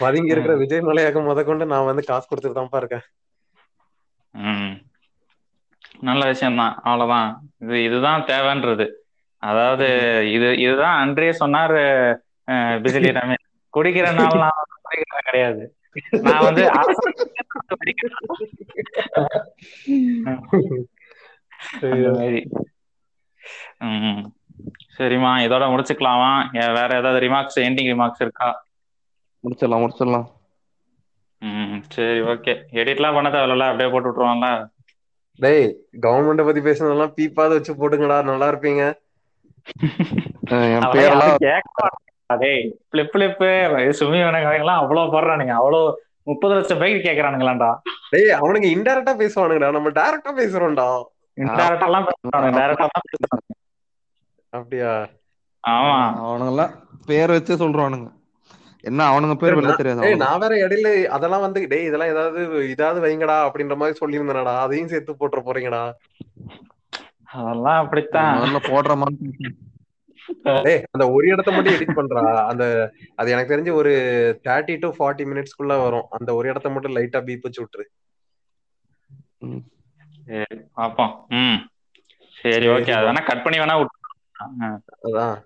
பதுங்கி 0.00 0.32
இருக்கிற 0.34 0.54
விஜய் 0.60 0.86
மலையாகம் 0.86 1.28
முத 1.28 1.40
கொண்டு 1.44 1.64
நான் 1.70 1.88
வந்து 1.88 2.02
காசு 2.04 2.26
கொடுத்துட்டு 2.26 2.58
தான்ப்பா 2.58 2.80
இருக்கேன். 2.82 3.04
நல்ல 6.08 6.22
விஷயம்தான். 6.32 6.74
அவ்வளவுதான். 6.84 7.30
இது 7.64 7.76
இதுதான் 7.84 8.24
தேவைன்றது. 8.30 8.86
அதாவது 9.42 9.86
இது 10.36 10.48
இதுதான் 10.64 10.98
அன்றே 11.02 11.30
சொன்னாரு 11.42 11.82
பிசிலி 12.84 13.10
ரமேஷ். 13.18 13.44
குடிக்கிறனால 13.76 14.38
நான் 14.42 14.60
வந்து 14.60 14.76
குடிக்கிறவன் 14.86 15.28
கிடையாது. 15.28 15.62
நான் 16.26 16.44
வந்து 16.48 16.62
நான் 16.70 16.90
குடிக்கிறேன். 17.72 18.16
சரிம்மா 24.96 25.32
இதோட 25.46 25.64
முடிச்சுக்கலாமா? 25.72 26.32
வேற 26.78 26.90
ஏதாவது 27.00 27.22
ரிமார்க்ஸ் 27.26 27.58
எண்டிங் 27.66 27.90
ரிமார்க்ஸ் 27.92 28.24
இருக்கா? 28.24 28.48
முடிச்சிடலாம் 29.44 29.82
முடிச்சிடலாம். 29.84 30.28
ம் 31.44 31.80
சரி 31.88 32.20
ஓகே. 32.26 32.52
எடிட்லாம் 32.80 33.16
பண்ண 33.16 33.28
தேவையில்ல 33.30 33.66
அப்படியே 33.68 33.90
போட்டு 33.90 34.08
விட்டுருவாங்களா? 34.08 34.52
டேய் 35.38 35.64
கவர்மெண்ட 36.02 36.42
பத்தி 36.44 36.60
பேசுனதெல்லாம் 36.60 37.14
பீப்பாவது 37.16 37.56
வச்சு 37.56 37.72
போட்டுங்கடா 37.72 38.18
நல்லா 38.24 38.48
இருப்பீங்க. 38.52 38.82
என் 40.68 40.88
பேரெல்லாம். 40.94 41.36
டேய் 42.30 42.62
பிளிப் 42.90 43.10
பிளிப்பு 43.12 43.48
சுமி 43.98 44.20
வணக்கம் 44.24 44.52
அவ்வளவு 44.76 45.12
போடுறானுங்க. 45.14 45.54
அவ்வளவு 45.54 45.88
முப்பது 46.22 46.52
லட்சம் 46.54 46.78
பைக் 46.78 47.06
கேக்குறானுங்களாண்டா 47.06 47.70
டேய் 48.12 48.30
அவனுங்க 48.38 48.68
இன்டைரக்டா 48.74 49.12
பேசுவானுங்கடா. 49.20 49.70
நம்ம 49.70 49.90
டைரக்டா 49.98 50.32
பேசுறோம்டா. 50.38 50.86
இன்டைரக்டா 51.38 51.86
எல்லாம் 51.86 52.06
பேசுறானுங்க 52.08 52.58
டைரக்டா 52.58 52.86
தான் 52.88 53.06
பேசுறானுங்க 53.08 53.52
அப்படியா? 54.52 54.92
ஆமா. 55.64 55.96
அவனுங்கெல்லாம் 56.22 56.72
பேர் 57.06 57.32
வச்சே 57.32 57.54
சொல்றானுங்க. 57.56 58.08
என்ன 58.84 59.02
அவனுங்க 59.08 59.34
பேர் 59.34 59.56
வெளில 59.56 59.74
தெரியாது. 59.74 60.16
நான் 60.16 60.38
வேற 60.38 60.54
இடையில 60.56 61.04
அதெல்லாம் 61.16 61.40
வந்து 61.40 61.66
டேய் 61.68 61.84
இதெல்லாம் 61.84 62.08
ஏதாவது 62.08 62.40
இதாவது 62.76 62.98
வைங்கடா 63.04 63.36
அப்படின்ற 63.46 63.76
மாதிரி 63.76 63.98
சொல்லியிருந்தேனடா. 64.00 64.56
அதையும் 64.58 64.88
சேர்த்து 64.88 65.12
போட்டுற 65.12 65.40
போறீங்கடா. 65.40 65.82
அதெல்லாம் 67.22 67.84
அப்படித்தான். 67.84 68.40
முதல்ல 68.40 68.58
போடுற 68.62 68.96
மாதிரி 68.96 69.54
டேய் 70.62 70.84
அந்த 70.90 71.10
ஒரு 71.10 71.28
இடத்த 71.28 71.50
மட்டும் 71.50 71.74
எடிட் 71.74 71.98
பண்றா. 71.98 72.46
அந்த 72.46 72.92
அது 73.14 73.30
எனக்கு 73.30 73.56
தெரிஞ்சு 73.56 73.72
ஒரு 73.72 73.92
தேர்ட்டி 74.44 74.76
டு 74.78 74.94
ஃபார்ட்டி 74.98 75.24
மினிட்ஸ்க்குள்ள 75.30 75.82
வரும். 75.82 76.06
அந்த 76.10 76.34
ஒரு 76.34 76.48
இடத்த 76.48 76.70
மட்டும் 76.70 76.96
லைட்டா 76.96 77.20
பீப் 77.24 77.42
வச்சு 77.42 77.62
விட்டுரு. 77.62 77.86
பாப்போம். 80.76 81.14
ம். 81.28 81.60
சரி 82.42 82.66
ஓகே. 82.66 82.92
அது 82.92 83.06
வேணா 83.06 83.24
கட் 83.24 83.42
பண்ணி 83.42 83.58
வேணா 83.58 83.76
விட்டுறோம். 83.76 84.62
ஆ, 84.62 84.80
அதான். 85.02 85.36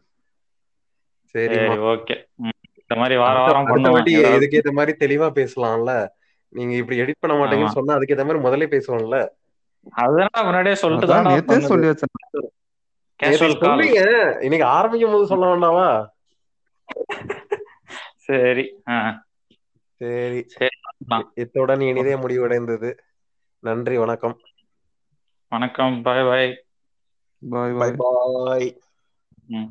சரி 1.33 1.57
ஓகே. 1.93 2.17
இந்த 2.91 2.97
மாதிரி 3.01 3.17
வார 3.17 3.39
வாரம் 3.39 3.67
பண்ணுவோம். 3.67 3.95
வாட்டி 3.95 4.13
ஏதாவது. 4.19 4.37
இதுக்கு 4.37 4.59
ஏத்த 4.61 4.73
மாதிரி 4.73 4.93
தெளிவா 5.01 5.27
பேசலாம்ல? 5.39 5.93
நீங்க 6.53 6.75
இப்படி 6.75 7.01
எடிட் 7.03 7.21
பண்ண 7.21 7.35
மாட்டீங்கன்னு 7.37 7.77
சொன்னா 7.79 7.95
அதுக்கு 7.95 8.15
ஏத்த 8.15 8.25
மாதிரி 8.29 8.45
முதல்ல 8.47 8.69
பேசுவோம்ல? 8.75 9.19
அதெல்லாம் 9.95 10.47
முன்னாடியே 10.47 10.75
சொல்லிட்டு 10.75 11.07
தான் 11.07 11.27
நேத்தே 11.27 11.59
சொல்லி 11.73 11.89
வச்சேன் 11.91 12.15
இன்னைக்கு 14.47 14.67
ஆரம்பிக்கும் 14.77 15.13
போது 15.13 15.27
சொல்ல 15.27 15.47
வேண்டாமா? 15.47 15.87
சரி 18.27 18.65
சரி. 20.01 20.41
சரி 20.51 20.75
இத்துடன் 21.35 21.81
இனிதே 21.81 22.15
முடிவடைந்தது. 22.17 22.91
நன்றி 23.63 23.97
வணக்கம். 23.99 24.37
வணக்கம் 25.53 25.97
பாய் 26.03 26.27
பாய். 26.31 26.51
பாய் 27.43 27.73
பாய். 27.73 27.95
பாய் 27.97 28.37
பாய் 28.47 28.69
ம். 29.49 29.69